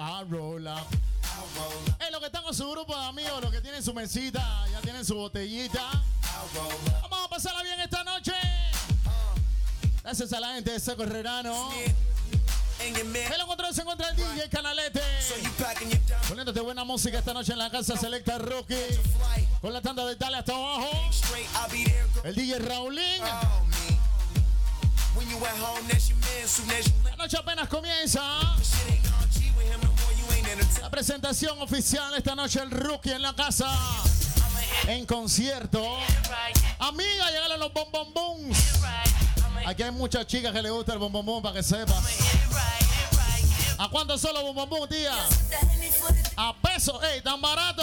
[0.00, 0.86] I roll up.
[2.00, 4.80] Eh, los que están con su grupo de amigos, los que tienen su mesita, ya
[4.80, 6.02] tienen su botellita.
[7.02, 8.32] Vamos a pasarla bien esta noche.
[10.02, 11.70] Gracias a la gente de Seco Herrerano.
[12.78, 15.02] En los controles se encuentra el DJ Canalete.
[16.28, 18.74] Poniéndote buena música esta noche en la casa Selecta Rookie.
[19.60, 20.88] Con la tanda de Italia hasta abajo.
[22.24, 23.22] El DJ Raulín.
[27.04, 28.22] La noche apenas comienza.
[30.80, 33.68] La presentación oficial esta noche el Rookie en la casa.
[34.86, 35.80] En concierto.
[36.78, 38.58] Amiga, llegaron los bombombums.
[39.66, 42.02] Aquí hay muchas chicas que le gusta el bombombum para que sepas.
[43.78, 45.14] ¿A cuánto solo bombombum, tía?
[46.36, 47.82] A peso, ey, tan barato.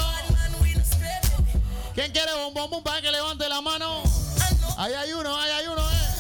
[1.96, 4.04] ¿Quién quiere bombombum para que levante la mano?
[4.78, 6.18] Ahí hay uno, ahí hay uno, eh.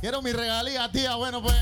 [0.00, 1.14] Quiero mi regalía, tía.
[1.16, 1.56] Bueno, pues.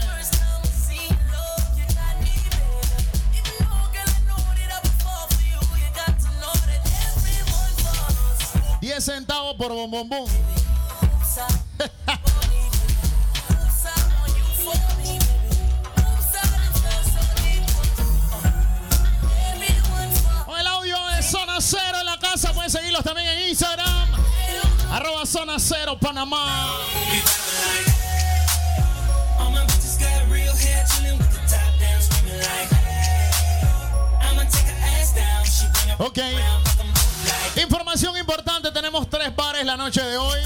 [8.86, 10.28] Diez centavos por bombombum.
[20.44, 22.52] Con el audio de Zona Cero en la casa.
[22.52, 24.08] Pueden seguirlos también en Instagram.
[24.92, 26.76] Arroba Zona Cero Panamá.
[35.98, 36.18] Ok.
[37.56, 40.38] Información importante, tenemos tres bares la noche de hoy.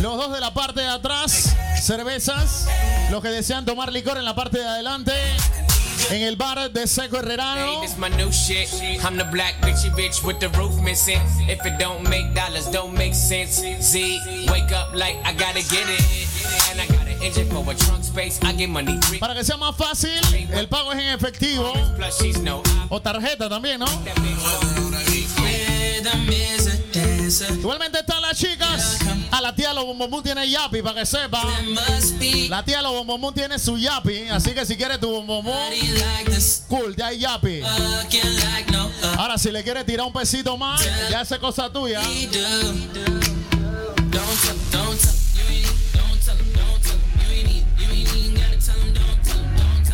[0.00, 2.66] Los dos de la parte de atrás, cervezas.
[3.10, 5.12] Los que desean tomar licor en la parte de adelante.
[6.10, 7.82] En el bar de Seco Herrerano.
[19.18, 20.18] Para que sea más fácil,
[20.52, 21.72] el pago es en efectivo.
[22.88, 23.86] O tarjeta también, ¿no?
[27.58, 28.98] Igualmente están las chicas.
[29.30, 31.42] A la tía Los Bombombum tiene yapi, para que sepa.
[32.48, 34.28] La tía Los Bombombum tiene su yapi.
[34.28, 35.54] Así que si quieres tu bombombum,
[36.68, 37.62] cool, ya hay yapi.
[39.16, 42.00] Ahora, si le quieres tirar un pesito más, ya es cosa tuya.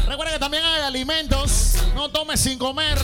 [0.06, 1.75] Recuerda que también hay alimentos.
[1.94, 2.99] No tomes sin comer.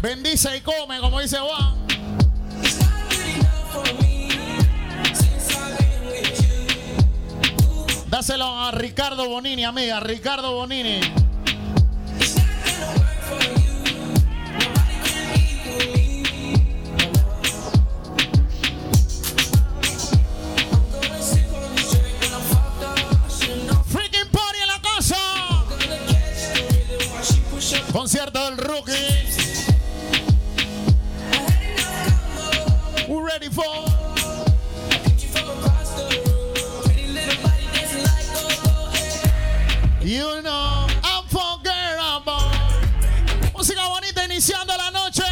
[0.00, 1.87] Bendice y come, como dice Juan.
[8.10, 10.00] Dáselo a Ricardo Bonini, amiga.
[10.00, 11.00] Ricardo Bonini.
[23.86, 25.16] Freaking party en la casa.
[27.92, 28.92] Concierto del rookie.
[33.06, 34.07] We ready for.
[40.08, 42.40] You know, unforgettable.
[43.54, 45.22] Música bonita iniciando la noche.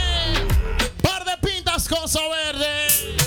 [1.00, 3.26] Par de pintas, cosa verde.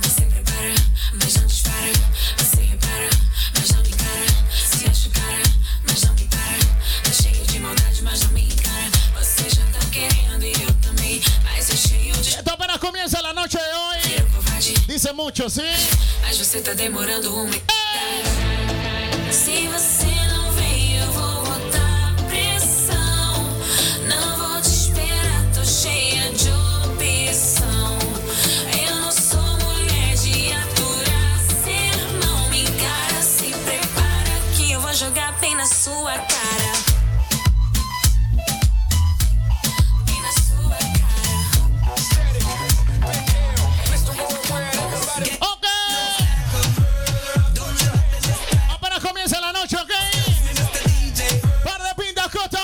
[0.00, 0.74] Você prepara,
[1.20, 1.92] mas não dispara.
[2.38, 3.10] Você repara,
[3.58, 4.26] mas não encara.
[4.54, 5.42] Se acha cara,
[5.88, 7.02] mas não me para.
[7.02, 8.90] Tá cheio de maldade, mas não me encara.
[9.18, 11.20] Você já tá querendo e eu também.
[11.42, 14.86] Mas é cheio de Esto apenas comienza la noche de hoy.
[14.86, 15.66] Dice mucho, ¿sí?
[16.22, 18.45] Mas você tá demorando uma Se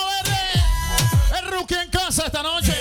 [0.05, 0.41] Verde.
[1.39, 2.75] El rookie en casa esta noche.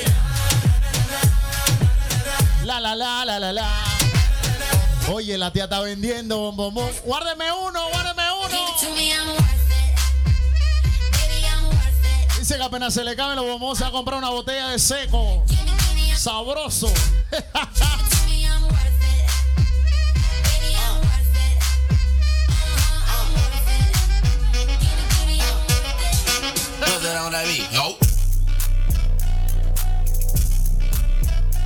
[2.66, 3.68] La la la la la la.
[5.12, 6.92] Oye, la tía está vendiendo bombomón.
[7.06, 9.61] Guárdeme uno, guárdeme uno.
[12.51, 14.77] Dice que apenas se le caben los bombos, se va a comprar una botella de
[14.77, 15.45] seco.
[16.18, 16.92] Sabroso.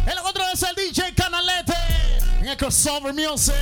[0.05, 1.73] El otro es el DJ Canalete.
[2.41, 3.55] En el crossover music.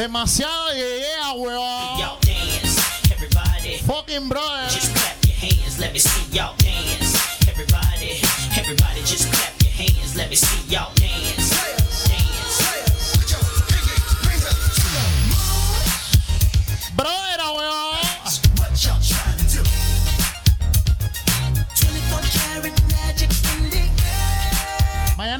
[0.00, 1.58] Demasiado yeah, weón.
[1.58, 2.18] all.
[3.86, 4.68] Fucking brother.
[4.70, 6.59] Just clap your hands, let me see y'all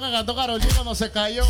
[0.00, 1.44] canción que cantó Carol cuando se cayó.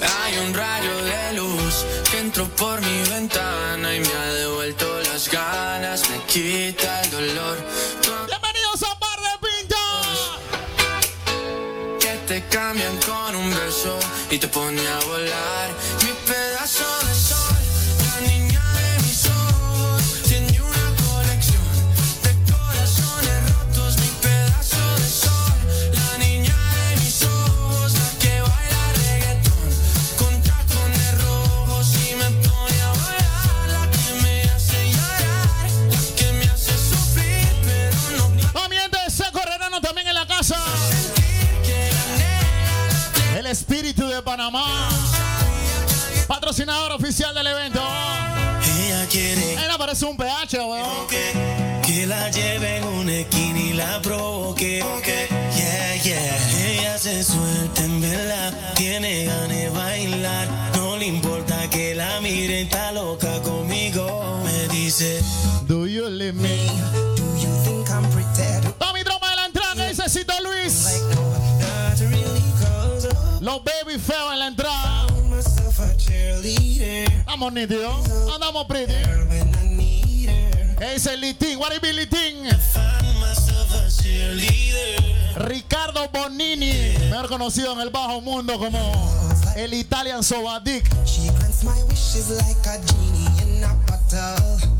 [0.00, 5.30] Hay un rayo de luz que entró por mi ventana y me ha devuelto las
[5.30, 7.58] ganas, me quita el dolor.
[8.26, 9.76] ¡Bienvenidos a Par de Pinta!
[11.98, 13.98] Que te cambian con un beso
[14.30, 15.57] y te pone a volar.
[43.58, 44.88] Espíritu de Panamá.
[46.28, 47.80] Patrocinador oficial del evento.
[47.82, 49.54] Ella quiere.
[49.54, 51.08] Ella parece un PH, weón.
[51.84, 54.80] Que la lleve en una esquina y la provoque.
[54.98, 55.26] Okay.
[55.56, 56.70] Yeah, yeah.
[56.70, 58.74] Ella se suelta en vela.
[58.76, 60.48] Tiene ganas de bailar.
[60.76, 64.40] No le importa que la mire, está loca conmigo.
[64.44, 65.20] Me dice.
[77.38, 78.34] Andamos nítido.
[78.34, 78.94] Andamos pretty.
[80.80, 81.56] Es el Litín.
[81.60, 82.48] What it Litín?
[85.36, 86.72] Ricardo Bonini,
[87.10, 88.92] mejor conocido en el bajo mundo como
[89.54, 90.84] el Italian Sobadic.
[91.04, 94.77] She grants my wishes like a genie in a bottle.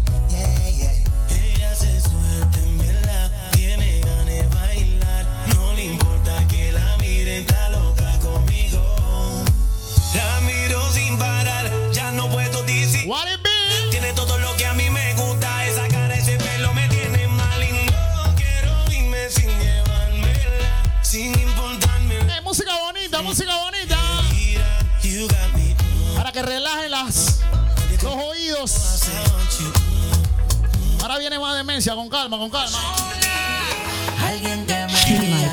[13.08, 13.48] What it be?
[13.90, 17.62] Tiene todo lo que a mí me gusta, esa cara, ese pelo me tiene mal
[17.62, 22.16] y no quiero irme sin llevármela, sin importarme.
[22.16, 23.96] Eh, música bonita, música bonita.
[26.16, 27.40] Para que relajen las,
[28.02, 29.08] los oídos.
[31.00, 32.78] Ahora viene más demencia, con calma, con calma.
[34.22, 35.48] Alguien que me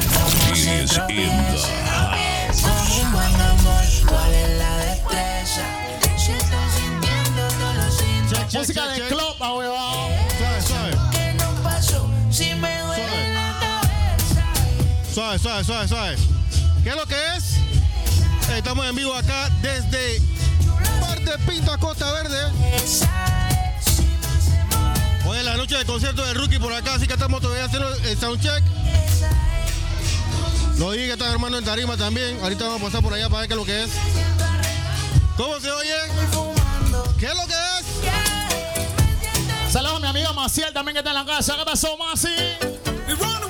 [8.54, 10.10] Música de club, ah, huevado.
[10.38, 10.92] Suave, suave.
[11.12, 15.14] que no pasó, si me duele la cabeza.
[15.14, 16.16] Suave, suave, suave, suave.
[16.84, 17.56] ¿Qué es lo que es?
[18.56, 20.22] Estamos en vivo acá desde
[21.02, 22.38] Parte Pinto a Costa Verde.
[25.26, 27.92] Hoy es la noche de concierto de Rookie por acá, así que estamos todavía haciendo
[27.94, 28.64] el soundcheck.
[30.78, 32.38] Lo dije que están hermano en tarima también.
[32.44, 33.92] Ahorita vamos a pasar por allá para ver qué es lo que es.
[35.36, 35.96] ¿Cómo se oye?
[37.20, 37.75] ¿Qué es lo que es?
[39.76, 41.58] Saludos a mi amigo Maciel también que está en la casa.
[41.58, 42.30] ¿Qué pasó, Masi?
[43.10, 43.50] Vamos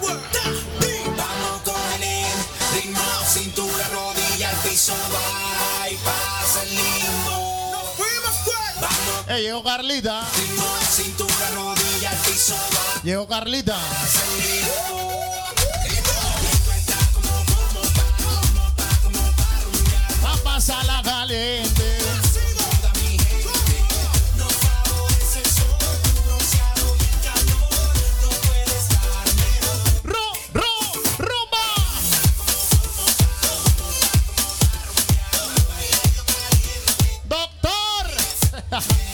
[1.63, 2.25] con el
[2.73, 2.99] ritmo,
[3.31, 7.93] cintura, rodilla, al piso, va y pasa el limbo.
[8.81, 10.25] Vamos, Eh, llegó Carlita.
[10.35, 13.75] ritmo, cintura, rodilla, al piso, va Llegó Carlita.
[13.75, 15.05] pasa el limbo.
[20.23, 21.94] Va a pasar la caliente.
[38.71, 39.04] ha ha ha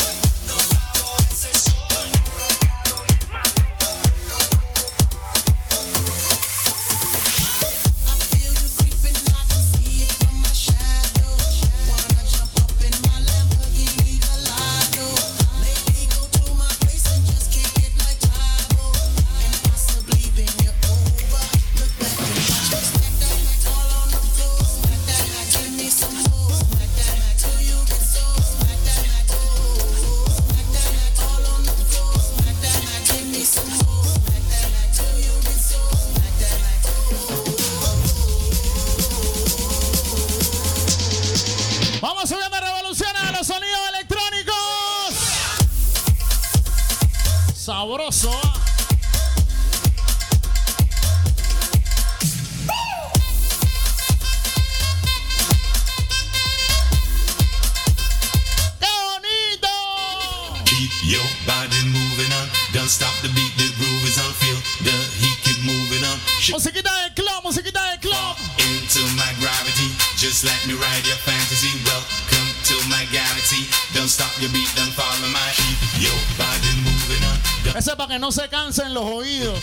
[78.12, 79.58] que no se cansen los oídos.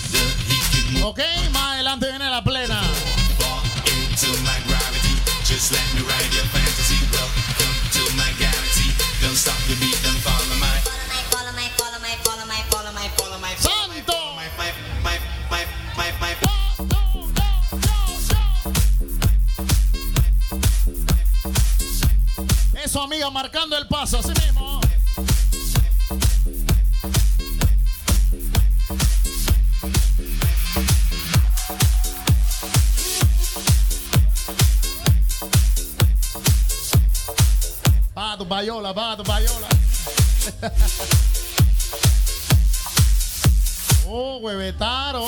[1.04, 1.20] ¿Ok?
[1.52, 2.80] Más adelante viene la plena.
[13.58, 14.14] ¡Santo!
[22.82, 24.57] Eso, amiga, marcando el paso, así mismo.
[44.06, 45.26] oh, huevetaro.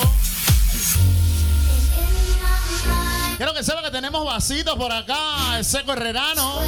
[3.37, 6.61] Quiero que sepa que tenemos vasitos por acá, el seco herrerano.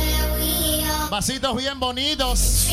[1.10, 2.66] Vasitos bien bonitos.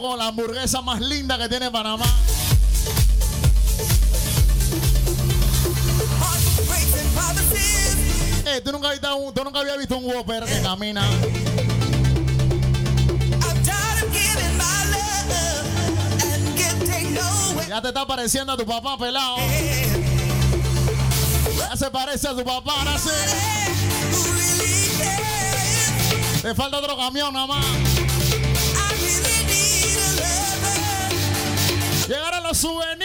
[0.00, 2.06] Con la hamburguesa más linda que tiene Panamá.
[8.46, 8.94] Hey, ¿tú, nunca
[9.44, 11.02] nunca habías visto un Whopper que camina.
[17.68, 19.36] Ya te está pareciendo a tu papá pelado.
[21.58, 23.10] Ya se parece a tu papá, ahora sí.
[26.40, 27.89] Te falta otro camión nada más.
[32.62, 32.99] influence.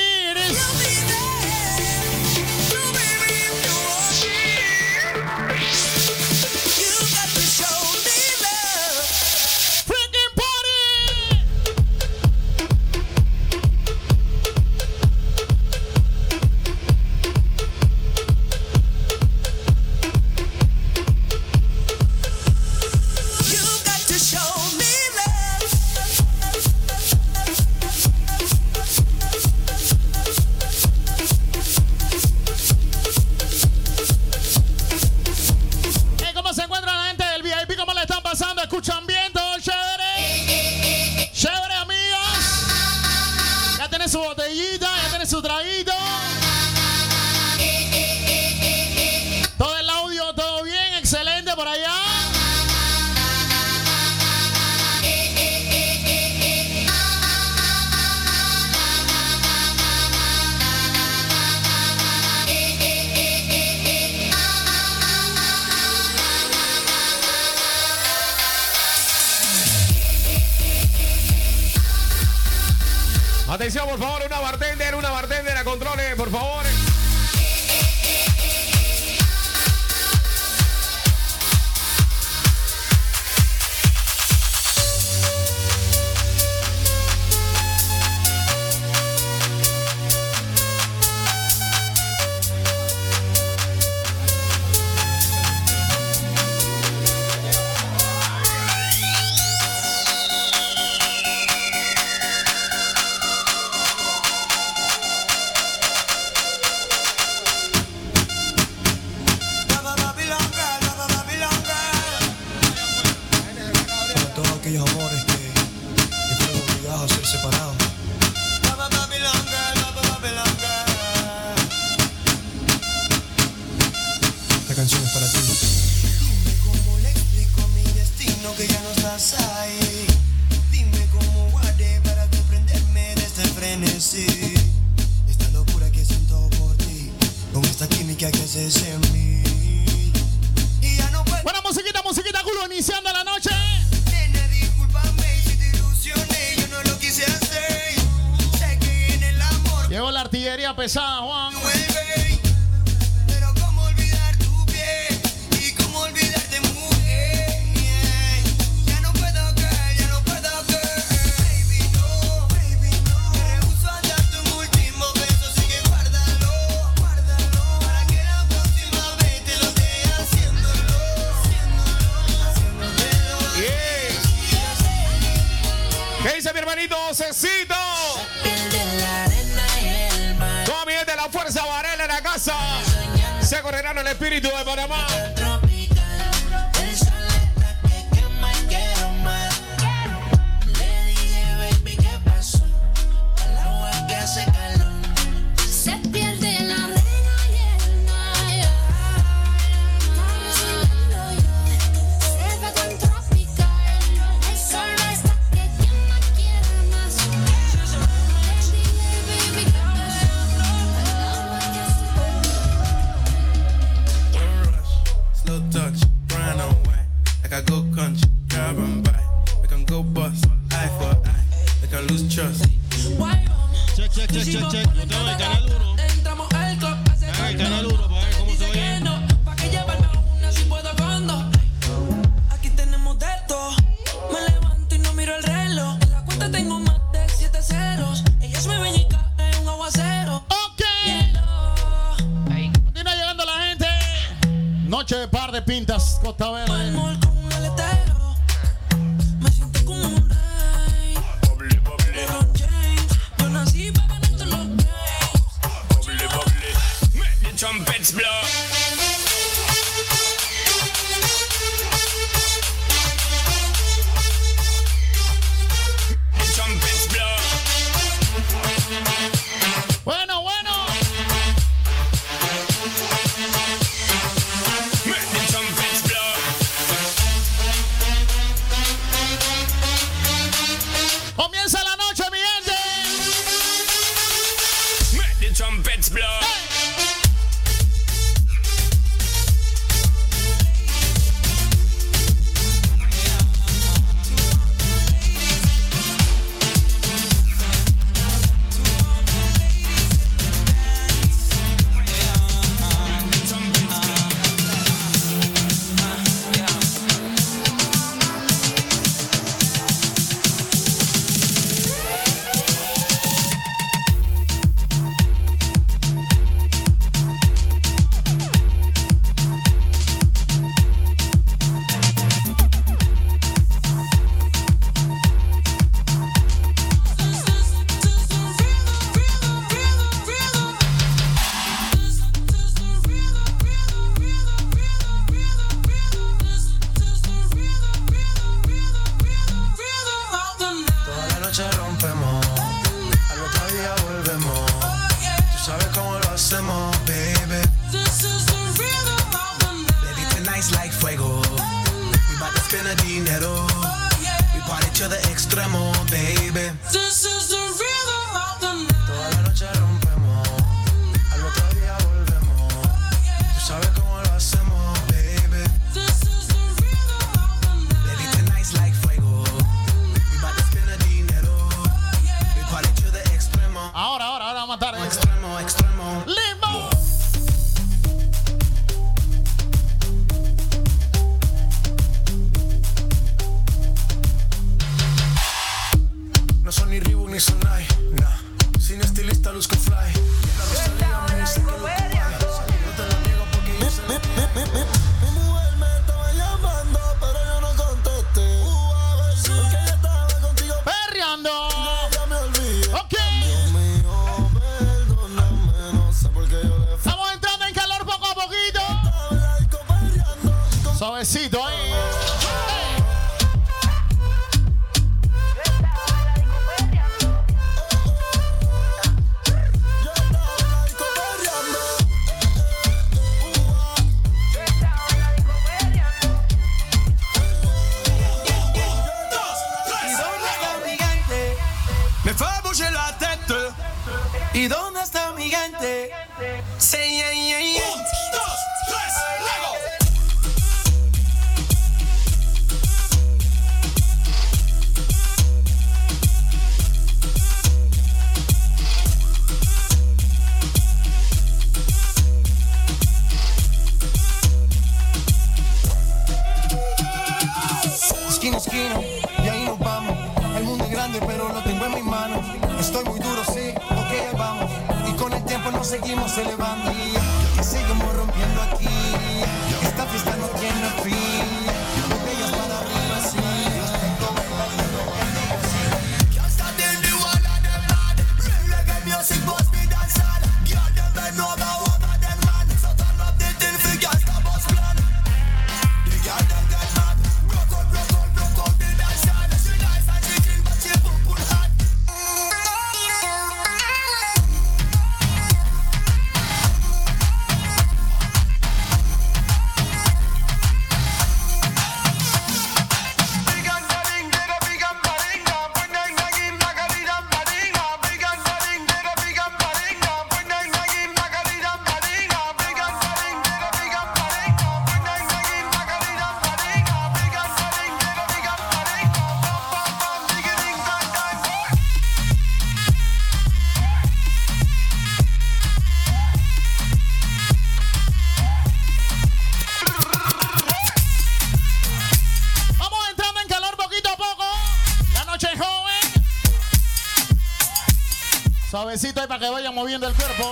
[538.96, 540.50] Suavecito ahí para que vayan moviendo el cuerpo.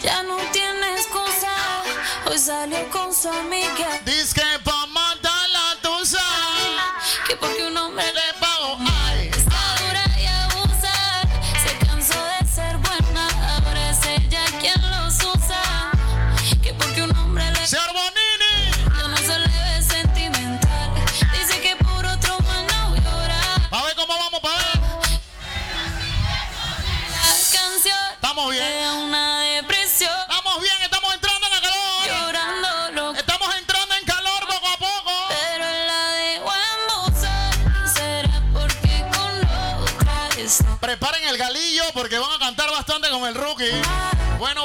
[0.00, 1.50] Ya no tienes cosa,
[2.26, 4.00] hoy salió con su amiga.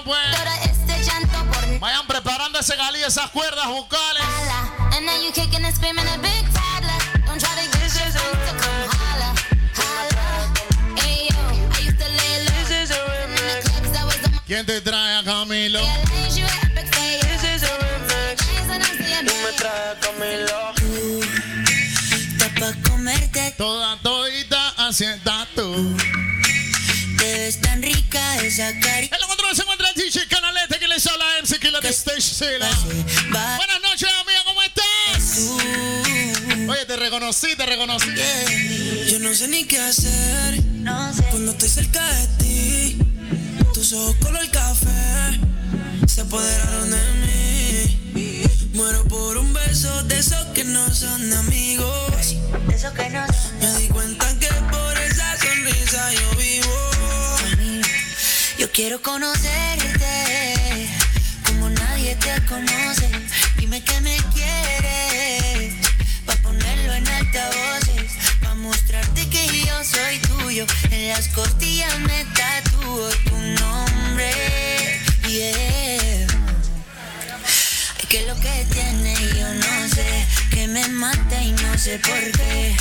[0.03, 1.79] pues.
[1.79, 4.23] Vayan preparando ese galí, esas cuerdas vocales.
[14.45, 15.79] ¿Quién te trae a Camilo?
[15.79, 15.85] Tú
[19.41, 20.73] me traes a Camilo.
[22.11, 25.05] Está pa' comerte toda todita, así
[25.55, 25.97] tú.
[27.17, 29.17] Te ves tan rica esa carita.
[29.93, 32.67] Canalete que les habla MC Killer de Stage Sela.
[33.29, 35.51] Buenas noches, amiga, ¿cómo estás?
[36.67, 38.09] Oye, te reconocí, te reconocí.
[39.11, 41.23] Yo no sé ni qué hacer no sé.
[41.29, 42.97] cuando estoy cerca de ti.
[43.75, 45.39] Tus ojos color café
[46.07, 48.43] se apoderaron de mí.
[48.73, 52.35] Muero por un beso de esos que no son amigos.
[52.67, 53.25] De esos que no.
[53.61, 56.52] Me di cuenta que por esa sonrisa yo vi.
[58.73, 60.89] Quiero conocerte
[61.45, 63.07] como nadie te conoce.
[63.57, 65.75] Dime que me quieres,
[66.25, 70.65] pa' ponerlo en altavoces, pa' mostrarte que yo soy tuyo.
[70.89, 74.31] En las costillas me tatúo tu nombre,
[75.27, 76.27] yeah.
[77.99, 82.31] Ay, que lo que tiene yo no sé, que me mata y no sé por
[82.31, 82.75] qué.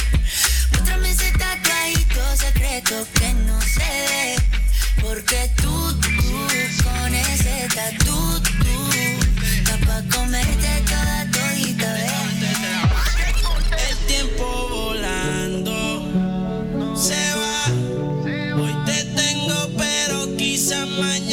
[0.70, 4.62] Muéstrame ese tatuajito secreto que no sé.
[5.00, 6.11] Porque tú, tú,
[6.85, 8.90] con ese tatu, tú,
[9.59, 11.90] está pa' comerte toda todita.
[13.88, 15.76] El tiempo volando
[16.96, 17.64] se va.
[18.62, 21.31] Hoy te tengo, pero quizás mañana.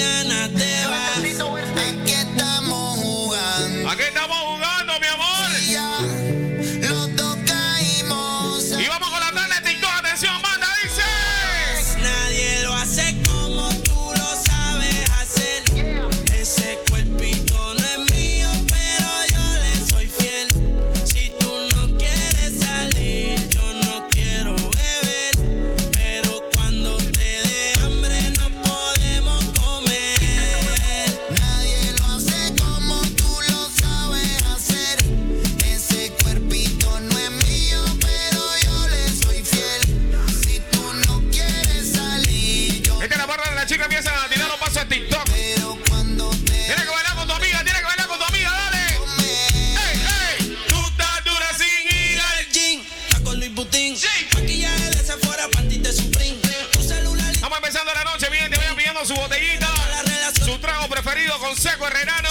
[61.60, 62.30] Seco Herrerano.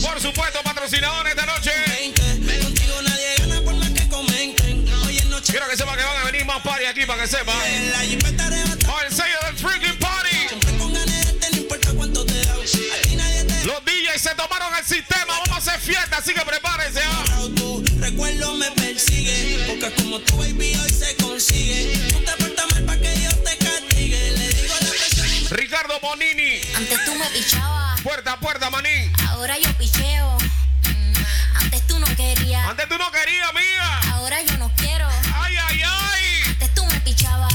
[0.00, 1.70] Por supuesto, patrocinador esta noche.
[1.88, 2.58] 20.
[2.62, 4.88] Contigo nadie gana por más que comenten.
[5.04, 7.28] Hoy es noche Quiero que sepa que van a venir más party aquí para que
[7.28, 7.52] sepa.
[7.52, 10.36] Con el sello del Freaking Party.
[13.66, 17.00] Los DJs se tomaron el sistema, vamos a hacer fiesta, así que prepárense.
[17.02, 17.24] ¿ah?
[18.00, 19.64] recuerdo me persigue.
[19.66, 20.72] Porque como tu baby
[28.06, 29.12] puerta a puerta, manín.
[29.30, 30.38] ahora yo picheo.
[30.38, 31.14] Mm,
[31.56, 34.00] Antes tú no querías, Antes tú no querías, amiga.
[34.12, 35.08] ahora yo no quiero.
[35.34, 36.42] Ay, ay, ay.
[36.46, 37.52] Antes tú me pichabas,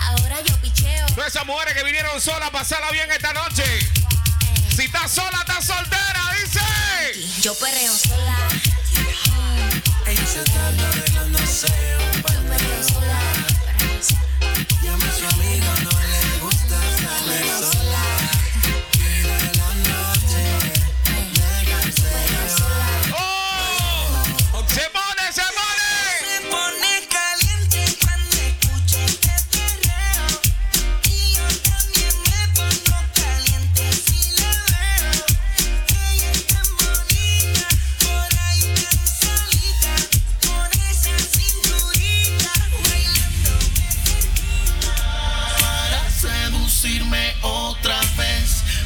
[0.00, 1.06] ahora yo picheo.
[1.14, 3.62] Todas esas mujeres que vinieron solas, pasarla bien esta noche.
[4.74, 7.40] Si estás sola, estás soltera, dice.
[7.42, 8.36] Yo perreo sola.
[10.06, 10.70] Ella se está
[11.46, 12.42] sola.
[12.48, 13.20] perreo sola.
[14.82, 17.91] Llama a su amigo, no le gusta salir sola.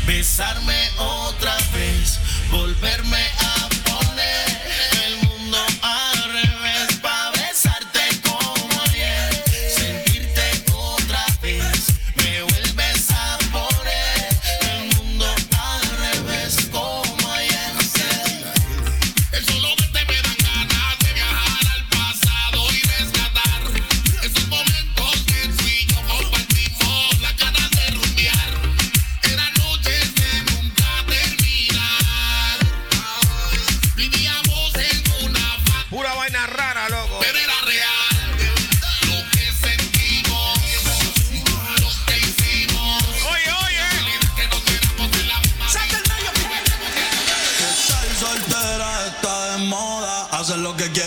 [0.07, 2.19] Besarme otra vez,
[2.51, 3.19] volverme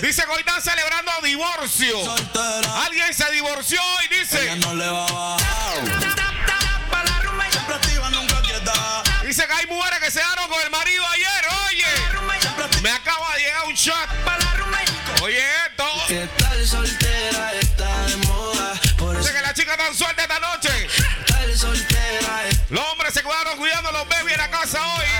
[0.09, 2.03] Dice que hoy están celebrando divorcio.
[2.03, 5.37] Soltera, Alguien se divorció y dice, no le va a
[9.21, 11.45] dice que hay mujeres que se dieron con el marido ayer.
[11.67, 14.09] Oye, me acaba de llegar un shot.
[15.21, 15.85] Oye, esto.
[16.11, 20.87] Estar soltera está de moda, por eso Dice que la chica tan suelta esta noche.
[20.87, 25.18] estar soltera Los hombres se quedaron cuidando a los bebés en la casa hoy.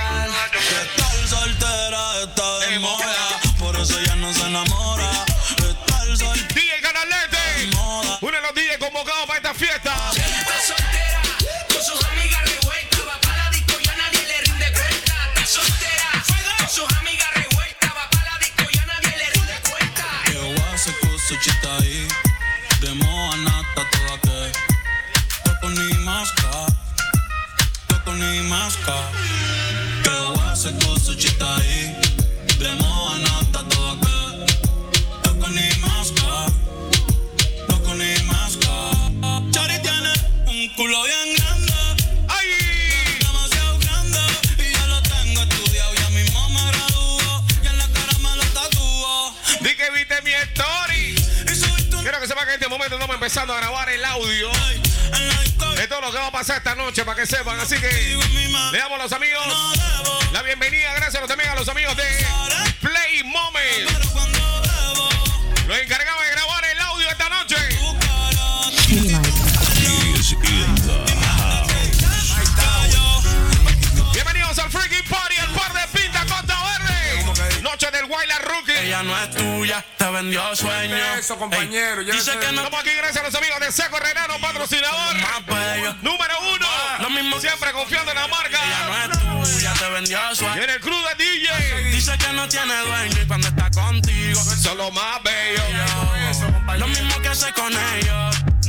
[31.10, 31.96] Su chita aí
[32.58, 34.46] Demo a nata toda que
[35.22, 36.46] Toco ni masca
[37.66, 38.70] Toco ni masca
[39.50, 40.12] Chari tiene
[40.46, 41.72] un culo bien grande.
[42.28, 42.46] ¡Ay!
[43.18, 44.20] Demasiado grande.
[44.58, 45.94] Y yo lo tengo estudiado.
[45.94, 49.34] Ya mismo me graduó Y en la cara me lo tatúo.
[49.60, 51.14] Di que viste mi story.
[52.02, 54.50] Quiero que sepan que en este momento estamos empezando a grabar el audio.
[54.74, 54.89] En
[55.76, 57.58] de todo lo que va a pasar esta noche para que sepan.
[57.60, 57.88] Así que
[58.72, 59.46] le damos a los amigos
[60.32, 60.92] la bienvenida.
[60.94, 62.26] Gracias a los amigos de
[62.80, 63.90] Play Moment.
[65.66, 67.56] Los encargados de grabar el audio esta noche.
[77.82, 78.72] 8 Guayla Rookie.
[78.76, 80.96] Ella no es tuya, te vendió sueño.
[81.18, 82.02] Eso, compañero.
[82.02, 82.62] Ey, dice que no.
[82.62, 85.16] Estamos aquí gracias a los amigos de Seco Renano, patrocinador.
[86.02, 86.66] Número uno.
[86.66, 88.58] Ah, lo mismo siempre confiando en la marca.
[88.62, 90.60] Ella no es tuya, te vendió sueño.
[90.60, 91.84] Y en el crudo DJ.
[91.90, 94.40] Dice que no tiene dueño y cuando está contigo.
[94.40, 95.62] Eso es lo más bello.
[96.76, 98.49] Lo mismo que hace con ellos.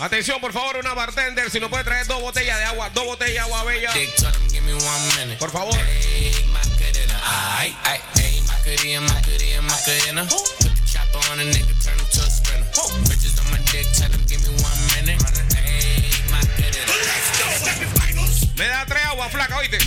[0.00, 1.50] Atención, por favor, una bartender.
[1.50, 3.90] Si nos puede traer dos botellas de agua, dos botellas de agua bella.
[5.38, 5.74] Por favor.
[5.78, 7.20] Ey, Macarena.
[7.24, 10.24] Ay, ay, ey, Macarena, Macarena, Macarena.
[10.28, 12.66] Put the chopper on a nigga, turn him to a sprinter.
[13.08, 15.22] Bitches on my dick, tell them, give me one minute.
[18.58, 19.78] Me da tres agua flaca, oíste.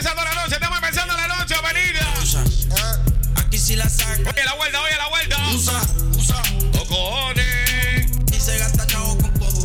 [0.00, 2.14] Empezando la noche, estamos empezando la noche, avenida.
[2.22, 2.42] Usa.
[3.36, 4.30] Aquí sí la saca.
[4.30, 5.36] Oye, la vuelta, oye, la vuelta.
[5.52, 5.82] Usa,
[6.16, 6.42] usa.
[6.78, 8.10] ¡Oh, cojones!
[8.32, 9.62] Y se gasta chavo con poco.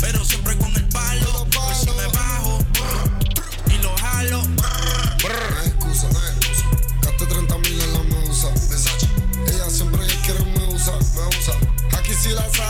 [0.00, 1.46] Pero siempre con el palo.
[1.50, 2.64] Por si me bajo.
[3.68, 4.42] Y lo jalo.
[4.44, 4.64] No
[5.60, 6.64] hay excusa, no hay excusa.
[7.02, 8.48] Gasté 30 mil en la medusa.
[8.48, 9.08] Versace.
[9.46, 11.54] Ella siempre quiere me usa, me usa.
[11.98, 12.65] Aquí si la saca,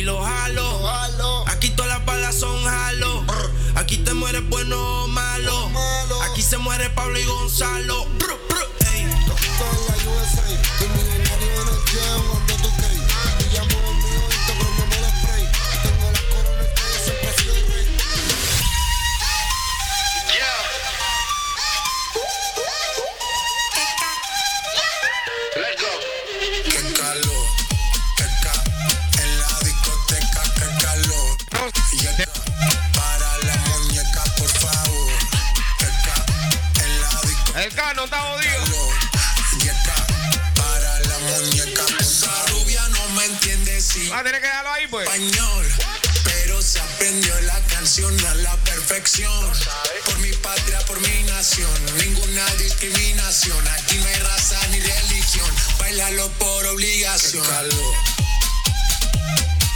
[0.00, 0.62] y lo jalo.
[0.62, 1.48] Lo jalo.
[1.48, 3.24] Aquí todas las balas son jalo.
[3.74, 5.70] Aquí te mueres bueno o malo.
[6.30, 8.06] Aquí se muere Pablo y Gonzalo.
[45.02, 45.66] Español,
[46.24, 49.50] pero se aprendió la canción a la perfección.
[50.04, 53.66] Por mi patria, por mi nación, ninguna discriminación.
[53.68, 57.46] Aquí no hay raza ni religión, bailalo por obligación.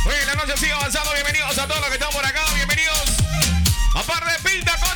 [0.07, 1.13] Oye, la noche sigue avanzando.
[1.15, 2.45] Bienvenidos a todos los que están por acá.
[2.55, 2.99] Bienvenidos
[3.95, 4.94] a Par de Pinta, Cocho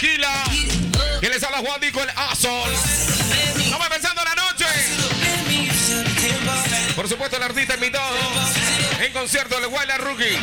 [0.00, 0.44] Kila.
[1.20, 2.72] Que les habla Juan Dico el Azol.
[3.62, 4.64] Estamos empezando la noche.
[6.96, 8.16] Por supuesto, el artista invitado
[8.98, 10.38] en concierto de Guayla Rookie.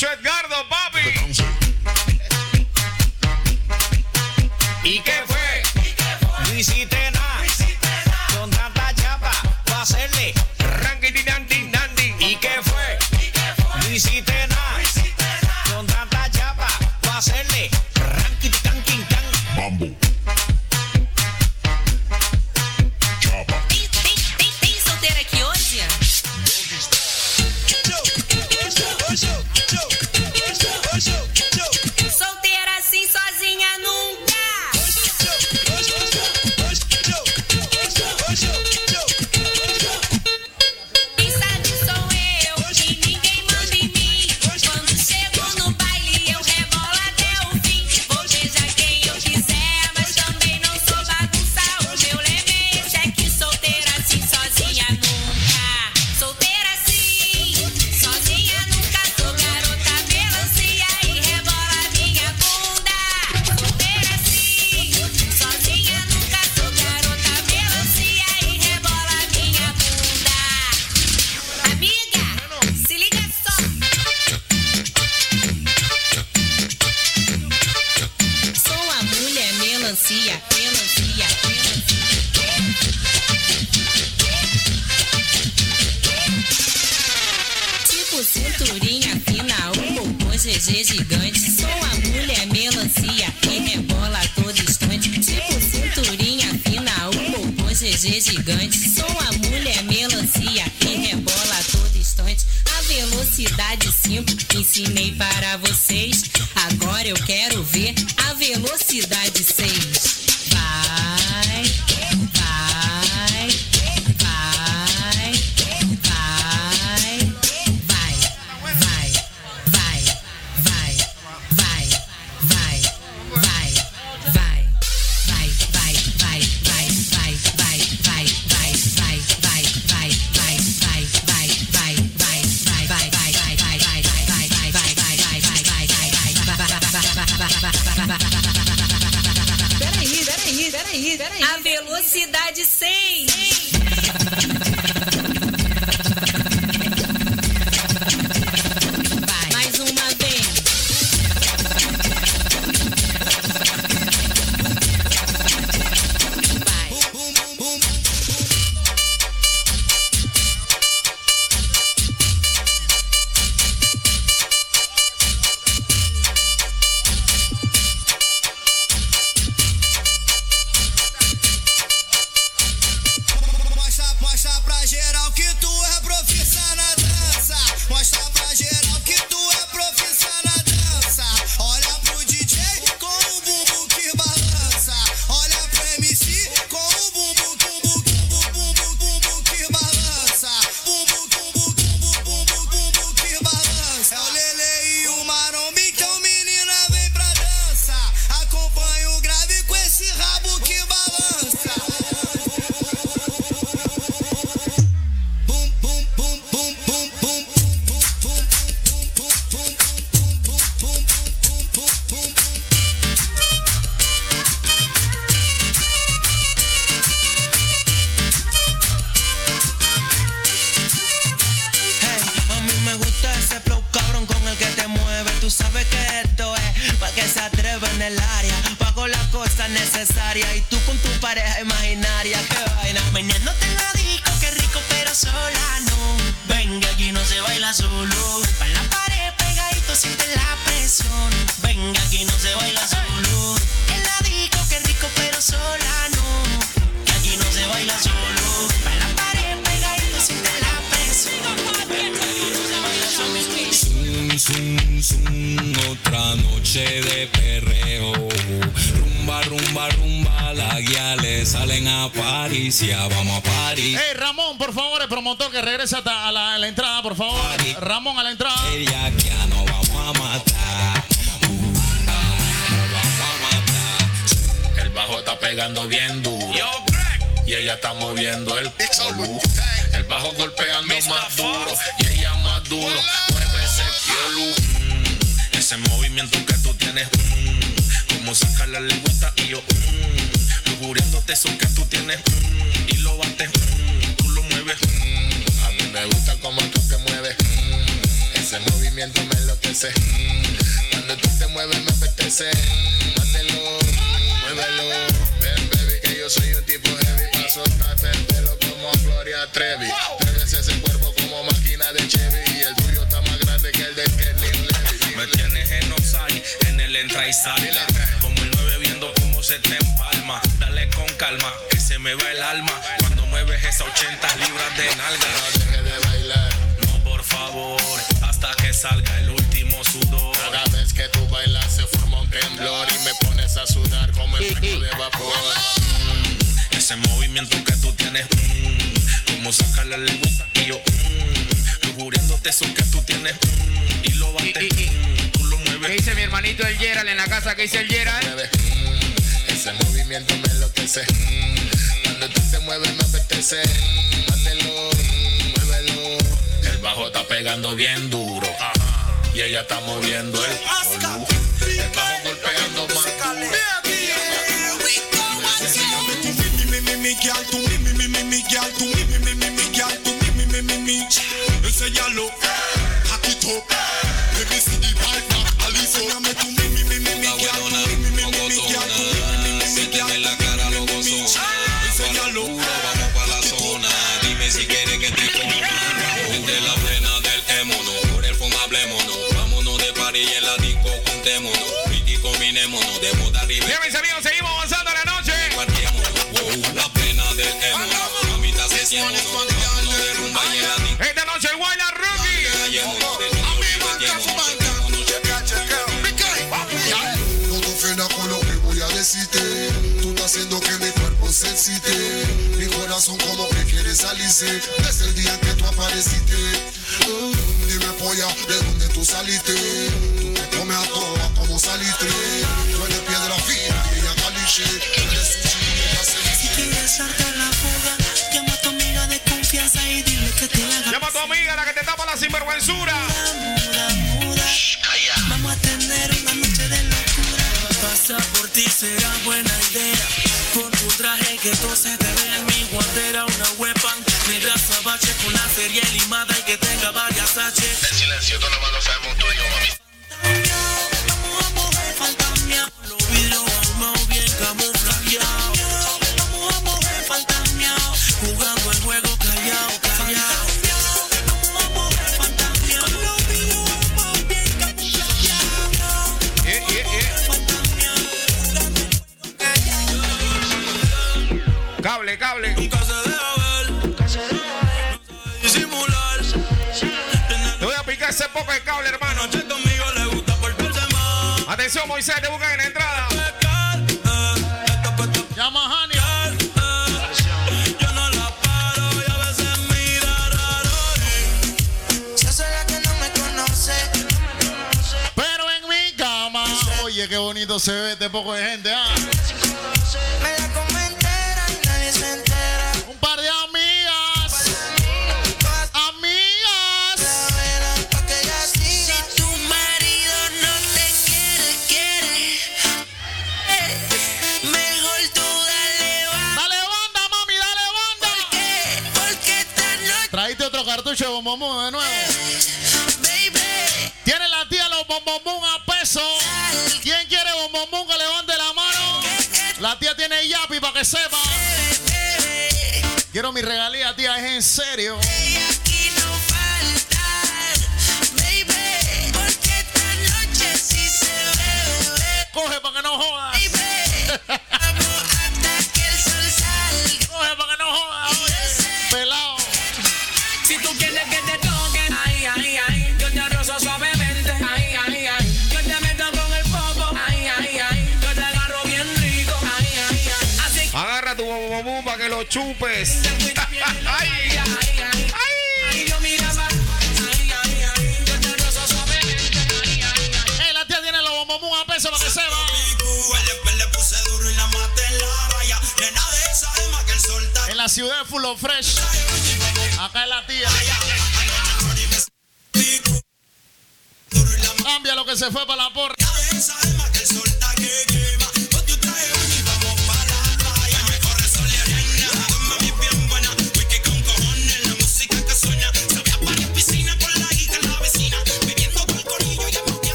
[0.00, 0.29] sure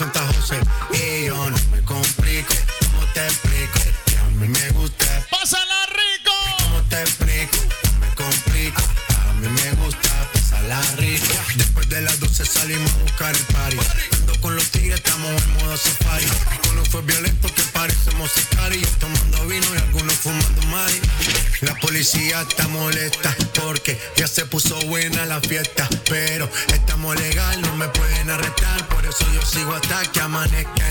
[0.00, 0.58] Santa José
[0.94, 2.54] y yo no me complico.
[2.86, 3.80] ¿Cómo te explico?
[4.06, 5.26] Que a mí me gusta.
[5.30, 6.32] ¡Pásala rico!
[6.62, 7.58] ¿Cómo te explico?
[7.84, 8.80] No me complico.
[9.28, 11.26] A mí me gusta pasarla rico.
[11.54, 13.76] Después de las 12 salimos a buscar el party.
[14.20, 16.26] Ando con los tigres, estamos en modo safari.
[16.72, 18.50] Uno fue violento que parecemos y
[19.00, 21.00] Tomando vino y algunos fumando mari.
[21.62, 25.79] La policía está molesta porque ya se puso buena la fiesta
[29.90, 30.89] hasta que amanezca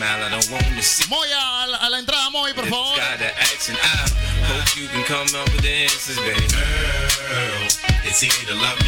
[0.00, 1.04] smile I don't want to see.
[1.10, 2.96] Moya, a la, a la entrada, Moy, por favor.
[4.48, 6.46] Hope you can come up with the answers, baby.
[6.48, 7.68] Girl,
[8.08, 8.79] it's easy to love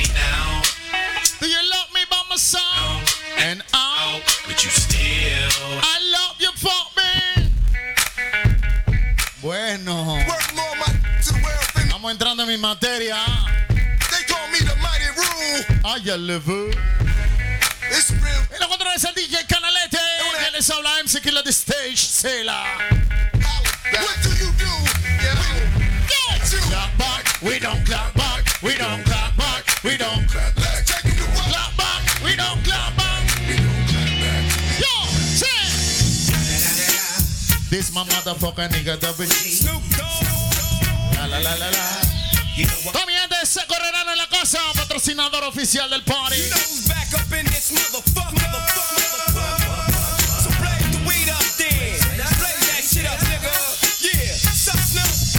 [38.43, 41.14] fuck a nigga double Snoop Dogg.
[41.14, 42.90] La la la la la.
[42.90, 46.34] Comiente ese correrano en la cosa, patrocinador oficial del party.
[46.34, 48.43] You know who's back up in this motherfucker,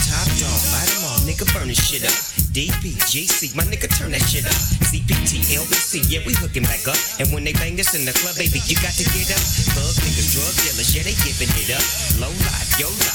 [0.07, 2.33] Top dog, light them all, nigga, burn this shit up.
[2.53, 2.93] DP,
[3.55, 4.53] my nigga, turn that shit up.
[4.87, 6.95] CPT, LBC, yeah, we hooking back up.
[7.19, 9.43] And when they bang this in the club, baby, you got to get up.
[9.75, 11.83] Thug niggas, drug dealers, yeah, they giving it up.
[12.79, 13.12] Yo, yo.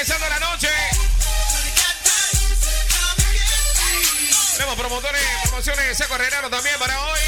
[0.00, 0.68] empezando la noche.
[4.54, 7.20] Tenemos promotores, promociones Seco Renaro también para hoy.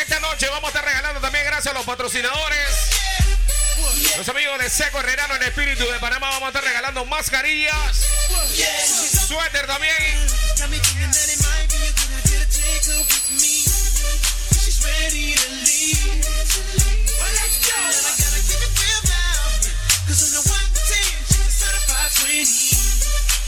[0.00, 2.68] Esta noche vamos a estar regalando también gracias a los patrocinadores.
[4.16, 8.06] Los amigos de Seco Renaro en Espíritu de Panamá vamos a estar regalando mascarillas,
[9.26, 10.29] suéter también.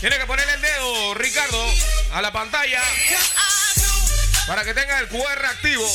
[0.01, 1.65] Tiene que ponerle el dedo, Ricardo,
[2.13, 2.83] a la pantalla
[4.47, 5.89] para que tenga el QR activo.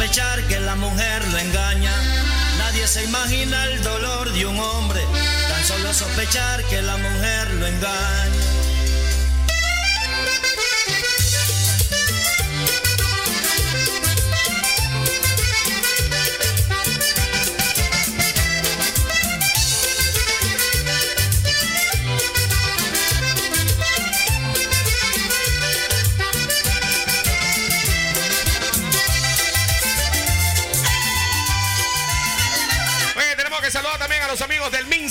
[0.00, 1.92] Sospechar que la mujer lo engaña.
[2.56, 5.00] Nadie se imagina el dolor de un hombre,
[5.46, 8.49] tan solo sospechar que la mujer lo engaña.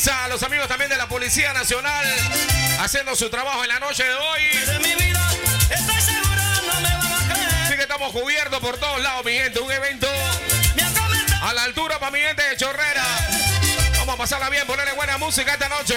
[0.07, 2.05] A los amigos también de la Policía Nacional,
[2.79, 4.41] haciendo su trabajo en la noche de hoy.
[7.65, 9.59] Así que estamos cubiertos por todos lados, mi gente.
[9.59, 10.07] Un evento
[11.41, 13.03] a la altura para mi gente de Chorrera.
[13.97, 15.95] Vamos a pasarla bien, ponerle buena música esta noche.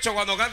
[0.00, 0.49] Pecho cuando cantan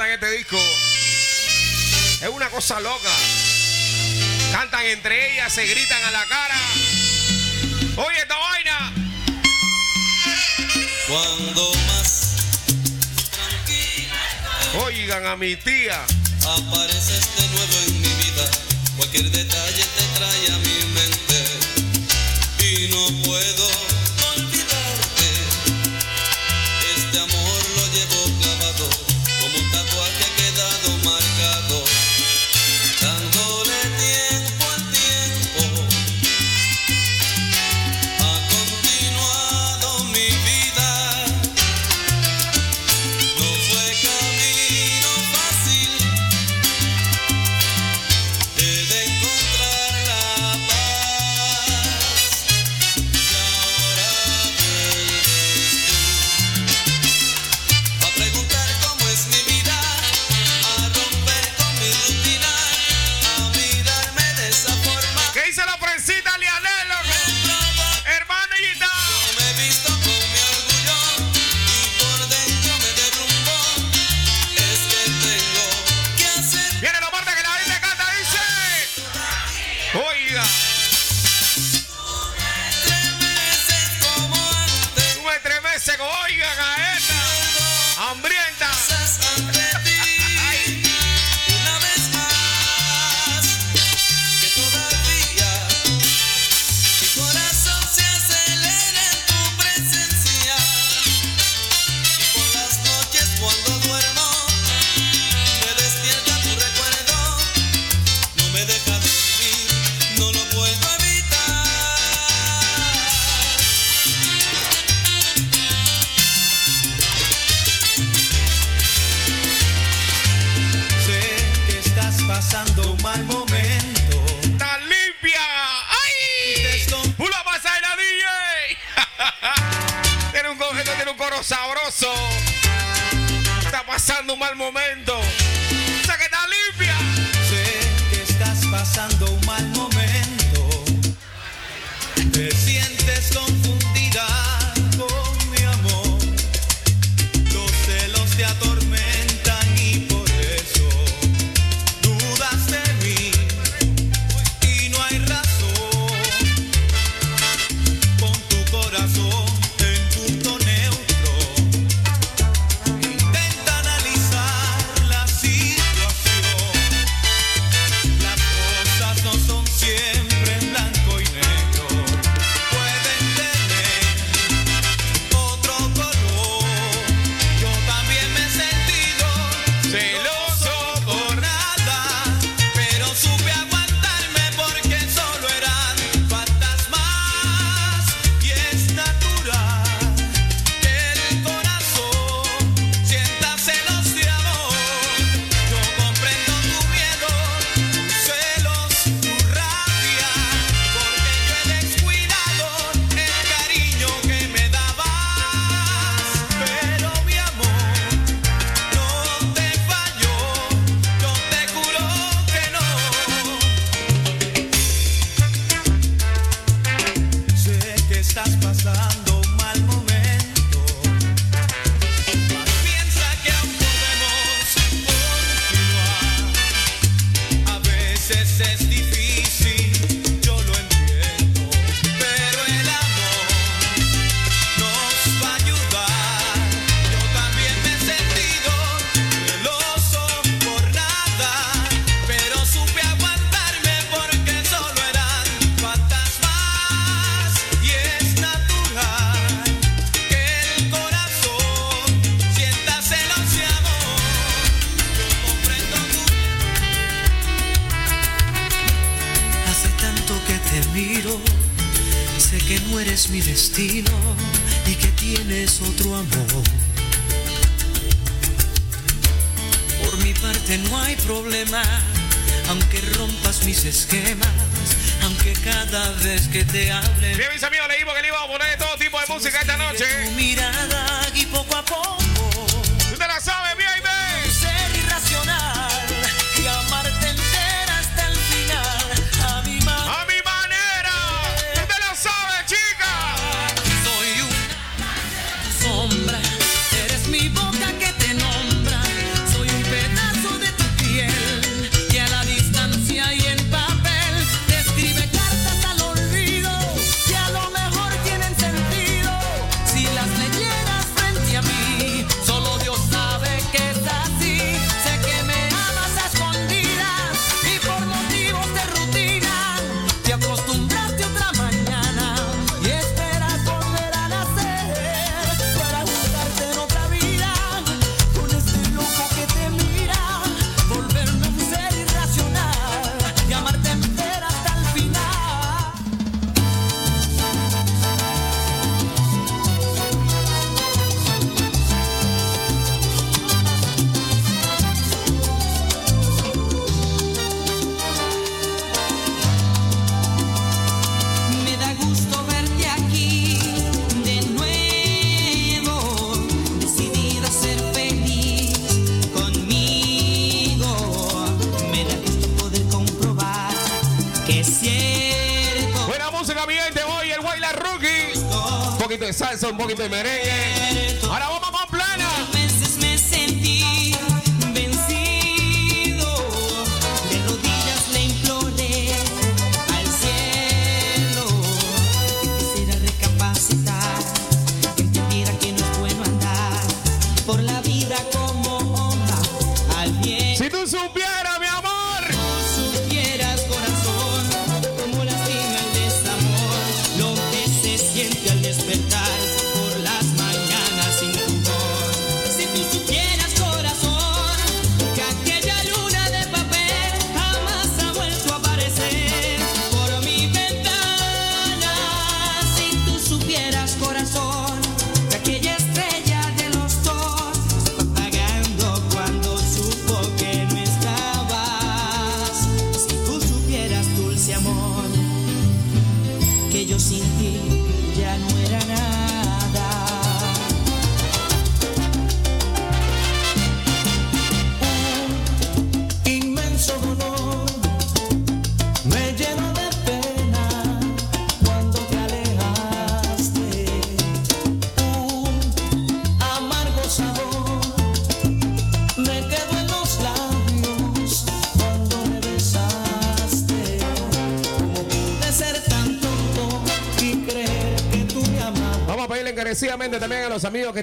[369.78, 370.37] poquito de merengue.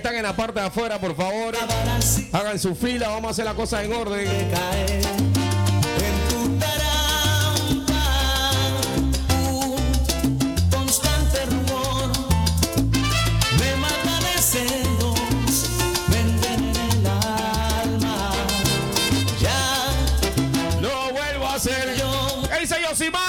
[0.04, 1.54] están en la parte de afuera, por favor,
[2.32, 4.28] hagan su fila, vamos a hacer las cosas en orden.
[22.94, 23.23] Simón.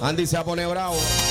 [0.00, 1.21] Andy se ha pone bravo.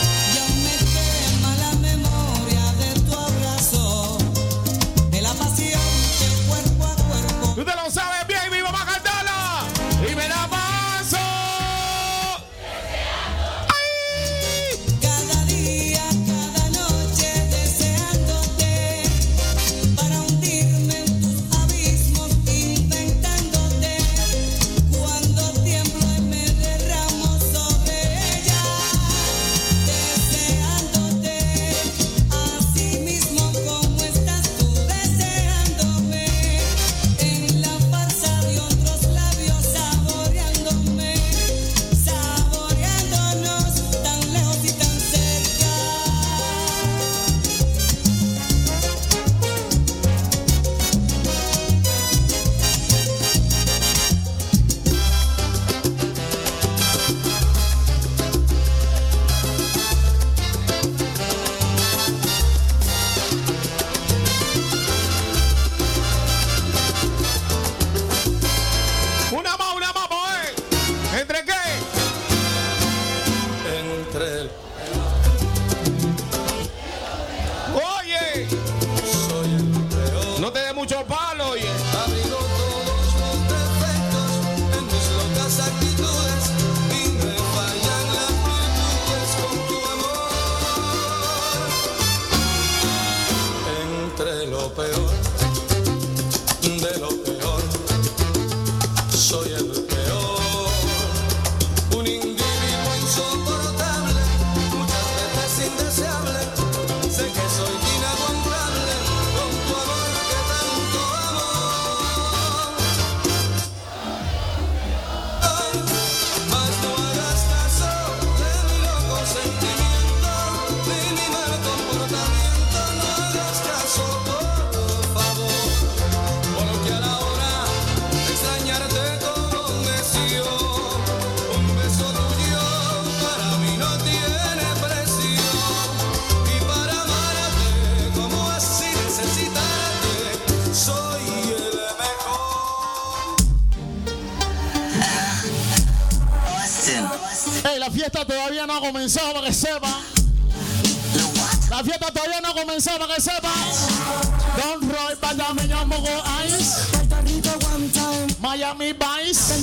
[158.40, 159.54] Miami Vice.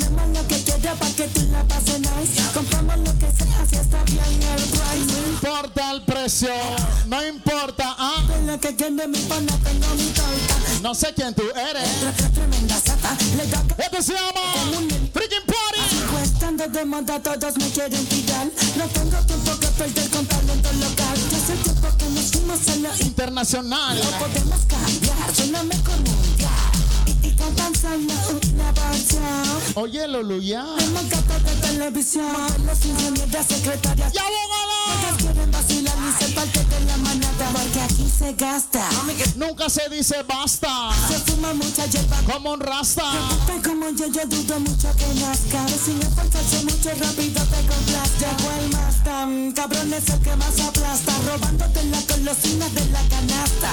[5.04, 6.48] No importa el precio,
[7.06, 8.22] no importa, ¿ah?
[10.82, 11.88] No sé quién tú eres.
[13.78, 14.40] Esto se llama
[15.12, 16.72] Freaking Party.
[16.72, 18.46] De moda, todos me quieren tirar.
[18.76, 21.27] No tengo tiempo que perder con talento local.
[22.48, 23.98] Fuimos a lo Internacional.
[23.98, 26.50] No podemos cambiar, suéname con mundial.
[27.04, 28.14] Y, y con tan solo
[28.54, 29.22] una canción.
[29.74, 30.64] Oye, Luluya.
[30.78, 32.34] Hemos gatos de televisión.
[32.64, 34.12] Los ingenieros, secretarias.
[34.14, 34.67] ¡Ya, abogada!
[35.38, 37.48] Todos quieren vacilar y ser parte de la manada.
[37.52, 38.88] Porque aquí se gasta.
[39.36, 40.90] Nunca se dice basta.
[41.08, 42.16] Se fuma mucha hierba.
[42.32, 43.04] Como un rasta.
[43.64, 45.66] Como yo, yo dudo mucho que nazca.
[45.84, 48.36] Si me faltarse mucho rápido te complazca.
[48.36, 51.12] Llegó el más tan cabrón es el que más aplasta.
[51.26, 53.70] Robándote la golosina de la canasta.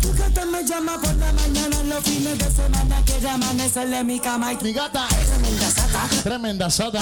[0.00, 3.02] Tu gata me llama por la mañana los fines de semana.
[3.04, 5.08] Quiere amanecerle en mi cama y Mi gata.
[5.08, 6.08] tremenda sata.
[6.22, 7.00] Tremenda sata.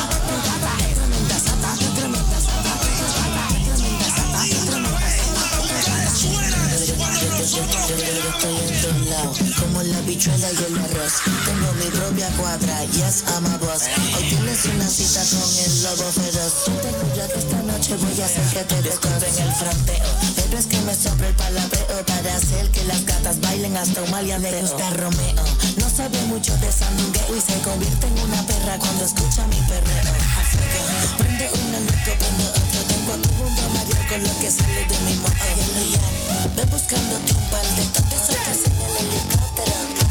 [7.53, 11.21] Estoy en todos como la bichuela y el arroz.
[11.45, 13.83] Tengo mi propia cuadra, yes, I'm a boss.
[14.17, 16.65] Hoy tienes una cita con el lobo feroz.
[16.65, 20.09] Tú te juro que esta noche voy a hacer que te descubren el fronteo.
[20.35, 24.11] Pero es que me sobra el palabreo para hacer que las gatas bailen hasta un
[24.11, 24.51] maleanteo.
[24.51, 25.45] Te gusta Romeo,
[25.77, 30.13] no sabe mucho de sandungueo y se convierte en una perra cuando escucha mi perreo.
[31.19, 32.72] Prende una loco, prende.
[33.83, 35.35] Con lo que sale de mi moto.
[35.43, 36.01] Oye, Luya,
[36.55, 40.02] ve buscando tu par de toques sueltas en el helicóptero.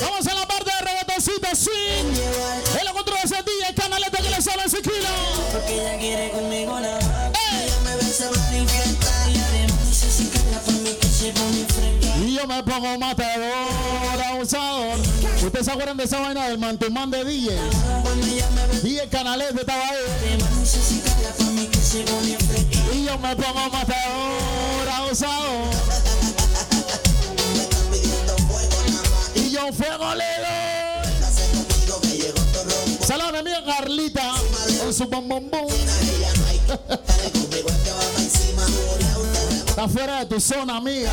[0.00, 0.43] Vamos a la
[1.46, 5.08] En la control de ese DJ, canaleta que le sale ese kilo.
[5.52, 7.32] Porque ella quiere conmigo nada más.
[7.52, 12.16] Ella me besa, manifiesta y además dice si cala pa' mí que se pone fresca.
[12.24, 14.98] Y yo me pongo matador, abusador.
[15.44, 17.58] ¿Ustedes se acuerdan de esa vaina del mantumán de DJ?
[18.82, 19.98] DJ Canalete estaba ahí.
[20.72, 21.98] se.
[22.94, 25.74] Y yo me pongo matador, abusador.
[29.36, 30.83] Y yo fuego le doy.
[33.16, 34.32] Saludos a mi amiga Carlita
[34.82, 35.68] con su bom bom bom.
[39.68, 41.12] Está fuera de tu zona, amiga.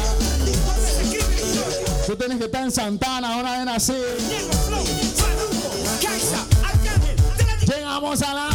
[2.08, 3.94] Tú tienes que estar en Santana, una vez así.
[7.68, 8.50] Llegamos a la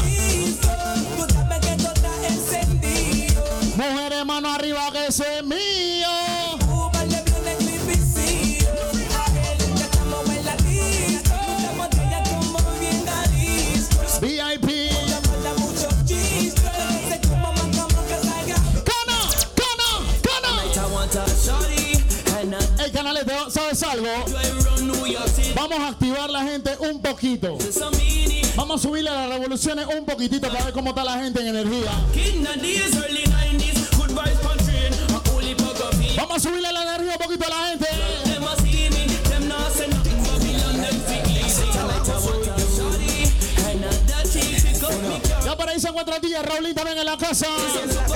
[3.76, 6.35] mujeres mano arriba que ese es mío.
[23.90, 24.08] Algo?
[25.54, 27.58] Vamos a activar la gente un poquito.
[28.56, 31.90] Vamos a subirle las revoluciones un poquitito para ver cómo está la gente en energía.
[36.16, 37.86] Vamos a subirle la energía un poquito a la gente.
[45.44, 47.46] Ya por ahí se encuentra DJ Raulín también en la casa.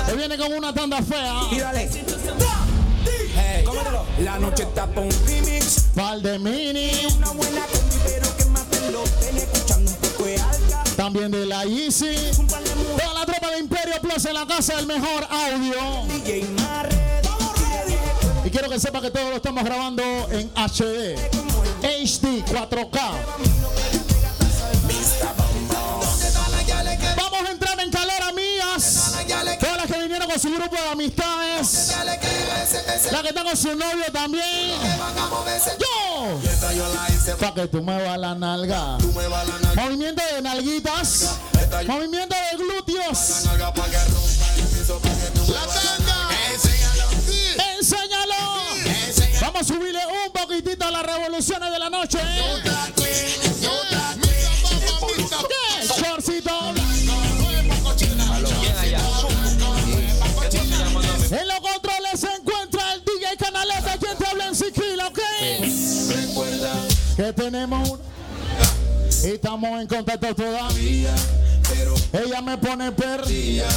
[0.06, 1.42] Que viene con una tanda fea.
[4.18, 5.86] La noche está pa' un remix.
[5.94, 6.90] Pal de mini.
[7.16, 10.84] Una buena combi, pero que maten los tenis escuchando un poco de alta.
[10.96, 12.14] También de la Easy.
[12.36, 16.06] Toda la tropa de Imperio Plus en la casa del mejor audio.
[16.08, 17.00] DJ Marre.
[18.44, 21.16] Y quiero que sepa que todo lo estamos grabando en HD.
[21.82, 23.00] HD 4K.
[30.02, 31.96] Vinieron con su grupo de amistades.
[33.10, 34.78] La que está con su novio también.
[35.78, 36.40] Yo.
[37.38, 38.98] Para que tú muevas la nalga.
[39.76, 41.38] Movimiento de nalguitas.
[41.86, 43.46] Movimiento de glúteos.
[45.48, 46.28] La tanga.
[47.76, 48.34] Enséñalo.
[49.40, 52.18] Vamos a subirle un poquitito a las revoluciones de la noche.
[52.96, 53.49] ¿Qué?
[65.58, 67.16] ¿Ok?
[67.16, 68.02] Que tenemos una-
[69.24, 71.14] y estamos en contacto todavía.
[72.12, 73.68] Ella me pone perdida.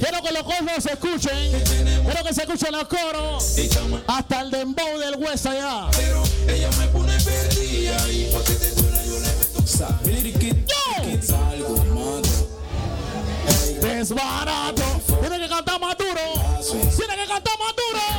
[0.00, 1.62] Quiero que los coros se escuchen.
[2.04, 3.44] Quiero que se escuchen los coros.
[4.08, 5.88] Hasta el dembow del hueso allá.
[6.48, 9.98] Ella me pone perdida y pa' que te duela yo le meto sal.
[11.22, 12.48] Salgo, mato.
[13.80, 14.82] Desbarato.
[15.20, 16.20] Tiene que cantar más duro.
[16.96, 18.15] Tiene que cantar más duro.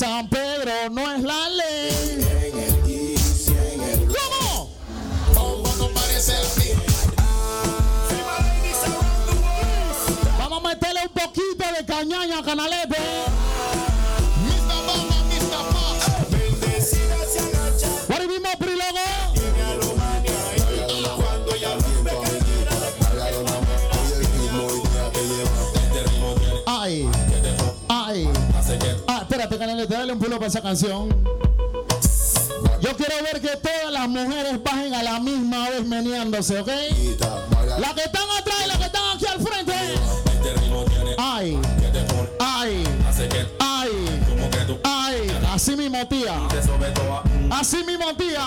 [0.00, 2.24] San Pedro no es la ley.
[4.08, 4.70] ¿Cómo?
[10.38, 13.39] Vamos a meterle un poquito de cañaña a Canalete.
[29.60, 31.10] Canalete, dale un pulo para esa canción.
[32.80, 36.68] Yo quiero ver que todas las mujeres bajen a la misma vez meneándose, ¿ok?
[37.78, 39.74] Las que están atrás y las que están aquí al frente.
[41.18, 41.60] Ay,
[42.38, 42.84] ay,
[43.58, 44.06] ay,
[44.82, 45.38] ay.
[45.52, 46.40] Así mismo, tía.
[47.50, 48.46] Así mismo, tía.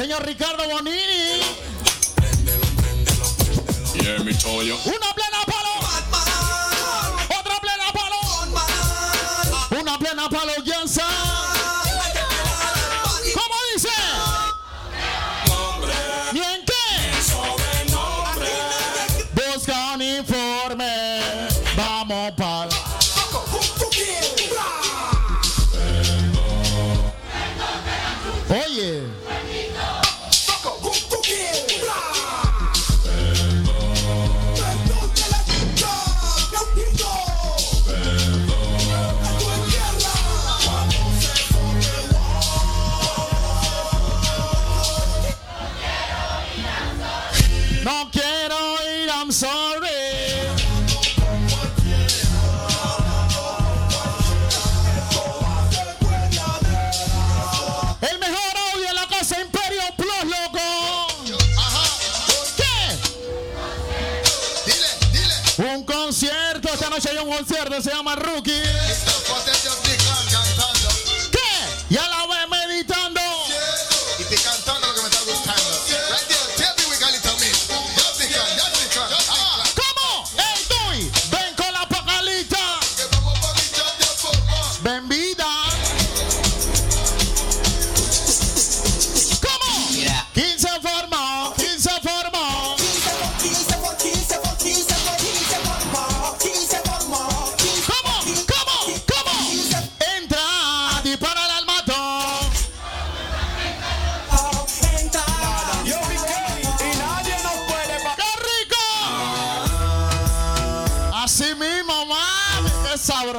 [0.00, 1.42] Señor Ricardo Bonini.
[3.92, 4.16] Yeah.
[4.22, 5.74] Una plena palo.
[7.38, 8.18] Otra plena palo.
[9.78, 10.52] Una plena palo,
[67.00, 68.89] noche hay un concierto, se llama Rookie.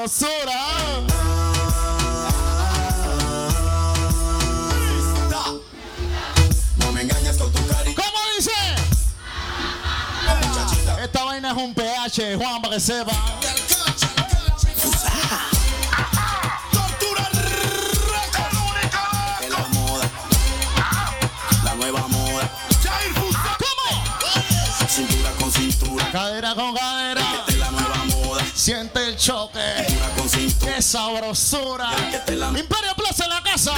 [0.08, 0.62] Sabrosura.
[6.78, 7.94] No me engañas con tu cari.
[7.94, 8.52] ¿Cómo dice?
[11.04, 13.12] Esta vaina es un pH, Juan, para que sepa.
[19.42, 20.10] Es la moda.
[21.64, 22.50] La nueva moda.
[23.60, 24.88] ¿Cómo?
[24.88, 26.12] Cintura con cintura.
[26.12, 27.22] Cadera con cadera.
[27.22, 28.44] Esta es la nueva moda.
[28.54, 29.91] Siente el choque.
[30.92, 31.90] Sabrosura!
[32.28, 33.72] Imperio Plaza en la casa.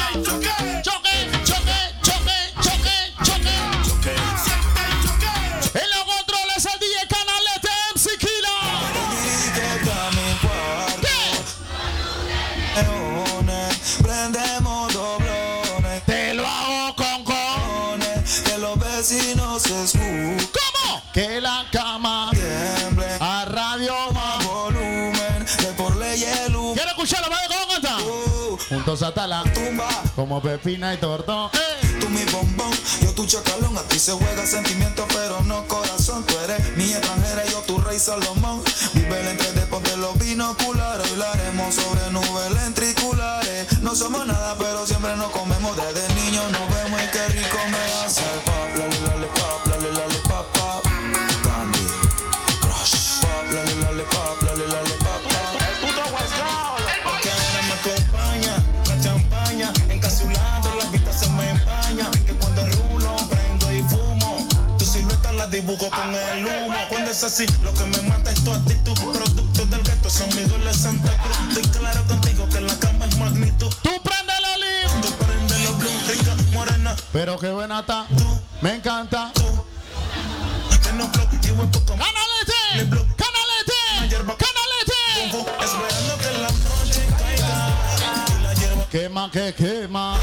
[28.94, 31.50] Juntos hasta la Tumba, como pepina y tortón.
[31.54, 31.98] ¡Eh!
[32.00, 32.72] tú mi bombón,
[33.02, 33.76] yo tu chacalón.
[33.76, 36.24] A ti se juega sentimiento, pero no corazón.
[36.28, 38.62] Tú eres mi extranjera, yo tu rey Salomón.
[38.94, 41.10] Vive el entre de ponte los binoculares.
[41.10, 43.82] Hoy la haremos sobre nubes lentriculares.
[43.82, 45.76] No somos nada, pero siempre nos comemos.
[45.76, 48.54] Desde niños nos vemos y qué rico me hace el pop.
[49.34, 49.73] Pop,
[65.54, 66.78] dibujo con el humo.
[66.90, 68.94] Cuando es así, lo que me mata es tu actitud.
[68.94, 71.38] Productos del gueto son mi dulce Santa Cruz.
[71.50, 73.72] Estoy claro contigo que la cama es magnitud.
[73.84, 75.02] Tú prende la lim.
[75.02, 78.08] Tú prendes los blues, rica, morena, Pero qué buena está.
[78.62, 79.32] Me encanta.
[80.84, 83.06] que no flow, y huevo como ¡Canalete!
[83.16, 83.80] ¡Canalete!
[84.10, 85.02] ¡Canalete!
[85.64, 88.88] Esperando que la noche caiga.
[88.90, 90.18] Quema que quema.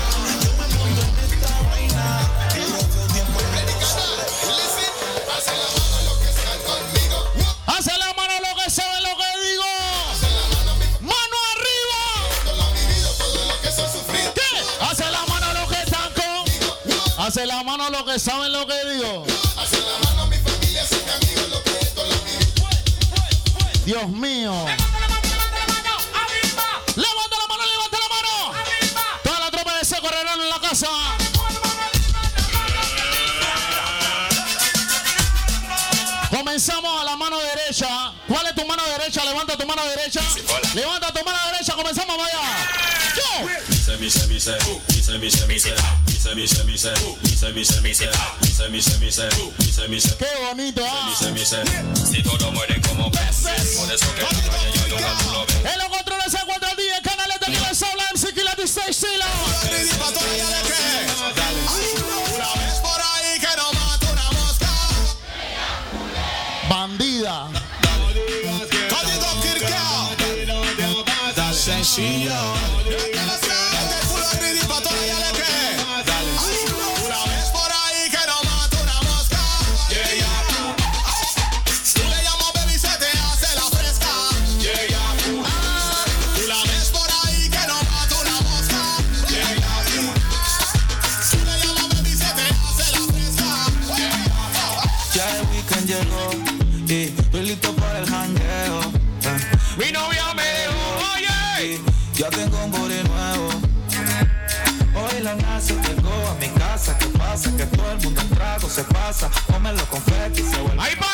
[17.30, 19.24] Hace la mano lo que saben lo que digo.
[23.84, 24.52] Dios mío.
[26.96, 28.52] Levanta la mano, levanta la mano.
[29.22, 30.88] Toda la tropa de seco correrán en la casa.
[36.30, 38.12] Comenzamos a la mano derecha.
[38.26, 39.24] ¿Cuál es tu mano derecha?
[39.24, 40.20] Levanta tu mano derecha.
[40.74, 41.74] Levanta tu mano derecha.
[41.74, 42.40] Comenzamos vaya.
[43.14, 43.46] Yo.
[43.68, 44.58] Mise, mise, mise,
[50.18, 51.12] Qué bonito, ah.
[51.94, 55.46] Si todos mueren como peces, por eso que en la calle yo nunca tú lo
[55.46, 55.56] ves.
[55.56, 57.58] En los controles se encuentra el DJ Canales de que
[58.12, 59.26] MC de Stage Sila.
[66.68, 67.50] Bandida.
[71.52, 72.34] Sencillo.
[107.40, 107.56] Pasa?
[107.56, 109.30] Que todo el mundo en trago se pasa.
[109.46, 110.00] Cómelo con
[110.36, 110.82] y se vuelve.
[110.82, 111.09] ¿Hay party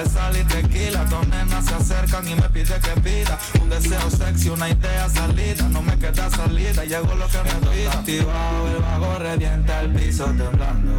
[0.00, 1.04] pídele sal y tequila.
[1.04, 3.38] Dos nenas se acercan y me pide que pida.
[3.60, 5.68] Un deseo sexy, una idea salida.
[5.68, 7.92] No me queda salida, llegó lo que me pida.
[7.92, 10.98] Activado, el vago revienta el piso temblando.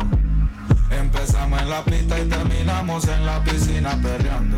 [0.90, 4.58] Empezamos en la pista y terminamos en la piscina perreando.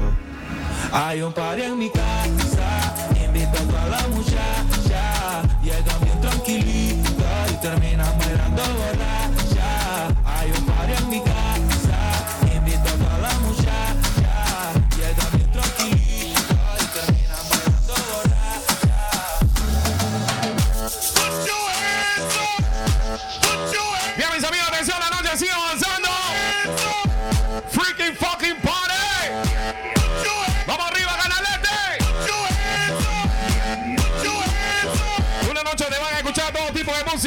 [0.92, 5.42] Hay un party en mi casa, invito a la muchacha.
[5.64, 9.23] Llegan bien tranquilita y terminan bailando.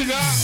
[0.07, 0.36] nigga.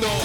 [0.00, 0.23] Lo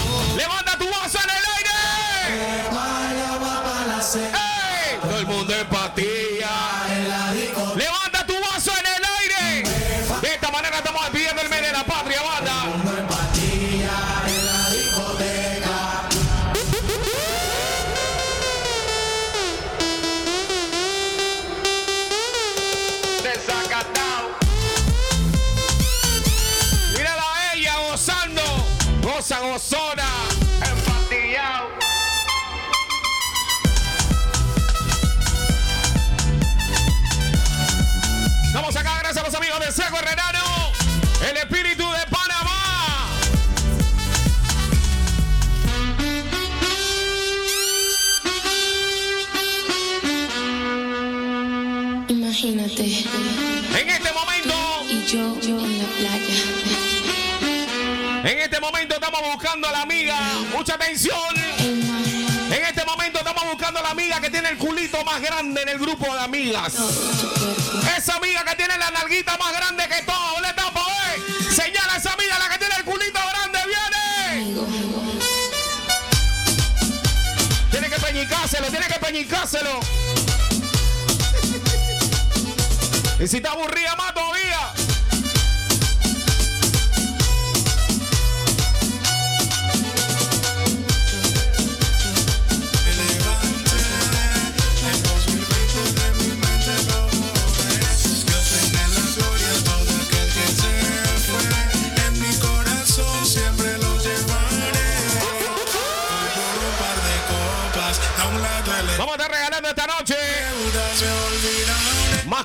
[59.50, 60.16] buscando la amiga.
[60.52, 61.34] Mucha atención.
[61.58, 65.70] En este momento estamos buscando a la amiga que tiene el culito más grande en
[65.70, 66.74] el grupo de amigas.
[67.96, 70.34] Esa amiga que tiene la nalguita más grande que todo.
[70.34, 71.20] ¿Dónde está, pa' ver?
[71.52, 73.58] Señala a esa amiga la que tiene el culito grande.
[73.66, 74.54] ¡Viene!
[77.72, 79.80] Tiene que peñicárselo, tiene que peñicárselo.
[83.18, 84.79] Y si está aburrida más todavía.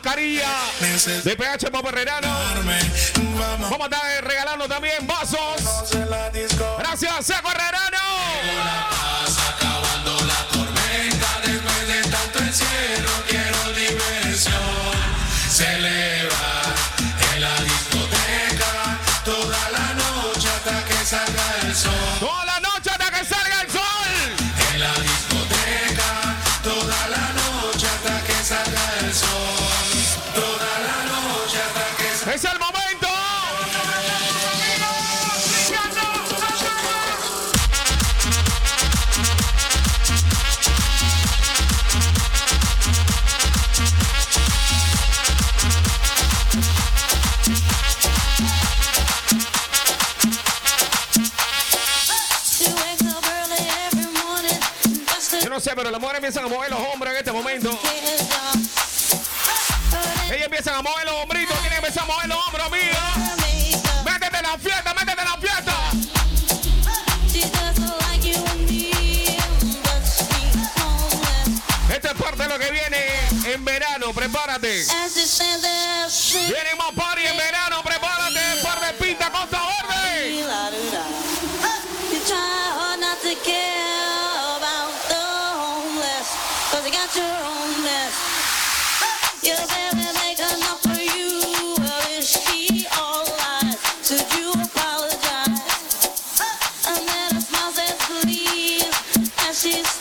[0.06, 0.48] Mascarilla
[1.24, 1.70] de PH.
[1.72, 1.94] Vamos
[3.82, 5.90] a estar regalando también vasos.
[6.78, 7.95] Gracias, Seco Herrerano.
[55.66, 57.80] Sé, pero las mujeres empiezan a mover los hombros en este momento.
[60.30, 61.58] Ellas empiezan a mover los hombritos.
[61.58, 63.16] Que empezar a mover los hombros, amiga.
[64.06, 65.74] Métete en la fiesta, métete en la fiesta.
[71.96, 74.14] Esta es parte de lo que viene en verano.
[74.14, 74.86] Prepárate.
[76.48, 77.82] Viene más party en verano.
[77.84, 78.62] Prepárate.
[78.62, 79.85] Par de pinta Costa Verde.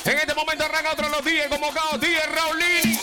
[0.06, 2.00] En este momento arranca otro los días convocados.
[2.00, 3.00] DJ Raulín.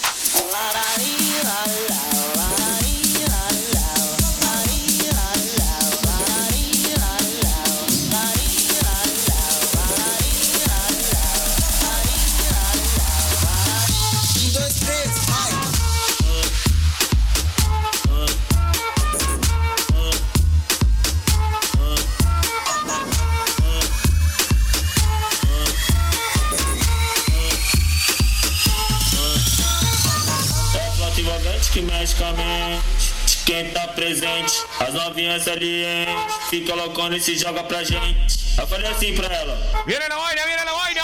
[33.51, 36.35] Quem tá presente, as novinhas salientes.
[36.49, 38.57] Fica loucona e se joga pra gente.
[38.57, 39.83] Eu falei assim pra ela.
[39.85, 41.01] Viene la vaina, viene la vaina.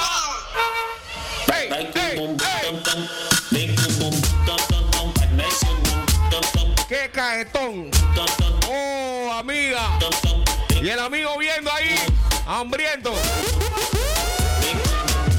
[1.53, 3.09] Hey, Vai com tam tam.
[3.51, 4.11] Vem com
[4.45, 5.13] tam tam tam.
[5.17, 6.87] Vai mexe o bumbum tam tam.
[6.87, 7.91] ¡Qué caetón!
[8.15, 9.99] Tam tam ¡Oh, amiga!
[9.99, 10.81] tam tam.
[10.81, 11.97] Y el amigo viendo ahí,
[12.45, 13.13] hambriento.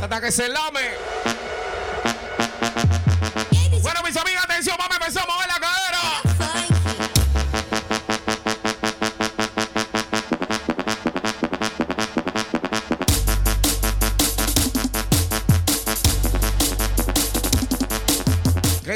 [0.02, 0.90] Hasta que se lame.
[3.80, 5.59] Bueno, mis amigas, atención, vamos a empezar a mover la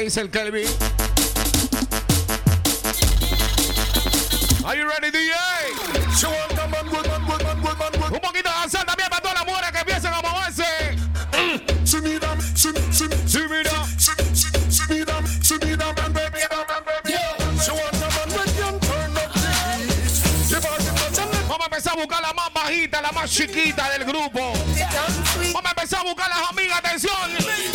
[0.03, 0.67] dice el Kelvin?
[4.65, 5.33] Are you ready, DJ?
[8.11, 10.63] Un poquito de danzar también para todas las mujeres que empiecen a moverse.
[21.47, 24.53] Vamos a empezar a buscar la más bajita, la más chiquita del grupo.
[25.53, 27.72] Vamos a empezar a buscar las amigas, atención.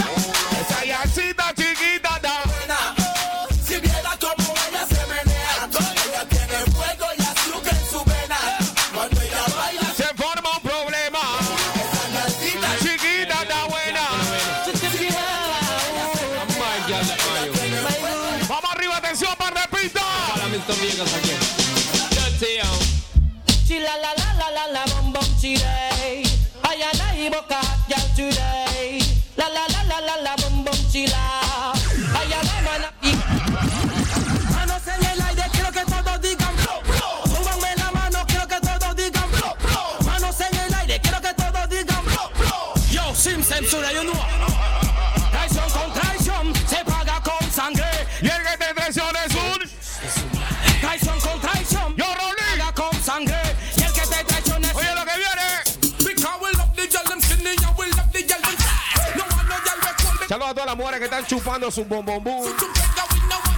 [60.79, 62.49] Mujeres que están chupando su bombombú.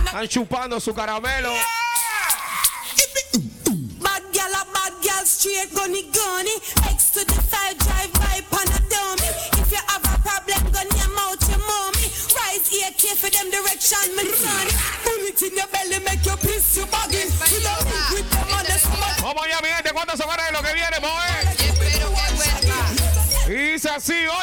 [0.07, 1.53] Están chupando su caramelo.
[4.01, 6.57] Bad gal a bad gal straight gunny gunny
[6.91, 9.29] X to the side drive by pan a dummy
[9.61, 12.09] If you have a problem gun your mouth your mommy.
[12.35, 14.73] Rise here care for them direction me sonny
[15.05, 17.79] Bullet in your belly make you piss your buggy You know
[18.17, 19.93] with them on the stomach Vamos allá, mi gente.
[19.93, 21.45] ¿Cuántos se van de lo que viene, mover?
[23.47, 24.40] Dice así, oye,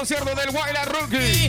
[0.00, 1.39] concierto del Wildlife Rookie.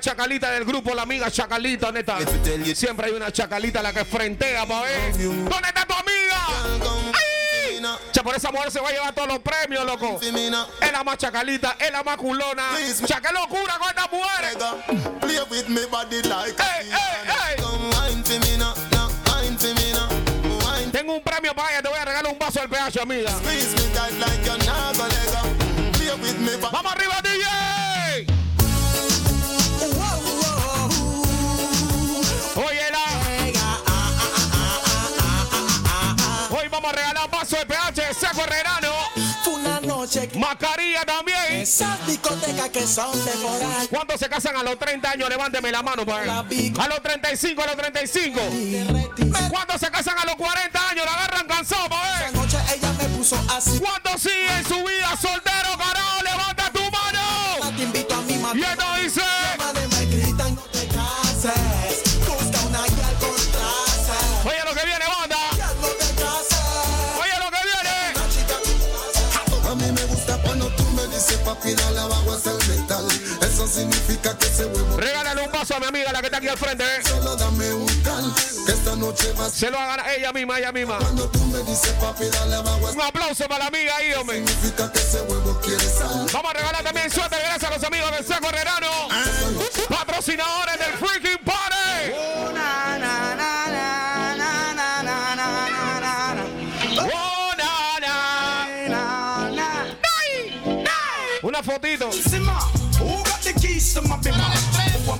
[0.00, 1.86] La chacalita del grupo, la amiga chacalita?
[1.86, 2.16] ¿Dónde está?
[2.74, 5.12] Siempre hay una chacalita la que frentea, pa' ver.
[5.12, 6.46] ¿Dónde está tu amiga?
[7.12, 7.80] ¡Ay!
[8.22, 10.18] Por esa mujer se va a llevar todos los premios, loco.
[10.80, 12.62] Es la más chacalita, es la más culona.
[13.06, 14.56] Cha, qué locura con estas mujeres.
[16.58, 16.96] Ey, ey,
[17.58, 17.62] ey.
[20.92, 23.30] Tengo un premio para ella, te voy a regalar un vaso del PH, amiga.
[40.10, 41.38] Noche Mascarilla también.
[41.52, 43.88] Esas discotecas que son temporales.
[43.88, 45.28] ¿Cuántos se casan a los 30 años?
[45.28, 48.40] Levánteme la mano, para A los 35, a los 35.
[49.50, 51.04] ¿Cuántos se casan a los 40 años?
[51.04, 52.28] La agarran cansado, para ver.
[52.28, 53.78] Anoche ella me puso así.
[53.78, 56.22] ¿Cuántos siguen su vida soltero, carajo?
[56.24, 57.76] Levanta tu mano.
[57.76, 59.29] Te invito a mi Y esto dice.
[71.72, 73.06] El metal.
[73.42, 74.50] Eso significa que
[74.96, 76.84] Regálale un vaso a mi amiga, la que está aquí al frente.
[76.84, 77.02] ¿eh?
[77.06, 78.32] solo dame un cal.
[78.66, 80.98] Que esta noche va a Se lo hagan ella misma, ella misma.
[80.98, 84.36] Cuando tú me dices papi dale abajo Un aplauso para la amiga ahí, hombre.
[84.36, 86.26] significa que ese huevo quiere sal.
[86.32, 89.08] Vamos a regalar también suerte gracias a los amigos del Seco Herrerano.
[89.88, 91.69] Patrocinadores del Freaking Party.
[101.60, 102.08] Una fotito.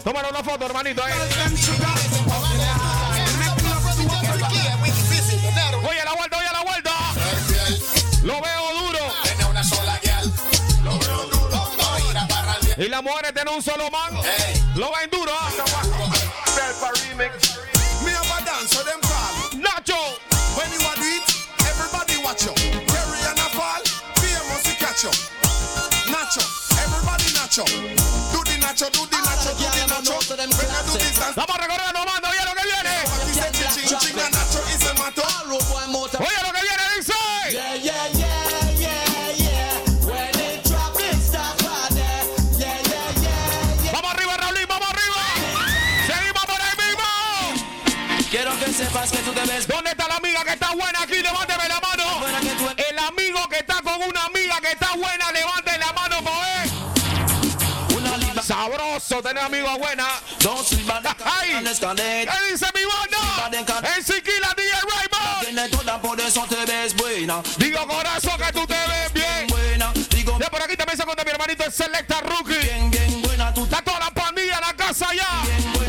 [0.02, 1.02] Tómale una foto, hermanito.
[1.06, 1.12] eh.
[5.86, 6.90] Oye la vuelta, oye la vuelta.
[8.22, 8.98] Lo veo duro.
[12.78, 14.14] Y las mujeres tienen un solo man.
[14.76, 15.32] Lo ven duro.
[27.50, 27.64] nacho.
[27.64, 30.14] Do the nacho, do the nacho, do the nacho.
[30.30, 31.34] When do this dance.
[31.34, 32.94] Vamos recorriendo, mando, oye lo que viene.
[36.18, 37.14] Oye lo que viene, dice.
[37.50, 38.50] Yeah, yeah, yeah.
[48.30, 49.66] Quiero que sepas que tú te ves.
[49.66, 51.20] ¿Dónde está la amiga que está buena aquí?
[59.00, 60.06] Sabroso tener amigos buena.
[61.24, 61.50] ¡Ay!
[61.50, 63.58] ¿Qué dice mi banda?
[63.96, 65.70] En Siquila, DJ Raymond.
[65.70, 67.42] Toda, por eso te ves buena.
[67.56, 69.46] Digo corazón que tú te ves bien.
[69.48, 72.58] Buena, digo De por aquí también se cuenta mi hermanito el Selecta Rookie.
[72.58, 73.52] bien, bien buena.
[73.54, 75.79] Tú Está toda la pandilla en la casa ya.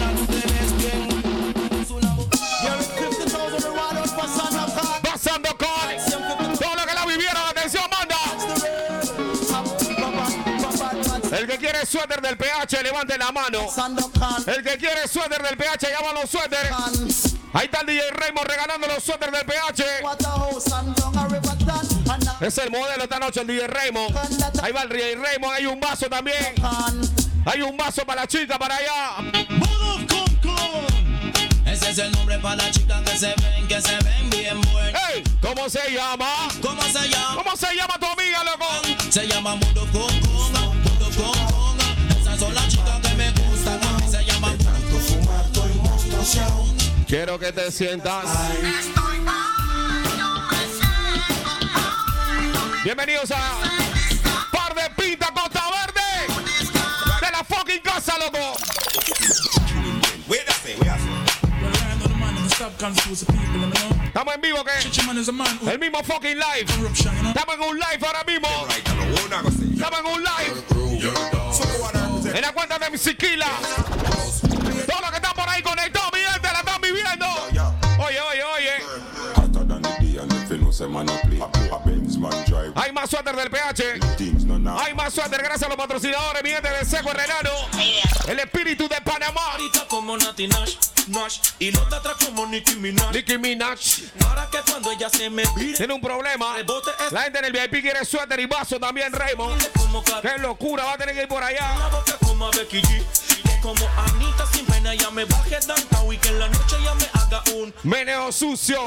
[11.82, 13.68] Quiere suéter del PH, levante la mano.
[14.46, 16.72] El que quiere suéter del PH, llama los suéteres.
[17.54, 19.84] Ahí está el DJ Raymond regalando los suéteres del PH.
[22.42, 24.16] Es el modelo esta noche, el DJ Raymond.
[24.62, 25.54] Ahí va el DJ Raymond.
[25.56, 26.54] Hay un vaso también.
[27.46, 29.16] Hay un vaso para la chica, para allá.
[31.66, 35.02] Ese es el nombre para las chicas que se ven, que se ven bien buenas.
[35.10, 35.24] ¡Ey!
[35.42, 36.48] ¿Cómo se llama?
[36.62, 37.36] ¿Cómo se llama?
[37.36, 38.66] ¿Cómo se llama tu amiga, loco?
[39.10, 41.61] Se llama Mundo con Conga, Mundo con
[47.08, 48.26] Quiero que te sientas.
[52.84, 53.40] Bienvenidos a
[54.52, 56.02] Par de Pinta Costa Verde.
[57.22, 58.54] De la fucking casa, loco.
[64.06, 65.72] Estamos en vivo, ¿qué?
[65.72, 66.68] El mismo fucking live.
[67.30, 68.68] Estamos en un live ahora mismo.
[69.74, 70.54] Estamos en un live.
[72.36, 73.48] En la cuenta de Siquila.
[74.88, 76.11] Todos los que están por ahí conectados,
[78.04, 78.72] Oye, oye, oye.
[82.76, 84.00] Hay más suéter del PH.
[84.46, 87.52] No Hay más suéter gracias a los patrocinadores, mi gente de Seco Herrerano.
[88.28, 89.58] El espíritu de Panamá.
[89.88, 90.76] Como Nati Nash,
[91.08, 91.40] Nash.
[91.60, 93.12] Y de atrás como Nicki Minaj.
[93.14, 93.80] Nicki Minaj.
[94.20, 96.56] Para que cuando ella se me vire, Tiene un problema.
[97.12, 99.62] La gente en el VIP quiere suéter y vaso también, Raymond.
[100.22, 101.76] Qué locura, va a tener que ir por allá.
[103.62, 107.08] Como Anita sin pena, ya me baje downtown y que en la noche ya me
[107.14, 107.74] haga un.
[107.84, 108.82] Meneo sucio.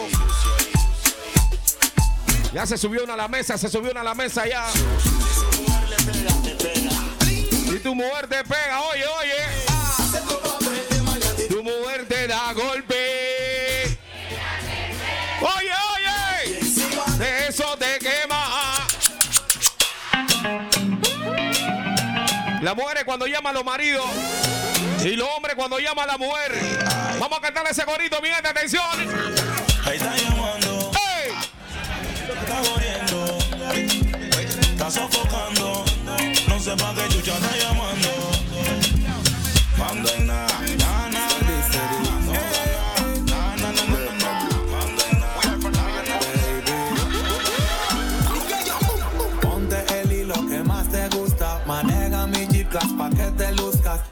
[2.53, 4.67] Ya se subió una a la mesa, se subió una a la mesa ya.
[7.73, 9.35] Y tu mujer te pega, oye, oye.
[11.49, 13.99] Tu mujer te da golpe.
[15.41, 16.61] Oye, oye.
[17.19, 18.87] De eso te quema.
[22.63, 24.07] Las mujeres cuando llaman a los maridos.
[25.05, 26.59] Y los hombres cuando llaman a la mujer.
[27.21, 28.83] Vamos a cantarle ese corito, mi gente, atención.
[29.85, 31.33] Ahí está llamando, ¡Ey!
[32.41, 33.39] está jodiendo,
[34.63, 35.85] está sofocando.
[36.49, 38.34] No sé pa' qué chucha está llamando.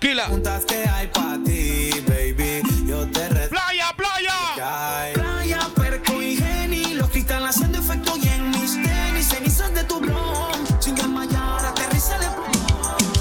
[0.02, 0.24] Kila.
[0.24, 2.60] Preguntas que hay pa' ti, baby.
[2.88, 5.12] Yo te ¡Playa, playa!
[5.14, 6.94] Playa, perco y geni.
[6.94, 9.28] Los cristales haciendo efecto y en mis tenis.
[9.28, 10.66] Cenizas de tu blon.
[10.80, 12.26] Sin desmayar, aterriza de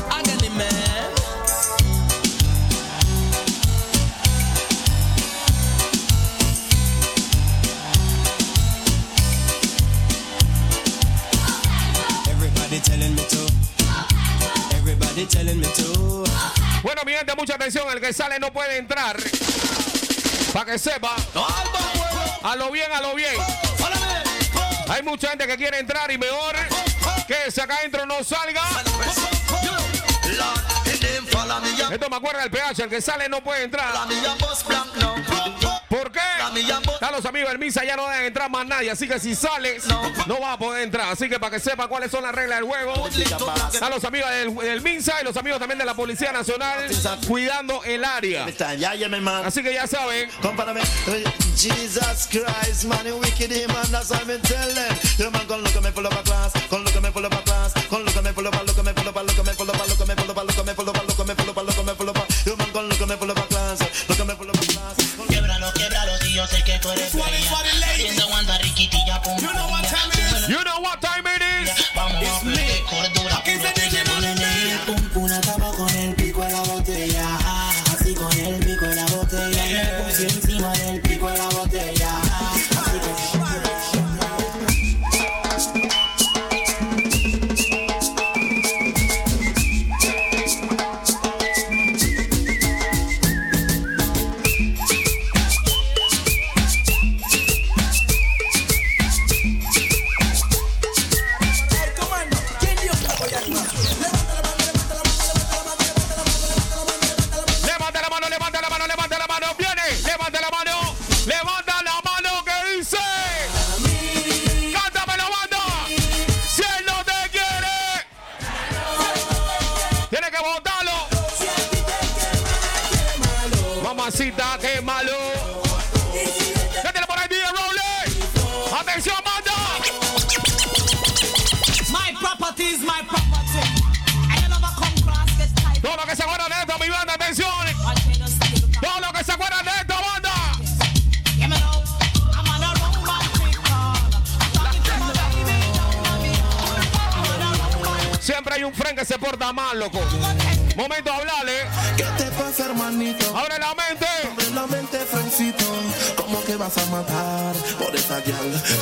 [0.10, 1.12] Hágale, man.
[12.28, 13.46] Everybody telling me to.
[14.76, 15.81] Everybody telling me to.
[16.82, 17.88] Bueno, mi gente, mucha atención.
[17.92, 19.18] El que sale no puede entrar.
[20.54, 21.16] Para que sepa.
[22.44, 23.36] A lo bien, a lo bien.
[24.90, 26.56] Hay mucha gente que quiere entrar y mejor
[27.28, 28.62] que ese acá adentro no salga.
[31.92, 32.84] Esto me acuerda del PH.
[32.84, 33.94] El que sale no puede entrar.
[35.90, 36.20] ¿Por qué?
[37.02, 38.92] A los amigos del Misa ya no deben entrar más nadie.
[38.92, 39.86] Así que si sales,
[40.26, 41.10] no vas a poder entrar.
[41.12, 42.94] Así que para que sepa cuáles son las reglas del juego.
[43.82, 46.90] A los amigos del, del Minsa y los amigos también de la Policía Nacional
[47.28, 48.46] cuidando el área.
[49.46, 50.30] Así que ya saben.
[51.58, 54.98] Jesus Christ, man, you wicked him, man, that's what I'm telling.
[55.20, 57.26] You man, come look at me full of a class, come look at me full
[57.26, 59.16] of a class, come look at me full of a, look at me full of
[59.16, 60.08] a, look at me full of a, look at me full of a, look at
[60.08, 61.01] me full of a, look at me full of a, look at
[62.52, 63.41] Chupan con lo que me por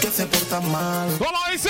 [0.01, 1.10] que se portan mal.
[1.18, 1.69] ¿Cómo dice?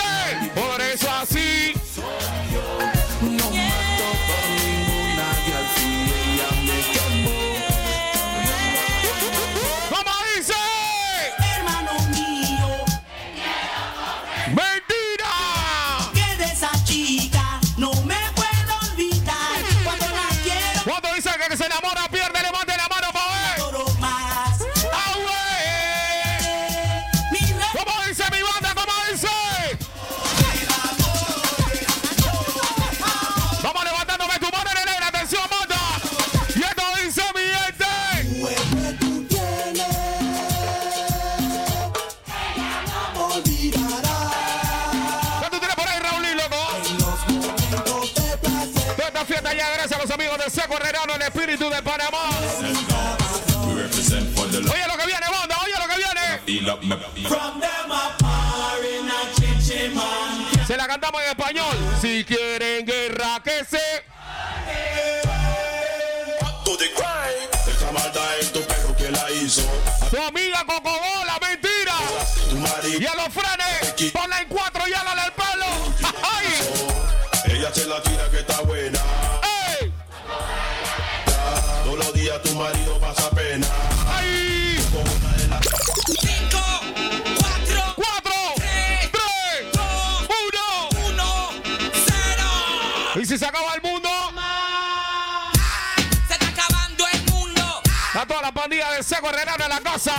[99.81, 100.15] casa.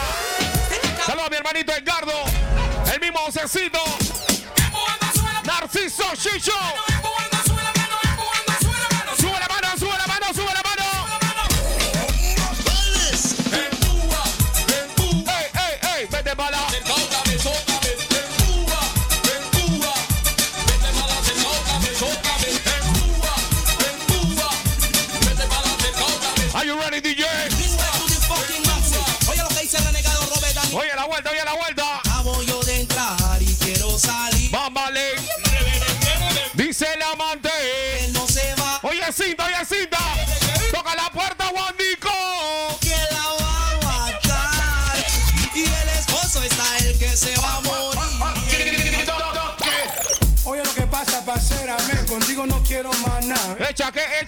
[1.04, 2.12] Saludos a mi hermanito Edgardo,
[2.92, 3.78] el mismo Josecito,
[5.44, 6.89] Narciso Chicho.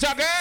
[0.02, 0.31] জাগে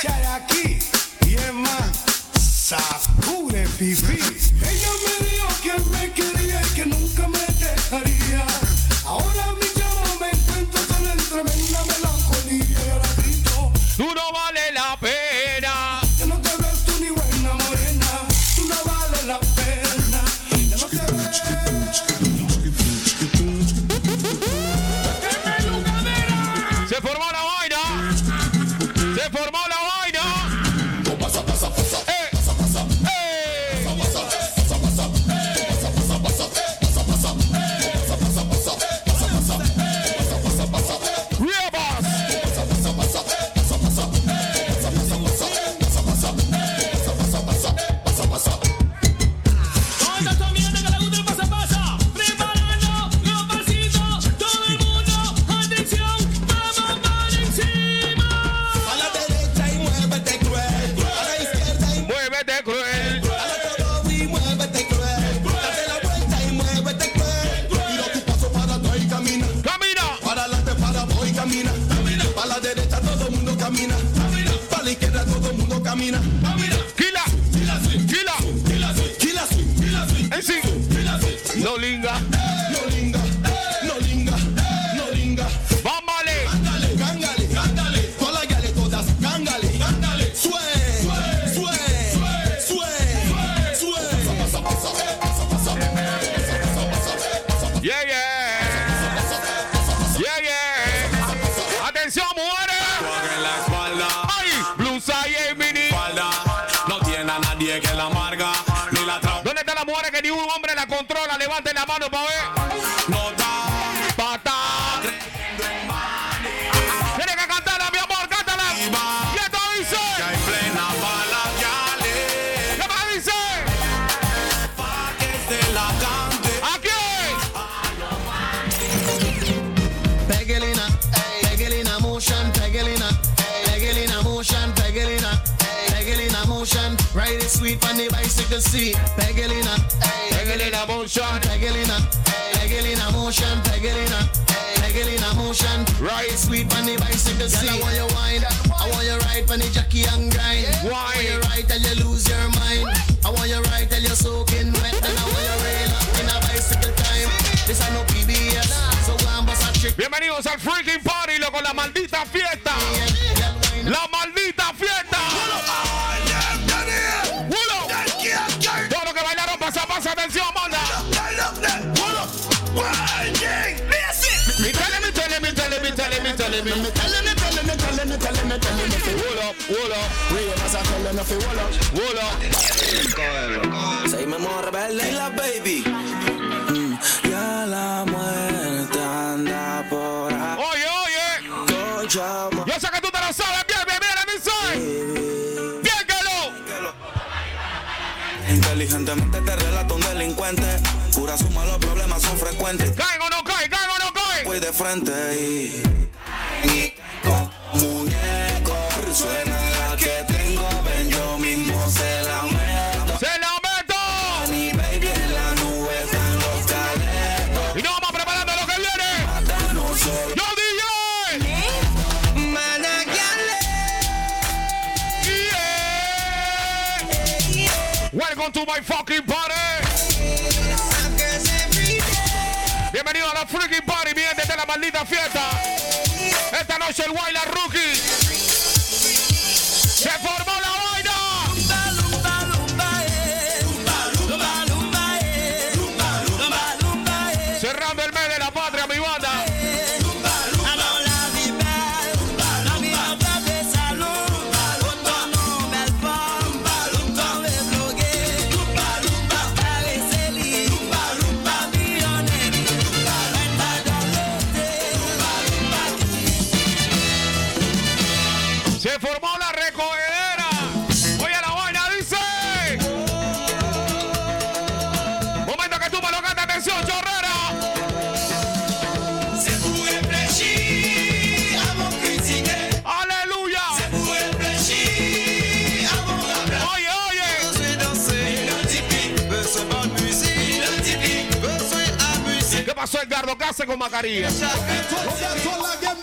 [293.58, 294.30] con mascarilla.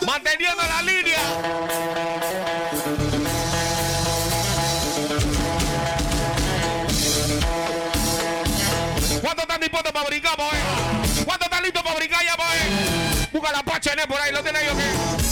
[0.07, 1.19] Manteniendo la línea.
[9.23, 10.47] ¿Cuánto están dispuestos para brincar, boy?
[11.25, 13.29] ¿Cuánto están listos para brincar ya, boy?
[13.33, 13.93] Busca la pacha.
[14.07, 15.28] Por ahí, ¿lo tenéis o okay?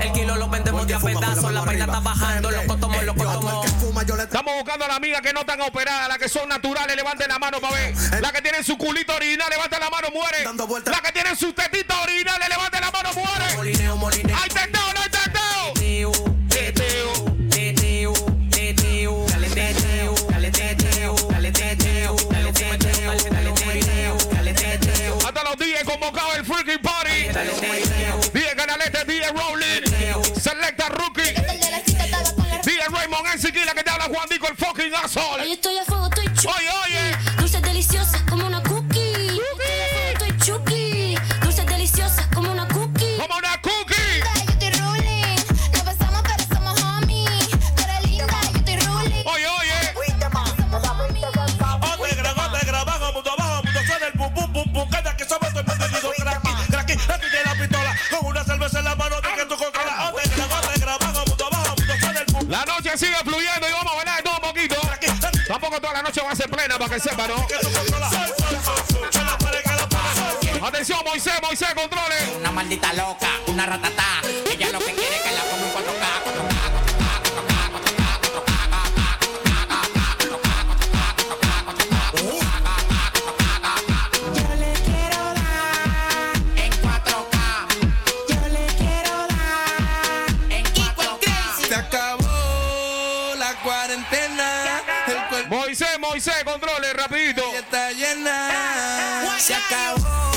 [0.00, 1.52] El kilo lo vendemos de a pedazos.
[1.52, 3.66] La vaina está bajando, los cotomos, los cotomos.
[4.22, 7.38] Estamos buscando a las amigas que no están operadas, las que son naturales, levanten la
[7.38, 7.94] mano para ver.
[8.20, 10.44] Las que tienen su culito original, levanten la mano, muere.
[10.84, 13.44] Las que tienen sus tetitas originales, levanten la mano, muere.
[14.34, 15.72] Hay teteo, no hay teteo.
[16.48, 17.12] Teteo.
[19.26, 21.62] Dale dale dale dale dale.
[25.26, 26.36] Hasta los días convocados
[30.40, 31.34] Selecta Rookie.
[32.64, 35.44] Dile Raymond Enseguida que te habla Juan Dico, el fucking asshole.
[66.92, 67.36] Que sepa, ¿no?
[70.66, 72.14] Atención, Moisés, Moisés, controle.
[72.36, 74.20] Una maldita loca, una ratatá.
[74.50, 76.52] Ella lo que quiere es que la ponga en 4K, 4K.
[84.34, 87.36] Yo le quiero dar en 4K.
[88.28, 91.26] Yo le quiero dar en 4K.
[91.68, 94.82] Se acabó la cuarentena.
[95.06, 96.71] El cuerpo Moisés, Moisés, controle,
[97.12, 97.42] rapidito.
[97.54, 99.38] está llena.
[99.38, 100.31] Se acabó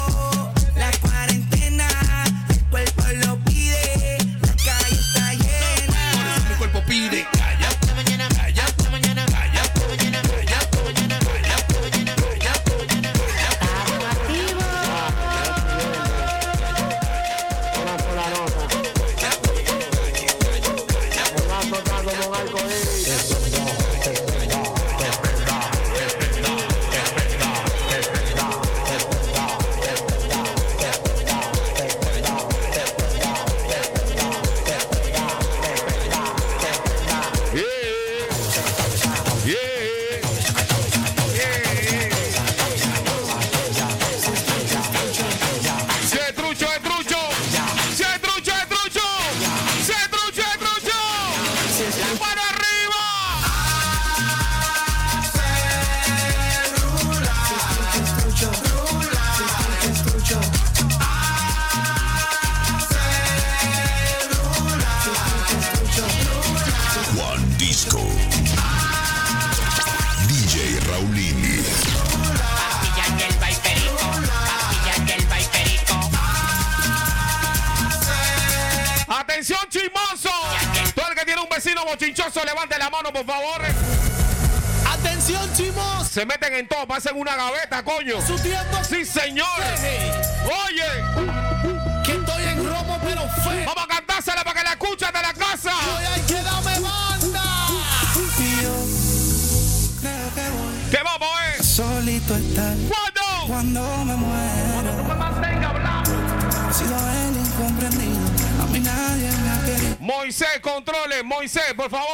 [111.45, 111.45] controle.
[111.45, 112.04] Moisés, por favor,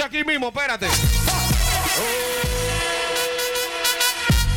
[0.00, 0.88] Aquí mismo, espérate.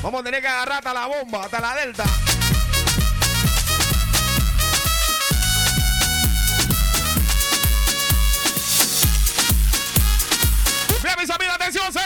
[0.01, 2.03] Vamos a tener que agarrar hasta la bomba, hasta la delta.
[11.03, 12.04] Bien, mis amigos, atención, seguimos.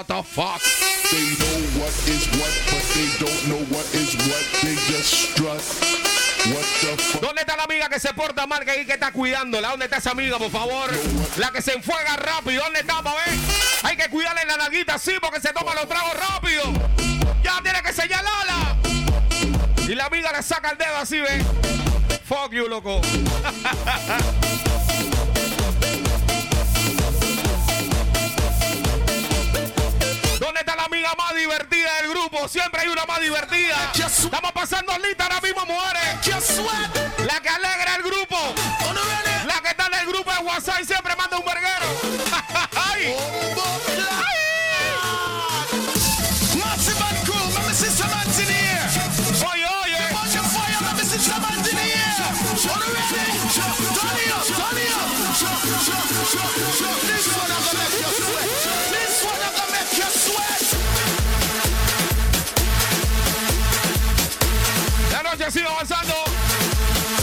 [0.00, 0.62] What the fuck?
[1.12, 4.44] They know what is what, but they don't know what is what.
[4.64, 5.60] They just strut.
[6.48, 7.20] What the fuck?
[7.20, 9.68] ¿Dónde está la amiga que se porta mal que ahí que está cuidándola?
[9.68, 10.88] ¿Dónde está esa amiga, por favor?
[11.36, 12.62] La que se enfuega rápido.
[12.64, 13.34] ¿Dónde está, pa' ver?
[13.82, 16.62] Hay que cuidarle la naguita, sí, porque se toma los tragos rápido.
[17.44, 18.78] Ya tiene que señalarla.
[19.86, 21.44] Y la amiga le saca el dedo así, ¿ves?
[22.24, 23.02] Fuck you, loco.
[32.48, 33.92] Siempre hay una más divertida.
[33.94, 36.18] Estamos pasando lista ahora mismo, mujeres.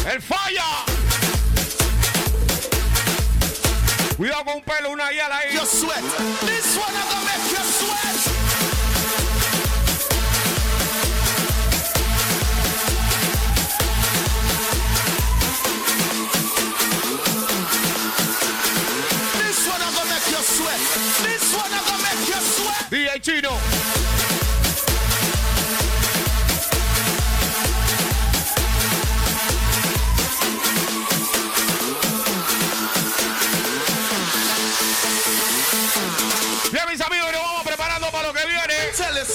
[0.10, 0.86] El falla.
[4.16, 5.54] Cuidado con un pelo, una yala ahí.
[5.54, 6.87] You sweat.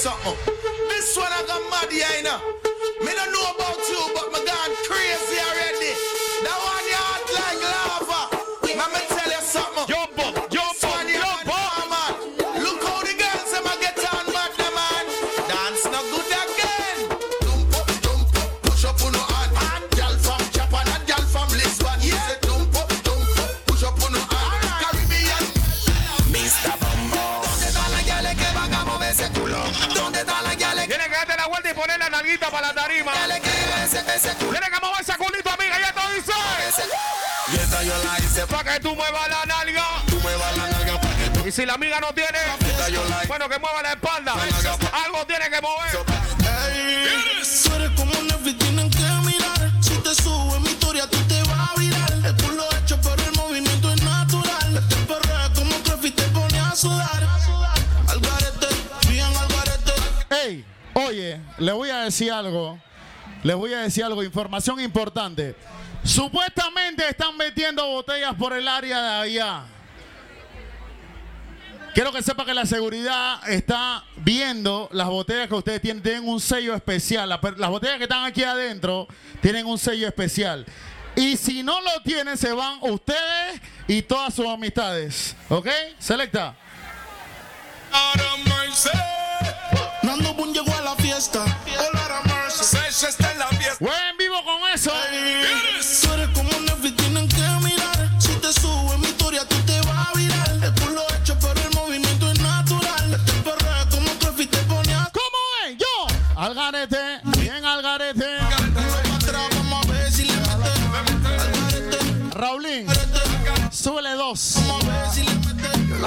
[0.03, 0.42] Something.
[41.73, 42.37] La amiga no tiene,
[43.27, 44.33] bueno, que mueva la espalda.
[45.05, 45.91] Algo tiene que mover.
[47.63, 49.71] Tú eres como Netflix, tienen que mirar.
[49.81, 52.13] Si te subo en mi historia, tú te vas a virar.
[52.13, 54.77] El culo hecho, pero el movimiento es natural.
[54.77, 57.27] Este perrea como Trefi te pone a sudar.
[58.07, 58.67] Al garete,
[59.09, 59.93] bien al garete.
[60.29, 62.79] Ey, oye, le voy a decir algo.
[63.41, 65.55] Le voy a decir algo, información importante.
[66.03, 69.63] Supuestamente están metiendo botellas por el área de allá.
[71.93, 76.01] Quiero que sepa que la seguridad está viendo las botellas que ustedes tienen.
[76.01, 77.29] Tienen un sello especial.
[77.29, 79.07] Las botellas que están aquí adentro
[79.41, 80.65] tienen un sello especial.
[81.15, 85.35] Y si no lo tienen, se van ustedes y todas sus amistades.
[85.49, 85.67] ¿Ok?
[85.99, 86.55] Selecta.
[90.01, 91.45] Nando Boom llegó a la fiesta.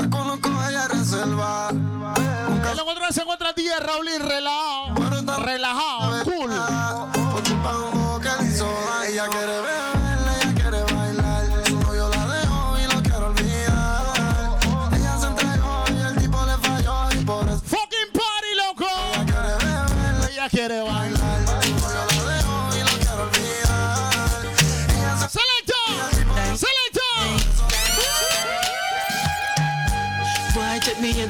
[0.00, 1.68] La conozco, ella reserva.
[1.70, 4.94] El encuentro se encuentra 10, Raulín, relajado.
[5.44, 6.50] Relajado, cool.
[7.33, 8.68] Por culpa de un que hizo.
[9.08, 11.44] Ella quiere beber, ella quiere bailar.
[11.66, 14.05] Su novio la dejó y lo quiero olvidar.
[14.92, 17.12] Ella se entregó y el tipo le falló.
[17.12, 18.86] Y por eso Fucking party, loco.
[19.15, 20.31] ella quiere beber.
[20.31, 21.16] Ella quiere bailar.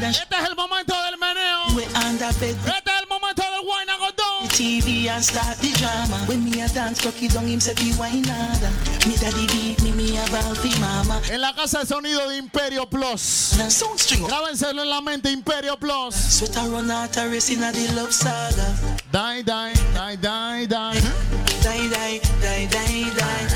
[0.03, 1.81] Este es el momento del meneo.
[2.29, 2.57] Este es
[3.01, 3.87] el momento del wine.
[4.57, 6.17] TV and start the drama.
[6.27, 7.59] When me a dance, cocky down him
[8.23, 8.71] nada.
[9.07, 11.21] Me daddy beat me, me a valve mama.
[11.31, 13.53] En la casa de sonido de Imperio Plus.
[14.27, 16.15] Grábenselo en la mente, Imperio Plus.
[16.15, 18.75] Sweat a run out a race in a the love saga.
[19.13, 20.67] Die, die, die, die.
[20.67, 23.51] Die, die, die, die, die.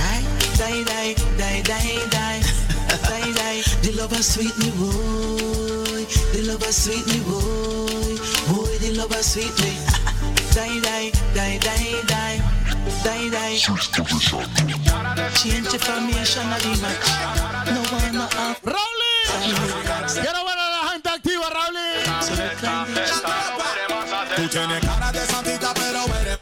[0.59, 1.63] Die, die, die, die, die.
[1.63, 2.70] Die, die.
[2.91, 6.05] The lover sweet me, boy.
[6.33, 8.19] The lover sweet me, boy.
[8.51, 9.79] Boy, the lover sweet me.
[10.55, 12.43] Die, die, die, die, die.
[13.05, 13.57] Die, die.
[15.39, 17.09] Change the formation of the match.
[17.71, 18.61] No one no half.
[18.65, 19.27] Raulín.
[20.21, 21.49] Quiero ver a la gente activa,
[22.27, 22.43] the
[24.37, 26.39] Tú tienes cara de santita, pero eres.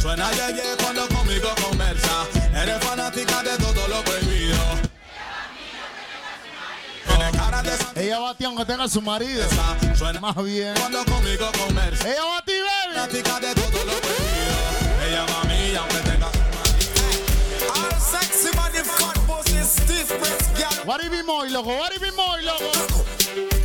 [0.00, 2.26] Suena yeye cuando conmigo conversa.
[2.54, 4.73] Eres fanática de todo lo prohibido.
[7.96, 9.44] Ella va a ti aunque tenga su marido.
[9.96, 10.74] suena Más bien.
[10.78, 12.08] cuando conmigo conversa.
[12.08, 12.94] Ella va a ti, baby.
[12.94, 15.06] Fanática de todo lo prohibido.
[15.06, 17.74] Ella mami, aunque tenga su marido.
[17.74, 20.86] All sexy body, fat pussy, stiff breast, girl.
[20.86, 21.68] What if it more, loco?
[21.76, 23.04] What if it more, loco?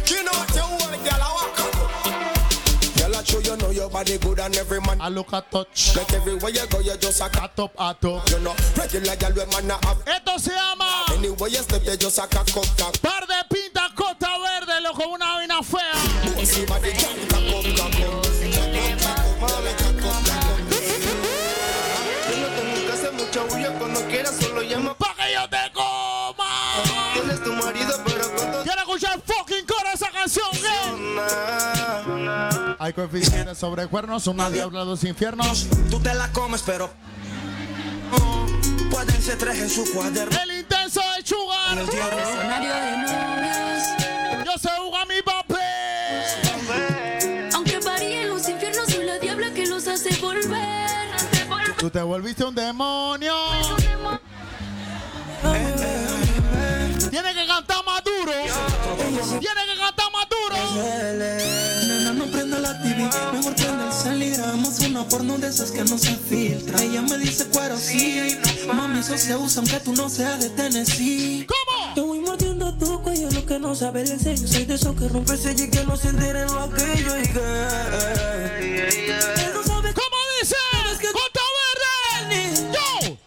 [0.06, 1.58] You know what you want, girl, I up.
[2.98, 5.02] Girl, I show you know your body good and every man.
[5.02, 5.96] I look at touch.
[5.96, 8.30] Like everywhere you go, you just a A top, a top.
[8.30, 9.98] You know, regular girl, when man not have.
[10.06, 13.02] Esto se llama Anywhere you step, you just a cock up, cock.
[13.02, 13.49] Par de
[14.90, 15.94] Verde, loco, una vaina fea.
[22.30, 24.94] Yo no tengo que hacer mucho bulla cuando quieras, solo llama.
[24.96, 26.50] Pa' que yo te coma.
[27.16, 31.16] Él es tu marido, pero cuando Quiero escuchar fucking coro esa canción, ¿eh?
[32.80, 35.68] Hay coeficientes sobre cuernos, una diabla, dos infiernos.
[35.90, 36.90] tú te la comes, pero.
[38.90, 40.38] Pueden ser tres en su cuaderno.
[40.42, 41.78] El intenso de Sugar.
[41.78, 43.84] Escenario de novios.
[44.46, 45.60] Yo sé jugar mi papel.
[47.54, 50.90] Aunque varíen los infiernos, soy la diabla que los hace volver.
[51.78, 53.34] Tú te volviste un demonio.
[57.10, 58.34] Tiene que cantar más duro.
[59.40, 60.58] Tiene que cantar más duro.
[62.32, 65.98] Prenda la TV, mejor prende el cel y grabamos una porno de esas que no
[65.98, 66.82] se filtra.
[66.82, 68.38] Ella me dice cuero sí,
[68.74, 71.48] mami, eso se usa aunque tú no seas de Tennessee.
[71.48, 71.94] ¿Cómo?
[71.96, 74.48] Te voy mordiendo tu cuello, lo que no sabe el sello.
[74.48, 77.24] Soy de esos que rompe el sello y que no se enteren lo aquello y
[77.24, 77.40] que...
[79.94, 80.56] ¿Cómo dice?
[81.12, 81.42] ¡Costa
[82.30, 82.42] verde!
[82.74, 83.18] ¡Yo!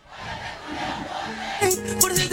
[2.00, 2.28] Por si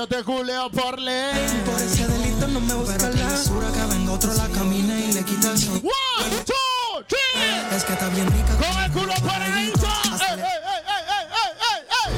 [0.00, 1.62] yo te culeo por ley.
[1.66, 5.22] Por ese delito no me busca la basura que venga otro la camina y le
[5.24, 7.76] quita el sol One, two, three.
[7.76, 9.86] Es que está bien rica Con el culo paradito.
[9.86, 12.12] ¡Ey, ey, ey, ey, ey, ey, ey!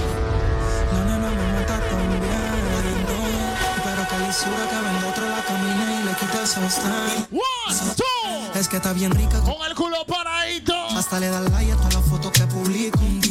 [0.93, 2.20] La nena me mata también
[3.85, 8.61] Pero que lisura que venga otro la camina y le quita el sostén One, two.
[8.61, 10.75] Es que está bien rica Con el culo paradito.
[10.97, 12.05] Hasta le da like a todas las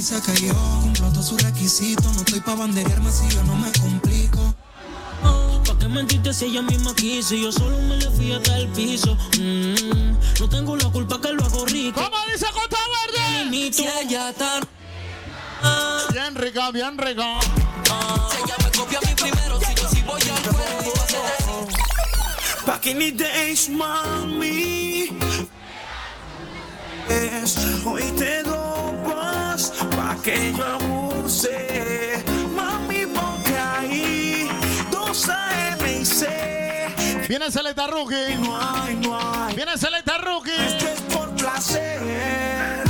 [0.02, 3.72] fotos que yo cumplo todos sus requisitos No estoy pa' banderearme si yo no me
[3.74, 4.56] complico
[5.68, 7.36] ¿Pa' qué mentiste si ella misma quiso?
[7.36, 9.16] Y yo solo me le fui hasta el piso.
[9.38, 12.02] Mm, no tengo la culpa que lo hago rico.
[12.02, 13.72] ¿Cómo dice Costa Verde?
[13.72, 14.60] Si ella está.
[16.12, 17.40] Bien rica, bien rica.
[17.42, 21.68] Si ella me copia a mí primero, si yo sí voy al cuerpo,
[22.66, 25.10] Back in the days, mami.
[27.08, 32.24] Es, hoy te dopas pa' que yo abuse.
[32.56, 34.50] Mami, porque ahí
[34.92, 36.28] dos AM y C.
[37.28, 38.36] Viene Celeta Rookie.
[38.40, 39.56] No hay, no hay.
[39.56, 40.52] Viene Celeta Rookie.
[40.52, 42.84] Esto es por placer.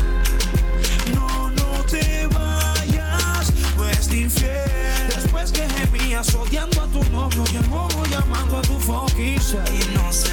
[1.13, 5.07] No, no te vayas, pues de infiel.
[5.15, 9.39] Después que gemías odiando a tu novio y el modo llamando a tu fucking
[9.79, 10.31] Y no sé,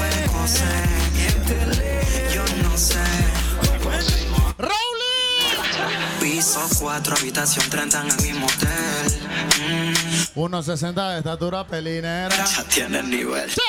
[0.00, 0.64] precoce.
[1.14, 2.02] Miéntele,
[2.34, 3.04] yo no sé.
[4.58, 4.85] ¡Raúl!
[6.26, 9.28] Piso 4, habitación 30 en el mismo hotel.
[10.34, 12.44] Mm, 1.60 de estatura pelinera.
[12.44, 13.48] ya tiene el nivel.
[13.48, 13.60] Sí.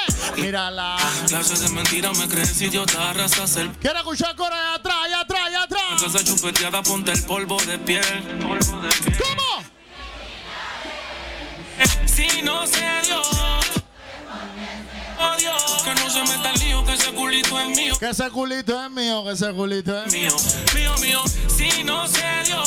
[0.41, 0.97] Mírala.
[1.27, 5.41] Clases de mentira me crees idiota, arrasas el Quiero escuchar coro allá atrás, allá atrás,
[5.45, 6.01] allá atrás.
[6.01, 8.23] Casa chupeteada, ponte el polvo de piel.
[8.41, 9.17] Polvo de piel.
[9.19, 9.63] ¿Cómo?
[12.07, 13.21] Si no se dio.
[15.19, 16.53] Oh Dios, que no se meta
[17.27, 17.93] culito es mío.
[17.99, 20.31] Que ese culito es mío, que ese culito es mío.
[20.31, 20.35] Mío,
[20.75, 21.21] mío, mío.
[21.47, 22.63] Si no se dio,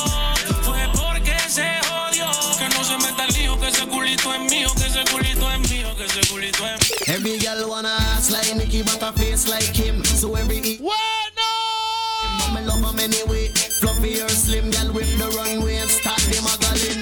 [0.62, 2.26] fue porque se jodió.
[2.58, 5.70] Que no se meta el lío, que ese culito es mío, que ese culito es
[5.70, 6.96] mío, que ese culito es mío.
[7.14, 10.04] Every girl wanna ass like Nicki, but a face like him.
[10.04, 11.48] So every e- Bueno.
[12.54, 13.48] me love him anyway.
[13.80, 17.00] Fluffy or slim, girl with the runway and start the magazine.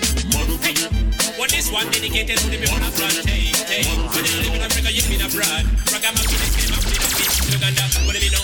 [1.39, 3.25] Well, this one dedicated to the people of France.
[3.25, 3.85] Hey, hey.
[3.87, 5.65] When they live in Africa, you live in abroad.
[5.87, 6.48] Ragamuffin, they scream up in a bitch.
[7.59, 8.39] Uganda, what do know?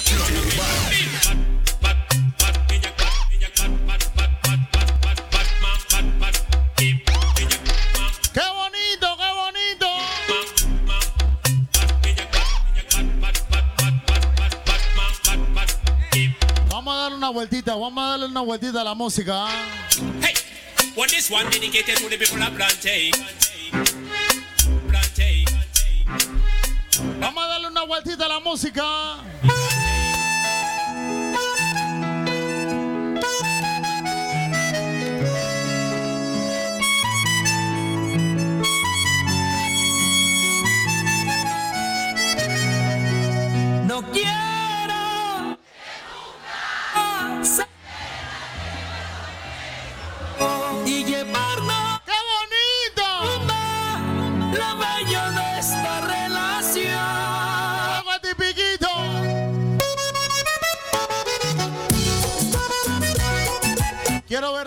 [8.33, 9.89] ¡Qué bonito, qué bonito!
[16.68, 19.47] Vamos a darle una vueltita, vamos a darle una vueltita a la música.
[19.47, 19.49] ¿ah?
[20.23, 20.34] Hey,
[20.97, 23.12] well, this one dedicated to the people of Plantain.
[24.89, 25.44] Plantain.
[27.20, 27.53] Vamos a
[27.84, 28.82] una vueltita a la música.
[43.86, 44.43] No quiero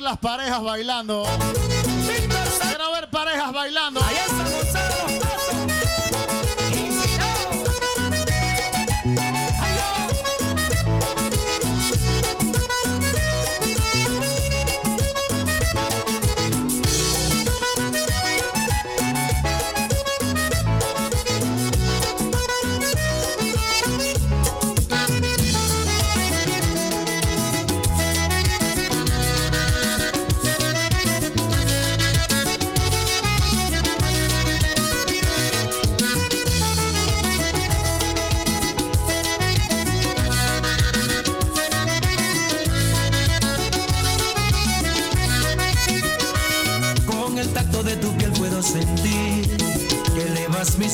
[0.08, 1.26] las parejas bailando.
[2.62, 4.00] Quiero ver parejas bailando.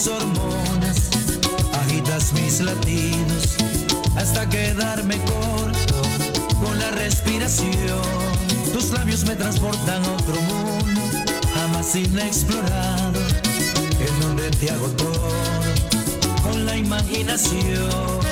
[0.08, 1.10] Hormonas,
[1.86, 3.56] agitas mis latidos
[4.16, 6.02] hasta quedarme corto
[6.64, 8.02] con la respiración.
[8.74, 11.02] Tus labios me transportan a otro mundo,
[11.54, 13.20] jamás inexplorado,
[14.00, 15.30] en donde te hago todo
[16.44, 18.23] con la imaginación.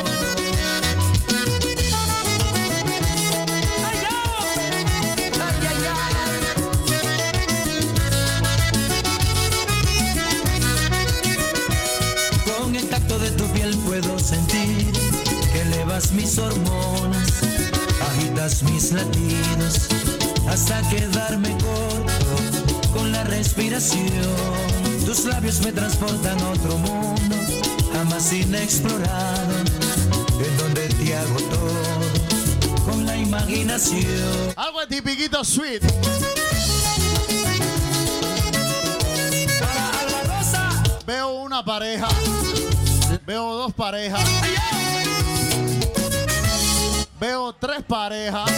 [16.12, 17.42] Mis hormonas,
[18.10, 19.88] agitas mis latidos
[20.50, 24.12] hasta quedarme corto con la respiración.
[25.06, 27.36] Tus labios me transportan a otro mundo,
[27.94, 29.54] jamás inexplorado,
[30.44, 34.54] en donde te hago todo con la imaginación.
[34.56, 35.84] Algo tipiquito sweet.
[41.06, 42.08] Veo una pareja.
[43.26, 44.22] Veo dos parejas.
[47.22, 48.50] Veo tres parejas.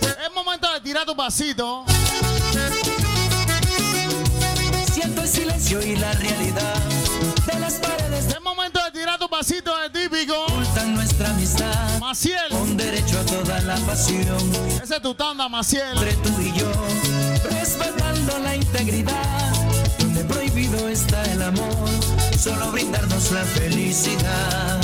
[0.00, 1.84] Es momento de tirar tu pasito.
[4.92, 6.74] Siento el silencio y la realidad
[7.46, 8.26] de las paredes.
[8.26, 10.34] Es momento de tirar tu pasito de típico.
[10.46, 12.00] Ocultan nuestra amistad.
[12.00, 12.50] Maciel.
[12.50, 14.52] Con derecho a toda la pasión.
[14.82, 15.96] Ese es tu tanda, Maciel.
[15.96, 16.72] Entre tú y yo.
[17.52, 19.52] Respetando la integridad.
[20.00, 21.88] Donde prohibido está el amor.
[22.36, 24.80] Solo brindarnos la felicidad.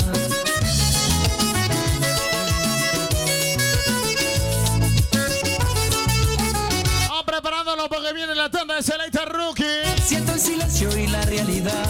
[7.75, 9.63] Porque viene la tanda de Selecta Rookie.
[10.05, 11.85] Siento el silencio y la realidad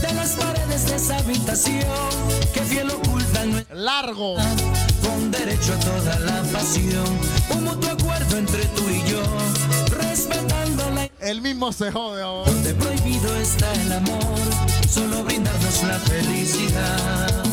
[0.00, 1.84] de las paredes de esa habitación
[2.54, 4.36] que fiel ocultan Largo.
[5.02, 7.04] con derecho a toda la pasión.
[7.50, 9.22] Un mutuo acuerdo entre tú y yo,
[9.90, 12.50] respetando la El mismo se jode ahora.
[12.50, 14.38] donde prohibido está el amor,
[14.88, 17.44] solo brindarnos la felicidad.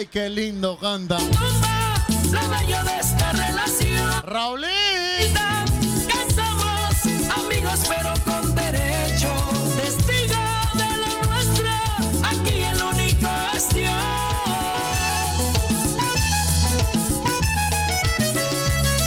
[0.00, 1.18] Ay, qué lindo canta.
[1.18, 4.22] Lo bello de esta relación.
[4.22, 4.70] Raulín.
[6.08, 9.28] Que somos amigos, pero con derecho.
[9.76, 10.40] Testigo
[10.72, 11.68] de lo nuestro.
[12.24, 13.92] Aquí el único es Dios.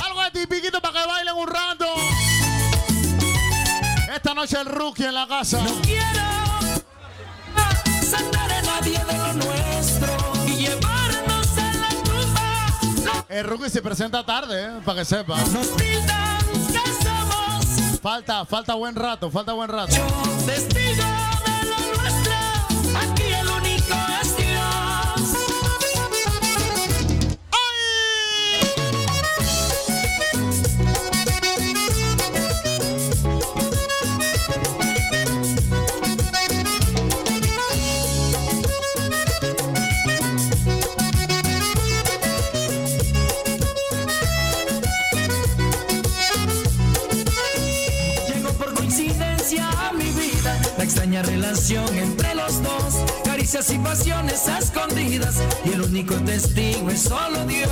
[0.06, 1.88] Algo de tipiquito para que bailen un rato.
[4.14, 5.60] Esta noche el rookie en la casa.
[5.60, 6.22] No quiero
[8.12, 10.33] saber a nadie de lo nuestro.
[13.34, 15.36] El rookie se presenta tarde, eh, para que sepa.
[15.36, 16.38] Nos tildan
[16.72, 19.96] que somos Falta, falta buen rato, falta buen rato.
[20.46, 21.33] Testigo
[51.22, 57.70] relación entre los dos, caricias y pasiones escondidas, y el único testigo es solo Dios.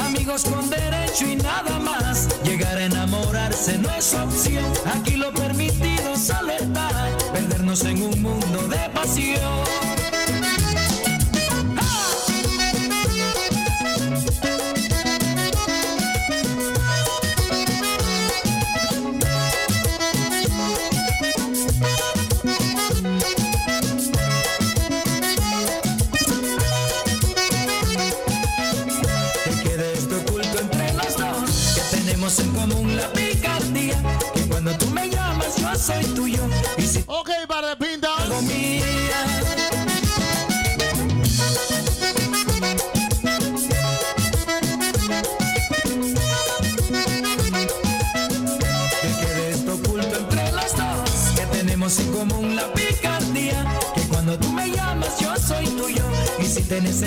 [0.00, 4.64] Amigos con derecho y nada más, llegar a enamorarse no es opción,
[4.96, 10.03] aquí lo permitido es alertar, perdernos en un mundo de pasión.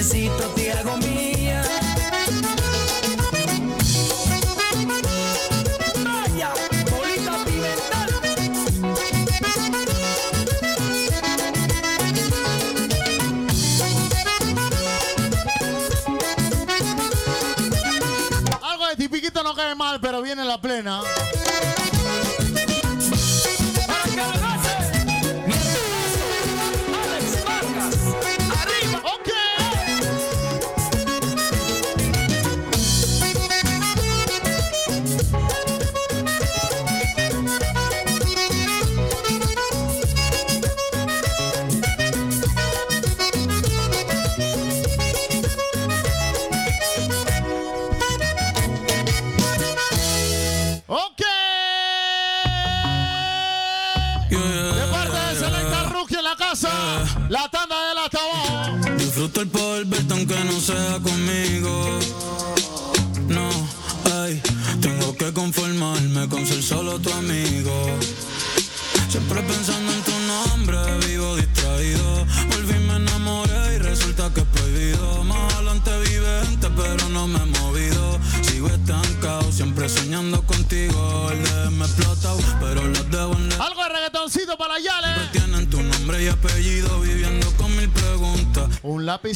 [0.07, 1.61] necesito, te hago mía.
[6.03, 6.53] Vaya,
[6.89, 8.09] bolita pimental.
[18.61, 21.01] Algo de tipiquito no cae mal, pero viene la plena.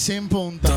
[0.02, 0.71] sem ponta.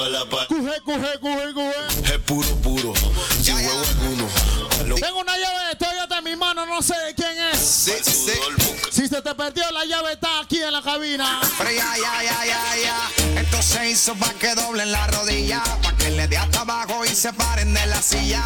[0.00, 0.46] a la par.
[0.46, 2.14] Cuje, cuje, cuje, cuje.
[2.14, 2.94] Es puro, puro.
[3.42, 4.28] Sin huevo alguno.
[4.96, 7.58] Tengo una llave de Toyota en mi mano, no sé de quién es.
[7.58, 8.32] Sí, sí.
[8.90, 11.40] Si se te perdió la llave, está aquí en la cabina.
[11.58, 13.40] Pero ya, ya, ya, ya, ya.
[13.40, 15.62] Esto se hizo para que doblen la rodilla.
[15.82, 18.42] Para que le dé hasta abajo y se paren de la silla.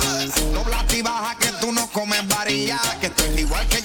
[0.52, 2.80] Dobla y baja que tú no comes varilla.
[3.00, 3.75] Que esto es igual que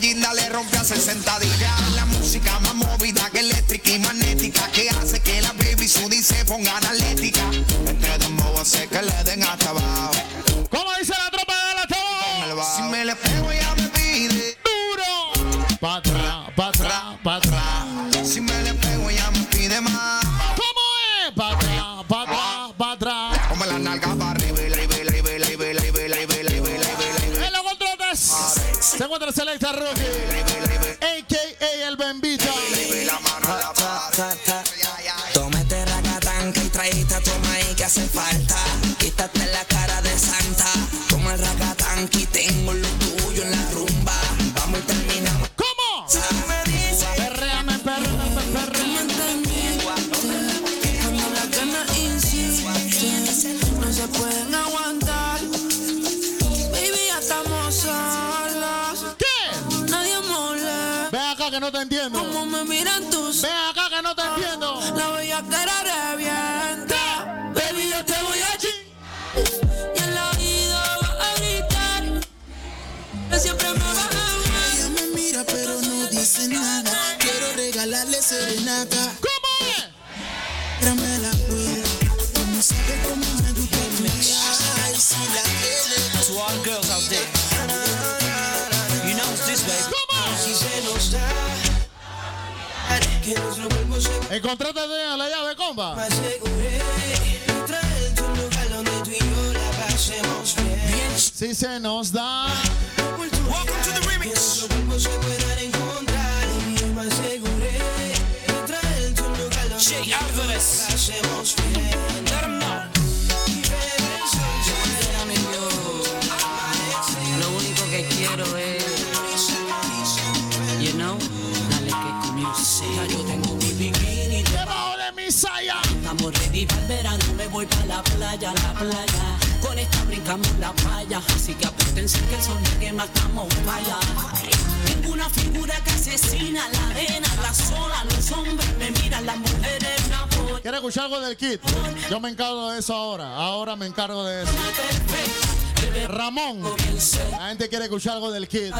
[147.81, 148.71] quiere escuchar algo del Kid.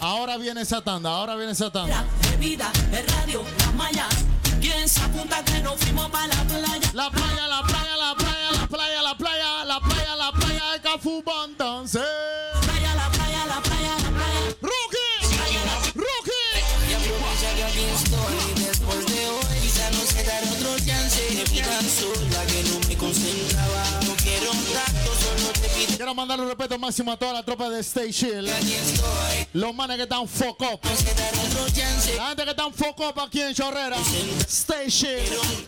[0.00, 2.04] Ahora viene esa tanda, ahora viene esa tanda.
[26.32, 28.50] mandar un respeto máximo a toda la tropa de Stay Chill.
[29.52, 30.80] Los manes que están foco.
[32.16, 33.96] La gente que están foco aquí en Chorrera.
[34.48, 35.20] Stay Chill.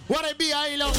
[0.09, 0.95] What it be ahí, loco.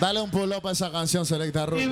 [0.00, 1.88] Dale un pull up a esa canción, Selecta Rubio.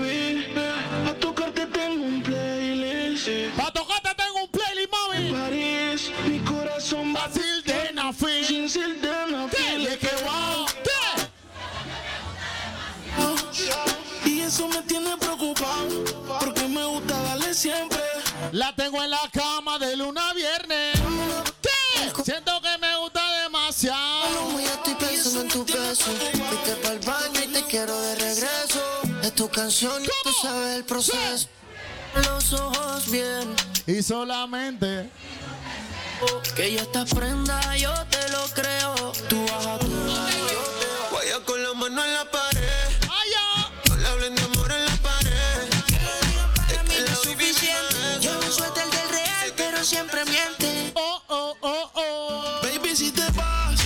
[29.57, 31.49] canción y tú el proceso.
[32.15, 33.55] Los ojos bien.
[33.87, 35.11] Y solamente.
[36.55, 39.13] Que ya estás prenda, yo te lo creo.
[39.29, 39.87] Tú vas a tu
[41.13, 42.61] Vaya con la mano en la pared.
[43.89, 45.69] No le hablen de amor en la pared.
[45.89, 47.97] Que lo digan para este no es suficiente.
[48.21, 50.93] Yo un suéter del real, pero siempre miente.
[50.95, 52.61] Oh, oh, oh, oh.
[52.63, 53.81] Baby, si te vas.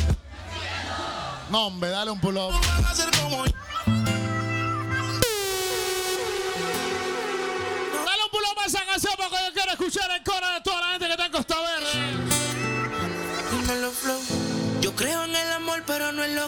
[1.48, 2.52] No, hombre, dale un pull up.
[2.52, 3.59] No vas a ser como yo.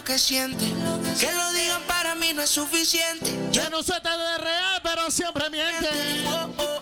[0.03, 0.65] que siente.
[1.19, 3.31] Que lo digan para mí no es suficiente.
[3.51, 5.89] Yo no soy tan de real, pero siempre miente.
[6.27, 6.72] Oh, oh, oh.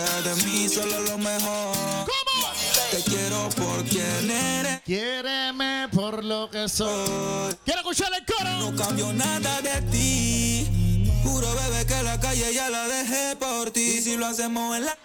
[0.00, 2.06] de mí solo lo mejor.
[2.06, 2.48] ¿Cómo?
[2.90, 4.80] Te quiero por quien eres.
[4.82, 7.54] Quiéreme por lo que soy.
[7.64, 8.70] Quiero escuchar el coro.
[8.70, 11.10] No cambio nada de ti.
[11.22, 14.00] Juro, bebé, que la calle ya la dejé por ti.
[14.00, 14.98] Si lo hacemos en la.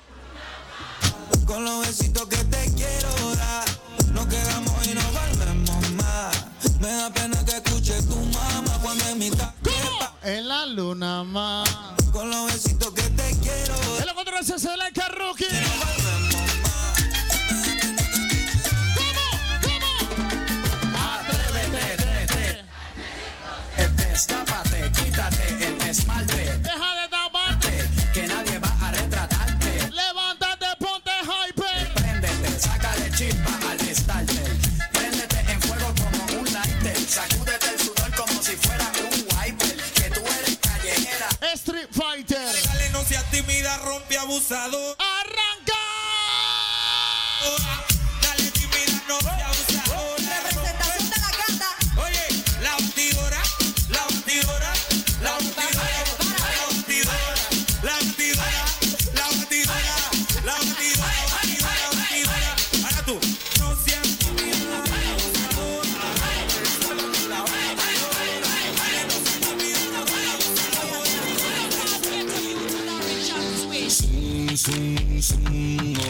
[1.45, 3.65] Con los besitos que te quiero dar.
[4.13, 6.45] Nos quedamos y no volvemos más.
[6.79, 9.31] Me da pena que escuche tu mamá cuando en mi
[10.23, 11.69] En la luna más.
[12.11, 13.84] Con los besitos que te quiero
[14.35, 15.45] raza se la carroque.
[43.65, 44.95] vida rompe abusador.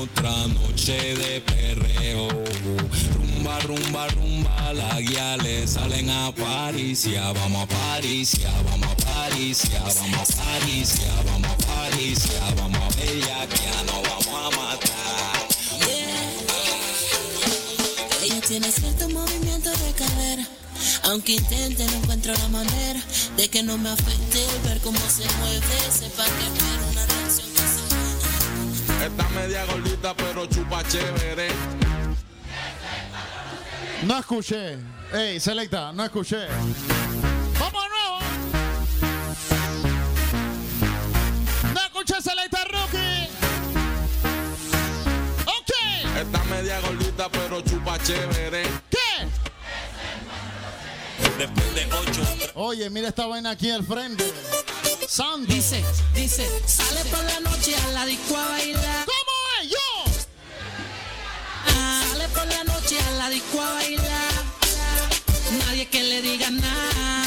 [0.06, 2.28] Otra noche de perreo.
[3.14, 7.32] Rumba, rumba, rumba, la guía le salen a Paricia.
[7.32, 13.48] Vamos a Paricia, vamos a Paricia, vamos a Paricia, vamos a Paricia, vamos a Bella
[13.48, 15.48] que ya nos vamos a matar.
[18.24, 20.48] Ella tiene cierto movimiento de cadera.
[21.04, 23.02] Aunque intente, no encuentro la manera
[23.38, 25.78] de que no me afecte ver cómo se mueve.
[25.92, 27.45] Sepa que quiero una reacción
[29.04, 31.50] Está media gordita, pero chupa chévere.
[34.04, 34.78] No escuché.
[35.14, 36.48] Ey, selecta, no escuché.
[37.60, 38.20] ¡Vamos de nuevo!
[41.74, 43.30] No escuché selecta rookie.
[45.46, 45.72] Ok.
[46.22, 48.64] Está media gordita, pero chupa chévere.
[48.90, 49.28] ¿Qué?
[51.38, 52.22] Después de ocho.
[52.56, 54.32] Oye, mira esta vaina aquí al frente.
[55.06, 55.86] Dice,
[56.16, 59.06] dice, sale por la noche a la disco a bailar.
[59.06, 59.70] ¿Cómo es?
[59.70, 59.78] Yo.
[61.68, 64.34] Ah, sale por la noche a la disco a bailar.
[65.60, 67.24] Nadie que le diga nada.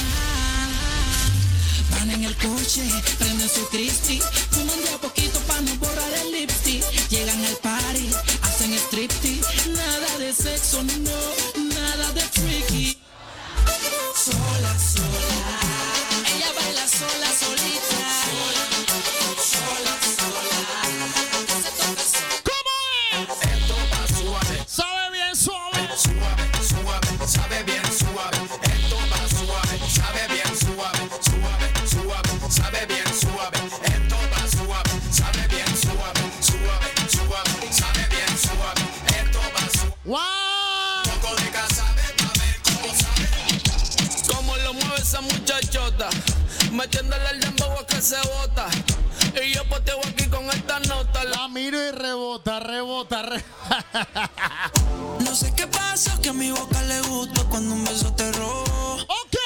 [1.93, 2.83] Van en el coche,
[3.17, 4.21] prenden su Christie.
[4.51, 6.83] Fuman de a poquito para no borrar el lipstick.
[7.11, 8.11] Llegan al party,
[8.43, 9.71] hacen striptease.
[9.71, 12.99] Nada de sexo, no, nada de freaky.
[14.17, 15.78] Sola, sola.
[46.79, 48.67] Metiéndole al dembow que se bota.
[49.45, 51.25] Y yo poteo aquí con esta nota.
[51.25, 53.45] La miro y rebota, rebota, re-
[55.21, 58.95] No sé qué pasó, que a mi boca le gustó cuando un beso te robó.
[58.95, 59.37] Ok.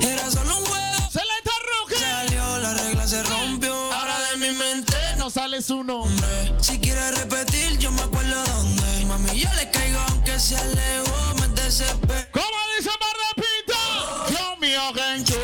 [0.00, 1.10] Era solo un juego.
[1.10, 1.96] Selecta rookie.
[2.02, 3.92] Salió, la regla se rompió.
[3.92, 6.54] Ahora de mi mente No sale su nombre.
[6.60, 9.04] Si quieres repetir, yo me acuerdo dónde.
[9.06, 12.28] Mami, yo le caigo aunque sea lejos, me desespero.
[12.32, 14.28] ¿Cómo dice más repito?
[14.28, 15.38] Dios mío, que chu,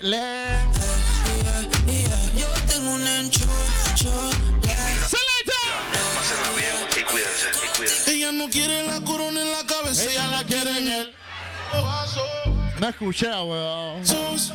[0.00, 0.58] chu, le, le.
[2.36, 3.30] Yo tengo un bien
[6.90, 8.14] y cuídense, y cuídense.
[8.14, 10.04] Ella no quiere la corona en la cabeza.
[10.04, 11.14] Ella la quiere en el.
[12.80, 14.02] No escuché, weón.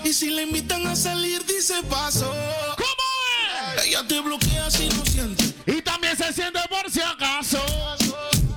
[0.04, 2.34] Y si le invitan a salir, dice paso.
[2.78, 3.86] ¿Cómo es?
[3.86, 5.54] Ella te bloquea si no siente.
[5.66, 7.62] Y también se siente por si acaso.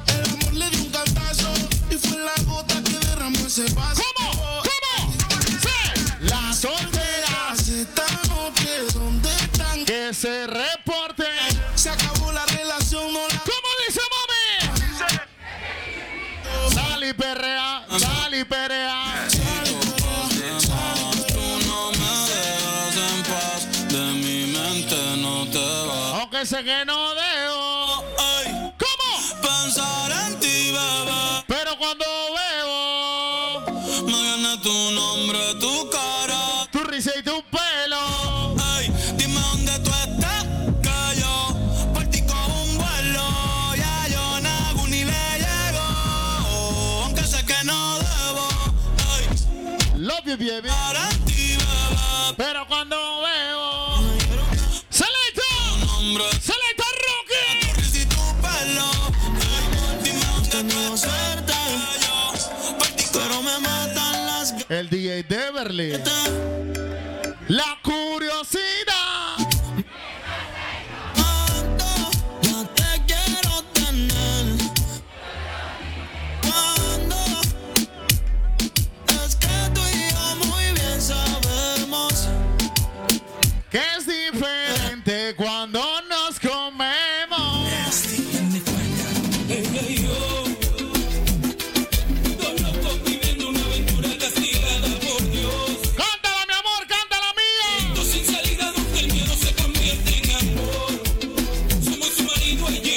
[0.07, 1.53] El amor le dio un cantazo.
[1.91, 4.03] Y fue la gota que derramó ese vaso.
[4.03, 4.16] ¿Cómo?
[10.07, 11.25] Que se reporte.
[11.75, 13.41] Se acabó la relación, no la.
[13.41, 14.79] ¿Cómo dice mami?
[16.73, 19.27] Sal y perrea, sal y perrea.
[21.27, 26.21] Tú no me dejas en paz, de mi mente no te vas.
[26.21, 27.36] Aunque sé que no dejo.
[50.37, 50.51] Baby.
[50.51, 50.71] bebé.
[52.37, 54.03] Pero cuando veo.
[54.91, 55.87] ¡Selecta!
[55.87, 57.67] Nombre, ¡Selecta rookie!
[57.73, 58.91] tu risa y tu pelo.
[59.41, 60.21] Ay, dime
[60.53, 61.53] dónde tú suerte.
[61.53, 64.71] estás, que yo por ti Pero me matan las ganas.
[64.71, 65.93] El DJ de Beverly.
[67.49, 69.46] La curiosidad.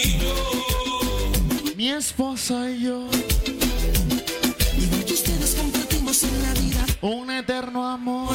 [0.06, 1.74] Y yo.
[1.76, 3.08] Mi esposa y yo.
[4.78, 6.86] Igual que ustedes compartimos en la vida.
[7.02, 8.29] Un eterno amor.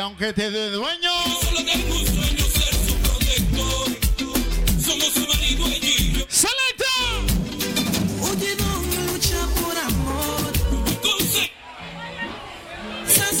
[0.00, 2.44] Aunque te dé dueño, solo tengo un sueño
[6.28, 6.94] ¡Selecta!
[8.22, 10.52] Oye, don, lucha por amor.
[10.88, 11.50] Entonces,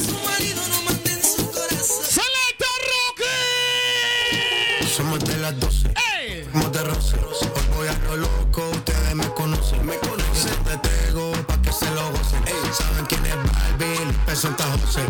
[0.06, 2.04] su marido no manda en su corazón.
[2.04, 4.86] ¡Selecta, Rocky!
[4.94, 5.88] Somos de las 12.
[6.20, 6.44] ¡Ey!
[6.52, 7.16] Somos de Rosy.
[7.16, 8.70] Hoy voy a lo loco.
[8.70, 9.84] Ustedes me conocen.
[9.84, 10.54] Me conocen.
[10.64, 12.46] Te traigo pa' que se lo gocen.
[12.46, 12.54] Ey.
[12.72, 14.04] Saben quién es Barbie.
[14.06, 15.02] López Santa José.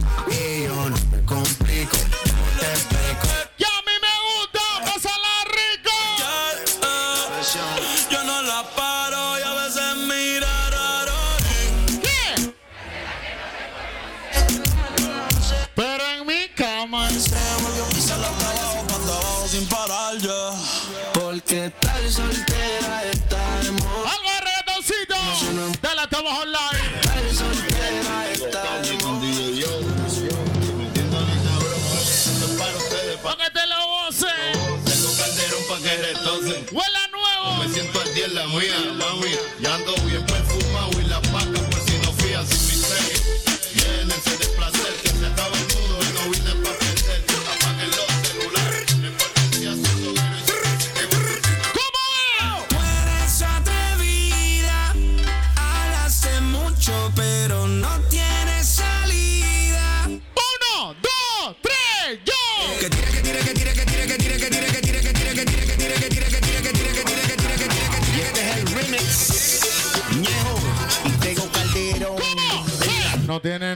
[22.10, 22.53] sales solteros.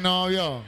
[0.08, 0.64] novio.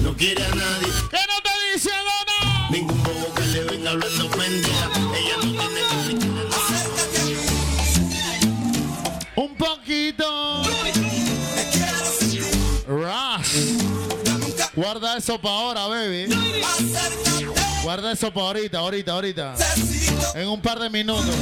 [0.00, 0.88] No quiere a nadie.
[1.10, 2.70] ¿Qué no te dice no?
[2.70, 4.90] Ningún bobo que le venga hablando pendeja.
[5.18, 5.80] Ella no tiene
[7.12, 7.36] que
[9.34, 10.62] un poquito.
[12.86, 13.48] Ras.
[14.74, 16.28] Guarda eso para ahora, baby.
[17.82, 19.54] Guarda eso para ahorita, ahorita, ahorita.
[20.34, 21.34] En un par de minutos.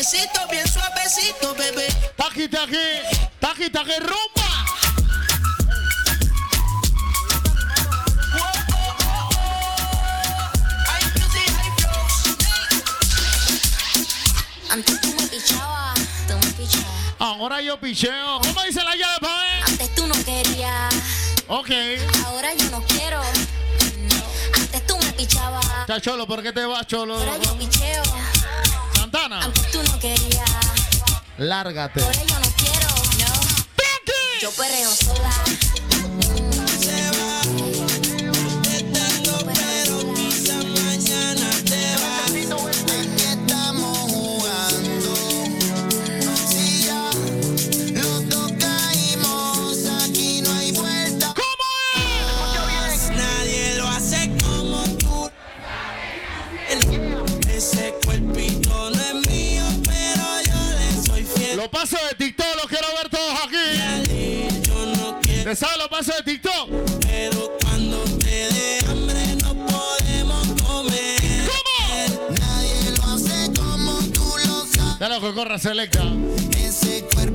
[0.00, 1.86] Suavecito, bien suavecito, bebé.
[2.16, 2.78] Taqui, taqui,
[3.38, 4.48] taqui, taqui, rumba.
[14.70, 16.00] Antes tú me pichabas.
[17.18, 18.40] Ahora yo picheo.
[18.40, 20.94] ¿Cómo dice la llave, pa' Antes tú no querías.
[21.46, 21.70] Ok.
[22.24, 23.20] Ahora yo no quiero.
[24.54, 25.86] Antes tú me pichabas.
[25.86, 27.16] Chacholo, ¿por qué te vas, cholo?
[27.16, 28.02] Ahora yo picheo.
[29.10, 29.52] Santana.
[29.72, 30.50] Tú no querías.
[31.36, 32.00] Lárgate.
[32.02, 34.40] Ahora yo no quiero, no.
[34.40, 35.30] Yo perreo sola.
[66.06, 66.70] de TikTok.
[67.02, 71.46] Pero cuando te dé hambre no podemos comer.
[71.46, 72.28] ¿Cómo?
[72.40, 74.98] Nadie lo hace como tú lo sabes.
[74.98, 76.02] Dale, Cocorra Selecta.
[76.56, 77.29] Ese cuerpo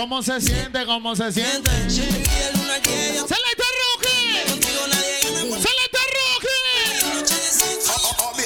[0.00, 0.86] ¿Cómo se siente?
[0.86, 1.68] ¿Cómo se siente?
[1.90, 4.16] ¡Se le está Roque!
[4.46, 6.56] ¡Se le está Roque!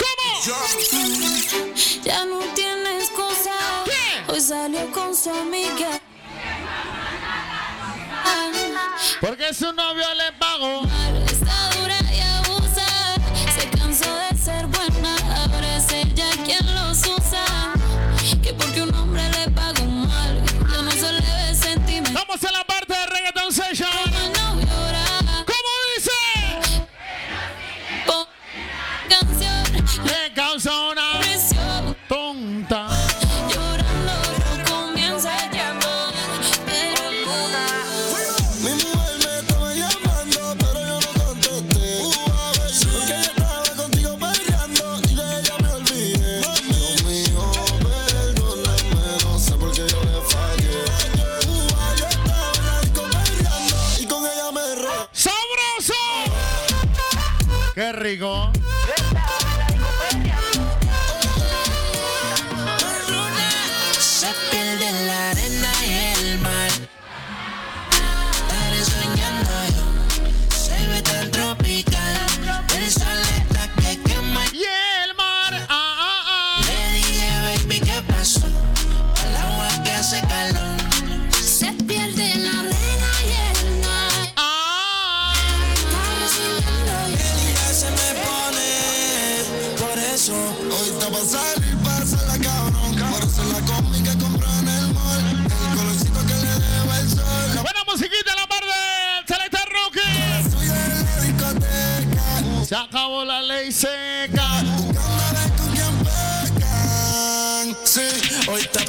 [0.00, 0.28] ¿Cómo?
[2.02, 3.52] Ya no tienes cosa.
[3.84, 4.32] ¿Qué?
[4.32, 6.00] Hoy salió con su amiga.
[9.20, 10.82] Porque su novio le pagó.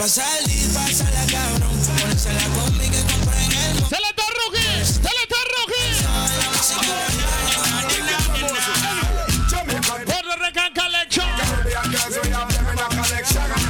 [0.06, 1.74] Pa' salir, pasa la cabrón.
[1.98, 4.70] Ponerse la combi que compré en el ¡Se le está Rocky!
[4.86, 5.84] ¡Se le está Rocky!
[10.06, 11.30] Gordo Recan Collection.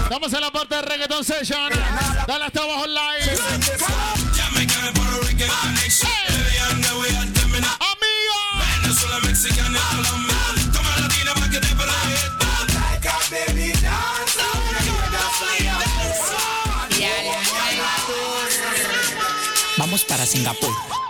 [0.03, 1.71] Estamos en la parte de Reggaeton Session.
[2.27, 3.31] Dale hasta abajo online.
[15.55, 15.84] Amiga.
[20.25, 21.04] Singapur.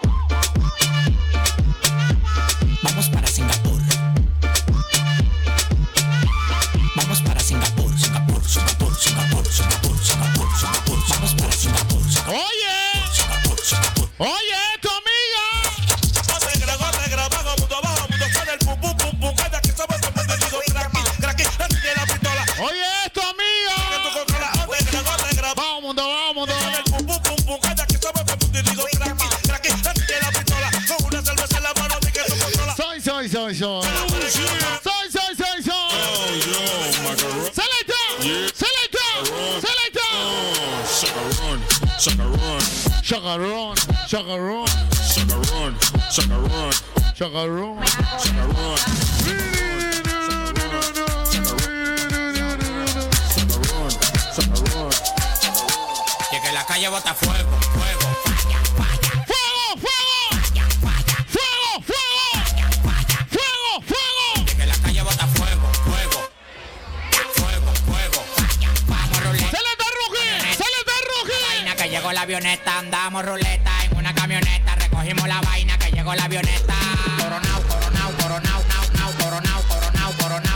[43.26, 44.66] Chagarrón, chagarrón.
[45.10, 45.78] Chagarrón,
[46.12, 46.72] chagarrón.
[47.16, 47.80] Chagarrón,
[48.22, 48.80] chagarrón.
[56.30, 58.05] Que la calle bota fuego, fuego.
[72.36, 76.74] avioneta, andamos ruleta en una camioneta, recogimos la vaina que llegó la avioneta.
[77.18, 80.55] Coronao, coronao, coronao, nao, nao, coronao, coronao, coronao.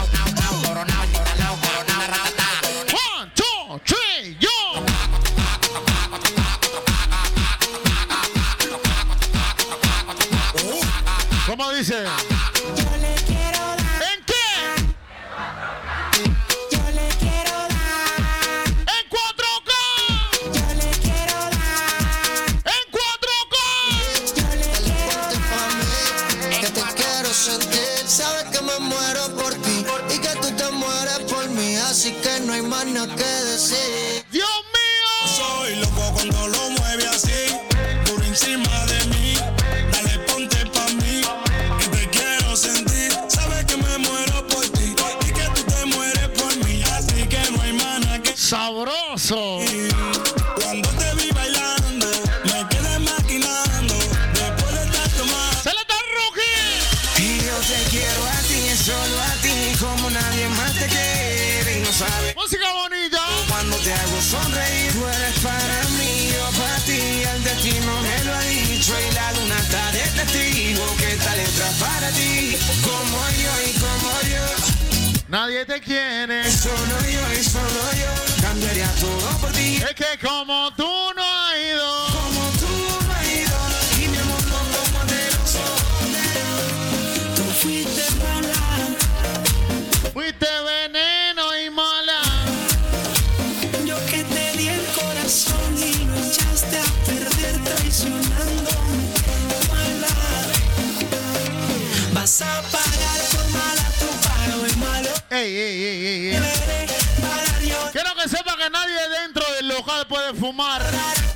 [75.29, 76.43] Nadie te quiere.
[76.49, 79.75] Solo yo y solo yo cambiaría todo por ti.
[79.75, 81.18] Es que como tú no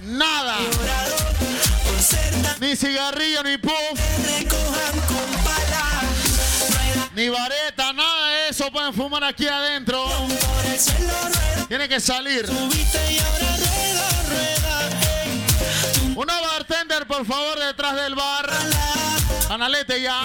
[0.04, 0.58] nada.
[2.60, 4.00] Ni cigarrillo, ni puff.
[7.16, 10.06] Ni vareta, nada de eso pueden fumar aquí adentro.
[11.68, 12.50] Tiene que salir.
[16.16, 18.50] Una bartender, por favor, detrás del bar.
[19.50, 20.22] Analete ya.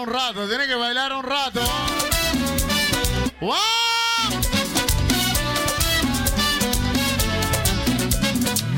[0.00, 1.60] un rato, tiene que bailar un rato.
[3.40, 3.56] ¡Wow!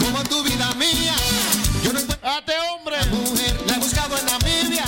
[0.01, 1.15] Como tu vida mía,
[1.84, 2.97] yo no encuentro este hombre.
[2.97, 4.84] La mujer la he buscado en Namibia,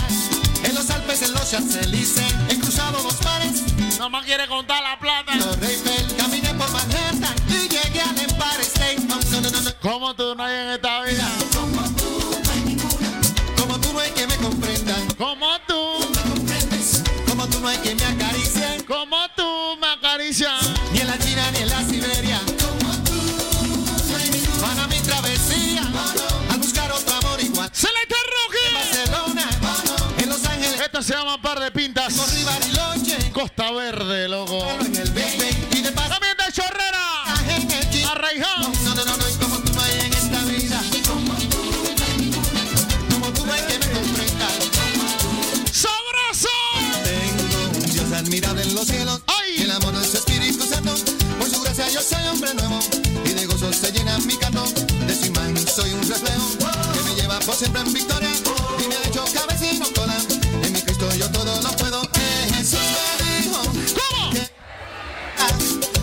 [0.65, 3.63] en los Alpes, en los Champs-Élysées, he cruzado los mares.
[3.99, 5.37] No más quiere contar la plata.
[5.37, 9.01] Los Reifel, caminé por Manhattan y llegué al Empire State.
[9.07, 11.29] No, tú no hay en esta vida?
[20.93, 22.41] Ni en la China ni en la Siberia.
[24.61, 25.83] Para mi travesía,
[26.51, 27.71] al buscar otro amor igual.
[27.73, 28.75] ¡Selecta En Rookie!
[28.75, 29.49] Barcelona,
[30.19, 32.15] en Los Ángeles, Esta se llama Par de Pintas.
[33.33, 34.67] Costa Verde, loco.
[34.81, 37.25] en También de Chorrera.
[38.03, 38.59] en.
[38.59, 39.44] No, no, no, no,
[53.85, 54.65] se llena mi canto.
[55.07, 56.57] De su imagen soy un reflejo.
[56.93, 58.31] Que me lleva por siempre en victoria.
[58.83, 60.17] Y me ha hecho cabeza y no cola.
[60.63, 62.03] En mi Cristo yo todo lo puedo.
[62.03, 63.63] Eh, Jesús me dijo.
[63.63, 64.31] ¿Cómo?
[64.31, 64.51] que,
[65.39, 65.49] ah,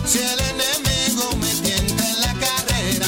[0.06, 3.06] si el enemigo me tienta en la carrera.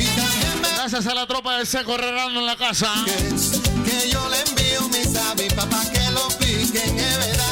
[0.00, 2.92] Y también me Gracias a la tropa del seco correrando en la casa.
[3.04, 7.44] que yo le envío mis avis papá que lo piquen, es verdad.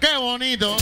[0.00, 0.76] ¡Qué bonito!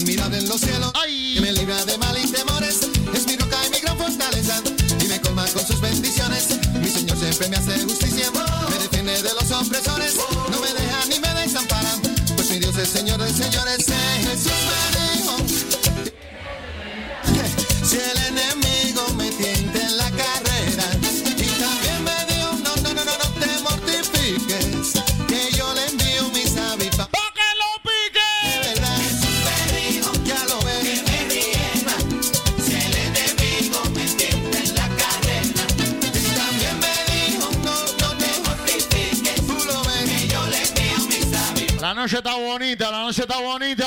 [0.00, 1.34] Admirable en los cielos ¡Ay!
[1.34, 2.80] que me libra de mal y temores.
[3.14, 4.62] Es mi roca y mi gran fortaleza
[4.98, 6.58] y me colma con sus bendiciones.
[6.80, 8.30] Mi Señor siempre me hace justicia,
[8.70, 10.14] me defiende de los opresores,
[10.50, 11.92] no me deja ni me desampara.
[12.34, 13.88] Pues mi Dios es Señor de señores.
[13.88, 14.52] Eh, Jesús
[14.94, 14.99] me
[42.00, 43.86] noche está bonita, la noche está bonita.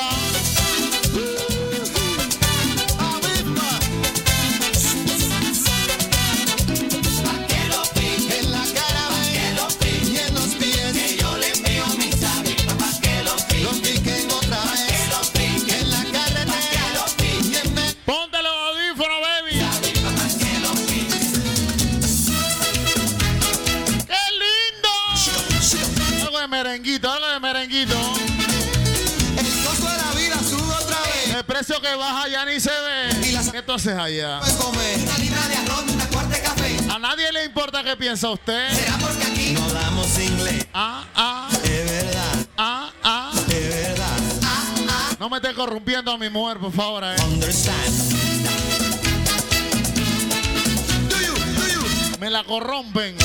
[33.74, 34.40] Tú haces allá?
[34.40, 38.70] una libra de arroz una cuarta de café A nadie le importa qué piensa usted.
[38.72, 43.32] será porque aquí no hablamos inglés Ah, ah, es verdad ah, ah.
[43.36, 47.04] es verdad No me esté corrompiendo a mi mujer, por favor.
[47.04, 47.16] eh.
[47.24, 47.94] understand
[51.10, 51.82] do you do you
[52.20, 53.16] Me la corrompen.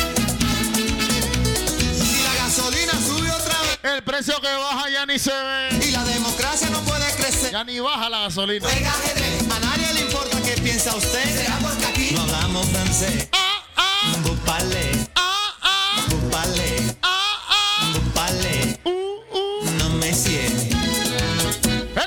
[1.95, 5.87] si la gasolina sube otra vez El precio que baja ya ni se ve.
[5.87, 8.67] y la democracia no puede crecer Ya ni baja la gasolina.
[8.67, 8.93] Juega
[10.61, 11.37] piensa usted.
[11.37, 13.29] Será porque aquí no hablamos francés.
[13.33, 17.93] Ah, ah, Vous parlez, ah, ah, vous parlez, ah, ah.
[17.93, 18.79] vous parlez.
[18.85, 18.91] Uh,
[19.33, 19.71] uh.
[19.79, 20.09] No me.
[20.09, 20.15] El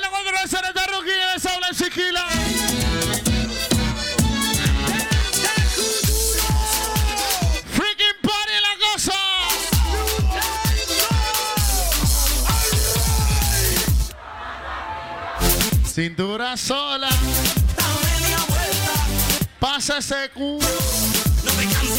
[0.00, 1.10] de Sereta Rookie
[8.46, 9.18] de la cosa.
[15.94, 17.08] Cintura sola.
[19.62, 20.28] Pasa ese.
[20.34, 20.56] No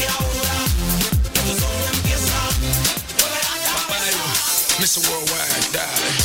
[0.04, 0.54] ahora.
[4.78, 5.00] Mr.
[5.08, 6.23] Worldwide.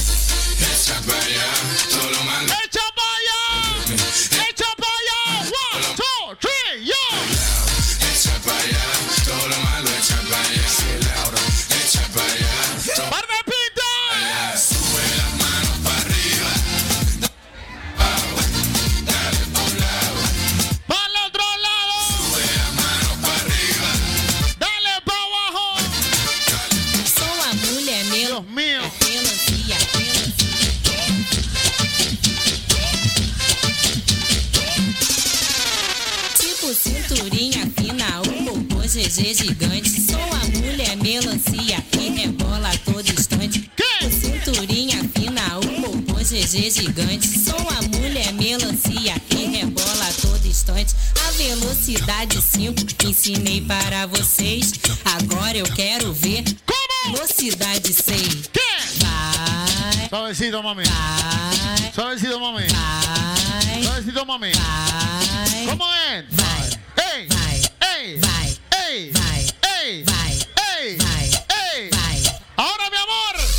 [46.50, 47.28] LG gigante.
[47.28, 50.96] Sou a mulher melancia que rebola a todo instante.
[51.28, 52.74] A velocidade 5
[53.06, 54.72] ensinei para vocês.
[55.06, 57.16] Agora eu quero ver Como?
[57.18, 58.50] velocidade 6.
[58.98, 60.10] Vai.
[60.10, 60.90] Só esse do momento.
[60.90, 61.92] Vai.
[61.94, 62.74] Só esse do momento.
[62.74, 63.84] Vai.
[63.84, 64.58] Só esse do momento.
[64.58, 65.66] Vai.
[65.68, 66.26] Como é?
[66.32, 66.70] Vai.
[67.14, 67.28] Ei.
[67.28, 67.62] Vai.
[67.96, 68.18] Ei.
[68.18, 68.58] Vai.
[68.90, 69.12] Ei.
[69.12, 69.48] Vai.
[69.84, 70.04] Ei.
[70.04, 70.40] Vai.
[70.82, 70.98] Ei.
[70.98, 71.30] Vai.
[71.76, 71.90] Ei.
[71.92, 72.40] Vai.
[72.58, 73.59] Agora, meu amor.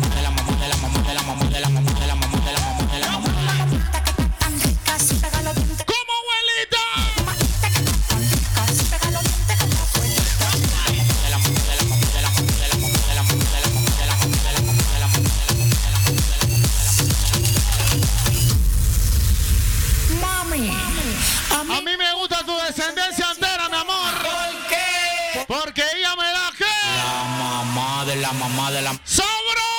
[28.33, 29.70] mamá de la ¡Sabroso!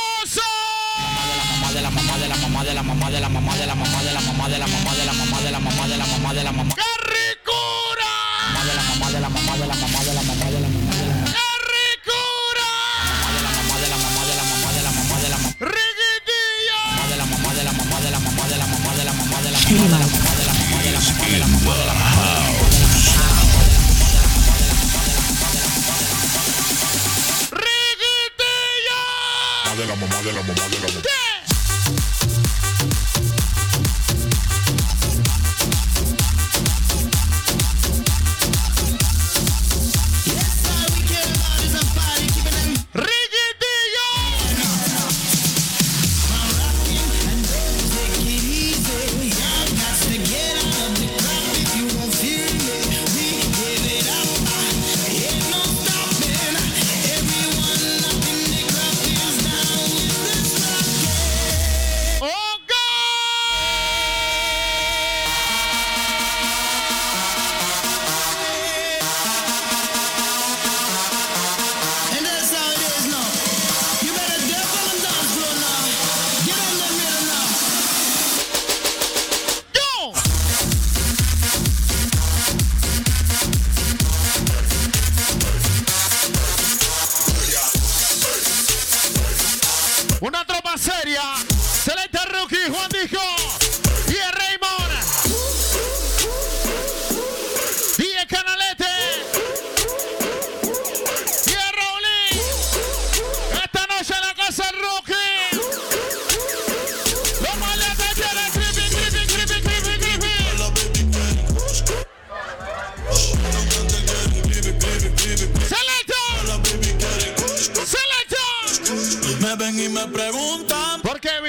[30.24, 30.81] i'm a mother.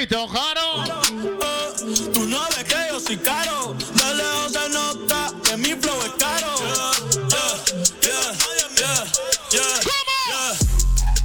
[0.03, 0.83] ¿Por qué, Vito Jaro?
[0.83, 1.73] eh,
[2.13, 3.73] tú no ves que yo soy caro.
[3.73, 6.55] De lejos se nota que mi flow es caro.
[9.83, 10.11] ¿Cómo?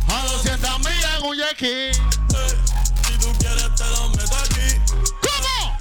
[0.08, 1.48] A 200 millas en un yeah.
[1.58, 4.68] Si tú quieres te lo meto aquí.
[5.23, 5.78] ¿Cómo?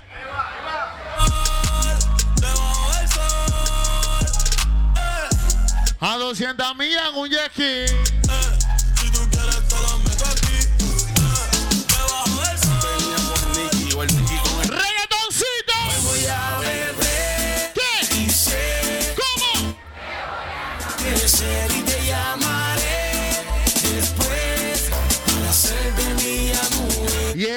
[2.41, 4.27] Debajo del sol.
[5.99, 7.51] A 200 millas en un jet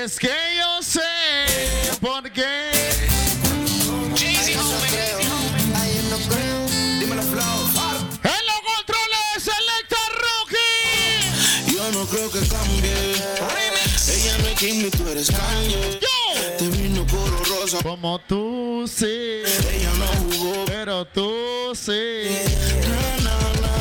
[0.04, 1.00] es que yo sé
[2.00, 2.70] por qué.
[6.98, 7.58] Dímelo, Flow.
[8.24, 11.76] En los controles, Selecta Rookie.
[11.76, 12.94] Yo no creo que cambie.
[14.08, 16.00] Ella no es Kim tú eres Kanye.
[16.00, 16.56] Yo.
[16.58, 17.82] Te vino color rosa.
[17.82, 19.42] Como tú sí.
[19.70, 20.64] Ella no jugó.
[20.66, 22.28] Pero tú sí.
[22.88, 23.79] Na, na, na, na.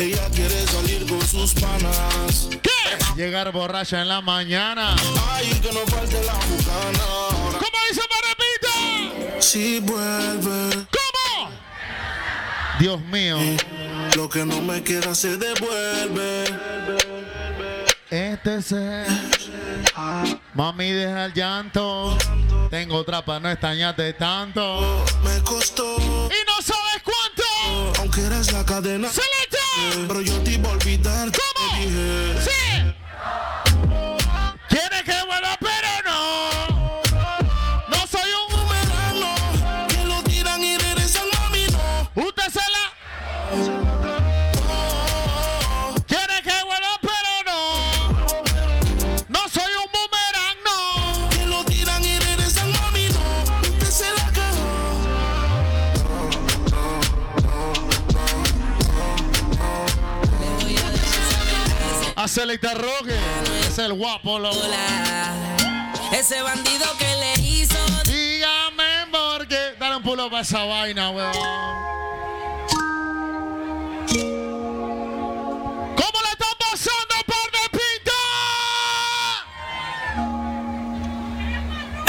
[0.00, 2.48] Ella quiere salir con sus panas.
[2.62, 2.70] ¿Qué?
[3.16, 4.96] Llegar borracha en la mañana.
[5.30, 7.04] Ay, que no falte la bucana.
[7.04, 9.42] Ahora, ¿Cómo dice, me repito?
[9.42, 10.86] si vuelve.
[10.90, 11.50] ¿Cómo?
[12.78, 13.36] Dios mío.
[14.16, 16.44] Lo que no me queda se devuelve.
[18.08, 19.06] Este ser.
[20.54, 22.16] Mami, deja el llanto.
[22.70, 25.04] Tengo otra para no extrañarte tanto.
[25.22, 25.96] Me costó.
[25.98, 28.00] Y no sabes cuánto.
[28.00, 29.10] Aunque eres la cadena.
[29.10, 29.39] ¡Selecta!
[30.08, 31.30] Pero yo te iba a olvidar.
[31.30, 31.82] ¿Cómo?
[32.40, 33.69] Sí.
[62.30, 63.18] Selecta Roque.
[63.68, 64.56] Es el guapo, loco.
[66.12, 67.74] Ese bandido que le hizo.
[68.04, 69.74] Dígame por qué.
[69.80, 71.32] Dale un pulo para esa vaina, weón.
[75.96, 78.12] ¿Cómo le están pasando por de pinta?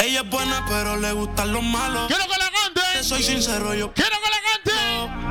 [0.04, 2.06] Ella es buena, pero le gustan los malos.
[2.06, 3.02] Quiero que la cante.
[3.02, 5.21] Soy sincero, yo quiero que la cante.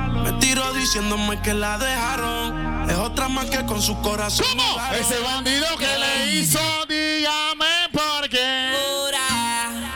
[0.54, 2.90] Tiro diciéndome que la dejaron.
[2.90, 4.46] Es otra más que con su corazón.
[4.50, 4.82] ¿Cómo?
[5.00, 8.74] Ese bandido que le hizo, dígame por qué.
[8.76, 9.96] Ahora,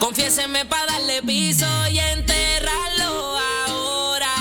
[0.00, 4.34] confiéseme para darle piso y enterrarlo ahora.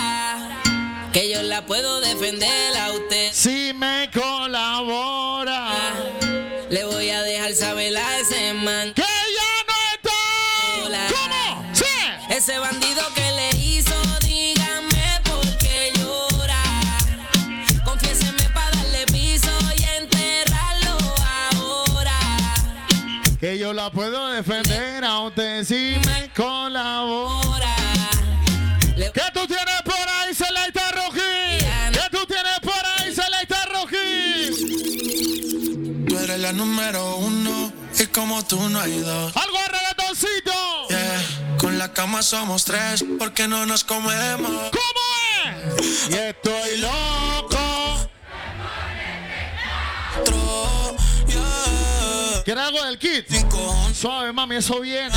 [1.13, 3.31] Que yo la puedo defender a usted.
[3.31, 5.93] Si me colabora,
[6.71, 8.93] le voy a dejar saber a ese man.
[8.95, 11.07] Que ya no está.
[11.15, 11.69] ¿Cómo?
[11.73, 11.85] Sí.
[12.29, 13.30] Ese bandido que
[23.71, 27.73] yo la puedo defender a usted si me colabora.
[28.97, 31.59] ¿Qué tú tienes por ahí, Selecta Rojí?
[31.93, 34.51] ¿Qué tú tienes por ahí, Selecta Rojí?
[36.05, 39.33] Tú eres la número uno y como tú no hay dos.
[39.37, 40.51] ¡Algo de reggaetoncito!
[40.89, 41.21] Yeah,
[41.57, 44.51] Con la cama somos tres porque no nos comemos.
[44.51, 45.01] ¿Cómo
[45.77, 46.09] es?
[46.09, 47.30] Y estoy loco.
[52.51, 53.25] ¿Quieres algo del kit?
[53.93, 55.15] Suave, mami, eso viene.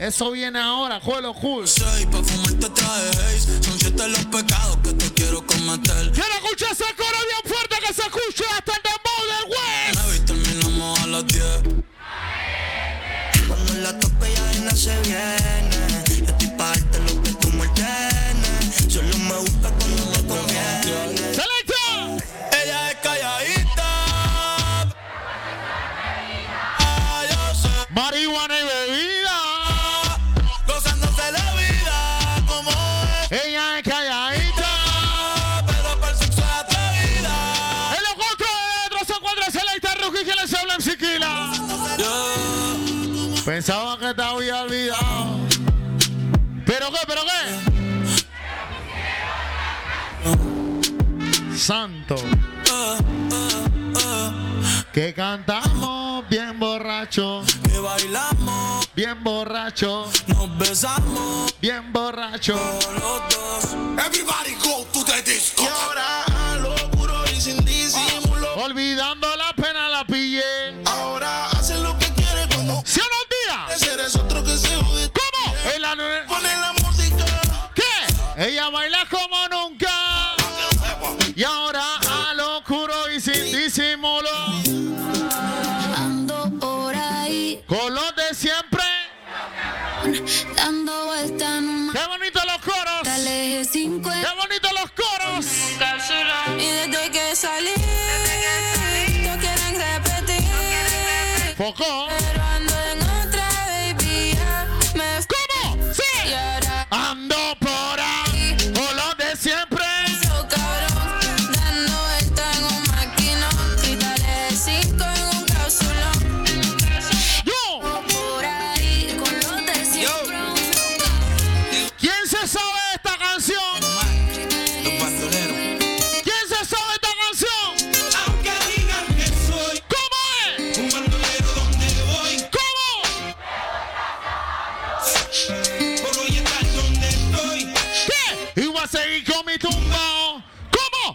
[0.00, 1.64] Eso viene ahora, juego cool.
[2.10, 3.62] Pa' fumarte traje haze.
[3.62, 6.10] Son siete los pecados que te quiero cometer.
[6.10, 8.82] Quiero escuchar ese coro bien fuerte que se escuche hasta el
[43.50, 45.40] Pensaba que te había olvidado.
[46.64, 46.98] ¿Pero qué?
[47.04, 47.22] ¿Pero
[51.50, 51.58] qué?
[51.58, 52.14] Santo.
[54.92, 57.42] Que cantamos bien borracho.
[57.64, 58.88] Que bailamos.
[58.94, 60.08] Bien borracho.
[60.28, 61.52] Nos besamos.
[61.60, 62.54] Bien borracho.
[62.54, 63.64] Los dos.
[64.06, 65.64] Everybody go to the disco.
[65.64, 66.22] Y ahora
[66.52, 68.54] a lo puro y sin disimulo.
[68.62, 69.52] Olvidando la
[78.40, 80.34] Ella baila como nunca.
[81.36, 84.30] Y ahora a lo oscuro y sin disimulo.
[85.94, 88.82] Ando por ahí, Con los de siempre.
[90.56, 93.08] dando vuelta en un Qué bonito los coros.
[93.08, 95.46] eje 5 Qué bonito los coros.
[96.58, 97.74] Y desde que salí,
[99.22, 101.56] no quieren repetir.
[101.58, 102.08] Foco.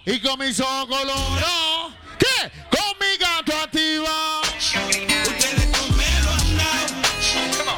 [0.05, 1.93] Y con mis ojos colorados.
[2.19, 2.51] ¿Qué?
[2.69, 4.41] Con mi gato activado.
[4.41, 7.75] Ustedes conmigo han dado.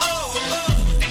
[0.00, 0.34] oh.
[1.00, 1.10] Ten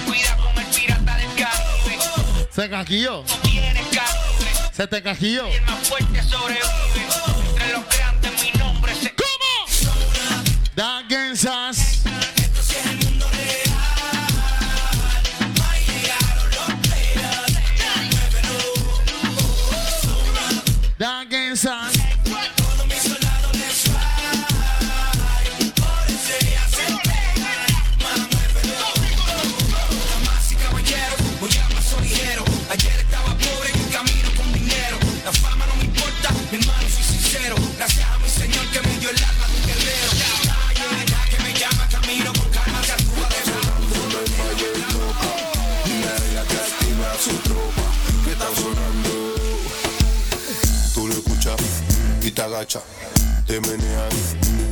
[53.46, 54.08] te menean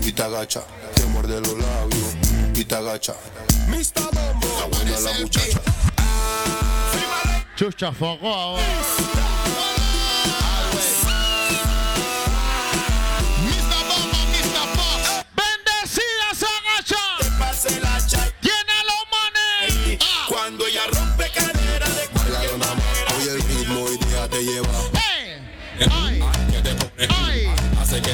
[0.05, 0.63] y te agacha,
[0.95, 2.15] te muerde los labios
[2.55, 3.15] y te agacha.
[3.77, 4.03] Está
[4.71, 5.61] buena la muchacha.
[7.57, 8.57] Chucha, foco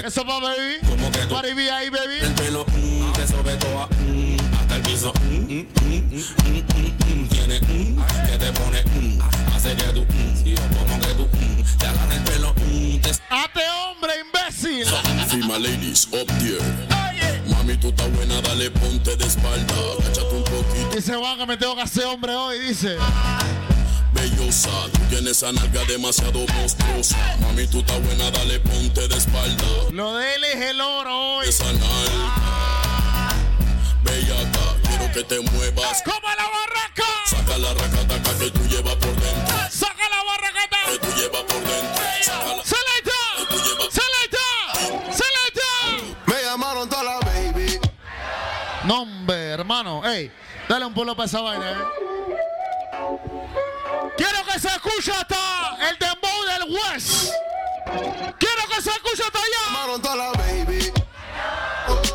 [0.08, 0.78] Eso va, baby.
[0.88, 2.16] Como que tú- Party ahí, baby.
[2.22, 5.12] el pelo mm, te sobe toda mm, hasta el piso.
[5.20, 9.20] mm, mm, mm, mm, mm, mm, Tiene mm, que te pone mm,
[9.54, 13.10] hace que tú mm, sí, como que tú mm, te agarra el pelo mm, te
[13.28, 14.86] Ate hombre, imbécil.
[15.28, 16.58] Fima ladies up there.
[17.50, 19.74] Mami, tú estás buena, dale ponte de espalda.
[20.00, 22.96] Agáchate un poquito, Dice Juan que me tengo que hacer hombre hoy, dice.
[24.20, 24.70] Bellosa.
[24.92, 27.16] Tú tienes esa nalga demasiado monstruosa.
[27.40, 29.64] Mami, tú estás buena, dale ponte de espalda.
[29.92, 31.48] Lo de él es el oro hoy.
[31.48, 33.34] Esa nalga.
[34.02, 36.02] Bellaca, quiero que te muevas.
[36.02, 37.04] ¡Como la barraca!
[37.26, 39.56] Saca la racataca que tú llevas por dentro.
[39.70, 40.78] ¡Saca la barracata!
[40.90, 42.02] Que tú llevas por dentro.
[42.22, 43.90] Saca la ¡Selecta!
[43.90, 45.12] ¡Selecta!
[45.12, 46.22] ¡Selecta!
[46.26, 47.78] Me llamaron toda la baby.
[48.84, 50.04] No, hombre, hermano.
[50.06, 50.30] Ey,
[50.68, 52.17] dale un pueblo para esa vaina, eh.
[54.18, 57.32] Quiero que se escuche hasta el dembow del West.
[58.38, 59.64] Quiero que se escuche hasta allá.
[60.36, 60.92] Baby.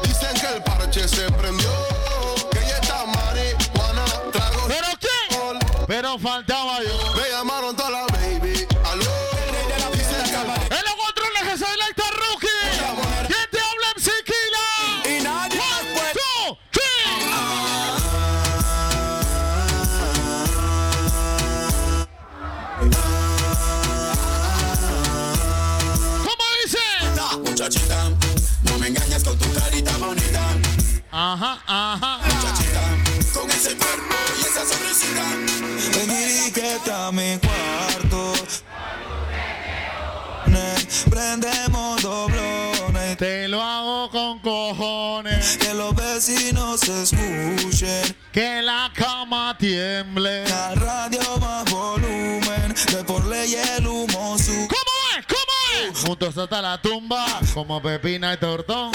[0.04, 1.72] Dicen que el parche se prendió.
[2.52, 4.04] Que ella está marihuana.
[4.68, 5.60] ¿Pero quién?
[5.88, 7.13] Pero faltaba yo.
[31.68, 32.20] Ajá, ajá.
[32.26, 35.24] Muchachita, con ese cuerpo y esa sonrisita.
[35.98, 38.34] Ven está mi cuarto.
[41.10, 43.18] Prendemos doblones.
[43.18, 45.58] Te lo hago con cojones.
[45.58, 48.16] Que los vecinos se escuchen.
[48.32, 50.48] Que la cama tiemble.
[50.48, 52.74] La radio más volumen.
[52.88, 54.83] Que por ley el humo sube.
[56.06, 57.26] Juntos hasta la tumba.
[57.54, 58.92] Como pepina y tortón.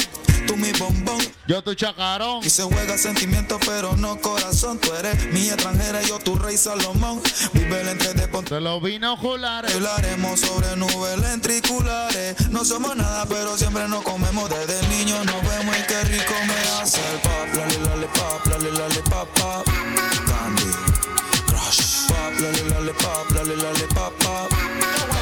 [0.47, 1.19] Tú mi bombón.
[1.47, 2.45] Yo tu chacarón.
[2.45, 4.79] Y se juega sentimiento, pero no corazón.
[4.79, 7.21] Tú eres mi extranjera, yo tu rey Salomón.
[7.55, 8.29] Vive el entre de.
[8.29, 9.75] De los binoculares.
[9.75, 12.49] Hablaremos sobre nubes ventriculares.
[12.51, 14.49] No somos nada, pero siempre nos comemos.
[14.51, 17.55] Desde niño nos vemos y qué rico me hace el pop.
[17.55, 19.65] Lale, lale, pop, lale, lale, pop, pop.
[20.27, 20.73] Candy,
[21.47, 22.07] crush.
[22.09, 25.18] Pop, lale, lale, pop, lale, lale, pop, pop.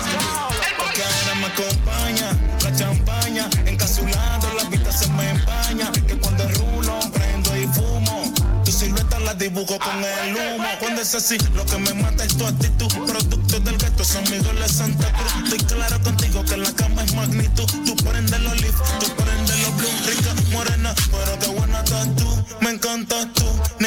[1.56, 5.90] Acompaña la champaña, encapsulado, la vista se me empaña.
[6.06, 8.34] Que cuando rulo, prendo y fumo.
[8.62, 10.68] Tu silueta la dibujo con el humo.
[10.80, 12.88] Cuando es así, lo que me mata es tu actitud.
[13.06, 15.44] Producto del gato, son mis de Santa Cruz.
[15.44, 17.64] Estoy claro contigo que la cama es magnitud.
[17.86, 19.88] Tú prendes los leaf, tú prendes los blue.
[20.04, 22.44] Rica, morena, pero qué buena estás tú.
[22.60, 23.46] Me encantas tú,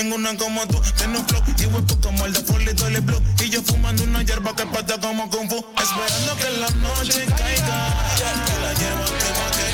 [0.09, 0.81] ninguna como tú.
[0.97, 3.21] Tienes un flow y hueco como el de Foley Dolly Blue.
[3.43, 5.57] Y yo fumando una hierba que pata como Kung Fu.
[5.77, 7.93] Esperando que la noche caiga.
[8.17, 9.69] Que la hierba quema que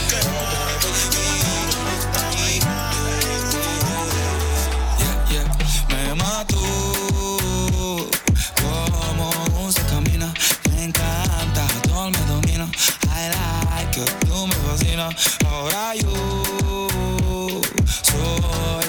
[4.99, 5.45] Yeah, yeah.
[5.89, 6.59] Me mató
[8.61, 10.33] como se camina.
[10.71, 12.67] Me encanta, todo me domina.
[13.07, 15.15] I like it, tú me fascinas.
[15.45, 16.11] Ahora yo
[18.03, 18.84] soy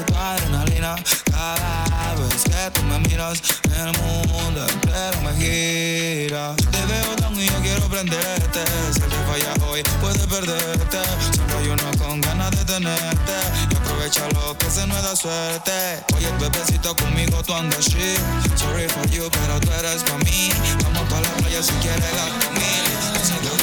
[1.33, 3.43] Cada vez que tú me miras,
[3.75, 6.55] el mundo entero me gira.
[6.71, 8.61] Te veo tan y yo quiero prenderte.
[8.93, 10.99] Si te falla hoy, puedes perderte.
[11.33, 13.37] Siempre hay uno con ganas de tenerte.
[13.71, 16.05] Y aprovecha lo que se nos da suerte.
[16.15, 18.21] Oye, bebecito, conmigo tú andas shit.
[18.57, 20.51] Sorry for you, pero tú eres pa' mí.
[20.85, 23.56] Vamos pa' la playa si quieres la comida.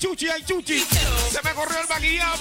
[0.00, 0.80] Chuchi, ay, Chuchi.
[0.80, 2.39] Se me corrió el maquillaje,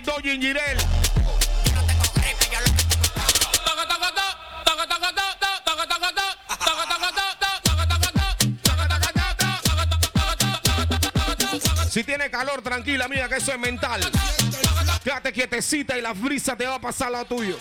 [0.00, 0.22] y dos
[11.90, 14.00] Si tiene calor, tranquila, mía, que eso es mental.
[15.02, 17.58] Quédate quietecita y la brisa te va a pasar lo tuyo.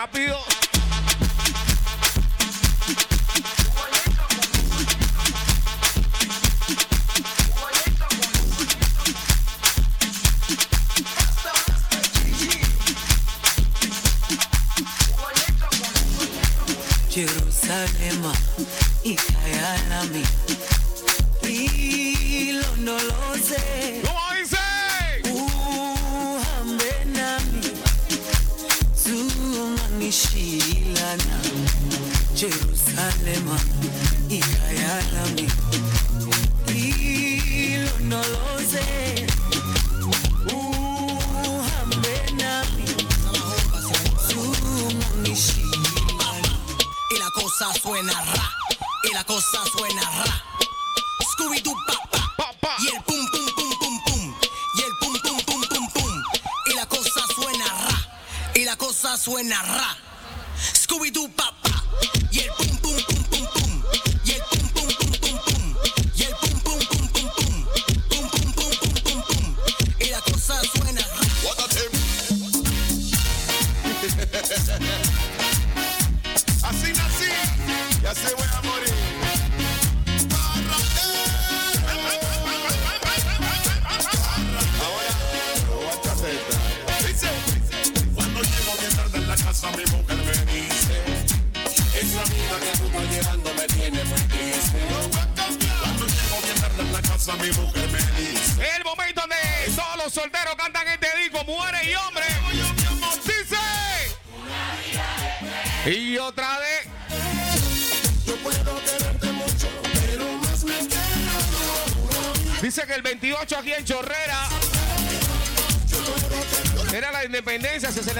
[0.00, 0.59] rápido.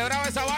[0.00, 0.49] celebraba esa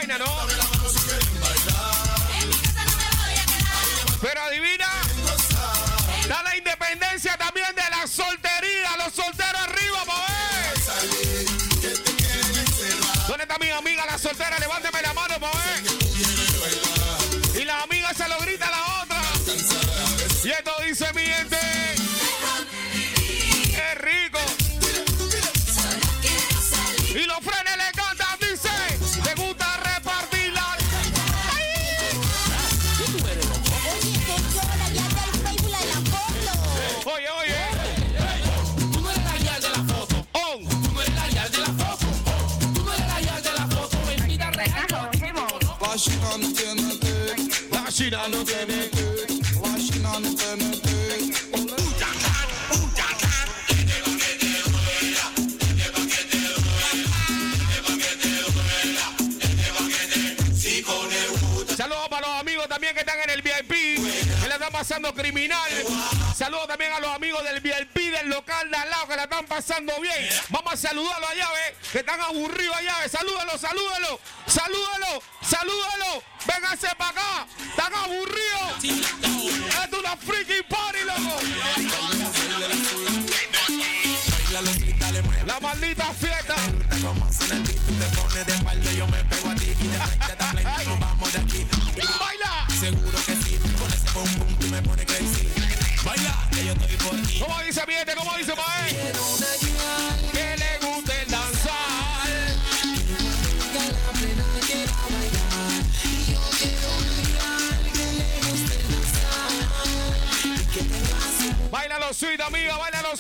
[69.52, 70.28] pasando bien.
[70.48, 71.74] Vamos a saludarlo allá, ¿eh?
[71.92, 73.08] Que están aburridos allá, ¿eh?
[73.10, 74.18] Salúdalo, salúdalo.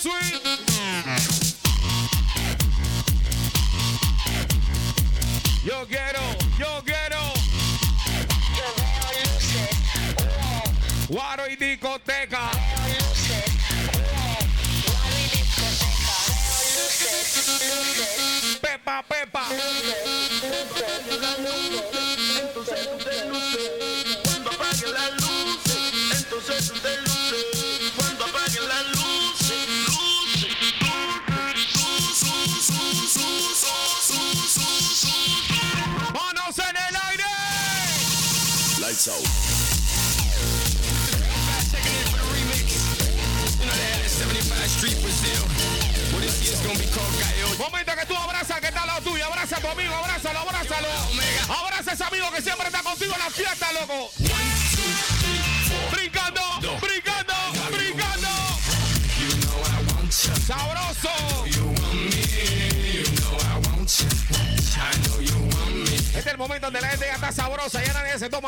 [0.02, 0.41] sweet.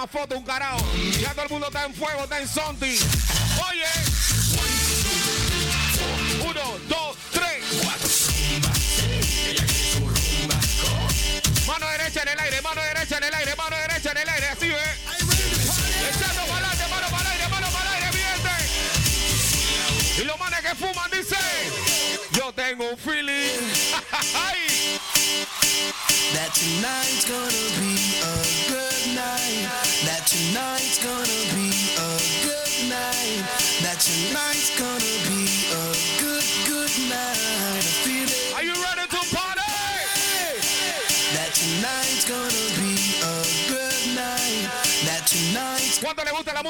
[0.07, 0.79] Foto, un carajo.
[1.21, 2.99] Ya todo el mundo está en fuego, está en Sonti.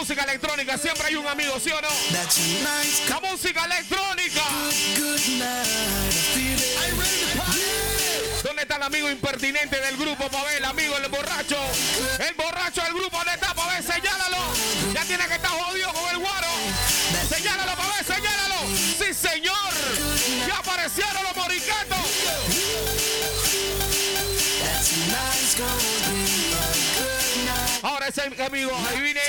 [0.05, 0.76] Música electrónica?
[0.76, 1.89] Siempre hay un amigo, ¿sí o no?
[3.08, 4.42] La música electrónica.
[8.42, 10.58] ¿Dónde está el amigo impertinente del grupo, pa' ver?
[10.58, 11.57] El amigo, el borracho.
[12.18, 13.83] El borracho del grupo, ¿dónde está, pa' ver?
[13.83, 14.36] Señálalo.
[14.92, 16.49] Ya tiene que estar jodido con el guaro.
[17.34, 18.57] Señálalo, pa' ver, señálalo.
[18.99, 19.73] Sí, señor.
[20.47, 21.99] Ya aparecieron los moricatos.
[27.83, 29.20] Ahora ese amigo, ahí viene.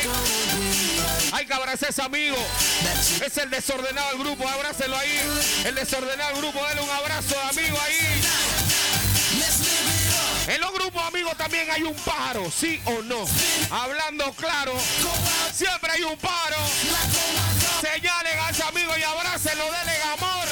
[1.45, 2.37] Hay que abrazar a ese amigo.
[3.23, 5.21] Es el desordenado del grupo, abrácelo ahí.
[5.63, 8.21] El desordenado del grupo, dale un abrazo de amigo ahí.
[10.47, 13.27] En los grupos amigos también hay un pájaro, sí o no.
[13.69, 14.73] Hablando claro,
[15.53, 16.57] siempre hay un pájaro.
[17.79, 20.47] Señalen a ese amigo y abrácenlo, denle amor.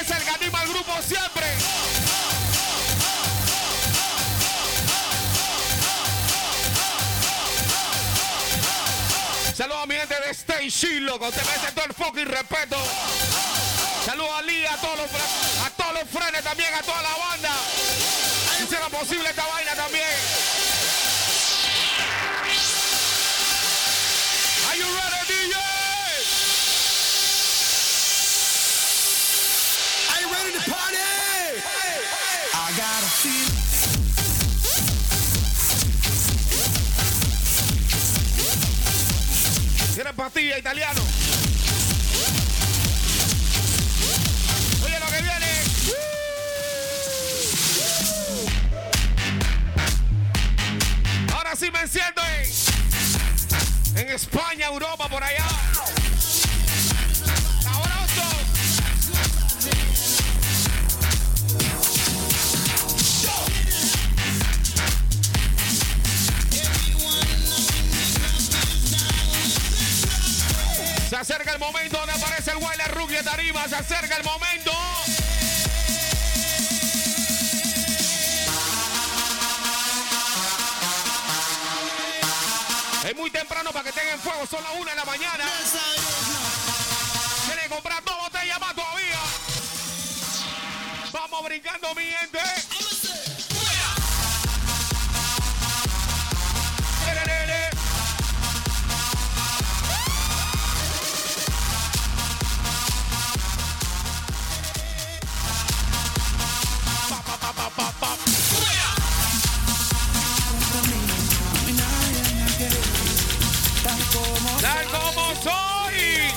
[0.00, 1.46] Es el que anima al grupo siempre.
[9.62, 11.30] Saludos a mi gente de Stay loco.
[11.30, 12.76] Te merece todo el fucking respeto.
[14.04, 15.06] Saludos a Lee, a todos los,
[15.64, 17.50] a todos los frenes también, a toda la banda.
[18.60, 20.02] Hicieron posible esta vaina también.
[24.68, 25.54] Are you ready, DJ?
[30.10, 30.98] Are you ready to party?
[32.52, 33.61] I got a feeling.
[40.12, 41.00] Tienen pastilla italiano.
[44.84, 45.46] Oye lo que viene.
[51.34, 52.20] Ahora sí me enciendo
[53.96, 55.46] en, en España, Europa, por allá.
[71.12, 73.68] Se acerca el momento donde aparece el Wilder Rookie de Tarima.
[73.68, 74.72] Se acerca el momento.
[83.04, 84.46] Es muy temprano para que en fuego.
[84.46, 85.44] Son las 1 de la mañana.
[87.62, 89.20] Que comprar dos botellas más todavía.
[91.12, 92.91] Vamos brincando, mi gente.
[114.60, 116.32] Tal como soy.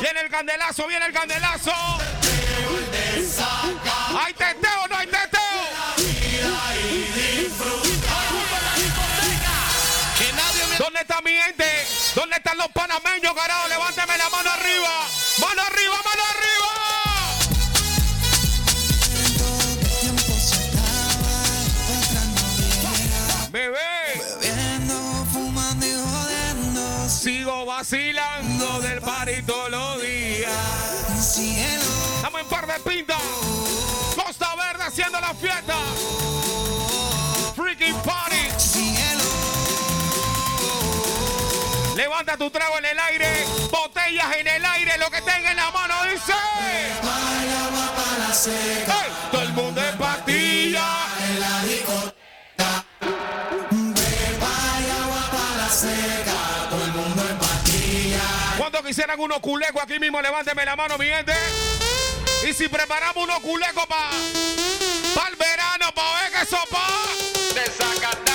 [0.00, 1.72] Viene el candelazo, viene el candelazo.
[4.18, 5.08] ¿Hay teteo no hay?
[11.22, 11.64] mi gente?
[12.14, 13.68] ¿Dónde están los panameños, carajo?
[13.68, 15.06] Levánteme la mano arriba.
[15.38, 16.68] Mano arriba, mano arriba.
[23.50, 23.78] Bebé.
[24.40, 27.08] Bebiendo, fumando y jodiendo.
[27.08, 30.52] Sigo vacilando del party todos los días.
[32.16, 33.22] Estamos en par de pintas.
[34.14, 35.74] Costa Verde haciendo la fiesta.
[37.56, 38.27] Freaking party.
[41.98, 45.68] Levanta tu trago en el aire, botellas en el aire, lo que tenga en la
[45.72, 46.32] mano dice.
[46.60, 46.92] ¡Ey!
[49.32, 50.86] Todo el mundo en pastilla.
[51.28, 52.84] En la discoteca.
[56.70, 58.22] Todo el mundo en pastilla.
[58.58, 60.22] ¿Cuántos quisieran unos culecos aquí mismo?
[60.22, 61.34] Levánteme la mano, mi gente.
[62.48, 66.86] Y si preparamos unos culecos para el verano, para ver que sopa.
[67.56, 68.18] Desacatado.
[68.18, 68.27] Bien,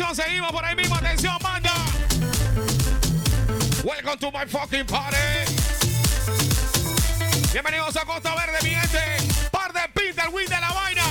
[0.00, 0.94] atención, seguimos por ahí mismo.
[0.94, 1.72] Atención, manda.
[3.84, 5.16] Welcome to my fucking party.
[7.52, 9.00] Bienvenidos a Costa Verde, mi gente.
[9.50, 11.02] Par de el win de la vaina.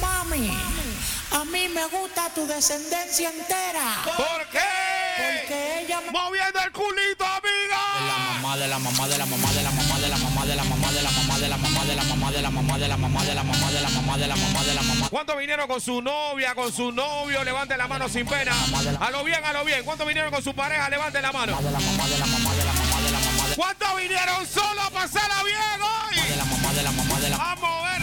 [0.00, 0.50] Mami,
[1.32, 4.02] a mí me gusta tu descendencia entera.
[4.04, 4.58] ¿Por qué?
[5.18, 6.10] Porque ella me...
[6.10, 8.40] Moviendo el culito, amiga.
[8.40, 10.64] mamá de la mamá de la mamá de la mamá de la mamá de la
[10.64, 12.50] mamá de la mamá de la mamá de la mamá de la mamá de la
[12.50, 13.59] mamá de la mamá de la mamá
[14.16, 15.08] de la mamá de la mamá.
[15.08, 17.44] ¿Cuántos vinieron con su novia, con su novio?
[17.44, 18.52] Levante la mano sin pena.
[19.00, 19.84] A lo bien, a lo bien.
[19.84, 20.88] ¿Cuántos vinieron con su pareja?
[20.88, 21.58] Levante la mano.
[23.56, 26.18] ¿Cuántos vinieron solo a pasarla bien hoy?
[27.38, 28.02] A ver.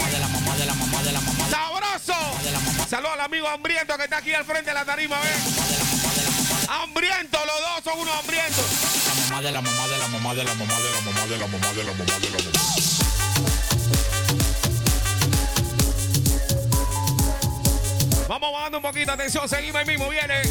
[1.49, 2.87] Sabroso.
[2.89, 6.69] Saludos al amigo hambriento que está aquí al frente de la tarima, ¿ves?
[6.69, 8.65] Hambriento, los dos son unos hambrientos.
[9.29, 11.47] mamá de la mamá de la mamá de la mamá de la mamá de la
[11.47, 13.06] mamá de la mamá de la mamá.
[18.27, 20.41] Vamos bajando un poquito, atención, seguimos ahí mismo, viene.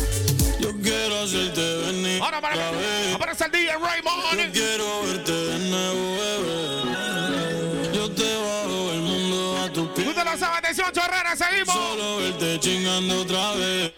[0.61, 2.23] Yo quiero hacerte venir.
[2.23, 3.15] Ahora para, vez.
[3.15, 4.53] aparece el DJ Yo Raymond.
[4.53, 7.93] quiero verte de nuevo, bebé.
[7.95, 10.07] Yo te bajo el mundo a tu pies.
[10.07, 11.75] Tú te lo sabes, atención, chorrera, seguimos.
[11.75, 13.93] Solo verte chingando otra vez.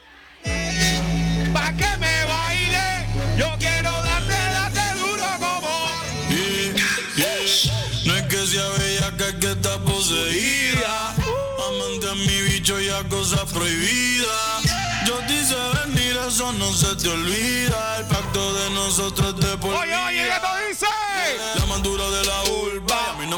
[1.53, 3.07] Pa' que me baile,
[3.39, 5.89] yo quiero darte, darte duro como.
[6.31, 6.75] Yeah,
[7.17, 7.75] yeah.
[8.07, 11.15] No es que sea bella, que es que está poseída.
[12.69, 14.63] Bicho y a cosas prohibidas.
[15.07, 15.55] Yo te hice
[15.87, 17.97] venir, eso no se te olvida.
[17.99, 20.29] El pacto de nosotros es de por Oye, oye.
[20.29, 21.59] ¿qué tú dices?
[21.61, 22.43] La más dura de la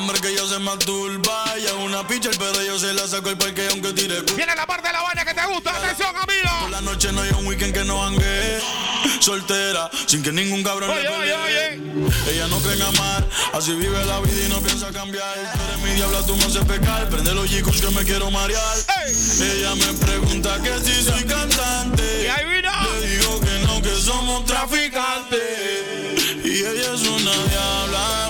[0.09, 1.45] que yo se masturba.
[1.57, 4.23] Ella es una pitcher, pero yo se la saco el parque aunque tire.
[4.35, 6.69] Viene la parte de la vaina que te gusta, atención, Por amigo.
[6.71, 8.61] la noche no hay un weekend que no hangue.
[9.21, 12.35] Soltera, sin que ningún cabrón Oye, le oye, pelee.
[12.35, 15.35] Ella no cree en amar, así vive la vida y no piensa cambiar.
[15.35, 17.09] Tú eres mi diabla, tú me haces pecar.
[17.09, 18.77] Prende los chicos que me quiero marear.
[19.41, 22.25] Ella me pregunta que si soy cantante.
[22.25, 22.71] Y ahí vino.
[23.01, 25.41] Le digo que no, que somos traficantes.
[26.45, 28.30] Y ella es una diabla,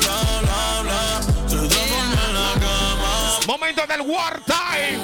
[3.51, 5.03] Momento del war time.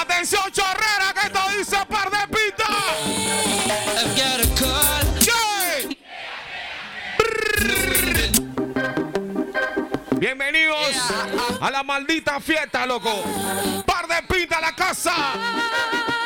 [0.00, 2.64] Atención, chorrera, que esto dice par de pita.
[5.20, 5.36] Yeah.
[10.18, 10.96] Bienvenidos
[11.60, 13.22] a la maldita fiesta, loco.
[13.84, 15.14] Par de pinta a la casa.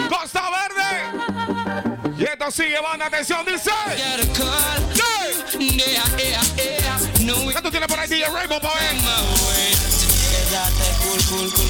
[0.09, 2.17] Costa Verde.
[2.17, 3.73] Y esto sigue, banda, atención, dice.
[7.31, 7.55] Yeah.
[7.55, 8.97] ¿Qué tú tienes por ahí, DJ Rainbow, pa' ver?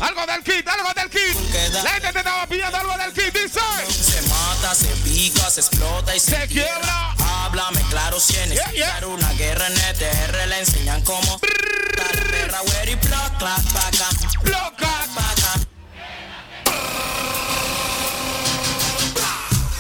[0.01, 1.73] Algo del kit, algo del kit.
[1.73, 3.61] La gente te estaba pidiendo algo del kit, dice.
[3.91, 7.15] Se mata, se pica, se explota y se, Se quiebra.
[7.19, 9.07] Háblame claro, si en Yeah, yeah.
[9.07, 11.39] una guerra en ETR le enseñan cómo.
[11.41, 13.59] Perra, y paca.
[14.43, 14.77] Clac.
[14.77, 15.61] paca.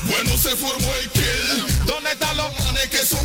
[0.02, 1.86] Bueno, se formó el kill.
[1.86, 3.19] ¿Dónde están los manes que son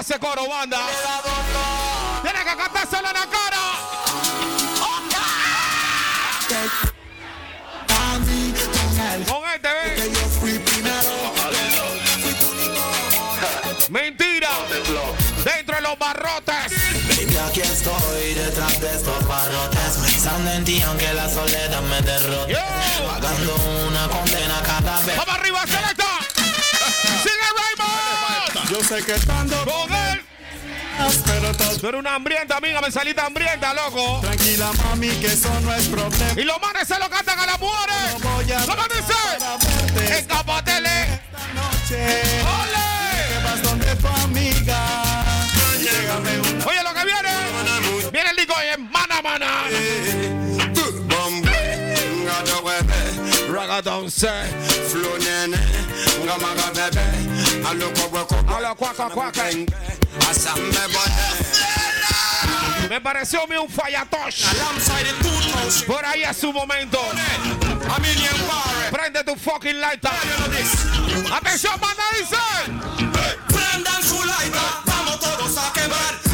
[0.00, 0.78] escuchar ese coro, banda.
[2.22, 3.60] Tienes que cantárselo en la cara.
[9.26, 11.10] Con este, primero.
[13.90, 14.48] Mentira.
[15.44, 16.72] Dentro de los barrotes.
[17.08, 22.59] Baby, aquí estoy detrás de estos barrotes Pensando en ti aunque la soledad me derrote
[28.80, 30.22] Yo sé que estando Con él.
[31.26, 34.20] pero todo Tú eres una hambrienta, amiga, me saliste hambrienta, loco.
[34.22, 36.40] tranquila mami que eso no es problema.
[36.40, 37.96] Y los manes se lo cantan a las mujeres.
[38.22, 40.14] No voy a ¿Cómo dice?
[40.16, 41.02] Escápatele.
[41.02, 42.22] esta noche.
[42.40, 43.28] ¡Ole!
[43.28, 44.86] Que vas donde tu amiga.
[45.78, 48.10] Llégame una Oye, lo que viene.
[48.10, 49.64] Viene el disco en mana, mana.
[53.52, 54.28] Ragaton se.
[54.88, 55.58] Flow nene,
[56.24, 56.72] ngamaga
[57.66, 59.44] aloko weko, A lo cuaca, cuaca.
[62.88, 64.44] Me pareció a un fallatosh.
[65.86, 66.98] Por ahí es su momento.
[68.90, 70.10] Prende tu fucking lighter.
[71.32, 72.36] Atención, manda, dice.
[73.48, 76.29] Prendan su lighter, vamos todos a quemar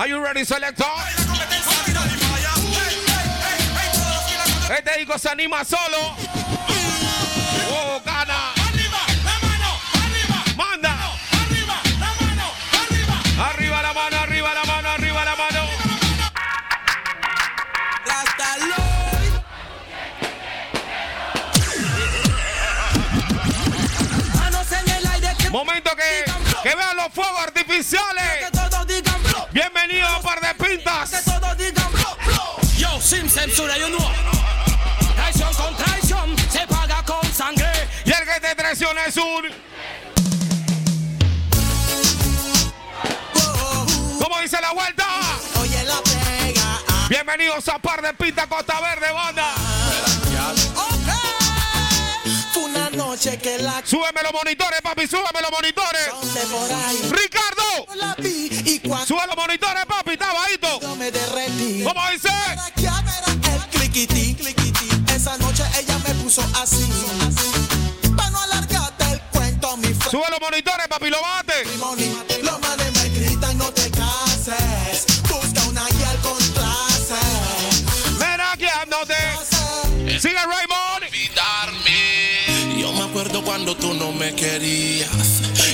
[0.00, 0.86] Are you ready, selector?
[4.70, 6.16] Este disco se anima solo.
[7.68, 8.54] Oh, gana.
[8.66, 10.96] Arriba, la mano, arriba, Manda.
[11.44, 13.14] arriba, la mano, arriba.
[13.50, 15.68] Arriba la mano, arriba la mano, arriba la mano.
[18.56, 19.34] Lloyd.
[24.34, 26.24] Manos en el aire Momento que,
[26.62, 28.59] que vean los fuegos artificiales.
[29.52, 31.10] Bienvenido a Par de Que Pintas.
[31.24, 32.56] todos digan bro, bro.
[32.76, 33.98] Yo, sin censura, you know.
[35.16, 37.68] Traición con traición se paga con sangre.
[38.04, 39.42] Y el que te traiciona es un.
[44.22, 45.06] ¿Cómo dice la vuelta?
[45.60, 46.78] Oye, la pega.
[47.08, 49.52] Bienvenidos a Par de Pintas Costa Verde, banda.
[50.74, 50.99] Fue
[52.92, 56.08] una noche que la Súbeme los monitores, papi, súbeme los monitores.
[56.50, 60.80] por ahí Ricardo, la vi y cuando sube los monitores, papi, está bajito.
[60.80, 61.84] yo me derretí.
[61.84, 62.28] ¿Cómo dice?
[62.76, 64.88] El cliquití, cliquití.
[65.14, 66.88] Esa noche ella me puso así.
[68.16, 70.10] Para no alargarte el cuento, mi friend.
[70.10, 71.64] Sube los monitores, papi, lo bate.
[71.78, 72.16] Money.
[72.42, 75.06] Los manes me gritan, no te cases.
[75.28, 77.14] Busca una guía con clase.
[78.18, 79.14] Mira aquí andate.
[80.18, 81.09] Sigue Raymond.
[83.20, 85.10] Acuerdo cuando tú no me querías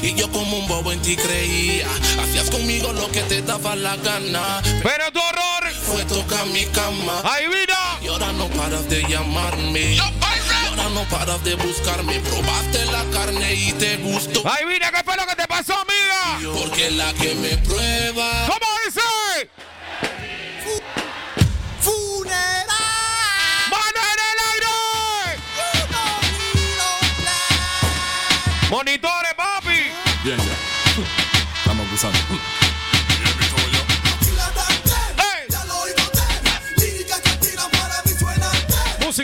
[0.03, 1.87] y yo como un bobo en ti creía.
[2.21, 4.61] Hacías conmigo lo que te daba la gana.
[4.83, 5.73] Pero tu horror.
[5.85, 7.23] Fue tocar mi cama.
[7.23, 7.79] Ahí mira.
[8.03, 9.95] Y ahora no paras de llamarme.
[9.95, 12.19] Y ahora no paras de buscarme.
[12.19, 14.43] Probaste la carne y te gustó.
[14.45, 16.59] Ahí mira, ¿qué fue lo que te pasó, amiga?
[16.59, 18.47] Porque la que me prueba.
[18.49, 19.01] ¿Cómo dice?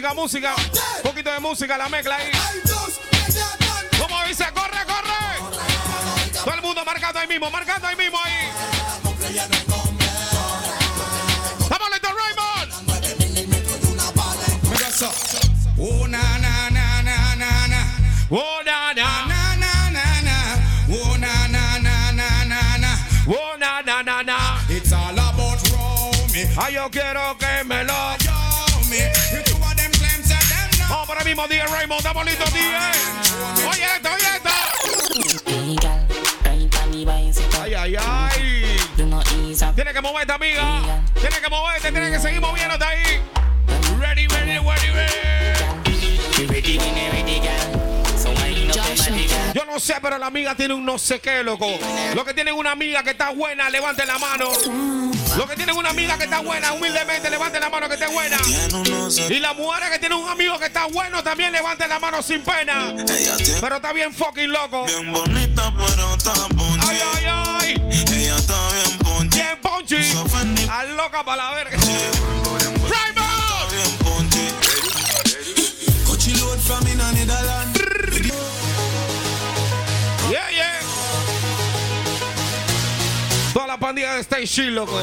[0.03, 0.55] Música, música.
[0.97, 2.29] Un poquito de música, la mezcla ahí.
[4.01, 4.45] ¿Cómo dice?
[4.53, 5.39] ¡Corre, corre!
[6.33, 8.51] Todo el mundo marcando ahí mismo, marcando ahí mismo ahí.
[11.71, 12.73] ¡Vamos, listo, Raymond!
[15.79, 17.87] Oh, na, na, na, na, na, na.
[18.29, 19.27] ¡Oh, na, na!
[19.29, 20.59] Na, na, na, na.
[20.91, 23.07] Oh, na, na, na, na, na, na.
[23.29, 24.59] ¡Oh, na, na, na!
[24.69, 26.49] It's all about Romy.
[26.57, 28.32] ¡Ay, yo quiero que me lo...
[31.25, 32.01] mismo, DJ Raymond.
[32.01, 32.77] ¡Estamos listos, DJ!
[33.69, 34.51] ¡Oye esto, oye esto!
[37.63, 38.77] ¡Ay, ay, ay!
[39.75, 41.03] Tiene que moverte, amiga.
[41.15, 43.23] Tiene que moverte, tiene que seguir moviéndote ahí.
[43.99, 45.12] Ready, ready, ready, ready.
[49.55, 51.67] Yo no sé, pero la amiga tiene un no sé qué, loco.
[52.15, 54.49] Lo que tienen una amiga que está buena, levante la mano.
[55.37, 58.39] Lo que tienen una amiga que está buena, humildemente, levante la mano que esté buena.
[59.29, 62.43] Y la mujer que tiene un amigo que está bueno, también levante la mano sin
[62.43, 62.95] pena.
[63.61, 64.85] Pero está bien fucking loco.
[64.87, 66.33] Bien bonita, pero está.
[66.89, 67.83] Ay, ay, ay.
[67.91, 69.39] Ella está bien ponche.
[69.39, 70.69] Bien punchy.
[70.71, 71.79] Al loca para la verga.
[83.53, 84.99] Toda la pandilla de Stay Chill, loco.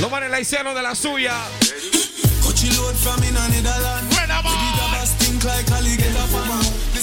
[0.00, 1.34] Los manes la hicieron de la suya.
[4.10, 4.42] Buena.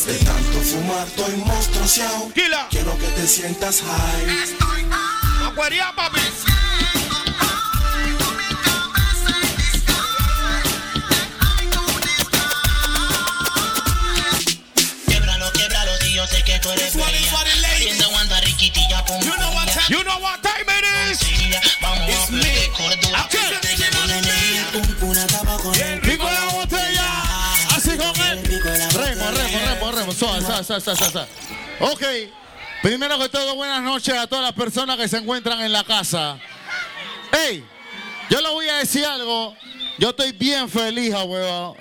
[0.06, 2.32] De tanto fumar estoy monstruoseado.
[2.70, 5.48] Quiero que te sientas high.
[5.48, 6.20] Acuería, papi.
[19.90, 21.20] You know what time it is?
[21.22, 22.70] It's me.
[23.26, 23.60] Okay.
[26.02, 27.04] Pico la botella.
[27.76, 28.40] Así con él.
[28.94, 29.60] Remo, remo,
[29.92, 30.14] remo, remo.
[31.82, 32.04] Ok.
[32.82, 36.38] Primero que todo, buenas noches a todas las personas que se encuentran en la casa.
[37.32, 37.64] Hey,
[38.30, 39.56] yo les voy a decir algo
[39.98, 41.76] yo estoy bien feliz, abuelo.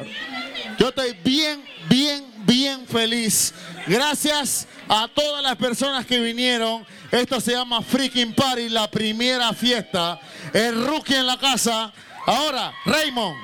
[0.79, 3.55] Yo estoy bien, bien, bien feliz.
[3.87, 6.87] Gracias a todas las personas que vinieron.
[7.11, 10.21] Esto se llama Freaking Party, la primera fiesta.
[10.53, 11.93] El rookie en la casa.
[12.27, 13.37] Ahora, Raymond,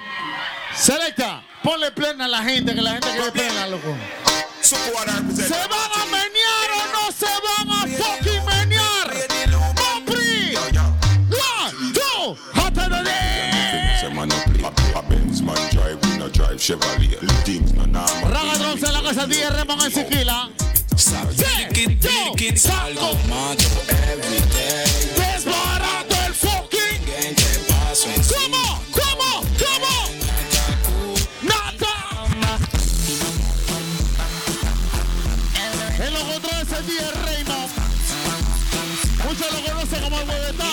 [0.77, 3.97] selecta, ponle plena a la gente, que la gente quiere plena, loco.
[4.61, 5.21] ¿Se van a
[6.07, 8.88] menear o no se van a fucking menear?
[14.95, 17.19] A Benz man drive, we no drive Chevrolet.
[17.45, 18.31] Things no normal.
[18.31, 20.51] Ragadrons en la casa de Raymond en Siquila.
[23.89, 24.85] Everyday.
[25.17, 27.01] Desbarato el fucking.
[28.29, 28.83] ¿Cómo?
[28.93, 29.31] ¿Cómo?
[29.59, 29.95] ¿Cómo?
[31.43, 31.95] Nata.
[36.05, 37.71] En los controles el día Raymond.
[39.25, 40.68] Muchos lo conocen como el huevetaro.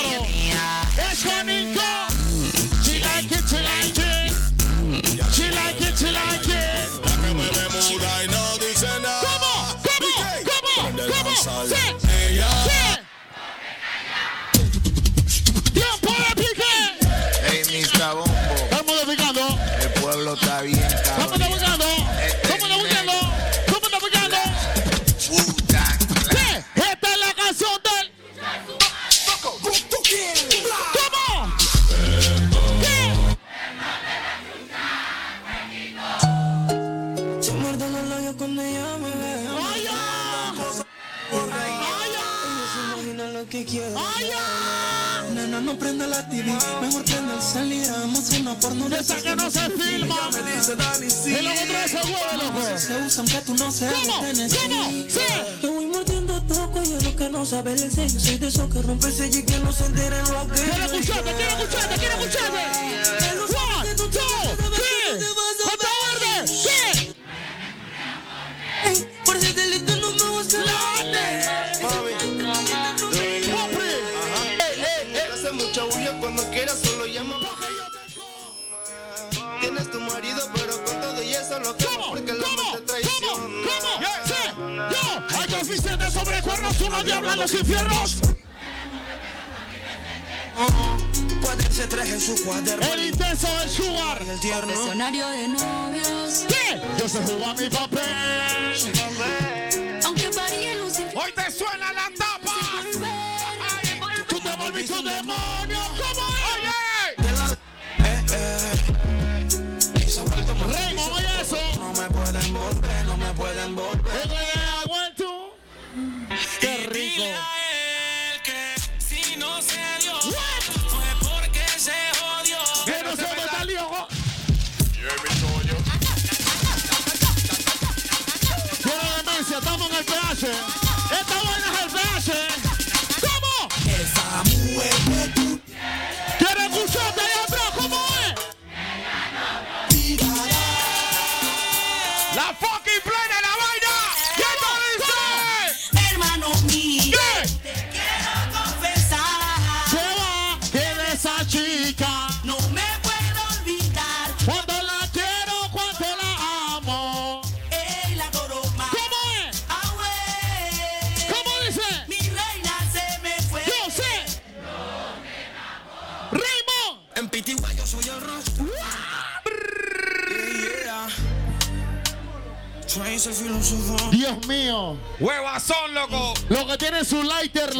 [95.15, 96.45] Escenario de novios.
[96.47, 96.81] ¿Qué?
[96.99, 98.54] Yo sé jugar mi papel.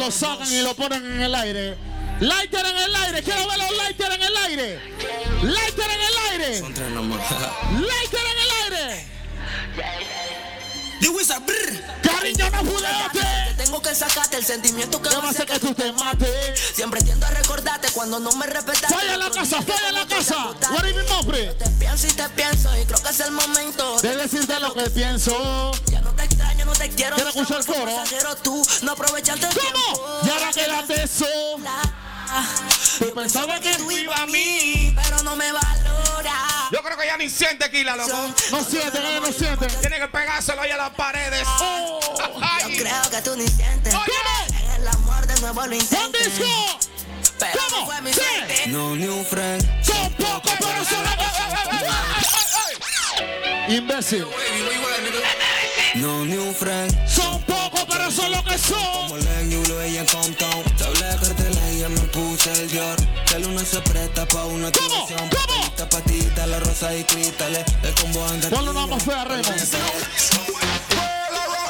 [0.06, 1.76] Lo sacan y lo ponen en el aire.
[2.20, 3.22] Lighter en el aire.
[3.22, 4.80] Quiero ver los lighter en el aire.
[5.42, 6.58] Lighter en el aire.
[6.60, 7.20] Son tres nomás.
[7.72, 9.06] Lighter en el aire.
[11.00, 11.82] The Wizard, brr.
[12.02, 13.54] Cariño, no judeate.
[13.56, 16.60] Tengo que sacarte el sentimiento que ¿Qué va a hacer que tú te mates?
[16.74, 18.94] Siempre tiendo a recordarte cuando no me respetaste.
[18.94, 20.54] Falla la casa, falla la casa.
[20.70, 21.46] What is mi nombre?
[21.54, 24.88] Te pienso y te pienso y creo que es el momento De decirte lo que
[24.90, 25.72] pienso.
[25.90, 26.15] Ya no
[26.96, 27.16] quiero.
[27.16, 28.36] ¿Quieres escuchar el coro?
[28.42, 28.96] Tú, no
[29.34, 29.60] el tiempo.
[29.92, 30.20] ¿Cómo?
[30.24, 31.80] Y ahora quédate sola.
[32.98, 36.68] Tú pensabas que Tú ibas a mí, pero no me valora.
[36.72, 38.16] Yo creo que ya ni siente aquí la loco.
[38.50, 39.66] no siente, que no siente.
[39.66, 41.46] Tiene que pegárselo ahí a las paredes.
[41.60, 43.94] Yo creo que tú ni sientes.
[43.94, 44.06] ¿Cómo?
[44.48, 46.12] En el amor de nuevo lo ¡Un!
[47.38, 47.80] Pero ¿Cómo?
[47.80, 48.20] no fue mi Sí.
[48.68, 49.62] No new friend.
[49.84, 51.06] Son pocos, pero son
[53.68, 54.24] Imbécil.
[55.96, 56.92] No new friend.
[57.08, 59.08] Son pocos, pero son lo que son.
[59.08, 60.62] Como Len, Yulo, ella en Compton.
[60.76, 62.96] Te hablé de cartela y ya me puse el Dior.
[63.26, 65.30] Que luna se presta pa' una activación.
[65.30, 67.64] Patita, patita, la rosa y cristales.
[67.82, 68.50] El combo anda.
[68.50, 69.46] Ponle una más fea, Raymond.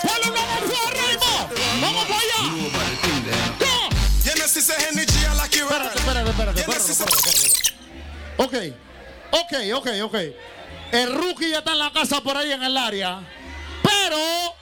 [0.03, 1.81] Ponle una más fea, Raymond.
[1.81, 2.41] Vamos para allá.
[4.25, 7.77] Genesis es energy a la que Espérate, espérate, espérate, espérate, espérate, espérate.
[8.39, 8.55] Ok,
[9.31, 10.17] ok, ok, ok.
[10.93, 13.21] El rookie ya está en la casa por ahí en el área.
[14.03, 14.55] Pero,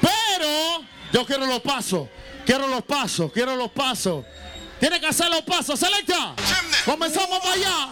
[0.00, 2.08] pero, yo quiero los pasos.
[2.44, 4.24] Quiero los pasos, quiero los pasos.
[4.80, 5.78] Tiene que hacer los pasos.
[5.78, 6.34] Selecta.
[6.84, 7.88] Comenzamos para allá.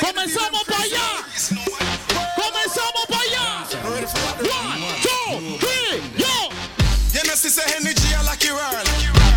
[0.00, 1.24] Comenzamos para allá.
[2.36, 3.66] Comenzamos para allá.
[3.84, 6.48] One, two, three, yo.
[7.12, 8.88] Genesis es energy a la que world.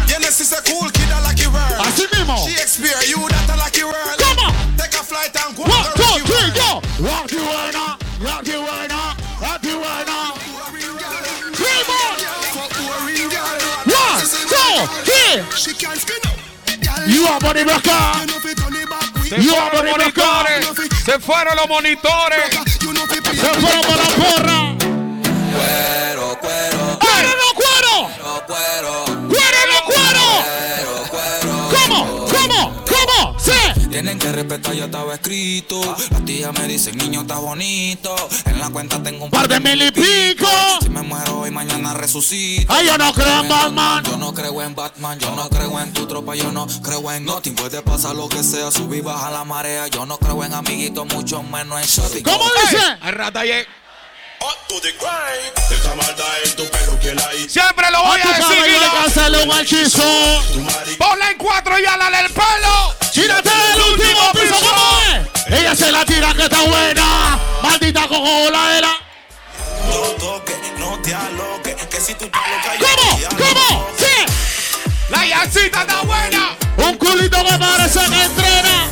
[0.08, 1.80] Genesis a cool kid la que world.
[1.80, 2.38] Así mismo.
[2.46, 4.20] Shakespeare, you that a la que world.
[4.20, 4.78] Come on.
[4.78, 6.56] Take a flight and go One, two, three, world.
[6.56, 6.82] yo.
[7.04, 9.23] Rocky Werner, Rocky Werner, Rocky
[15.34, 17.14] two, three.
[17.14, 17.92] You are money maker.
[19.28, 19.92] Se You fueron are maker.
[19.92, 20.68] monitores.
[21.06, 22.46] Se fueron los monitores.
[22.80, 24.76] Se fueron por la porra.
[25.54, 26.38] Cuero.
[26.40, 26.73] ¡Cuero
[33.94, 35.80] Tienen que respetar, ya estaba escrito.
[36.10, 38.16] Las tías me dicen, niño, estás bonito.
[38.46, 40.48] En la cuenta tengo un Par de mil y pico.
[40.82, 42.74] Si me muero hoy, mañana resucito.
[42.74, 44.04] Ay, yo no creo en Batman.
[44.04, 47.24] Yo no creo en Batman, yo no creo en tu tropa, yo no creo en
[47.24, 47.54] nothing.
[47.54, 49.86] Puede pasar lo que sea, subir y bajar la marea.
[49.90, 52.24] Yo no creo en amiguitos, mucho menos en shopping.
[52.24, 52.84] ¿Cómo dice?
[53.00, 53.44] Hay rata
[57.48, 59.62] Siempre lo voy Tú a sabes, decir.
[59.62, 60.44] hechizo.
[60.98, 62.96] Ponla en cuatro y ala del pelo.
[63.14, 64.56] ¡Tírate del último piso!
[64.60, 65.60] ¿Cómo es?
[65.60, 67.40] Ella se la tira que está buena.
[67.62, 68.98] Maldita cojola era.
[69.88, 71.76] No toques, no te aloques.
[71.88, 73.18] Que si tú estás loca, yo ¿Cómo?
[73.18, 73.44] te aloco.
[73.68, 73.88] ¿Cómo?
[73.98, 74.26] ¡Sí!
[75.10, 76.56] La yacita está buena.
[76.78, 78.88] Un culito que parece que entrena.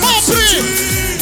[0.00, 1.21] ¡Mopri!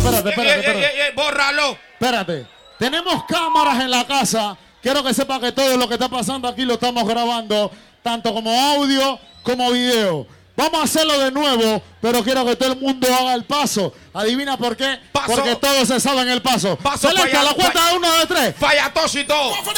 [0.00, 1.78] espérate, espérate, espérate, Eh, eh, eh, eh, Bórralo.
[1.92, 2.46] Espérate.
[2.78, 4.56] Tenemos cámaras en la casa.
[4.82, 7.70] Quiero que sepa que todo lo que está pasando aquí lo estamos grabando,
[8.02, 10.26] tanto como audio como video.
[10.56, 13.92] Vamos a hacerlo de nuevo, pero quiero que todo el mundo haga el paso.
[14.12, 14.98] ¿Adivina por qué?
[15.12, 15.34] Paso.
[15.34, 16.76] Porque todos se saben el paso.
[16.76, 18.54] Paso falla- la cuenta de uno, de tres.
[18.58, 19.50] Falla tos y todo.
[19.50, 19.68] Off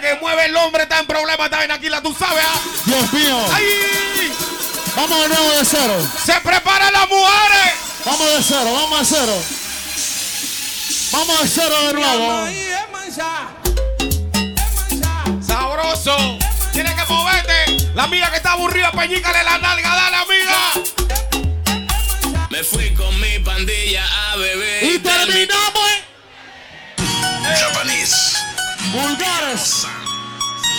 [0.00, 2.60] que mueve el hombre está en problema, está en aquí, la tú sabes, ¿ah?
[2.84, 3.38] Dios mío.
[3.52, 4.32] ¡Ay!
[4.96, 5.94] Vamos de nuevo de cero.
[6.24, 7.74] ¡Se preparan las mujeres!
[8.04, 9.63] Vamos de cero, vamos de cero.
[11.12, 12.46] Vamos de cero de nuevo.
[15.40, 16.16] ¡Sabroso!
[16.72, 17.90] Tienes que moverte.
[17.94, 20.72] La amiga que está aburrida, peñícale la nalga, dale, amiga.
[22.50, 24.84] Me fui con mi pandilla a beber.
[24.84, 25.90] Y terminamos
[26.98, 28.36] en Japanese.
[28.92, 29.86] vulgares.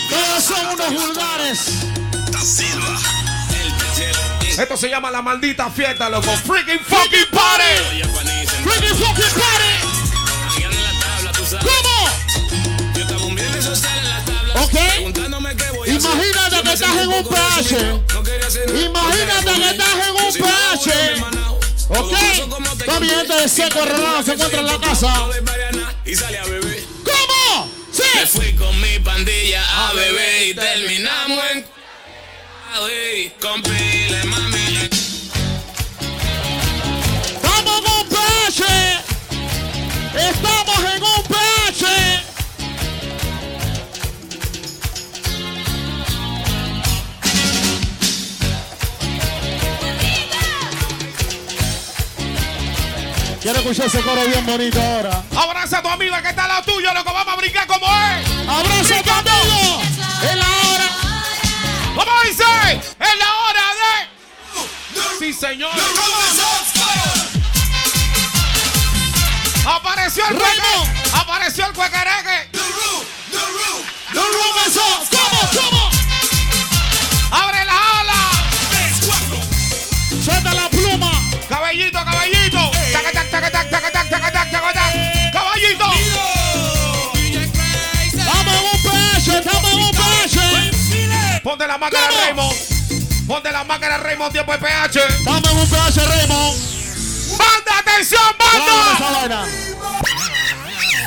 [0.10, 1.60] Todos son unos vulgares.
[2.32, 3.00] Da Silva.
[4.58, 6.32] Esto se llama la maldita fiesta, loco.
[6.38, 8.04] Freaking fucking party.
[8.64, 9.85] Freaking fucking party.
[14.56, 14.74] ¿Ok?
[15.88, 18.00] Imagínate que me estás en un nada.
[18.86, 20.32] Imagínate que estás en un
[21.20, 21.60] manao.
[21.90, 22.14] ¿Ok?
[22.88, 25.14] Gente de seco Rolando se encuentra en la casa.
[27.04, 27.66] ¿Cómo?
[27.66, 28.28] Me Sí.
[28.28, 31.66] fui con mi pandilla a beber y terminamos en.
[33.40, 34.90] Con pile, mami.
[37.36, 38.64] Estamos en un PH.
[53.46, 55.22] Quiero escuchar ese coro bien bonito ahora.
[55.38, 57.14] Abraza a tu amiga que está al lado tuyo, loco.
[57.14, 58.50] Vamos a brincar como es.
[58.50, 59.82] Abraza a tu amigo.
[60.24, 60.90] Es la hora.
[61.94, 62.44] ¿Cómo dice?
[62.74, 65.20] Es la hora de.
[65.20, 65.70] Sí, señor.
[69.68, 71.14] Apareció el Raymond.
[71.14, 72.50] Apareció el cuequereque.
[74.12, 74.74] No robes
[75.12, 75.50] ¿Cómo?
[75.54, 75.86] ¿Cómo?
[75.86, 75.95] Abre
[91.56, 92.08] Ponte la máscara.
[92.26, 92.54] Raymond.
[93.28, 95.00] Ponte la máscara Raymond, tiempo de PH.
[95.08, 96.58] Estamos en un PH, Raymond.
[97.38, 99.46] ¡Banda, atención, banda!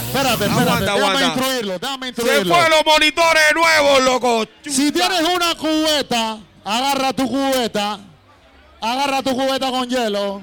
[0.07, 0.45] Espérate, espérate.
[0.47, 1.25] Aguanta, déjame aguanta.
[1.27, 1.79] instruirlo.
[1.79, 2.55] Déjame Se instruirlo.
[2.55, 4.45] fue los monitores nuevos, loco.
[4.65, 7.99] Si tienes una cubeta, agarra tu cubeta.
[8.81, 10.43] Agarra tu cubeta con hielo.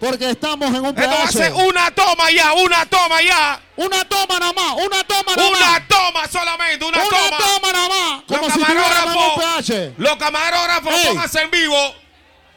[0.00, 1.08] Porque estamos en un ser
[1.52, 1.52] PH.
[1.68, 3.60] una toma ya, una toma ya.
[3.76, 4.74] Una toma nada más.
[4.84, 5.60] Una toma nada más.
[5.60, 7.38] Una toma solamente, una, Una toma.
[7.38, 8.22] toma nada más.
[8.28, 9.94] Los Como si estuviéramos en un camarógrafos, PH.
[9.98, 11.06] los camarógrafos, Ey.
[11.08, 11.94] pónganse en vivo.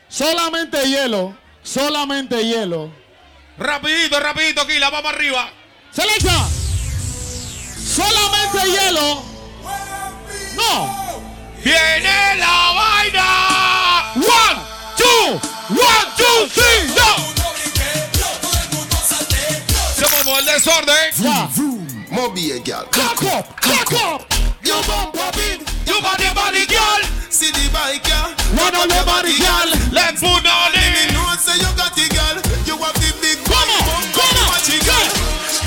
[0.09, 1.37] Solamente hielo.
[1.63, 2.91] Solamente hielo.
[3.57, 5.49] Rapidito, rapidito, Kila, vamos arriba.
[5.91, 6.47] Selecta.
[7.77, 9.23] Solamente hielo.
[10.55, 11.21] No.
[11.63, 14.13] Viene la vaina.
[14.15, 14.61] One,
[14.97, 17.09] two, one, two, three, go.
[19.95, 21.13] Se formó el desorden.
[21.21, 21.49] Ya.
[22.09, 22.85] Mobile girl.
[22.91, 23.61] Cock up.
[23.61, 24.21] Cock up.
[24.63, 25.61] You bump up it.
[25.85, 27.01] You body, body, girl.
[27.29, 28.33] See the bike, girl.
[28.57, 29.69] One on your body, girl.
[29.91, 31.13] Let's put on Me it.
[31.13, 32.37] know say you got it, girl.
[32.65, 33.85] You have the big Come body on.
[33.85, 34.49] bump Come up, on.
[34.49, 35.07] watch girl.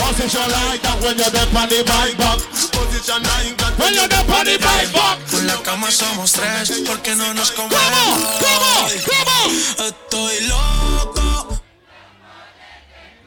[0.03, 2.72] Position like that when you're dead on the bike back.
[3.05, 5.19] The bike back.
[5.33, 7.69] En la cama somos tres, porque no nos ¿Cómo?
[7.69, 8.21] comemos.
[8.39, 8.89] ¿Cómo?
[9.07, 9.87] ¿Cómo?
[9.87, 11.61] Estoy loco,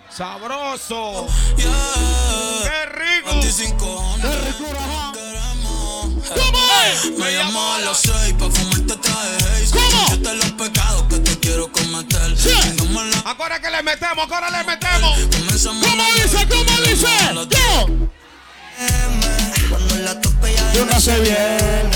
[0.09, 1.27] Sabroso.
[1.57, 1.69] yeah.
[2.63, 3.29] Qué rico.
[3.31, 5.11] 25 Qué ricura, ajá.
[7.17, 9.71] Me llamo a las seis pa' fumarte traje haze.
[9.71, 10.09] ¿Cómo?
[10.09, 12.37] Yo te los pecados que te quiero cometer.
[12.37, 12.49] Sí.
[13.25, 15.19] Ahora que le metemos, ahora le metemos.
[15.65, 16.47] ¿Cómo dice?
[16.47, 17.07] ¿Cómo dice?
[17.49, 18.14] Yo.
[19.69, 21.89] Cuando la tope ya Yo no sé bien.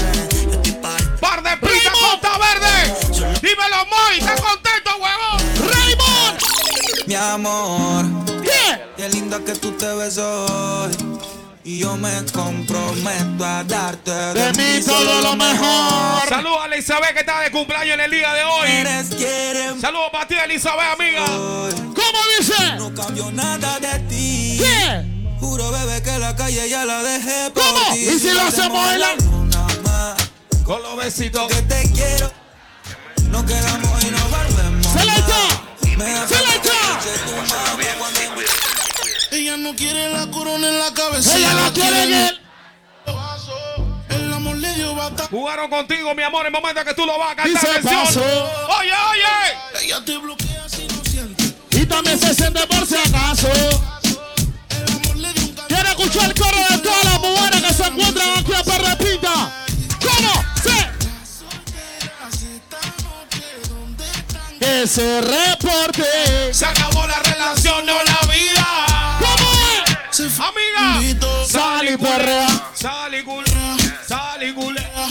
[0.46, 2.22] Yo estoy pa' Par de prisa, Raymond.
[2.22, 3.40] Costa Verde.
[3.42, 4.20] Dímelo, Moy.
[4.20, 5.74] ¿Estás contento, huevón?
[5.74, 6.40] Raymond.
[7.08, 8.06] Mi amor,
[8.44, 8.82] ¿Qué?
[8.98, 10.92] qué linda que tú te ves hoy.
[11.64, 16.28] Y yo me comprometo a darte De mí todo lo mejor.
[16.28, 19.80] Saludos a Elizabeth que está de cumpleaños en el día de hoy.
[19.80, 21.26] Saludos para ti, Elizabeth, amiga.
[21.26, 22.76] ¿Cómo dice?
[22.78, 24.58] No cambió nada de ti.
[24.60, 25.09] ¿Qué?
[25.40, 27.94] Juro, bebé, que la calle ya la dejé por ¿Cómo?
[27.94, 28.00] ti.
[28.00, 30.16] ¿Y si lo hacemos en la- luna más,
[30.66, 31.48] Con los besitos.
[31.48, 32.32] que te quiero.
[33.30, 34.86] No quedamos y no volvemos.
[34.88, 35.38] Hace Selecta.
[35.98, 38.20] noche tu mamá cuando
[39.32, 41.38] Ella no quiere la corona en la cabeza.
[41.38, 42.40] Ella no quiere en él.
[44.10, 45.28] El amor le dio bata.
[45.30, 47.54] Jugaron contigo, mi amor, en el momento que tú lo vas a cantar.
[47.54, 48.04] Dice atención.
[48.06, 48.20] paso.
[48.80, 49.86] Oye, oye.
[49.86, 51.44] Ella te bloquea si no siente.
[51.72, 53.48] Y también se siente por si acaso.
[56.00, 59.66] Escuchar el coro de todas las mujeres que se encuentran aquí a Perrepita.
[60.02, 60.46] ¿Cómo?
[60.64, 60.78] Sí.
[64.60, 66.54] Que se reporte.
[66.54, 69.20] Se acabó la relación, no la vida.
[69.20, 69.52] ¿Cómo
[70.20, 70.40] es?
[70.40, 71.02] Amiga.
[71.02, 71.46] Invito.
[71.46, 72.48] Sal y perrea.
[72.74, 73.78] Sal y culea.
[74.08, 75.08] Sal y culea.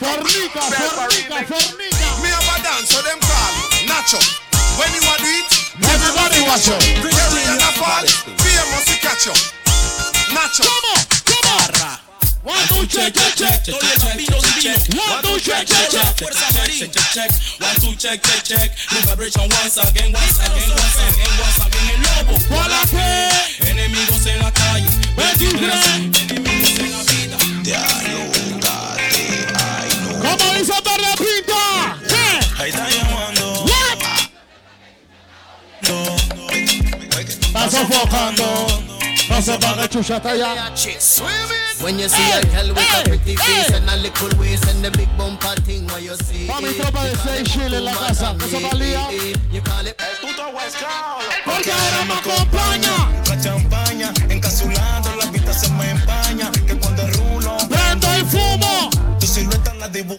[0.00, 2.06] Fornica, fornica, fornica.
[2.22, 3.54] Me have a dance, so them call
[3.86, 4.18] Nacho.
[4.78, 5.59] When you a do it,
[6.00, 6.68] Everybody watch
[7.76, 8.04] fall,
[8.40, 9.34] famous to catch you.
[10.32, 10.64] Nacho.
[10.64, 10.94] ¿Cómo?
[11.28, 12.10] ¿Cómo?
[12.42, 13.68] One, two, check, check, check.
[13.68, 13.82] One,
[15.22, 16.16] two, check, check, check.
[16.16, 16.88] Fuerza Marín.
[17.60, 18.70] One, two, check, check, check.
[18.92, 21.86] New vibration once again, once again, once again, once again.
[21.90, 22.34] El lobo.
[22.48, 22.72] ¿Cuál?
[23.68, 24.88] Enemigos en la calle.
[25.16, 25.84] 23.
[26.30, 27.99] Enemigos en la vida.
[35.90, 37.26] What?
[37.28, 38.90] Está sofocando.
[39.28, 40.72] No sepa que chucha está allá.
[41.80, 44.90] When you see a girl with a pretty face and a little waist and the
[44.90, 46.46] big bumper thing, what you see?
[46.46, 48.34] Pa' mi tropa de seis chiles en la casa.
[48.34, 49.08] ¿No se valía?
[49.50, 49.96] You call it
[51.44, 53.19] Porque ahora me acompaña.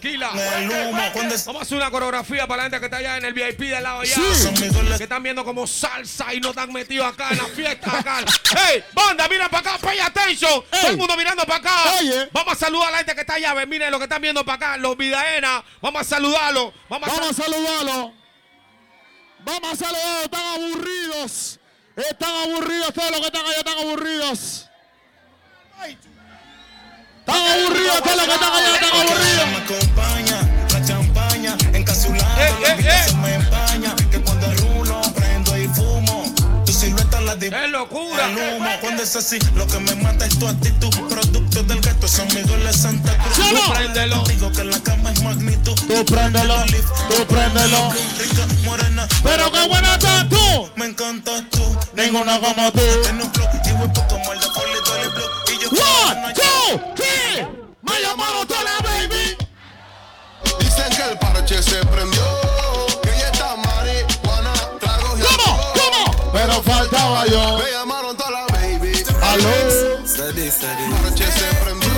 [0.08, 1.02] El humo.
[1.46, 3.82] Vamos a hacer una coreografía para la gente que está allá en el VIP del
[3.82, 4.14] lado allá.
[4.14, 4.48] Sí.
[4.96, 8.24] Que están viendo como salsa y no están metidos acá en la fiesta acá.
[8.56, 8.84] ¡Hey!
[8.92, 10.64] Banda, mira para acá, pay attention.
[10.70, 11.94] Todo el mundo mirando para acá.
[12.00, 12.28] Oye.
[12.32, 13.54] Vamos a saludar a la gente que está allá.
[13.66, 15.62] Miren lo que están viendo para acá, los vidaenas.
[15.80, 16.72] Vamos a saludarlos.
[16.88, 18.14] Vamos a, Vamos a saludarlo.
[19.44, 20.24] Vamos a saludarlo.
[20.24, 21.60] Están aburridos.
[21.96, 22.94] Están aburridos.
[22.94, 24.68] Todos los que están allá están aburridos.
[27.26, 28.02] Están aburridos.
[28.02, 29.46] Todos los que están allá están aburridos.
[29.46, 33.96] me acompaña, la champaña, encapsulando, la vista se me empaña.
[34.10, 36.24] Que cuando rulo, prendo y fumo.
[36.66, 38.28] Tu silueta la dibujo ¡Es locura!
[38.28, 38.70] en el humo.
[38.80, 40.90] Cuando es así, lo que me mata es tu actitud.
[41.08, 43.36] Producto del gato, son amigos de Santa Cruz.
[43.36, 43.72] ¿Sí no?
[43.72, 44.24] Préndelo.
[44.24, 45.74] Digo que en la cama es magnitud.
[45.74, 46.56] Tú préndelo.
[47.08, 47.92] Tú préndelo.
[48.18, 49.06] Rica, morena.
[49.22, 50.70] Pero qué buena estás tú.
[50.74, 51.62] Me encantas tú.
[51.94, 52.80] Ninguna como tú.
[53.04, 54.40] Tiene un flow y huepo como el
[56.06, 57.46] One, two, three.
[57.82, 59.36] Me llamaron toda la baby.
[60.60, 62.24] Dicen que el parche se prendió.
[63.02, 65.58] Que ella está marihuana, tragos y ¿Cómo?
[65.74, 66.32] ¿Cómo?
[66.32, 67.58] Pero faltaba yo.
[67.58, 68.92] Me llamaron toda la baby.
[69.22, 69.50] Aló.
[71.02, 71.90] Parche se prendió.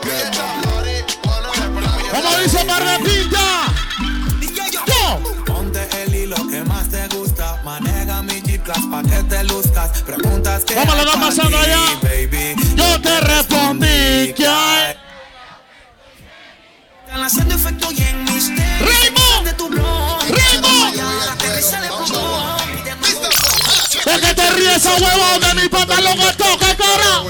[0.00, 1.48] Que ella está marihuana,
[2.12, 2.64] Como dice.
[8.62, 10.02] G-Class pa' que te luzcas.
[10.02, 10.74] Preguntas que.
[10.74, 11.80] ¿Cómo va pa' pasando allá?
[12.02, 12.54] Baby.
[12.74, 14.96] Yo te respondí que hay.
[17.06, 18.86] Están haciendo efecto y en misterio.
[18.86, 19.42] ¡Ritmo!
[19.44, 20.22] De tu blog.
[24.04, 27.22] ¿De qué te ríes esa huevón de mi pantalón que toca, cara?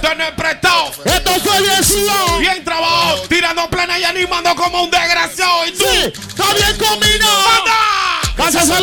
[0.00, 0.90] Tener prestado.
[1.04, 2.38] Esto fue bien sudado.
[2.38, 3.22] Bien trabajado.
[3.28, 5.66] Tirando plena y animando como un desgraciado.
[5.66, 5.84] ¿Y tú?
[5.84, 7.48] Sí, está bien combinado.
[7.58, 8.00] ¡Anda!
[8.36, 8.80] Gracias a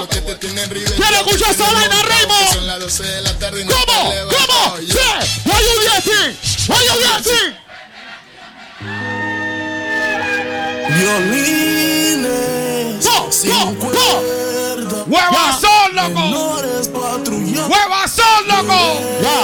[0.00, 0.30] los que te.
[0.38, 2.52] ¿Quiere escuchar esa vaina, Raymond?
[2.52, 4.12] Son las 12 de la tarde y no ¿Cómo?
[4.12, 4.76] ¿Cómo?
[4.78, 4.86] Sí.
[5.44, 6.32] Why you dancing?
[6.68, 7.54] Why you dancing?
[10.96, 12.28] Violines.
[13.04, 13.90] Go, go, go.
[13.90, 14.98] cuerda.
[15.06, 16.22] ¡Huevazón, loco!
[17.68, 18.78] ¡Huevazón, loco!
[19.22, 19.36] Ya.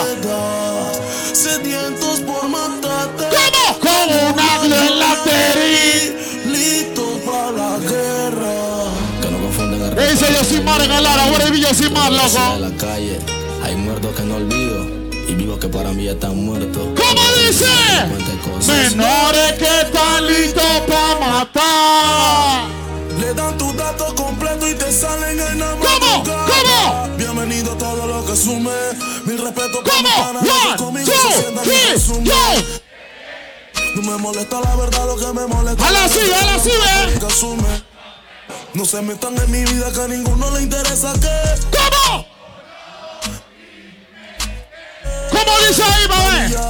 [1.34, 2.05] Sedientos
[10.78, 11.06] dice Yosimar en el?
[11.32, 12.54] What is Yosimar, loco?
[12.54, 13.18] En la calle
[13.62, 14.84] hay muertos que no olvido
[15.28, 16.88] y vivos que para mí ya están muertos.
[16.96, 17.66] ¿Cómo dice?
[18.96, 22.64] Menores que están listos para matar.
[23.20, 26.24] Le dan tu dato completo y te salen en la ¿Cómo?
[26.24, 27.16] ¿Cómo?
[27.16, 28.72] Bienvenido a todo lo que sume.
[29.24, 30.88] Mi respeto para mi ¿Cómo?
[30.90, 31.12] One, two,
[31.62, 32.34] three, yo.
[33.94, 35.86] No me molesta la verdad, lo que me molesta.
[35.86, 37.85] Hala la hala así, lo ve.
[38.76, 41.30] No se metan en mi vida que a ninguno le interesa que.
[41.74, 42.26] ¿Cómo?
[45.30, 46.60] ¿Cómo dice ahí, bebé?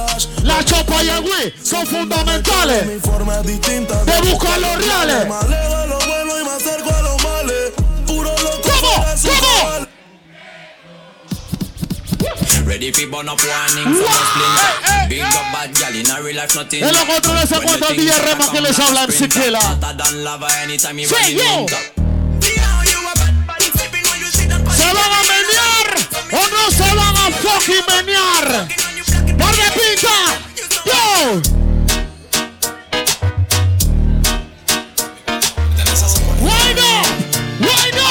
[0.43, 2.85] La chopa y el Wii son fundamentales.
[2.85, 4.05] Mi forma es distinta.
[4.05, 5.27] De buscar los reales.
[5.27, 7.73] Me alejo de lo bueno y me acerco a los males.
[8.05, 8.61] Puro loco.
[8.61, 9.05] ¿Cómo?
[9.05, 9.87] de ¿Cómo?
[12.67, 15.09] Ready for burn up warning from a splinter.
[15.09, 16.83] Big up bad gal in a real life nothing.
[16.83, 18.75] En los controles se cuenta 10 remas que les
[19.17, 19.59] si quila.
[19.59, 21.57] Hotter than lava anytime you Sí, run in yo.
[21.57, 21.96] winter.
[26.31, 28.67] O no se van a fucking menear?
[29.37, 30.17] ¡Par de pinta!
[30.85, 31.41] ¡Yo!
[36.41, 36.87] ¡Bueno!
[37.59, 38.07] ¡Bueno!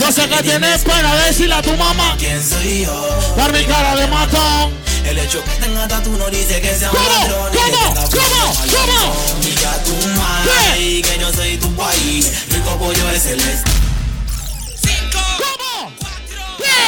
[0.00, 3.34] Yo sé que tienes pena decirle a tu mamá ¿Quién soy yo?
[3.36, 4.72] Dar mi cara de matón
[5.04, 7.94] El hecho que tenga tatu no dice que sea un ladrón ¿Cómo?
[7.94, 8.54] ¿Cómo?
[8.70, 9.16] ¿Cómo?
[9.60, 13.40] Ya tu madre que yo soy tu país Rico pollo es el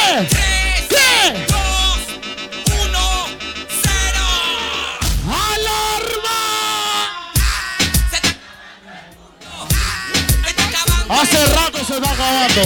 [0.09, 0.87] ¿Qué?
[0.89, 1.45] ¿Qué?
[5.29, 6.39] ¡Alarma!
[11.09, 12.61] Hace rato se está acabando.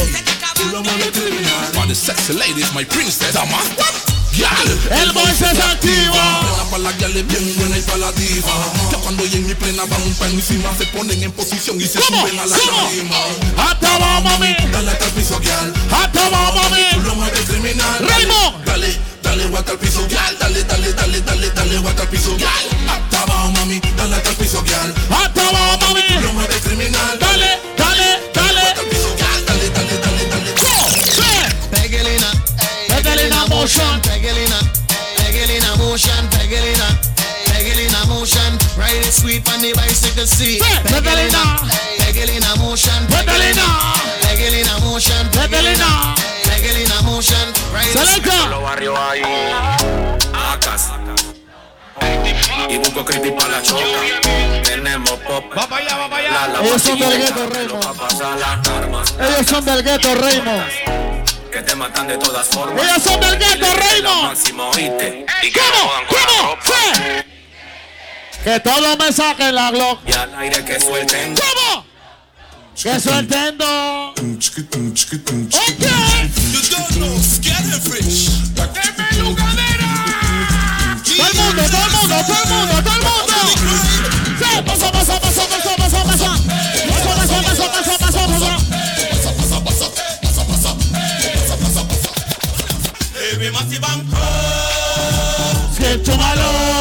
[4.37, 4.99] Gal.
[5.01, 6.41] El boy se activa.
[6.41, 8.51] Buena para la gal es bien buena y para la diva.
[8.89, 12.39] Que cuando ella en mi plena van encima se ponen en posición y se suben
[12.39, 13.17] a la tarima.
[13.57, 14.55] Hasta va, mami.
[14.71, 15.73] Dale hasta el piso, gal.
[15.91, 16.83] Hasta va, mami.
[16.93, 17.99] Tú lo mueves criminal.
[17.99, 18.65] Raymond.
[18.65, 20.37] Dale, dale, guata al piso, gal.
[20.39, 22.65] Dale, dale, dale, dale, dale, guata al piso, gal.
[22.89, 23.79] Hasta abajo, mami.
[23.95, 24.93] Dale hasta el piso, gal.
[25.11, 26.01] Hasta va, mami.
[26.07, 27.19] Tú lo mueves criminal.
[27.19, 28.61] Dale, dale, dale.
[28.61, 29.45] Hasta el piso, gal.
[29.45, 30.53] Dale, dale, dale, dale.
[31.15, 31.31] Sí.
[32.87, 34.12] Pegelina, motion.
[39.14, 40.61] Sweet on the bicycle seat.
[40.90, 41.58] Pegelina,
[42.00, 47.53] Pegelina motion, Pegelina, Pegelina motion, Pegelina, Pegelina motion,
[47.93, 48.50] sweet.
[48.50, 49.22] Los barrios ahí.
[50.51, 50.90] Acas.
[52.69, 53.83] Y busco creepy para la choca.
[54.64, 55.43] Tenemos pop.
[55.56, 56.61] Va para allá, va para allá.
[56.64, 57.83] Ellos son del gueto, Raymond.
[57.85, 59.14] pa' pasar las armas.
[59.19, 60.64] Ellos son del gueto, Raymond.
[61.51, 62.83] Que te matan de todas formas.
[62.83, 64.24] Ellos son del gueto, lo Raymond.
[64.24, 65.25] máximo, ¿oíste?
[65.43, 65.72] Y que ¿Cómo?
[65.72, 66.50] no jodan con la ¿Cómo?
[66.56, 67.24] ropa.
[68.43, 69.99] Que todos me saquen la Glock.
[70.05, 71.33] Y al aire que suelten.
[71.33, 71.85] ¿Cómo?
[72.75, 74.09] Que sueltendo.
[74.09, 74.23] Ok.
[81.05, 83.39] Todo el mundo, todo el mundo, todo el mundo, todo el mundo.
[84.39, 86.30] Sí, pasa, pasa, pasa, pasa, pasa, pasa.
[86.89, 88.53] Pasa, pasa, pasa, pasa, pasa, pasa.
[95.73, 96.72] Skip to my love.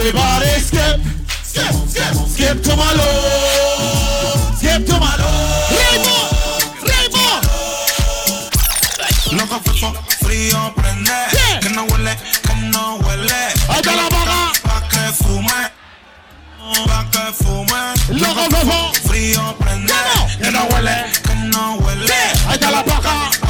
[0.00, 1.00] Everybody skip.
[1.44, 4.56] Skip, skip, Skip to my love.
[4.56, 5.70] Skip to my love.
[5.76, 6.28] Raymond,
[6.88, 7.42] Raymond.
[9.36, 9.56] Loco
[10.20, 11.18] frío prende.
[11.32, 11.60] Yeah.
[11.60, 13.42] Que no huele, que no huele.
[13.68, 14.52] La boca.
[14.62, 15.60] Pa' que fume.
[16.88, 17.80] Pa' que fume.
[18.20, 18.44] Loco.
[19.08, 19.94] Frío prende.
[20.42, 22.20] Que no huele, que no huele.
[22.70, 23.49] La boca.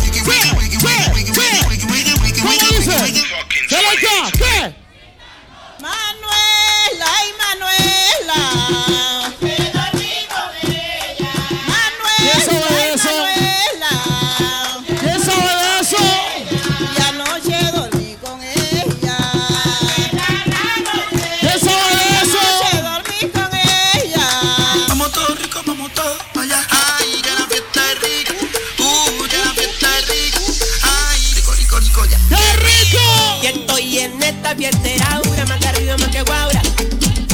[34.61, 36.61] fiestera, aura, más que arriba, más que guaura.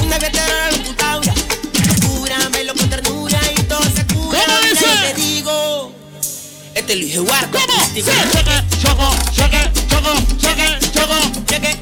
[0.02, 1.34] Una fiestera de locutaura.
[2.08, 4.40] Cúramelo con ternura y todo se cura.
[4.46, 4.86] ¿Cómo Mira, dice?
[5.02, 5.92] te digo,
[6.74, 7.50] este lo dije guarda.
[7.52, 7.84] ¿Cómo?
[7.94, 11.16] Sí, cheque, choco, cheque, choco, cheque, choco.
[11.48, 11.76] Cheque,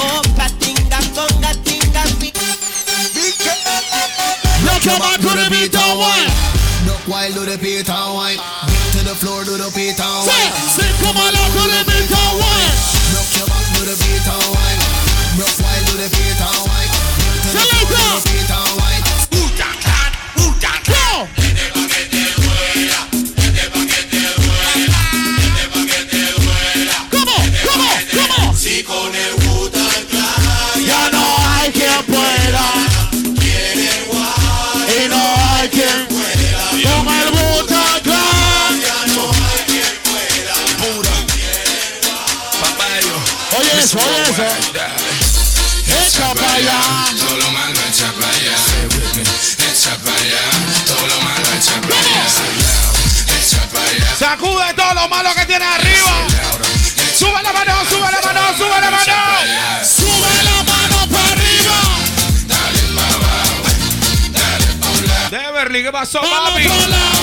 [0.00, 2.02] opa, tinga, conga, tinga,
[5.20, 6.26] to the beat one.
[6.86, 7.58] Duck wild do the.
[7.58, 9.68] Get to the floor do the
[11.04, 11.34] come on,
[11.84, 11.95] beat
[54.18, 56.26] Sacude todo lo malo que tiene arriba.
[57.18, 59.14] Sube la mano, sube la mano, sube la mano.
[59.84, 61.78] Sube la mano para arriba.
[62.46, 63.62] Dale pa' abajo.
[64.32, 65.30] Dale pa' un lado.
[65.30, 67.15] Beverly, ¿qué pasó, papi?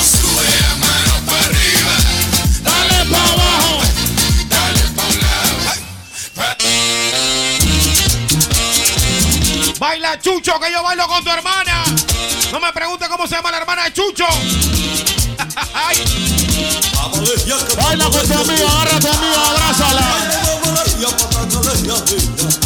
[10.19, 11.83] Chucho, que yo bailo con tu hermana.
[12.51, 14.25] No me preguntes cómo se llama la hermana de Chucho.
[15.73, 15.97] Ay,
[17.81, 20.01] Baila con tu amigo, agarra a tu amigo, abrázala.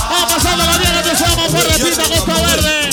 [0.09, 2.89] Vamos pasando la que por repita Costa Verde.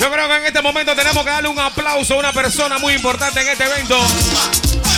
[0.00, 2.94] Yo creo que en este momento tenemos que darle un aplauso a una persona muy
[2.94, 3.96] importante en este evento.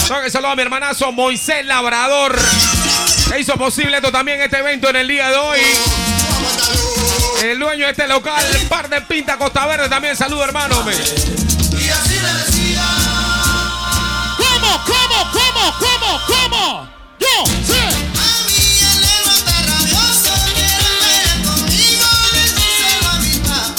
[0.07, 2.39] Saludar a mi hermanazo Moisés Labrador.
[3.29, 5.59] Que hizo posible esto también, este evento en el día de hoy.
[7.43, 10.85] El dueño de este local, Par de Pinta Costa Verde, también saludo hermano.
[10.85, 10.93] me.
[10.95, 12.85] Y así le decía.
[14.37, 14.85] ¿Cómo?
[14.85, 15.31] ¿Cómo?
[15.33, 15.75] ¿Cómo?
[15.77, 16.21] ¿Cómo?
[16.29, 16.89] ¿Cómo?
[17.19, 18.23] Yo, papá.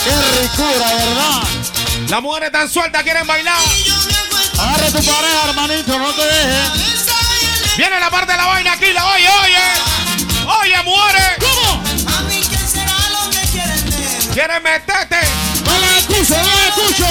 [0.03, 1.43] Qué ricura, ¿verdad?
[2.09, 3.57] Las mujeres tan sueltas quieren bailar.
[4.59, 7.05] Agarre tu pareja, hermanito, no te dejes.
[7.77, 9.87] Viene la parte de la vaina aquí, la oye, oye.
[10.61, 11.37] Oye, muere.
[11.39, 11.83] ¿Cómo?
[12.17, 15.19] A mí qué será lo que quieren Quieren meterte.
[15.63, 17.05] No la escucho, no la escucho.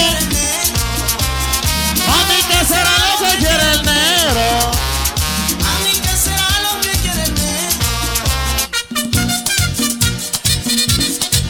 [2.08, 3.96] A mí qué será lo que quieren de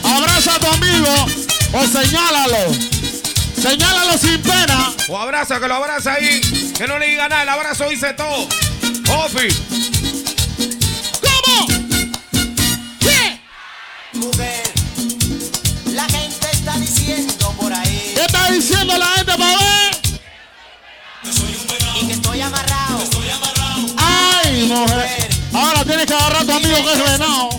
[0.03, 1.25] Abraza a tu amigo
[1.73, 2.96] o señálalo.
[3.61, 4.93] Señálalo sin pena.
[5.09, 6.41] O abraza, que lo abraza ahí.
[6.77, 7.43] Que no le diga nada.
[7.43, 8.47] El abrazo dice todo.
[9.25, 9.47] Ofi.
[11.21, 11.67] ¿Cómo?
[12.99, 13.39] ¿Qué?
[14.13, 14.63] Mujer,
[15.87, 18.13] la gente está diciendo por ahí.
[18.15, 19.97] ¿Qué está diciendo la gente para ver?
[21.99, 22.99] Y que estoy amarrado.
[23.97, 25.29] Ay, mujer.
[25.53, 27.49] Ahora tienes que agarrar a tu amigo que es venado.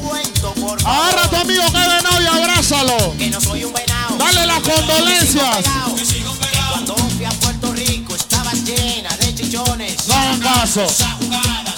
[0.86, 3.16] Agarra a tu amigo que es venado y abrázalo.
[3.18, 3.87] Que no soy un venado.
[4.28, 5.64] Dale las condolencias.
[6.70, 10.06] Cuando fui a Puerto Rico estaba llena de chichones.
[10.06, 10.86] No hagan caso.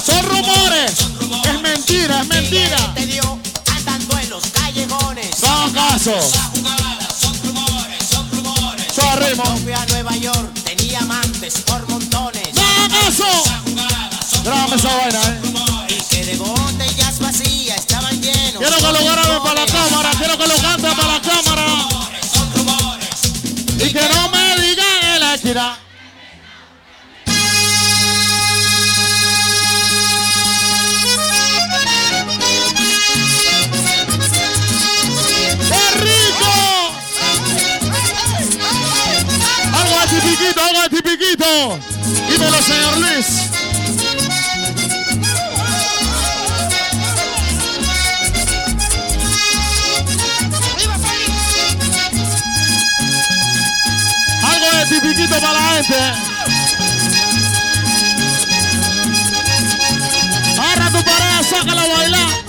[0.04, 0.92] Son rumores.
[1.44, 2.94] Es mentira, es mentira.
[2.94, 3.38] Te dio
[3.76, 5.42] andando en los callejones.
[5.42, 6.12] No hagan caso.
[9.36, 12.52] Cuando fui a Nueva York tenía amantes por montones.
[12.52, 13.44] No hagan caso.
[14.42, 15.40] Grábame esa vaina, eh.
[15.88, 18.58] Y que de botellas vacías estaban llenos.
[18.58, 20.10] Quiero que lo graben para la cámara.
[20.18, 20.56] Quiero que lo
[25.50, 25.76] será.
[35.68, 36.10] ¡Qué!
[39.72, 39.96] Algo
[40.62, 41.80] algo así piquito.
[42.28, 43.79] Dímelo, señor Luis.
[55.30, 55.94] Tipiquito para la gente.
[60.58, 62.39] Agarra tu pareja, sácala a bailar.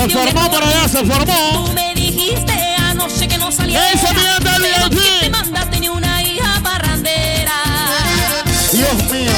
[0.00, 1.66] Se formó por allá, se formó.
[1.66, 3.68] Tú me dijiste anoche que no VIP.
[4.88, 7.52] ¿quién te mandaste ni una hija parrandera?
[8.72, 9.30] Dios mío.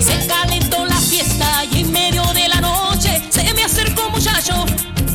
[0.00, 4.64] Se calentó la fiesta y en medio de la noche se me acercó un muchacho.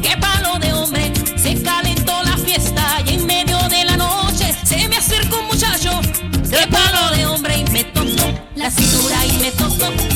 [0.03, 1.11] Qué palo de hombre.
[1.41, 5.99] Se calentó la fiesta y en medio de la noche se me acercó un muchacho.
[6.47, 10.06] Qué palo de hombre y me tocó la cintura y me tocó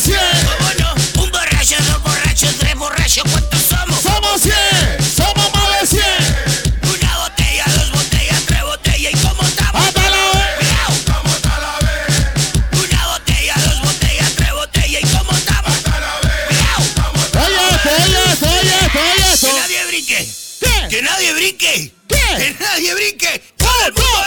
[0.00, 0.18] Somos más de 100.
[0.46, 1.22] ¿Cómo no?
[1.24, 3.24] Un borracho, dos borrachos, tres borrachos.
[3.30, 4.00] ¿Cuántos somos?
[4.00, 4.54] Somos 100.
[5.16, 6.04] Somos más de 100.
[6.94, 9.12] Una botella, dos botellas, tres botellas.
[9.12, 9.86] ¿Y cómo estamos?
[9.86, 10.68] Hasta la vez.
[11.04, 12.16] ¿Cómo está la vez?
[12.72, 15.02] Una botella, dos botellas, tres botellas.
[15.02, 15.74] ¿Y cómo estamos?
[16.48, 16.88] Cuidado.
[17.44, 19.46] Oye esto, oye oye oye esto.
[19.48, 20.32] Que nadie brinque.
[20.60, 20.88] ¿Qué?
[20.88, 21.92] Que nadie brinque.
[22.08, 22.16] ¿Qué?
[22.38, 23.42] Que nadie brinque.
[23.58, 24.18] Todo el mundo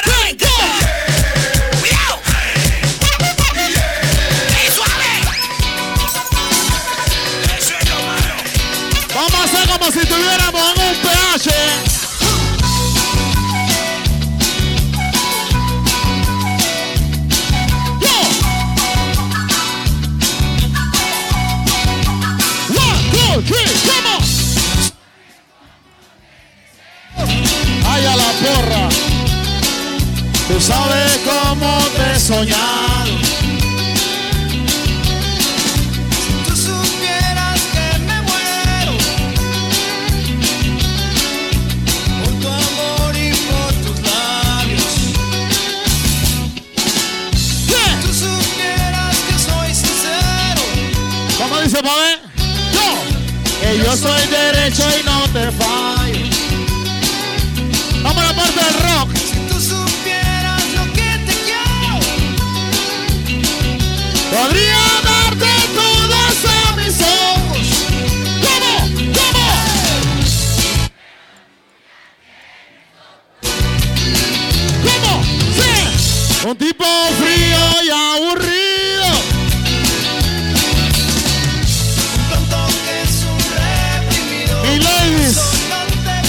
[30.53, 33.11] Tú sabes cómo te he soñado.
[36.47, 38.93] Tú supieras que me muero
[42.23, 44.93] por tu amor y por tus labios.
[48.03, 50.61] Tú supieras que soy sincero.
[51.39, 52.19] ¿Cómo dice Pabé?
[52.71, 52.87] Yo.
[53.59, 56.29] Que yo soy derecho y no te fallo.
[58.03, 59.22] Vamos a la parte del rock.
[76.73, 76.85] tipo
[77.19, 79.09] frío y aburrido.
[84.63, 85.37] Mi ladies,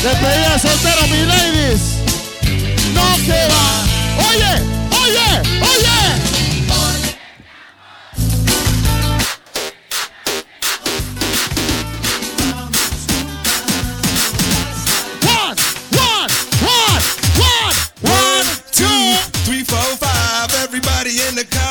[0.02, 1.81] despedida soltera, mi ladies.
[2.94, 3.66] No se va.
[4.28, 4.52] Oye,
[5.02, 5.53] oye.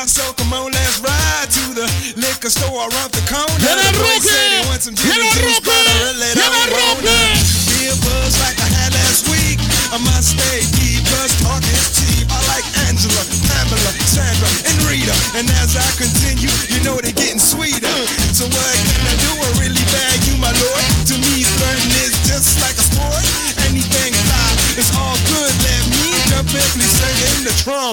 [0.03, 3.55] block, so come on, let's ride to the liquor store around the corner.
[3.59, 5.22] And I'm broken.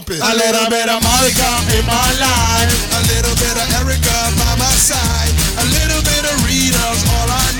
[0.00, 2.72] A little bit of Monica in my life.
[2.96, 5.28] A little bit of Erica by my side.
[5.60, 7.59] A little bit of Rita's all I need.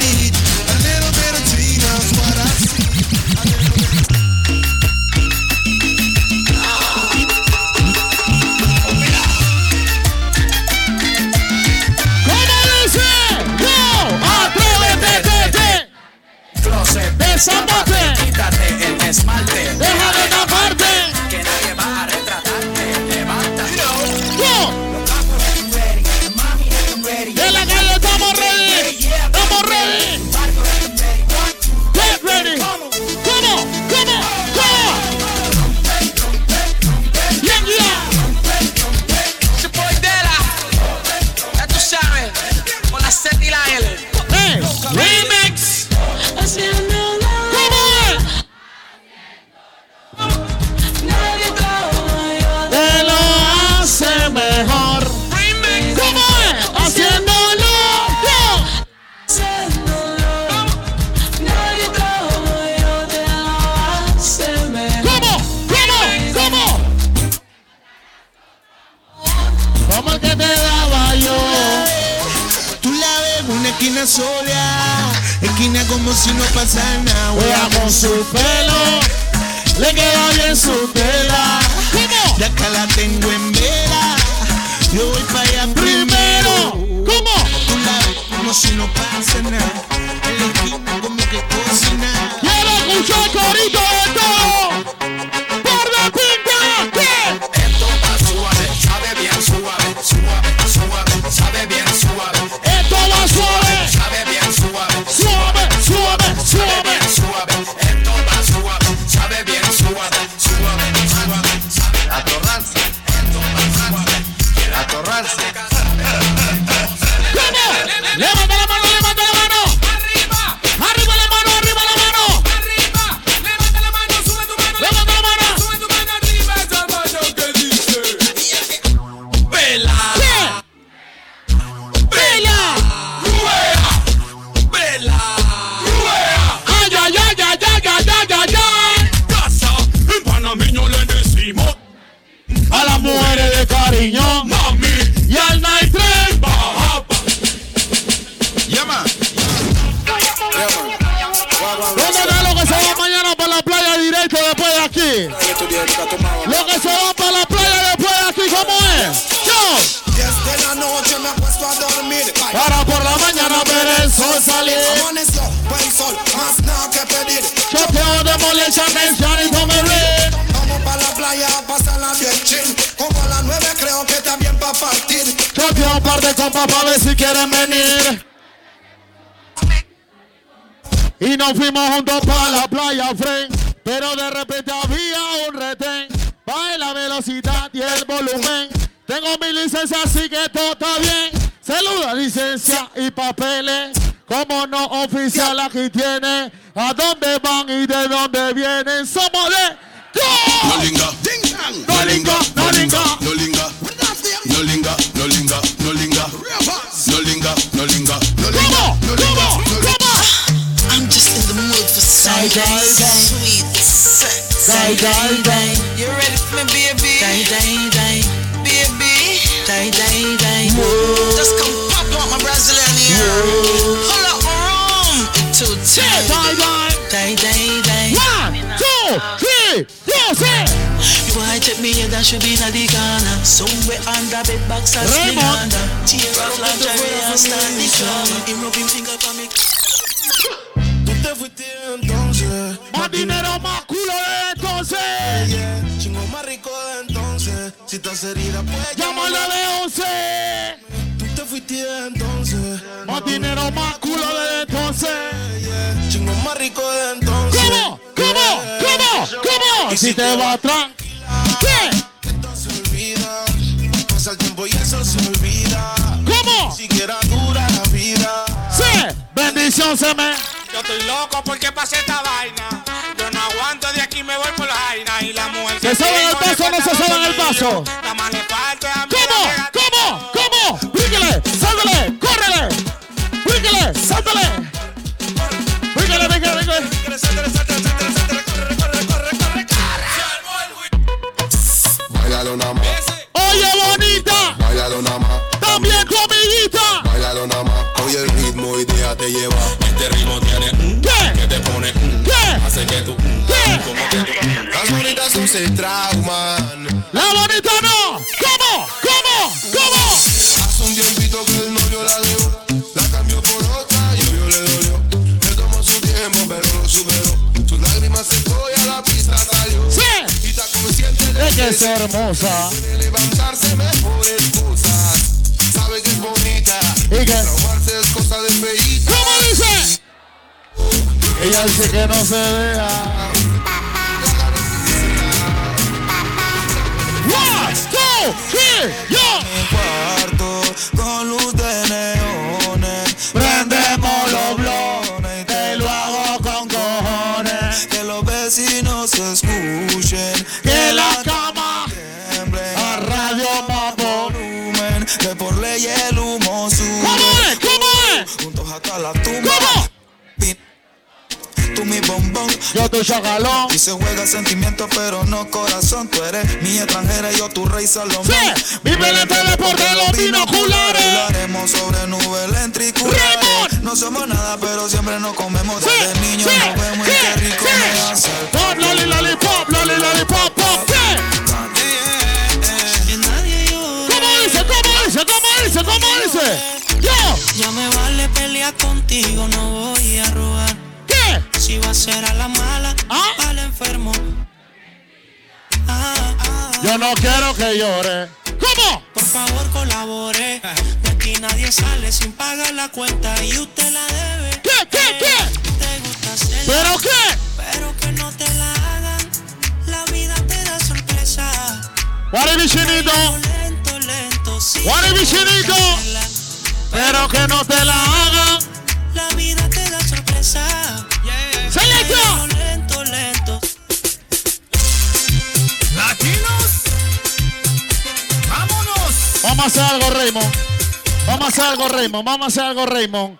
[432.11, 433.39] Raymond, vamos a hacer algo, Raymond.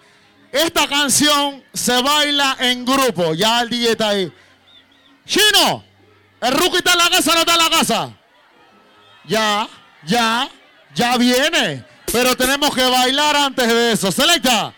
[0.53, 3.35] Esta canción se baila en grupo.
[3.35, 4.33] Ya el DJ está ahí.
[5.27, 5.85] Chino,
[6.41, 8.11] el Ruki está en la casa, no está en la casa.
[9.27, 9.69] Ya,
[10.07, 10.49] ya,
[10.95, 11.85] ya viene.
[12.13, 14.11] Pero tenemos que bailar antes de eso.
[14.11, 14.73] Selecta.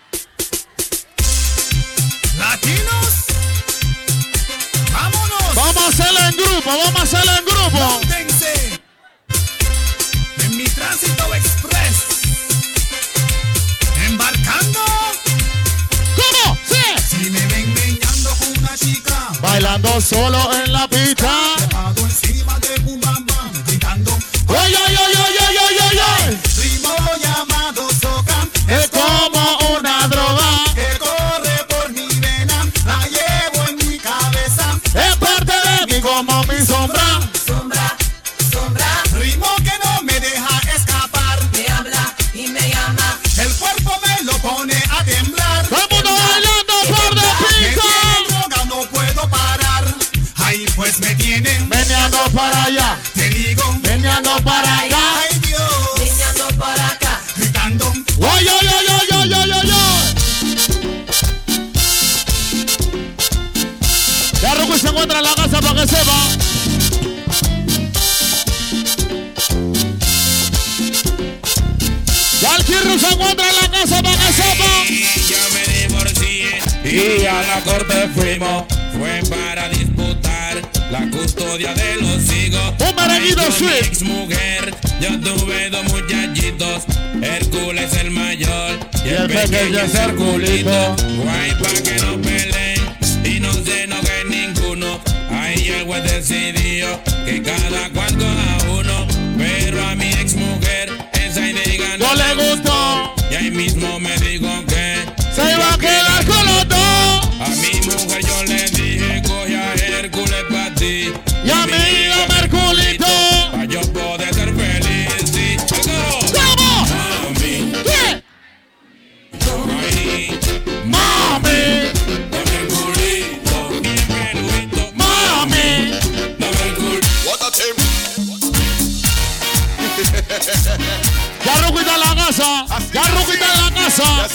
[131.45, 132.67] Ya en la casa.
[132.93, 134.29] Ya en la casa.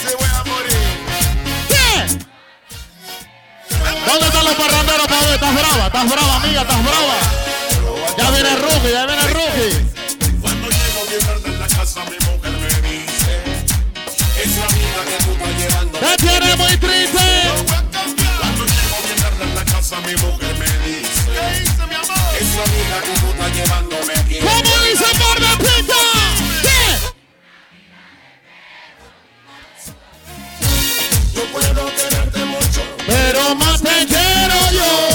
[1.68, 2.18] ¿Qué?
[4.06, 5.34] ¿Dónde están los parranderos, Pablo?
[5.34, 5.86] ¿Estás brava?
[5.86, 6.62] ¿Estás brava, amiga?
[6.62, 7.14] ¿Estás brava?
[8.16, 9.87] Ya viene Ruki, ya viene Ruki.
[16.08, 17.18] La tiene muy triste.
[17.66, 22.34] Cuando llego bien tarde en la casa, mi mujer me dice: ¿Qué hice, mi amor?
[22.40, 24.38] Es una amiga que tú estás llevándome aquí.
[24.38, 26.00] ¿Cómo dice por la pinta?
[26.62, 26.80] ¿Qué?
[31.34, 35.07] Yo puedo quererte mucho, pero más te quiero yo.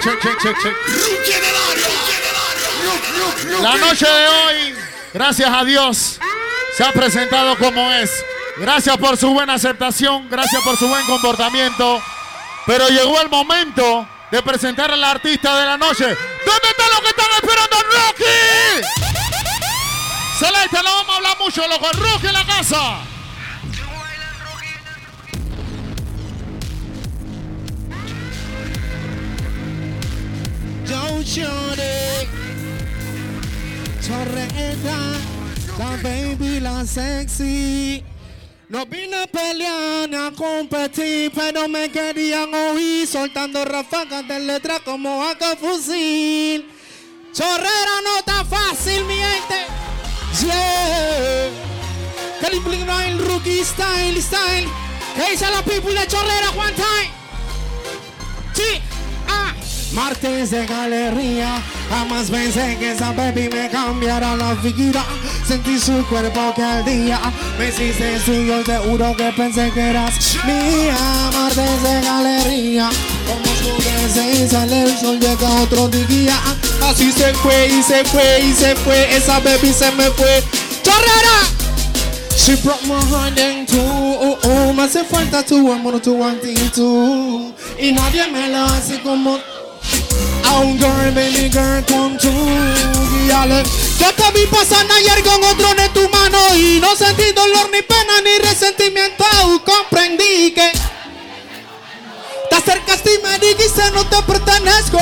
[0.00, 0.74] Check, check, check, check, check,
[1.24, 1.60] check, check.
[3.60, 4.74] La noche de hoy,
[5.12, 6.18] gracias a Dios,
[6.76, 8.10] se ha presentado como es.
[8.56, 12.02] Gracias por su buena aceptación, gracias por su buen comportamiento.
[12.66, 16.04] Pero llegó el momento de presentar al artista de la noche.
[16.04, 18.86] ¿Dónde están los que están esperando a Rocky?
[20.38, 21.90] Celeste, no vamos a hablar mucho, loco.
[21.92, 23.09] Rocky en la casa.
[36.02, 38.04] Baby, la sexy.
[38.68, 45.24] No vine a pelear a competir, pero me querían oír soltando ráfagas de letra como
[45.24, 46.70] a fusil.
[47.32, 49.66] Chorrera no está fácil, mi gente.
[50.40, 51.50] Yeah.
[52.40, 54.68] Kelly Nine, rookie style, style.
[55.16, 57.10] Que dice la people de Chorrera one time.
[58.54, 58.80] Sí,
[59.28, 59.52] ah.
[59.92, 65.04] Martes de galería, jamás pensé que esa baby me cambiara la figura.
[65.50, 67.20] Sentí su cuerpo que al día
[67.58, 70.14] me hiciste suyo, te juro que pensé que eras
[70.46, 70.96] mía.
[71.32, 72.88] Martes de galería,
[73.26, 76.38] como oscurece y sale el sol, llega otro día.
[76.84, 80.40] Así se fue y se fue y se fue, esa baby se me fue.
[80.84, 81.40] ¡Chorrera!
[82.36, 83.80] She broke my heart in two.
[83.80, 87.52] Oh, oh, me hace falta tu amor, tu actitud.
[87.76, 89.40] Y nadie me lo hace como.
[90.48, 92.30] Oh, girl, baby girl, come to
[93.10, 93.64] guíale.
[94.00, 97.82] Yo te vi pasar ayer con otro en tu mano y no sentí dolor, ni
[97.82, 99.24] pena, ni resentimiento.
[99.62, 100.72] Comprendí que
[102.48, 104.98] te acercaste y me dijiste no te pertenezco.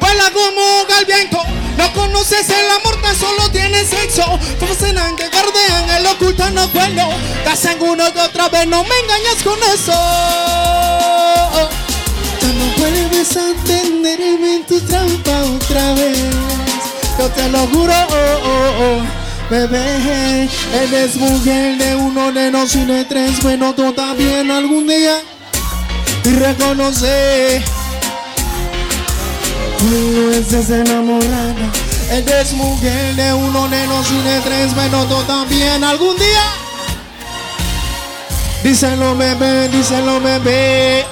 [0.00, 1.38] Vuela como al viento.
[1.76, 4.24] No conoces el amor, tan solo tienes sexo.
[4.58, 7.10] Fascinan que gardean, el oculto no cuelo.
[7.44, 9.92] Te hacen uno que otra vez, no me engañas con eso.
[12.40, 16.59] Ya no vuelves a tenerme en tu trampa otra vez.
[17.20, 19.50] Yo te lo juro, oh, oh, oh.
[19.50, 23.42] Bebé, eres mujer de uno de los y de tres.
[23.42, 25.18] Bueno, tú también algún día.
[26.24, 27.62] Y reconoce
[29.82, 31.70] no estés enamorada.
[32.10, 34.74] Eres mujer de uno de los y de tres.
[34.74, 36.44] Bueno, tú también algún día.
[38.64, 41.04] Díselo, bebé, díselo, bebé.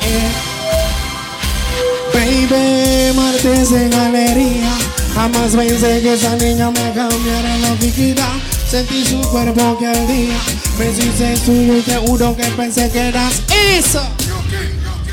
[2.14, 4.87] Baby, martes de galería.
[5.18, 8.28] Jamás pensé que esa niña me cambiara la vida.
[8.70, 10.38] Sentí su cuerpo que al día
[10.78, 11.98] me hiciste suyo y te
[12.36, 14.00] que pensé que eras eso.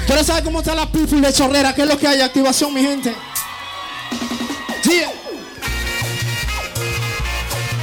[0.08, 1.74] Pero ¿sabes cómo está la people de chorrera?
[1.74, 2.22] ¿Qué es lo que hay?
[2.22, 3.16] Activación, mi gente.
[4.84, 5.10] Yeah.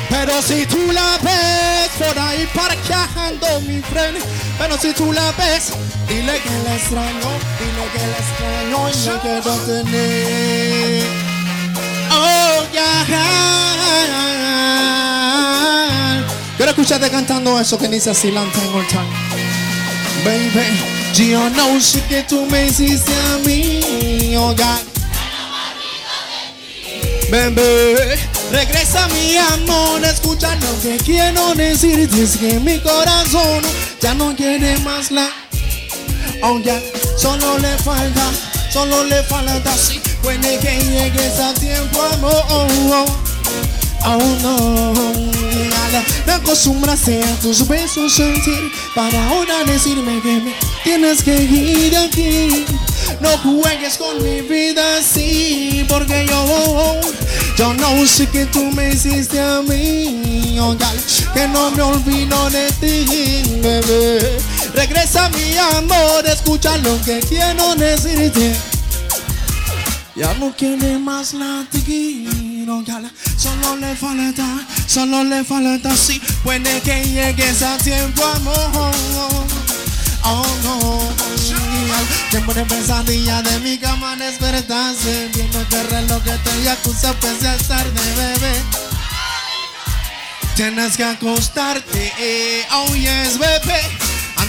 [0.08, 4.18] Pero si tú la ves por ahí parqueando mi friend
[4.58, 5.72] Pero si tú la ves,
[6.06, 11.01] dile que la extraño Dile que la extraño y la quiero tener
[16.56, 18.50] Quiero escucharte cantando eso que dice así en one
[18.88, 19.06] time
[20.24, 20.80] Baby,
[21.14, 24.92] yo no sé que tú me hiciste a mí Oh, God.
[28.50, 33.62] Regresa mi amor, escucha lo que quiero decirte es que mi corazón
[34.00, 35.28] ya no quiere más la
[36.42, 36.78] Oh ya,
[37.16, 38.30] solo le falta,
[38.70, 41.51] solo le falta sí, puede que llegues a
[41.82, 42.32] tiempo amor
[44.04, 44.92] Oh, oh, no,
[46.26, 52.64] me acostumbraste a tus besos sentir Para ahora decirme que me tienes que ir aquí.
[53.20, 57.00] No juegues con mi vida así, porque yo,
[57.56, 60.76] yo no sé que tú me hiciste a mí, oh,
[61.32, 64.38] que no me olvido de ti, bebé.
[64.74, 68.71] Regresa mi amor, escucha lo que quiero decirte.
[70.14, 74.46] Ya no quiere más latir, oh, gal, solo le falta,
[74.86, 78.94] solo le falta así, puede que llegues a tiempo, amor.
[80.24, 81.00] Oh no,
[82.30, 87.56] tiempo de pesadilla de mi cama despertarse Viendo que reloj que te acusa pese a
[87.56, 88.54] tarde, bebé.
[90.54, 94.01] Tienes que acostarte, eh, oh yes, bebé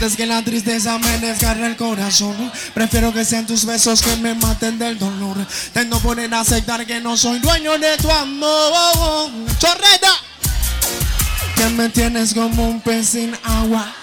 [0.04, 2.36] antes que la tristeza me desgarre el corazón
[2.74, 5.38] Prefiero que sean tus besos que me maten del dolor
[5.72, 10.12] Tengo poder aceptar que no soy dueño de tu amor Chorreta
[11.56, 13.94] Que me tienes como un pez sin agua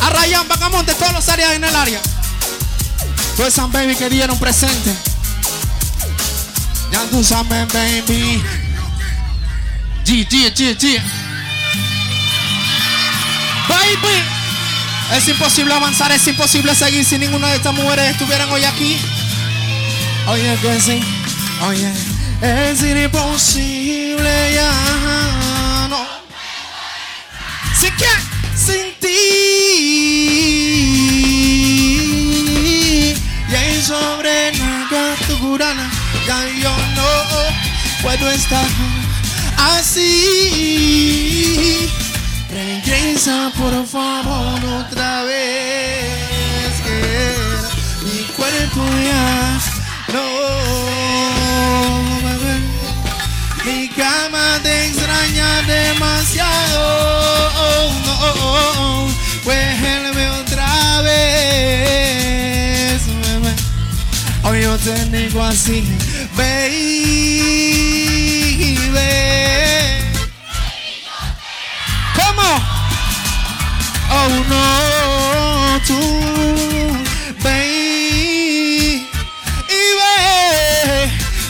[0.00, 2.00] A Ryan, Bacamonte, todos los áreas en el área.
[3.36, 4.94] Todos esas baby que dieron presente.
[6.90, 8.42] Ya tú sabes, baby.
[10.06, 11.02] G, G.
[13.68, 14.39] Baby.
[15.16, 18.96] Es imposible avanzar, es imposible seguir si ninguna de estas mujeres estuvieran hoy aquí.
[20.28, 21.02] Oye, que sí.
[21.66, 21.92] Oye,
[22.40, 24.70] es imposible ya.
[25.88, 26.06] No.
[27.78, 28.06] Sin que,
[28.54, 29.08] sin ti.
[33.48, 35.90] Y ahí sobre la curana.
[36.26, 37.08] Ya yo no
[38.02, 38.68] puedo estar
[39.76, 41.10] así.
[42.52, 46.80] Regresa por favor otra vez.
[46.84, 47.00] Que
[48.04, 49.60] mi cuerpo ya
[50.12, 50.26] no.
[52.24, 52.56] bebé.
[53.64, 56.82] Mi cama te extraña demasiado.
[57.56, 59.08] Oh, oh, oh.
[59.44, 62.20] Vuelve otra vez.
[63.06, 63.52] bebé.
[64.42, 65.84] Hoy yo te digo así,
[66.36, 67.60] baby.
[74.22, 75.98] Oh tú.
[79.68, 79.82] Y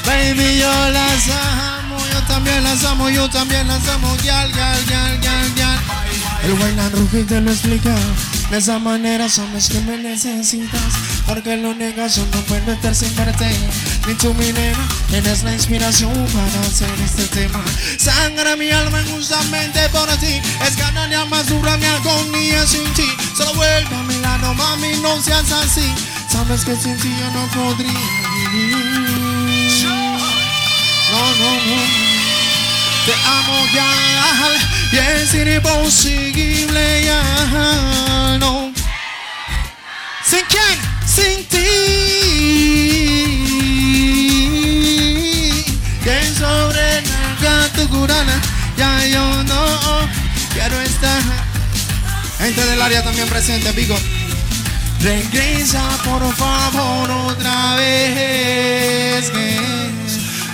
[0.06, 5.20] baby, yo las amo, yo también las amo, yo también las amo, yal, yal, yal,
[5.20, 5.81] yal, yal.
[6.44, 7.94] El bailan Rufi te lo explica.
[8.51, 10.92] De esa manera somos que me necesitas.
[11.26, 13.49] Porque lo negas yo no puedo estar sin verte.
[14.10, 17.62] Ni tú mi nena, eres la inspiración para hacer este tema.
[17.97, 20.43] Sangra mi alma justamente por ti.
[20.67, 23.07] Es cada día más dura mi agonía sin ti.
[23.37, 25.94] Solo vuelve a mi lado, mami, no seas así.
[26.28, 27.93] Sabes que sin ti yo no podría
[28.53, 29.87] vivir.
[29.87, 31.78] No, no, no.
[33.07, 33.87] Te amo ya
[34.91, 38.73] y es imposible ya no.
[40.25, 40.81] ¿Sin quién?
[41.07, 41.60] Sin ti.
[46.40, 47.03] Sobre
[47.76, 48.40] tu curana
[48.76, 49.62] ya yo no
[50.55, 51.23] quiero estar.
[52.39, 53.97] Gente del área también presente, Pico.
[55.03, 59.31] Regresa por favor otra vez.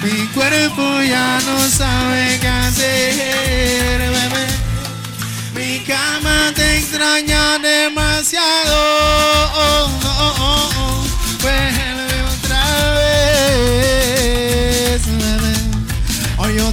[0.03, 4.47] Mi cuerpo ya no sabe qué hacer, bebé.
[5.55, 8.77] Mi cama te extraña demasiado.
[9.55, 10.67] Oh, oh, oh,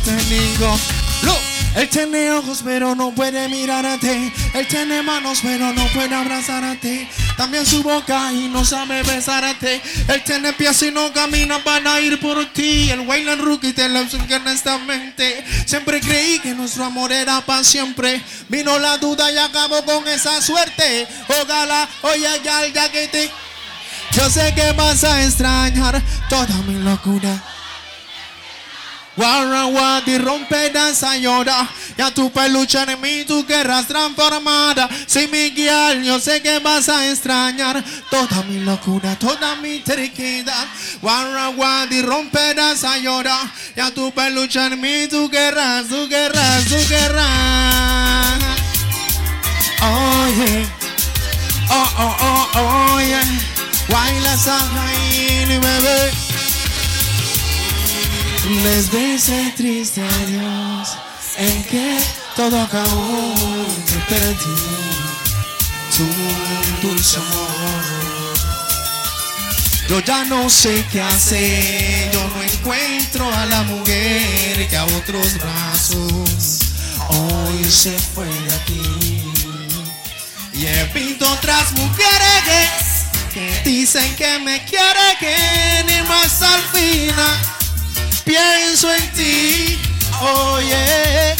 [0.04, 0.80] te digo,
[1.24, 1.54] look.
[1.76, 4.32] Él tiene ojos pero no puede mirarte.
[4.54, 7.10] Él tiene manos pero no puede abrazarte.
[7.36, 9.82] También su boca y no sabe besarte.
[10.08, 12.92] Él tiene pies y no camina para ir por ti.
[12.92, 15.44] El Wayland Rookie te lo honestamente.
[15.66, 18.22] Siempre creí que nuestro amor era para siempre.
[18.50, 21.08] Vino la duda y acabó con esa suerte.
[21.42, 23.32] Ojalá, oye, ya, ya que.
[24.12, 27.53] Yo sé que vas a extrañar toda mi locura.
[29.16, 31.70] Guarra, guardi, rompe, danza, llora.
[31.98, 34.90] Ya tu peluche en mí, tú querrás transformada.
[35.06, 40.66] Si mi guiar, yo sé que vas a extrañar toda mi locura, toda mi triquidad.
[41.00, 43.38] Guarra, guardi, rompe, danza, llora.
[43.76, 48.40] Ya tu peluche en mí, tú querrás, tú querrás, tú querrás.
[49.82, 50.66] Oye,
[51.70, 53.22] oh, oh, oh, oye.
[53.90, 56.33] Baila, Sajaín, bebé.
[58.46, 60.98] Les dice triste Dios
[61.38, 61.98] en que
[62.36, 63.34] todo acabó
[63.86, 64.36] te perdí
[65.96, 67.84] tu dulce amor.
[69.88, 75.38] Yo ya no sé qué hacer, yo no encuentro a la mujer que a otros
[75.40, 76.60] brazos
[77.08, 79.24] hoy se fue de aquí.
[80.54, 87.63] Y he visto otras mujeres que dicen que me quieren y más al final
[88.26, 89.80] pienso en ti,
[90.22, 91.36] oye,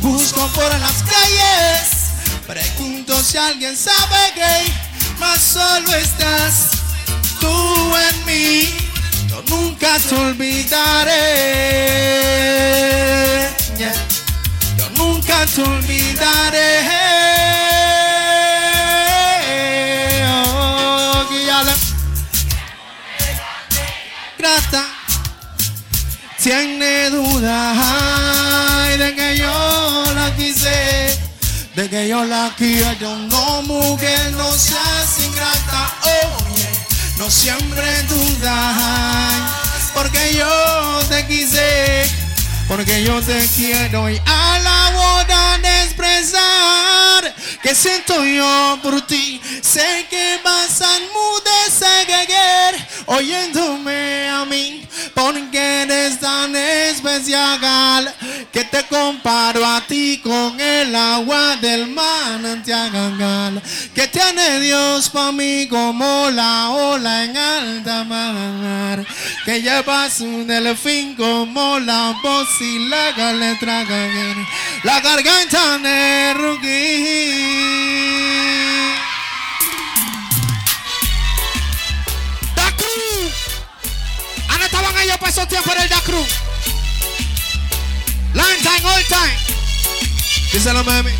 [0.00, 2.10] busco por las calles,
[2.46, 4.72] pregunto si alguien sabe que
[5.18, 6.70] más solo estás
[7.40, 8.74] tú en mí,
[9.28, 11.14] yo nunca te olvidaré,
[14.76, 16.86] yo nunca te olvidaré.
[20.28, 21.74] Oh, guíala.
[26.46, 31.18] Tiene dudas ay, de que yo la quise,
[31.74, 32.92] de que yo la quiero.
[33.00, 36.68] Yo no, mujer, no seas ingrata, oye,
[37.18, 39.42] no siempre dudas,
[39.92, 42.08] porque yo te quise,
[42.68, 49.40] porque yo te quiero y a la hora de expresar que siento yo por ti.
[49.62, 51.96] Sé que vas a mudecer
[53.06, 58.14] oyéndome a mí, porque eres tan especial
[58.52, 63.62] que te comparo a ti con el agua del manantial
[63.94, 69.06] que tiene Dios para mí como la ola en alta mar,
[69.44, 73.84] que lleva su delfín como la voz y la letra
[74.82, 77.34] la garganta de rugir.
[82.54, 83.32] Da Cruz.
[84.48, 86.28] Ah, no estaban ellos para esos tiempos en el Da Cruz.
[88.32, 89.36] Long time, all time.
[90.52, 91.10] Díselo, mami.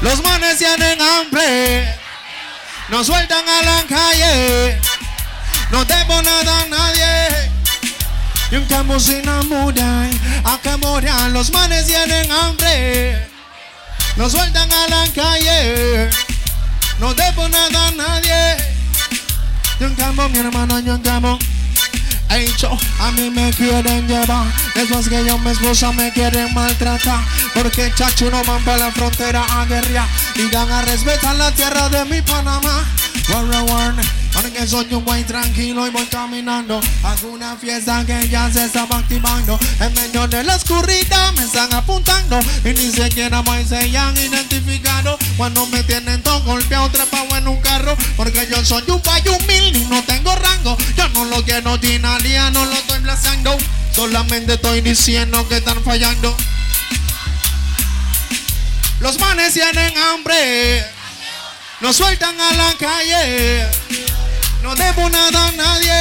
[0.00, 1.96] Los manes tienen hambre.
[2.88, 4.80] No sueltan a la calle.
[5.70, 7.59] No debo nada a nadie.
[8.50, 10.10] Y un campo sin enamorar.
[10.44, 11.32] A que moran.
[11.32, 13.28] Los manes tienen hambre.
[14.16, 16.10] No sueltan a la calle.
[16.98, 18.56] No debo nada a nadie.
[19.78, 21.38] Y un campo, mi hermano, y un campo.
[22.28, 24.46] Hecho, a mí me quieren llevar.
[24.74, 27.20] Después que yo mi esposa me quieren maltratar.
[27.54, 30.06] Porque chacho no van para la frontera a guerrear.
[30.34, 32.84] Y dan a respetar la tierra de mi Panamá.
[34.34, 36.80] Ahora que soy un güey tranquilo y voy caminando.
[37.02, 39.58] A una fiesta que ya se estaba activando.
[39.80, 42.38] En medio de la oscuridad me están apuntando.
[42.64, 45.18] Y ni siquiera me se han identificado.
[45.36, 47.96] Cuando me tienen todo golpeado trepado en un carro.
[48.16, 50.76] Porque yo soy un payo humilde y no tengo rango.
[50.96, 53.56] Yo no lo quiero dinalía, no lo estoy blazando
[53.94, 56.34] Solamente estoy diciendo que están fallando.
[59.00, 60.84] Los manes tienen hambre
[61.80, 63.68] No sueltan a la calle
[64.62, 65.92] no debo nada a nadie.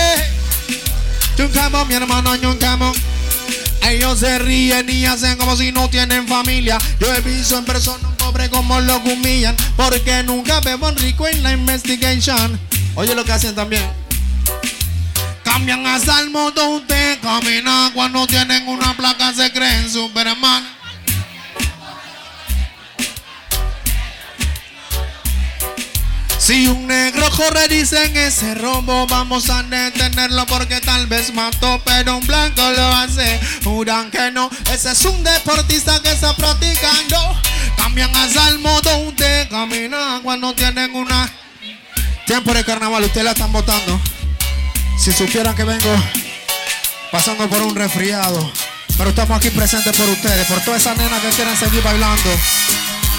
[1.38, 2.92] Chuncamo, mi hermano, Chuncamo.
[3.88, 6.78] Ellos se ríen y hacen como si no tienen familia.
[6.99, 9.56] Yo he visto en persona un pobre como lo humillan.
[9.78, 12.60] Porque nunca veo un rico en la investigation.
[12.95, 13.83] Oye lo que hacen también.
[15.44, 20.78] Cambian hasta el modo de caminar cuando tienen una placa se creen Superman.
[26.49, 32.17] Si un negro corre, dicen ese rombo, vamos a detenerlo porque tal vez mató, pero
[32.17, 33.40] un blanco lo hace.
[33.64, 37.40] Juran que no, ese es un deportista que está practicando.
[37.78, 41.32] Cambian hasta el modo de caminar cuando tienen una.
[42.26, 44.01] Tiempo de carnaval, ustedes la están votando.
[44.98, 45.96] Si supieran que vengo
[47.12, 48.51] pasando por un resfriado,
[48.98, 52.32] pero estamos aquí presentes por ustedes, por todas esas nenas que quieren seguir bailando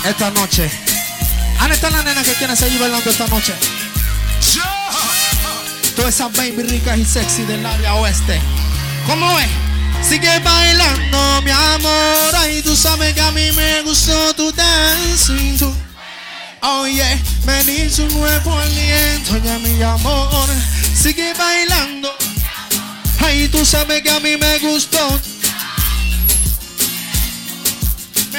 [0.04, 0.68] esta noche.
[1.60, 3.54] ¿Dónde están las nenas que quieren seguir bailando esta noche?
[5.94, 8.40] Todas esas baby ricas y sexy del área oeste.
[9.06, 9.48] ¿Cómo es?
[10.08, 12.34] Sigue bailando, mi amor.
[12.38, 15.58] Ay, tú sabes que a mí me gustó tu dancing.
[15.58, 15.72] tú.
[16.62, 20.48] Oh yeah, me dice un nuevo aliento, ya mi amor.
[20.94, 22.12] Sigue bailando.
[23.20, 25.20] Ay, tú sabes que a mí me gustó.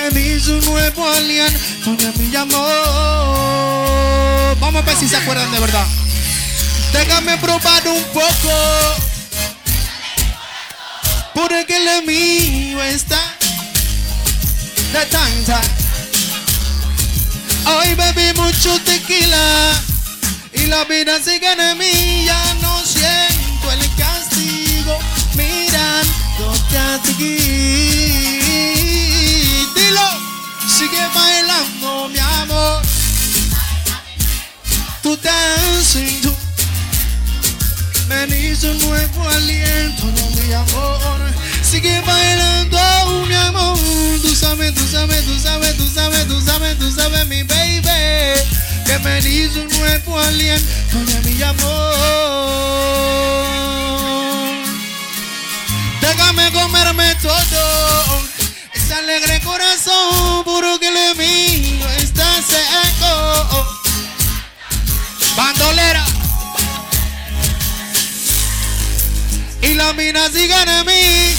[0.10, 2.58] Me un nuevo aliento, ya mi amor.
[4.60, 5.86] Vamos a ver si se acuerdan de verdad.
[6.92, 8.52] Déjame probar un poco.
[11.36, 13.22] Porque lo mío está
[14.92, 15.62] de tanta.
[17.66, 19.80] Hoy bebí mucho tequila
[20.52, 22.26] y la vida sigue en mí.
[22.26, 24.98] Ya no siento el castigo.
[25.36, 28.41] Mirándote a ti.
[30.82, 32.82] Sigue bailando, mi amor.
[35.04, 36.34] Tu dancing, tú.
[38.10, 38.24] Me
[38.68, 41.22] un nuevo aliento, mi amor.
[41.62, 43.78] Sigue bailando, oh, mi amor.
[44.24, 47.84] Tú sabes, tú sabes, tú sabes, tú sabes, tú sabes, tú sabes, mi baby.
[48.84, 51.96] Que me un nuevo aliento, no mi amor.
[56.02, 58.32] Déjame comerme todo.
[58.92, 63.66] Ese alegre corazón, puro que lo mío está seco.
[65.38, 66.04] Bandolera.
[69.62, 71.36] Y la mina sigan en mí.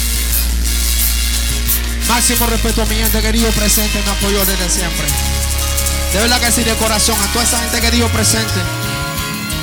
[2.08, 5.06] Máximo respeto a mi gente querido presente, me apoyó desde siempre.
[6.14, 8.60] De verdad que sí, de corazón, a toda esa gente querido presente.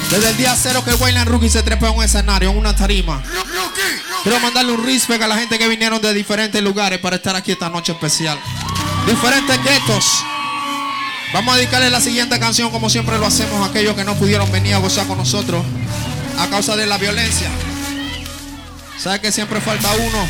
[0.10, 2.76] Desde el día cero que el Wayland Rookie se trepa en un escenario, en una
[2.76, 3.22] tarima.
[4.24, 7.52] Quiero mandarle un respect a la gente que vinieron de diferentes lugares para estar aquí
[7.52, 8.40] esta noche especial.
[9.06, 10.24] Diferentes guetos.
[11.32, 14.52] Vamos a dedicarle la siguiente canción como siempre lo hacemos a aquellos que no pudieron
[14.52, 15.64] venir a gozar con nosotros
[16.40, 17.50] a causa de la violencia.
[18.98, 20.28] ¿Sabe que siempre falta uno?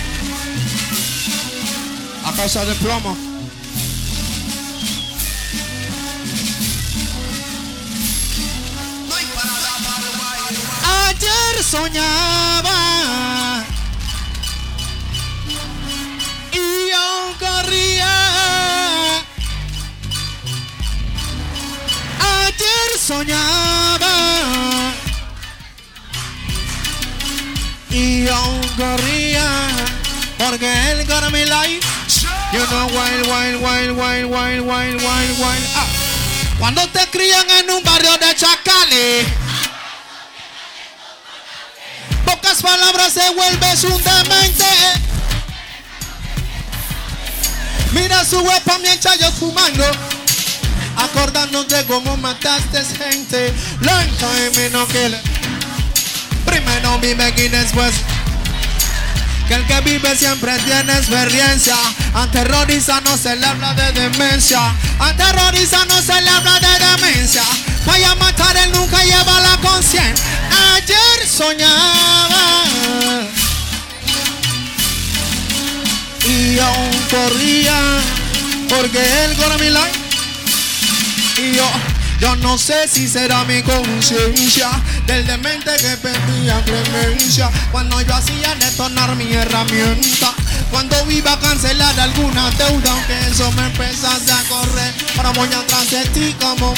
[2.25, 3.28] A causa del plomo.
[11.21, 13.65] Ayer soñaba
[16.53, 19.19] y yo corría.
[22.21, 24.93] Ayer soñaba
[27.89, 29.67] y yo corría
[30.37, 31.85] porque él got me life.
[32.53, 35.67] You know wild, wild, wild, wild, wild, wild, wild, wild.
[35.75, 35.85] Ah.
[36.57, 39.48] Cuando te crían en un barrio de chacales.
[42.49, 44.65] Pocas palabras se vuelves un demente.
[47.91, 49.85] Mira su huepa mientras yo fumando.
[50.95, 53.53] Acordándote cómo mataste gente.
[53.81, 55.15] Lento y menos que
[56.43, 57.93] Primero vive y después.
[59.47, 61.77] Que el que vive siempre tiene experiencia.
[62.15, 64.73] Aterroriza no se le habla de demencia.
[64.97, 67.43] Aterroriza no se le habla de demencia.
[67.85, 70.25] Vaya a matar, él nunca lleva la conciencia.
[70.73, 72.18] Ayer soñaba.
[76.69, 77.99] Aún corría.
[78.69, 79.99] Porque él con mi life.
[81.37, 81.69] Y yo,
[82.19, 84.69] yo no sé si será mi conciencia
[85.05, 87.49] del demente que pedía clemencia.
[87.71, 90.33] Cuando yo hacía detonar mi herramienta.
[90.71, 94.93] Cuando iba a cancelar alguna deuda, aunque eso me empezase a correr.
[95.17, 96.73] Ahora voy atrás de ti como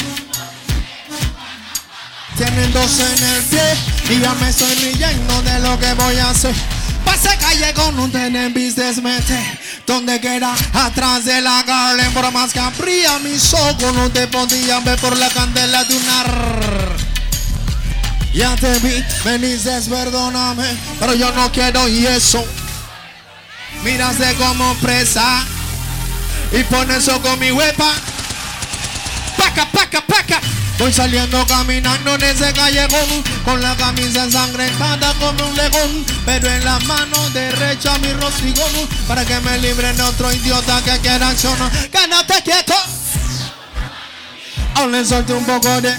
[2.36, 3.60] tienen dos en el pie
[4.10, 6.54] y ya me estoy riendo de lo que voy a hacer.
[7.04, 9.02] Pase calle con un tener business
[9.86, 14.84] donde queda atrás de la Garden por más que abría mis ojos no te podían
[14.84, 16.02] ver por la candela de un.
[18.32, 22.44] Ya te vi, me dices perdóname, pero yo no quiero y eso.
[23.84, 25.44] Mírase como presa
[26.52, 27.92] y pon eso con mi huepa.
[29.36, 30.40] Paca, paca, paca.
[30.82, 36.64] Voy saliendo caminando en ese callejón Con la camisa ensangrentada como un león Pero en
[36.64, 42.42] la mano derecha mi rostigón Para que me libren otro idiota que quiera accionar ¡Quédate
[42.42, 42.74] quieto!
[44.74, 45.94] Aún le solté un poco de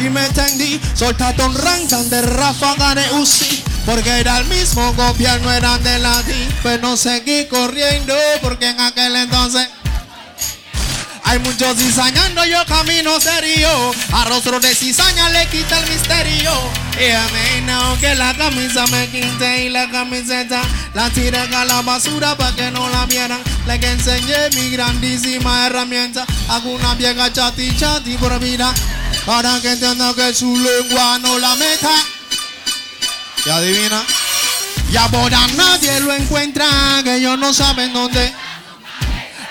[0.00, 5.52] y me tendí Soltate un rantan de ráfaga de Uzi Porque era el mismo gobierno,
[5.52, 9.68] eran de la DI Pero seguí corriendo porque en aquel entonces
[11.28, 13.68] hay muchos cizañando, yo camino serio.
[14.12, 16.52] A rostro de cizaña le quita el misterio.
[17.00, 20.62] Y a mí no que la camisa me quite y la camiseta
[20.94, 23.40] la tiré a la basura para que no la vieran.
[23.66, 26.24] Le que enseñé mi grandísima herramienta.
[26.48, 28.72] Hago una vieja chati chati por vida.
[29.26, 31.90] Para que entienda que su lengua no la meta.
[33.44, 34.00] Y adivina.
[34.92, 36.66] Y ahora nadie lo encuentra,
[37.02, 38.32] que ellos no saben dónde.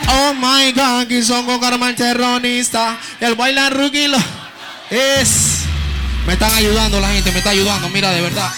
[0.07, 2.97] Oh my god, aquí son con karma el terrorista.
[3.19, 4.17] El bailar rookie lo
[4.89, 5.61] es.
[6.25, 8.51] Me están ayudando la gente, me está ayudando, mira de verdad.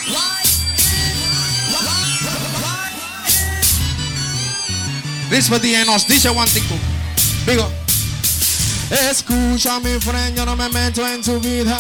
[5.30, 6.64] This enos, dice thing.
[7.46, 7.72] Digo.
[8.90, 11.78] Escucha mi friend, yo no me meto en tu vida.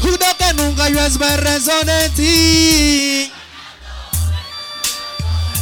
[0.00, 3.32] Juro que nunca yo esperé de ti.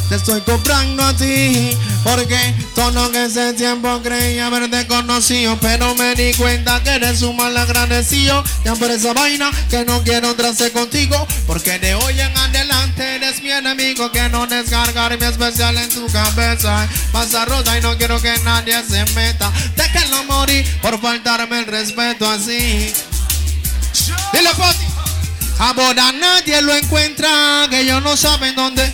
[0.09, 1.71] Te estoy comprando a ti
[2.03, 7.35] Porque todo que ese tiempo creía haberte conocido Pero me di cuenta que eres un
[7.35, 8.43] mal agradecido.
[8.63, 13.41] Ya por esa vaina que no quiero entrarse contigo Porque de hoy en adelante eres
[13.41, 16.87] mi enemigo Que no descargar mi especial en tu cabeza.
[17.11, 19.51] Pasa rota y no quiero que nadie se meta.
[19.75, 22.93] Déjenlo morir por faltarme el respeto así.
[24.33, 24.85] Dile Poti.
[25.57, 28.91] Ahora nadie lo encuentra Que ellos no saben dónde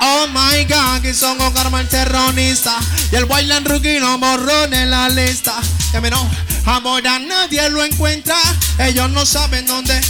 [0.00, 2.76] Oh my god, que son con karma el terrorista.
[3.10, 5.54] Y el bailan rookie no borró en la lista.
[5.92, 6.28] Que me no,
[6.64, 8.36] ahora nadie lo encuentra.
[8.78, 10.00] Ellos no saben dónde.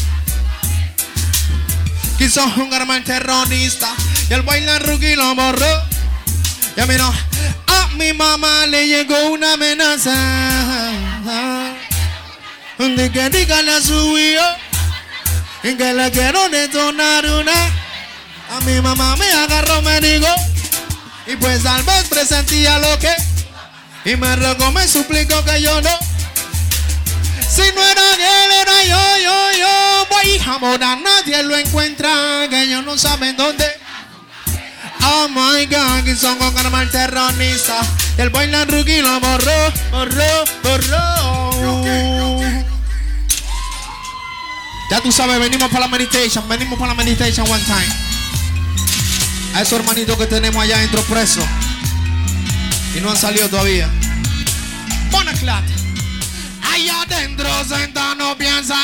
[2.18, 3.88] Quiso jugar el terrorista.
[4.28, 5.82] Y el bailan rookie lo borró.
[6.76, 10.14] Ya mira, a mi mamá le llegó una amenaza.
[12.78, 17.85] De que dígale a su Y que le quiero detonar una
[18.50, 20.28] a mi mamá me agarró, me dijo.
[21.26, 23.14] Y pues tal vez presentía lo que.
[24.04, 25.90] Y me rogó, me suplicó que yo no.
[27.48, 30.06] Si no era él, era yo, yo, yo.
[30.10, 32.46] Voy ahora nadie lo encuentra.
[32.48, 33.66] Que ellos no saben dónde.
[35.02, 37.80] Oh my god, que son con karma el terrorista.
[38.16, 41.46] El bailan rookie lo borró, borró, borró.
[44.90, 48.15] Ya tú sabes, venimos para la meditation, venimos para la meditation one time
[49.56, 51.42] a esos hermanitos que tenemos allá dentro presos
[52.94, 53.88] y no han salido todavía.
[55.10, 55.64] Bonaclat,
[56.74, 58.76] allá adentro senta no piensa.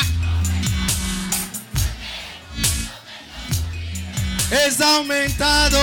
[4.49, 5.79] Es aumentado.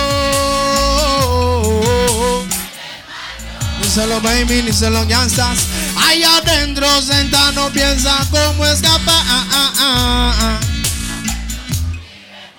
[3.79, 4.99] Ni se lo baby, ni se lo.
[4.99, 9.23] Allá adentro senta no piensa cómo escapar.
[9.25, 10.59] Ah, ah, ah,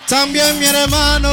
[0.08, 1.30] También mi hermano.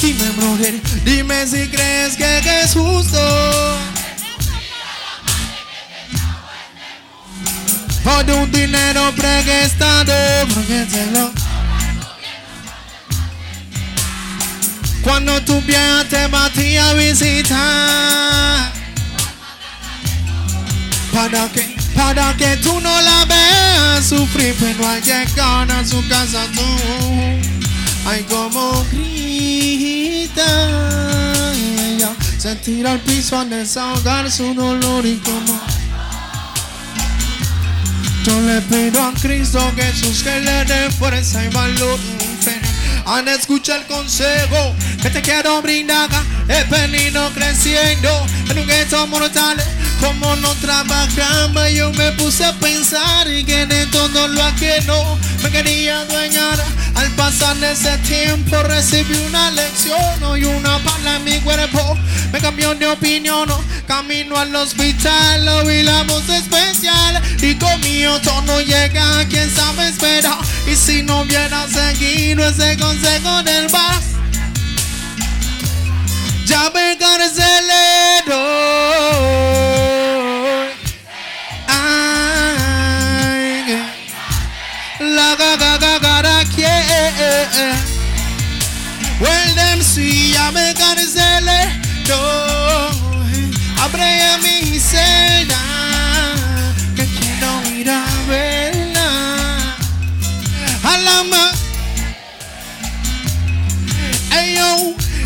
[0.00, 3.18] Dime, mujer, dime si crees que, es justo.
[8.04, 10.14] Por un dinero prestado,
[11.12, 11.32] lo.
[15.02, 18.72] Cuando tu vieja te batía a visitar.
[21.12, 26.46] Para que, para que tú no la veas sufrir, pero al llegar a su casa
[26.54, 27.67] tú.
[28.10, 30.46] Ay, como grita
[31.52, 35.60] ella se tira al piso a desahogar su dolor y como
[38.24, 41.98] yo le pido a Cristo Jesús que le dé fuerza y valor
[43.04, 46.08] Han escuchado el consejo que te quiero brindar
[46.48, 49.56] He venido creciendo en un gueto mortal
[50.00, 55.50] Como no trabajaba yo me puse a pensar Y que de todo lo ajeno me
[55.50, 56.58] quería adueñar.
[56.96, 61.96] Al pasar ese tiempo recibí una lección Hoy una pala en mi cuerpo
[62.32, 63.48] me cambió de opinión
[63.86, 70.36] Camino al hospital oí la voz especial Y con mi tono llega quien sabe espera
[70.66, 73.98] Y si no hubiera seguido ese consejo del bar
[76.48, 78.44] Ya me carcelero
[81.68, 83.66] Ay,
[85.00, 86.76] la ga ga ga ga ga que
[89.20, 92.22] Well them see ya me carcelero
[93.84, 95.60] Abre a mi celda
[96.96, 99.10] que quiero ir a verla.
[100.82, 101.24] A la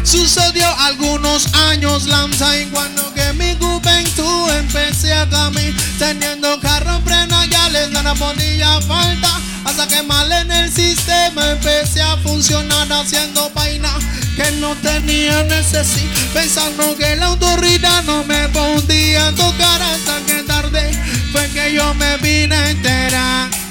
[0.04, 7.44] sucedió algunos años lanza y cuando que mi juventud empecé a caminar teniendo carro freno
[7.44, 9.40] ya les nada ponía falta.
[9.65, 13.92] Hasta que mal en el sistema empecé a funcionar haciendo vaina
[14.36, 16.10] que no tenía necesidad.
[16.35, 20.90] Pensando que la autoridad no me podía tocar hasta que tarde
[21.31, 23.61] fue que yo me vine a enterar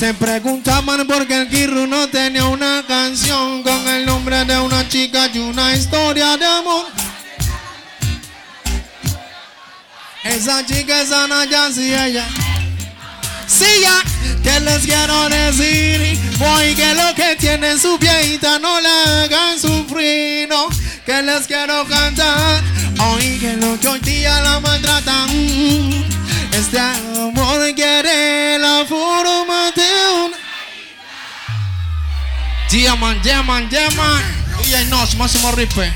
[0.00, 4.88] se preguntaban por qué el Kirru no tenía una canción con el nombre de una
[4.88, 6.86] chica y una historia de amor.
[10.24, 12.26] Esa chica es Ana Yancy, ella.
[13.46, 14.00] Sí, ya,
[14.42, 20.48] que les quiero decir, voy que lo que tiene su viejita no la hagan sufrir,
[20.48, 20.70] no,
[21.04, 22.62] que les quiero cantar,
[23.00, 25.28] hoy que lo que hoy día la maltratan,
[26.52, 29.82] este amor quiere la forma de
[30.24, 30.50] un...
[33.00, 33.68] Man, yeah man.
[34.58, 35.92] DJ Nosh, máximo ripe.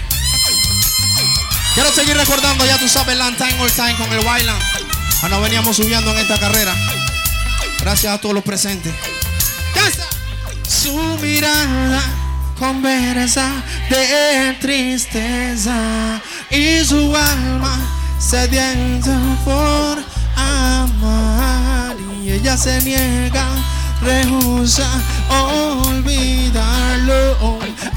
[1.74, 4.62] Quiero seguir recordando, ya tú sabes, Land Time All Time con el Wildland.
[5.20, 6.74] Cuando veníamos subiendo en esta carrera.
[7.80, 8.92] Gracias a todos los presentes.
[10.66, 12.02] Su mirada
[12.58, 13.50] conversa
[13.90, 16.20] de tristeza
[16.50, 17.78] y su alma
[18.18, 19.98] sedienta por
[20.36, 23.46] amar y ella se niega,
[24.00, 24.88] rehúsa
[25.28, 26.38] olvidarlo,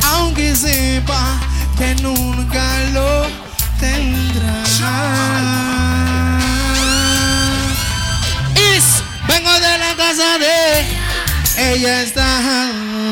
[0.04, 1.40] aunque sepa
[1.78, 3.28] que nunca lo
[3.80, 4.64] tendrá.
[8.76, 11.08] Is, vengo de la casa de
[11.58, 12.70] ella está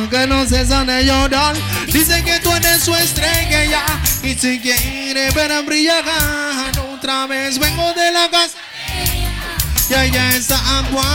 [0.10, 1.56] que no cesa de llorar.
[1.88, 3.84] Dice que tú eres su estrella
[4.22, 6.04] y si quiere ver a brillar
[6.94, 7.58] otra vez.
[7.58, 8.56] Vengo de la casa.
[9.88, 10.60] Y ella está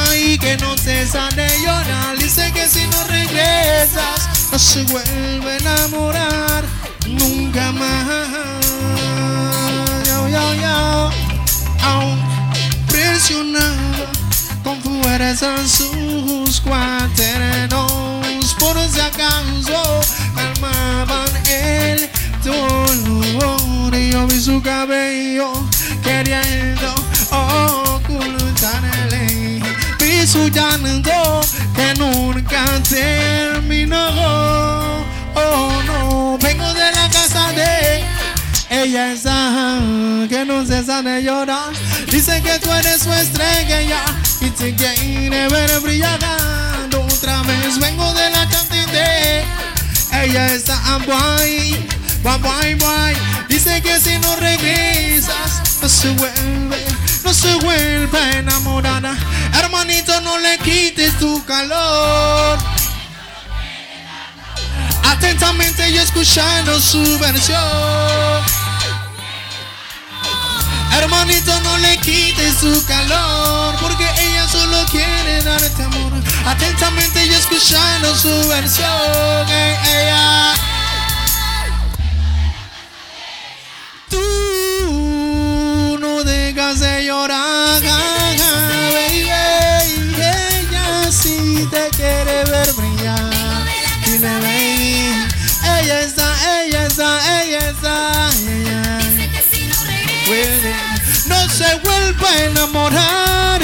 [0.09, 2.17] ahí que no cesa de llorar.
[2.19, 6.65] Dice que si no regresas no se vuelve a enamorar
[7.07, 8.29] nunca más.
[10.07, 11.11] Yo, yo, yo.
[11.83, 12.21] Aún
[12.87, 14.07] presionada
[14.63, 18.01] con fuerza sus cuaternos
[18.61, 20.01] por si acaso
[20.35, 22.11] calmaban el
[22.45, 25.53] dolor y yo vi su cabello
[26.03, 26.95] queriendo
[27.31, 28.83] ocultarle
[29.99, 31.41] vi su llanto
[31.75, 34.09] que nunca terminó
[35.35, 38.05] oh no vengo de la casa de
[38.71, 39.51] ella está
[40.29, 41.73] que no cesa de llorar.
[42.11, 44.01] Dice que tú eres su estrella
[44.41, 47.79] y te quiere ver brillando otra vez.
[47.81, 49.45] Vengo de la cantidad.
[50.23, 50.79] Ella está
[51.39, 51.87] ahí
[52.23, 53.17] Bye, bye, bye.
[53.49, 56.85] Dice que si no regresas, no se vuelve,
[57.25, 59.17] no se vuelve enamorada.
[59.59, 62.59] Hermanito, no le quites tu calor.
[65.05, 67.61] Atentamente yo escuchando su versión.
[70.93, 76.13] Hermanito, no le quites su calor, porque ella solo quiere darte amor.
[76.47, 79.49] Atentamente yo escuchando su versión.
[79.49, 80.80] Ella.
[84.11, 89.31] Tú no dejas de llorar, baby.
[90.17, 93.31] Ella sí te quiere ver brillar.
[94.05, 95.29] Dile, baby.
[95.79, 96.29] Ella está,
[96.63, 98.31] ella está, ella está.
[98.47, 99.01] Ella
[101.27, 103.63] no se vuelve a enamorar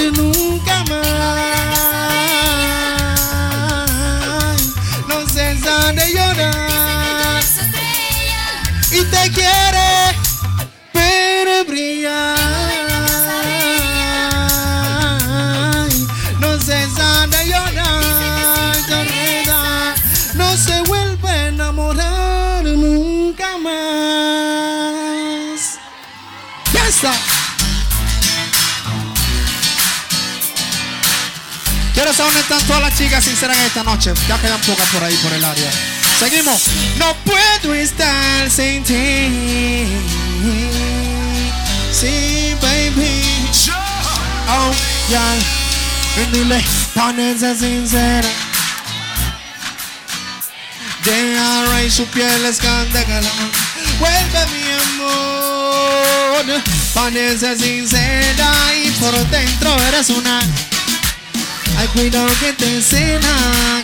[11.77, 12.39] brillar.
[16.41, 18.85] No cesa de llorar,
[20.35, 23.75] no se vuelve a enamorar nunca más.
[26.73, 27.13] Ya está.
[31.93, 34.15] Quiero saber dónde están todas las chicas sinceras en esta noche.
[34.29, 35.71] Ya quedan pocas por ahí, por el área.
[36.19, 36.63] Seguimos.
[36.99, 39.87] No puedo estar sin ti.
[41.99, 43.23] Sí, baby.
[44.51, 44.71] Oh,
[45.11, 45.23] ya.
[46.31, 46.63] Dile,
[46.95, 48.29] ponense sincera.
[51.05, 53.31] Deja rey su piel escándala.
[53.99, 54.65] Vuelve mi
[55.01, 56.63] amor.
[56.93, 60.41] Ponense sincera y por dentro eres una.
[61.79, 63.83] Ay, cuidado que te cena.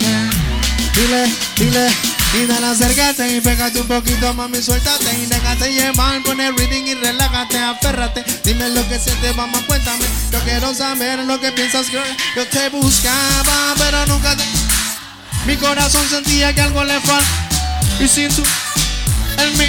[0.95, 1.91] Dile, dile,
[2.35, 6.85] y dale acércate y pégate un poquito, mami, suéltate y déjate llevar, pon el reading
[6.87, 8.25] y relájate, aférrate.
[8.43, 10.05] Dime lo que sientes, mamá, cuéntame.
[10.31, 12.03] Yo quiero saber lo que piensas, girl.
[12.35, 14.45] Yo te buscaba, pero nunca te.
[15.47, 17.29] Mi corazón sentía que algo le falta.
[18.01, 18.43] Y sin tú,
[19.37, 19.67] en mí,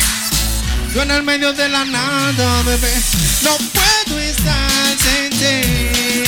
[0.96, 2.94] yo en el medio de la nada, bebé.
[3.42, 6.24] No puedo estar sin ti.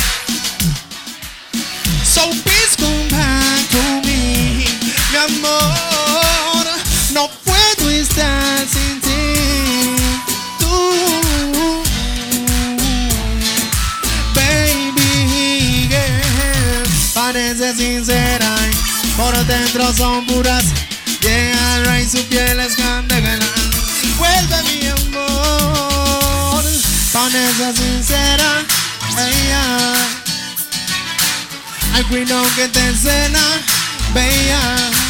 [2.03, 4.65] So please come back to me,
[5.11, 5.84] mi amor.
[17.75, 18.55] Sincera,
[19.17, 20.65] por dentro son puras.
[21.21, 23.45] Llega y su piel es candela.
[24.17, 26.63] Vuelve mi amor.
[27.11, 28.63] Parece sincera,
[29.17, 29.93] ella.
[31.93, 33.41] Ay, cuidado que te cena,
[34.13, 35.04] bella.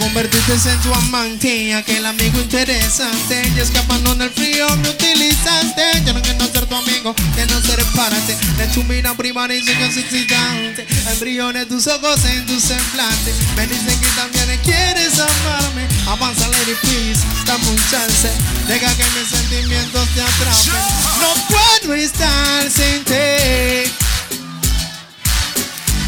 [0.00, 3.52] Me convertiste en tu amante, aquel amigo interesante.
[3.54, 6.02] Y escapando del frío me utilizaste.
[6.06, 8.34] Yo no quiero ser tu amigo, quiero ser párate.
[8.56, 10.86] De tu mira privada y soy excitante.
[11.06, 13.34] El brillo de tus ojos en tu semblante.
[13.56, 15.86] Me dicen que también quieres amarme.
[16.06, 18.30] Avanza, lady, please, dame un chance.
[18.68, 20.72] Deja que mis sentimientos te atrapen.
[21.20, 23.92] No puedo estar sin ti.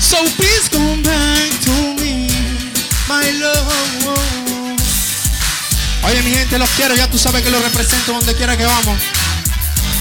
[0.00, 2.28] So please come back to me,
[3.08, 3.72] my love.
[6.04, 6.94] Oye, mi gente, los quiero.
[6.94, 8.98] Ya tú sabes que los represento donde quiera que vamos.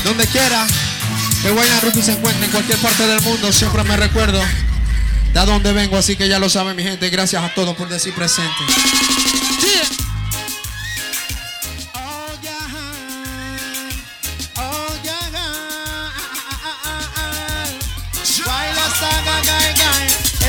[0.04, 0.66] Donde quiera
[1.42, 4.42] que Wayne Rupi se encuentre en cualquier parte del mundo, siempre me recuerdo
[5.34, 5.98] de dónde vengo.
[5.98, 7.10] Así que ya lo saben, mi gente.
[7.10, 8.52] Gracias a todos por decir presente.
[11.94, 12.64] Oh, yeah.
[14.58, 14.92] Oh.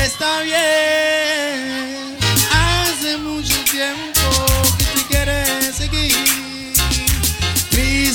[0.03, 1.02] Está bien.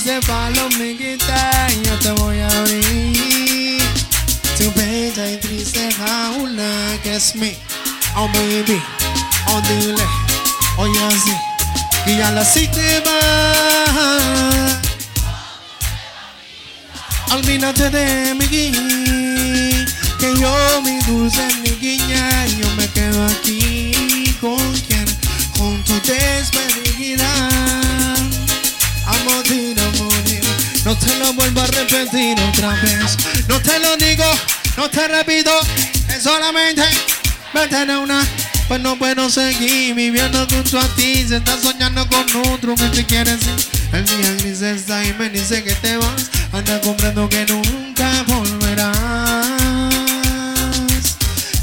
[0.09, 3.83] Triste palomiguita, yo te voy a abrir.
[4.57, 7.55] Tu bella y triste jaula que es mi.
[8.17, 8.81] Oh baby,
[9.49, 10.07] oh dile,
[10.79, 11.35] oye así,
[12.07, 14.81] que ya la sí te va.
[17.35, 18.81] Olvídate de mi guía,
[20.19, 25.05] que yo mi dulce mi guiña, yo me quedo aquí con quien,
[25.59, 27.29] con tu despedida.
[29.25, 29.78] Morir, a
[30.85, 33.17] no te lo vuelvo a repetir otra vez,
[33.49, 34.25] no te lo digo,
[34.77, 35.51] no te repito,
[36.09, 36.83] es solamente
[37.53, 38.27] vete de una.
[38.69, 41.27] Pues no puedo seguir viviendo junto a ti.
[41.27, 43.39] Se está soñando con otro que te quiere ir.
[43.93, 46.31] El día gris está y me dice que te vas.
[46.53, 48.97] Anda comprando que nunca volverás.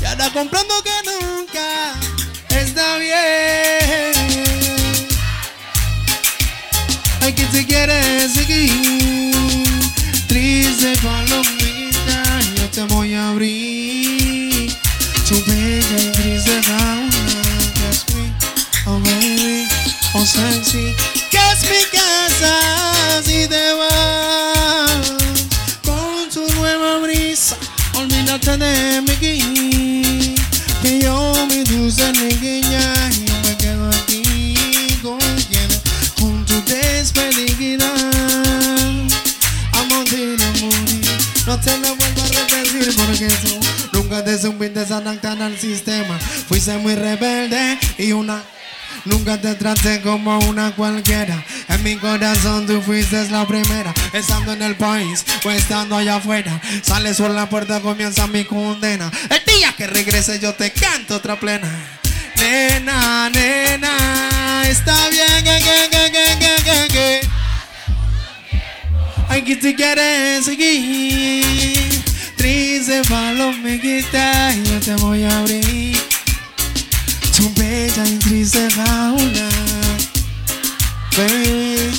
[0.02, 0.65] Y anda comprando
[7.26, 9.32] Ay, que te quiere seguir.
[10.28, 12.22] Triste palomita,
[12.56, 14.72] yo te voy a abrir.
[15.28, 16.62] Tu bella y triste
[17.74, 18.32] que es mi,
[18.86, 19.68] oh baby,
[20.14, 20.94] oh sexy.
[21.32, 25.14] Que es mi casa si te vas.
[25.84, 27.58] Con tu nueva brisa,
[27.96, 30.36] olvídate de aquí.
[30.84, 32.95] Que yo mi dulce niña
[41.56, 43.60] no te lo vuelvo a repetir porque tú
[43.94, 46.20] nunca te supiste adaptar al sistema.
[46.48, 48.44] Fuiste muy rebelde y una
[49.04, 51.44] Nunca te traté como una cualquiera.
[51.70, 53.94] En mi corazón tú fuiste la primera.
[54.14, 56.60] Estando en el país o estando allá afuera.
[56.82, 59.12] Sales por la puerta, comienza mi condena.
[59.30, 61.70] El día que regrese yo te canto otra plena.
[62.38, 67.45] Nena, nena, está bien, que, que, que, que, que, que,
[69.46, 72.04] que te quieres seguir.
[72.36, 75.98] Triste palomita, yo te voy a abrir.
[77.36, 79.50] Tu bella y triste jaula.
[81.18, 81.92] Baby,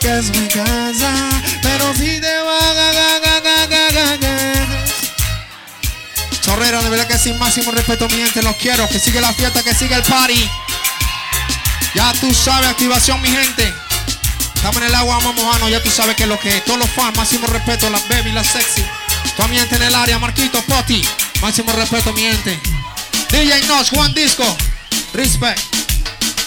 [0.00, 1.12] que es mi casa.
[1.62, 4.36] Pero si te va, ga, ga, ga, ga, ga, ga.
[6.40, 8.88] Chorrero, de verdad que sin máximo respeto, mi gente, los quiero.
[8.88, 10.48] Que sigue la fiesta, que sigue el party.
[11.94, 13.87] Ya tú sabes, activación, mi gente.
[14.58, 16.64] Estamos en el agua, vamos mojando, ya tú sabes que lo que es.
[16.64, 18.84] Todos los fans, máximo respeto, las baby, las sexy.
[19.36, 21.00] Toda mi en el área, Marquito, Poti.
[21.40, 22.58] Máximo respeto, mi gente.
[23.30, 24.44] DJ Nos, Juan Disco.
[25.14, 25.60] Respect.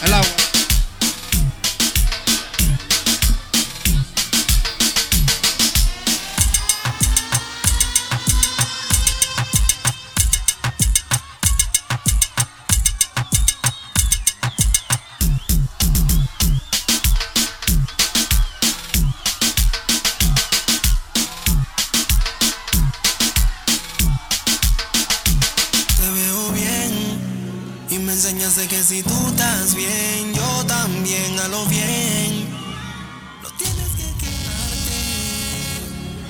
[0.03, 0.50] El agua.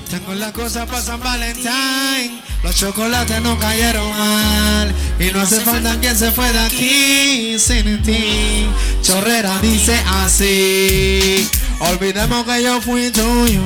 [0.08, 2.40] Tengo la cosa para San Valentín.
[2.62, 4.94] Los chocolates no cayeron mal.
[5.18, 8.66] Y no hace falta quien se fue de aquí sin ti.
[9.02, 11.48] Chorrera dice así.
[11.80, 13.62] Olvidemos que yo fui tuyo.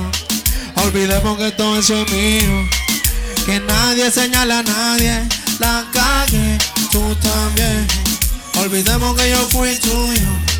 [0.76, 2.68] Olvidemos que todo eso es mío.
[3.44, 5.28] Que nadie señala a nadie.
[5.58, 6.58] La cague,
[6.90, 7.86] tú también.
[8.54, 10.55] Olvidemos que yo fui tuyo.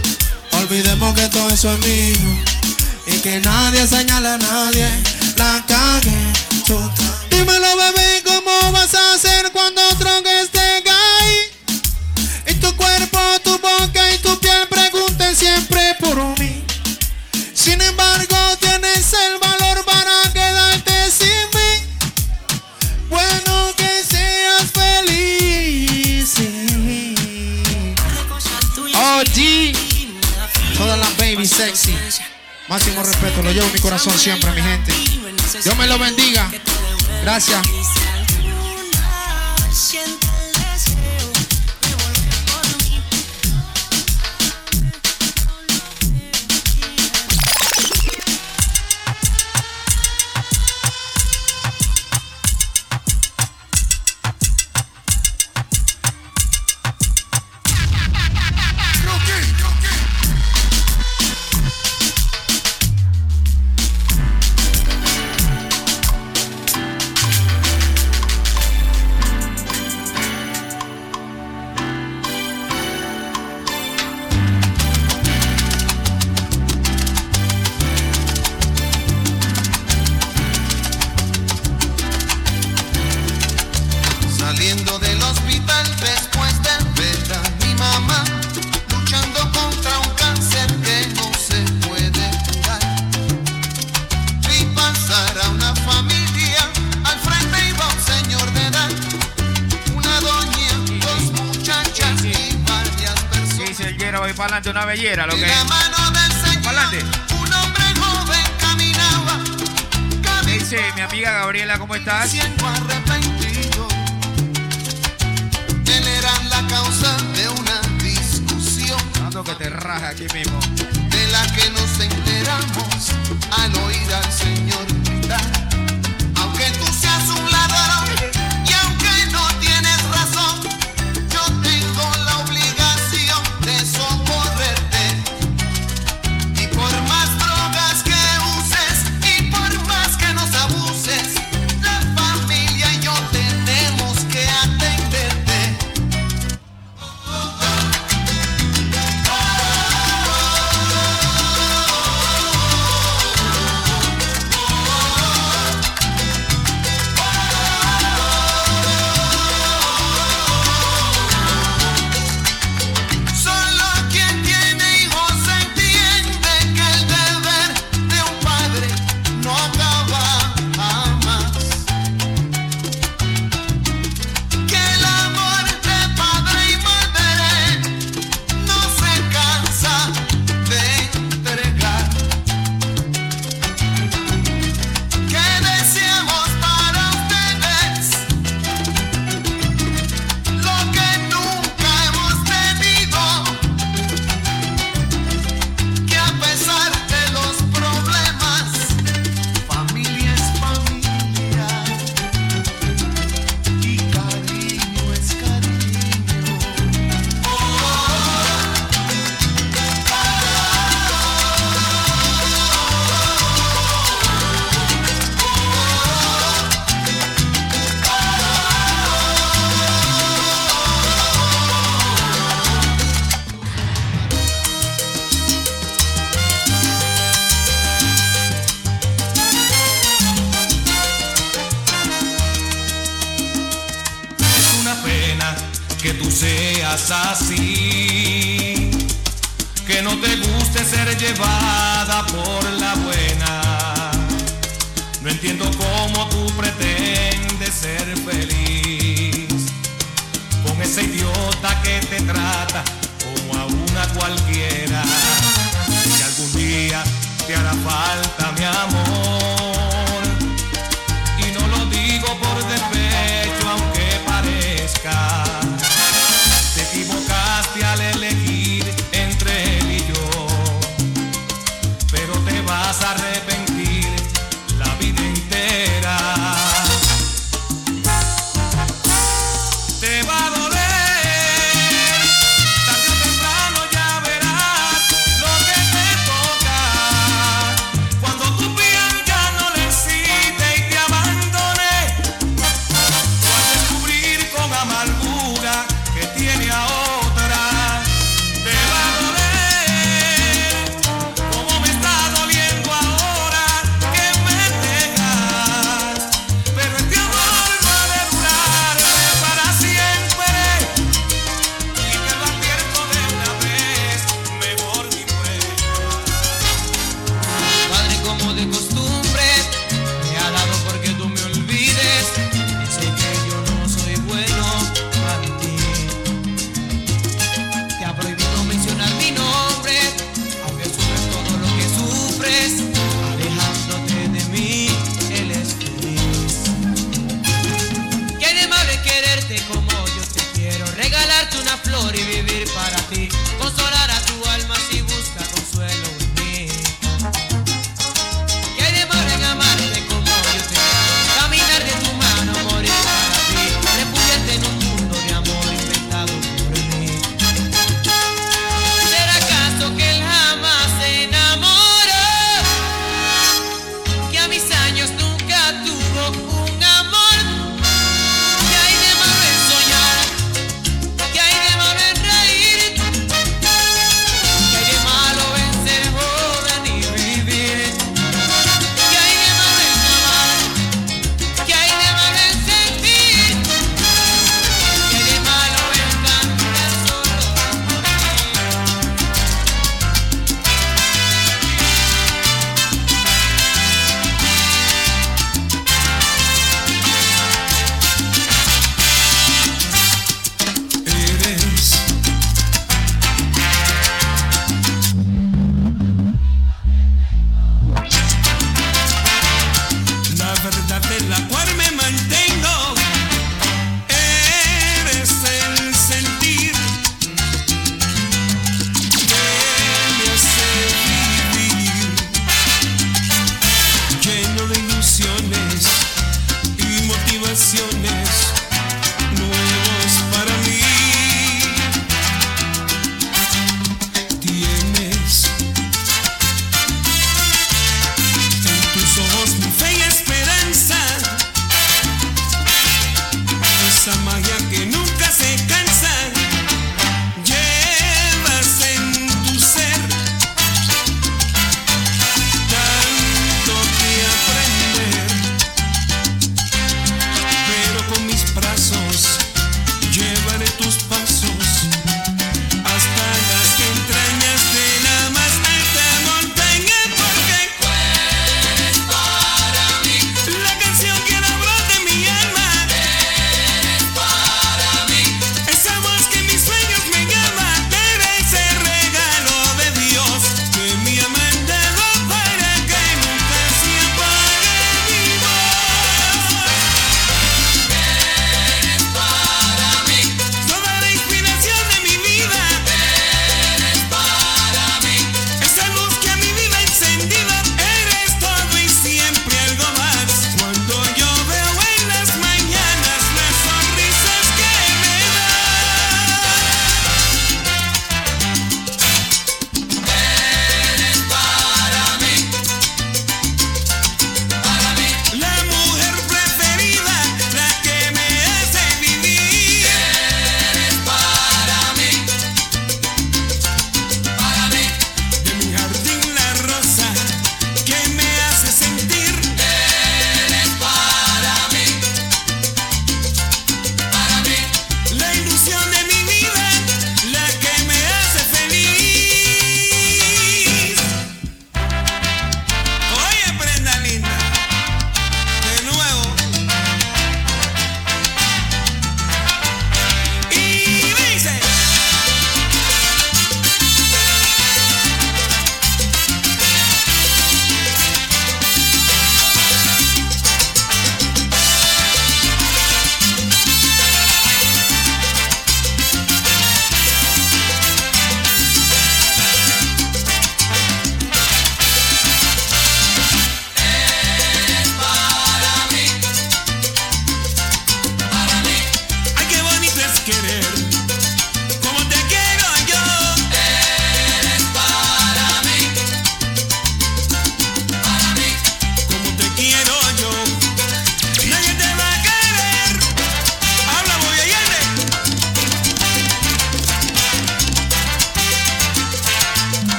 [0.59, 2.45] Olvidemos que todo eso es mío.
[3.07, 4.89] Y que nadie señala a nadie.
[5.37, 6.33] La cague,
[6.67, 7.17] también.
[7.31, 11.37] Dímelo, bebé, ¿cómo vas a hacer cuando otro que esté ahí?
[12.49, 16.65] Y tu cuerpo, tu boca y tu piel pregunten siempre por mí.
[17.55, 18.06] Sin embargo,
[31.27, 31.97] baby sexy.
[32.69, 34.93] Máximo respeto, lo llevo en mi corazón siempre, mi gente.
[35.63, 36.49] Dios me lo bendiga.
[37.23, 37.67] Gracias.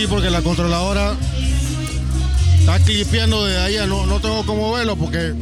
[0.00, 1.14] sí, porque la controladora
[2.58, 5.34] está clipeando de allá, no, no tengo cómo verlo porque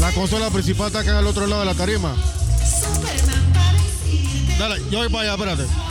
[0.00, 2.14] la consola principal está acá al otro lado de la tarima.
[4.58, 5.85] Dale, yo voy para allá, espérate.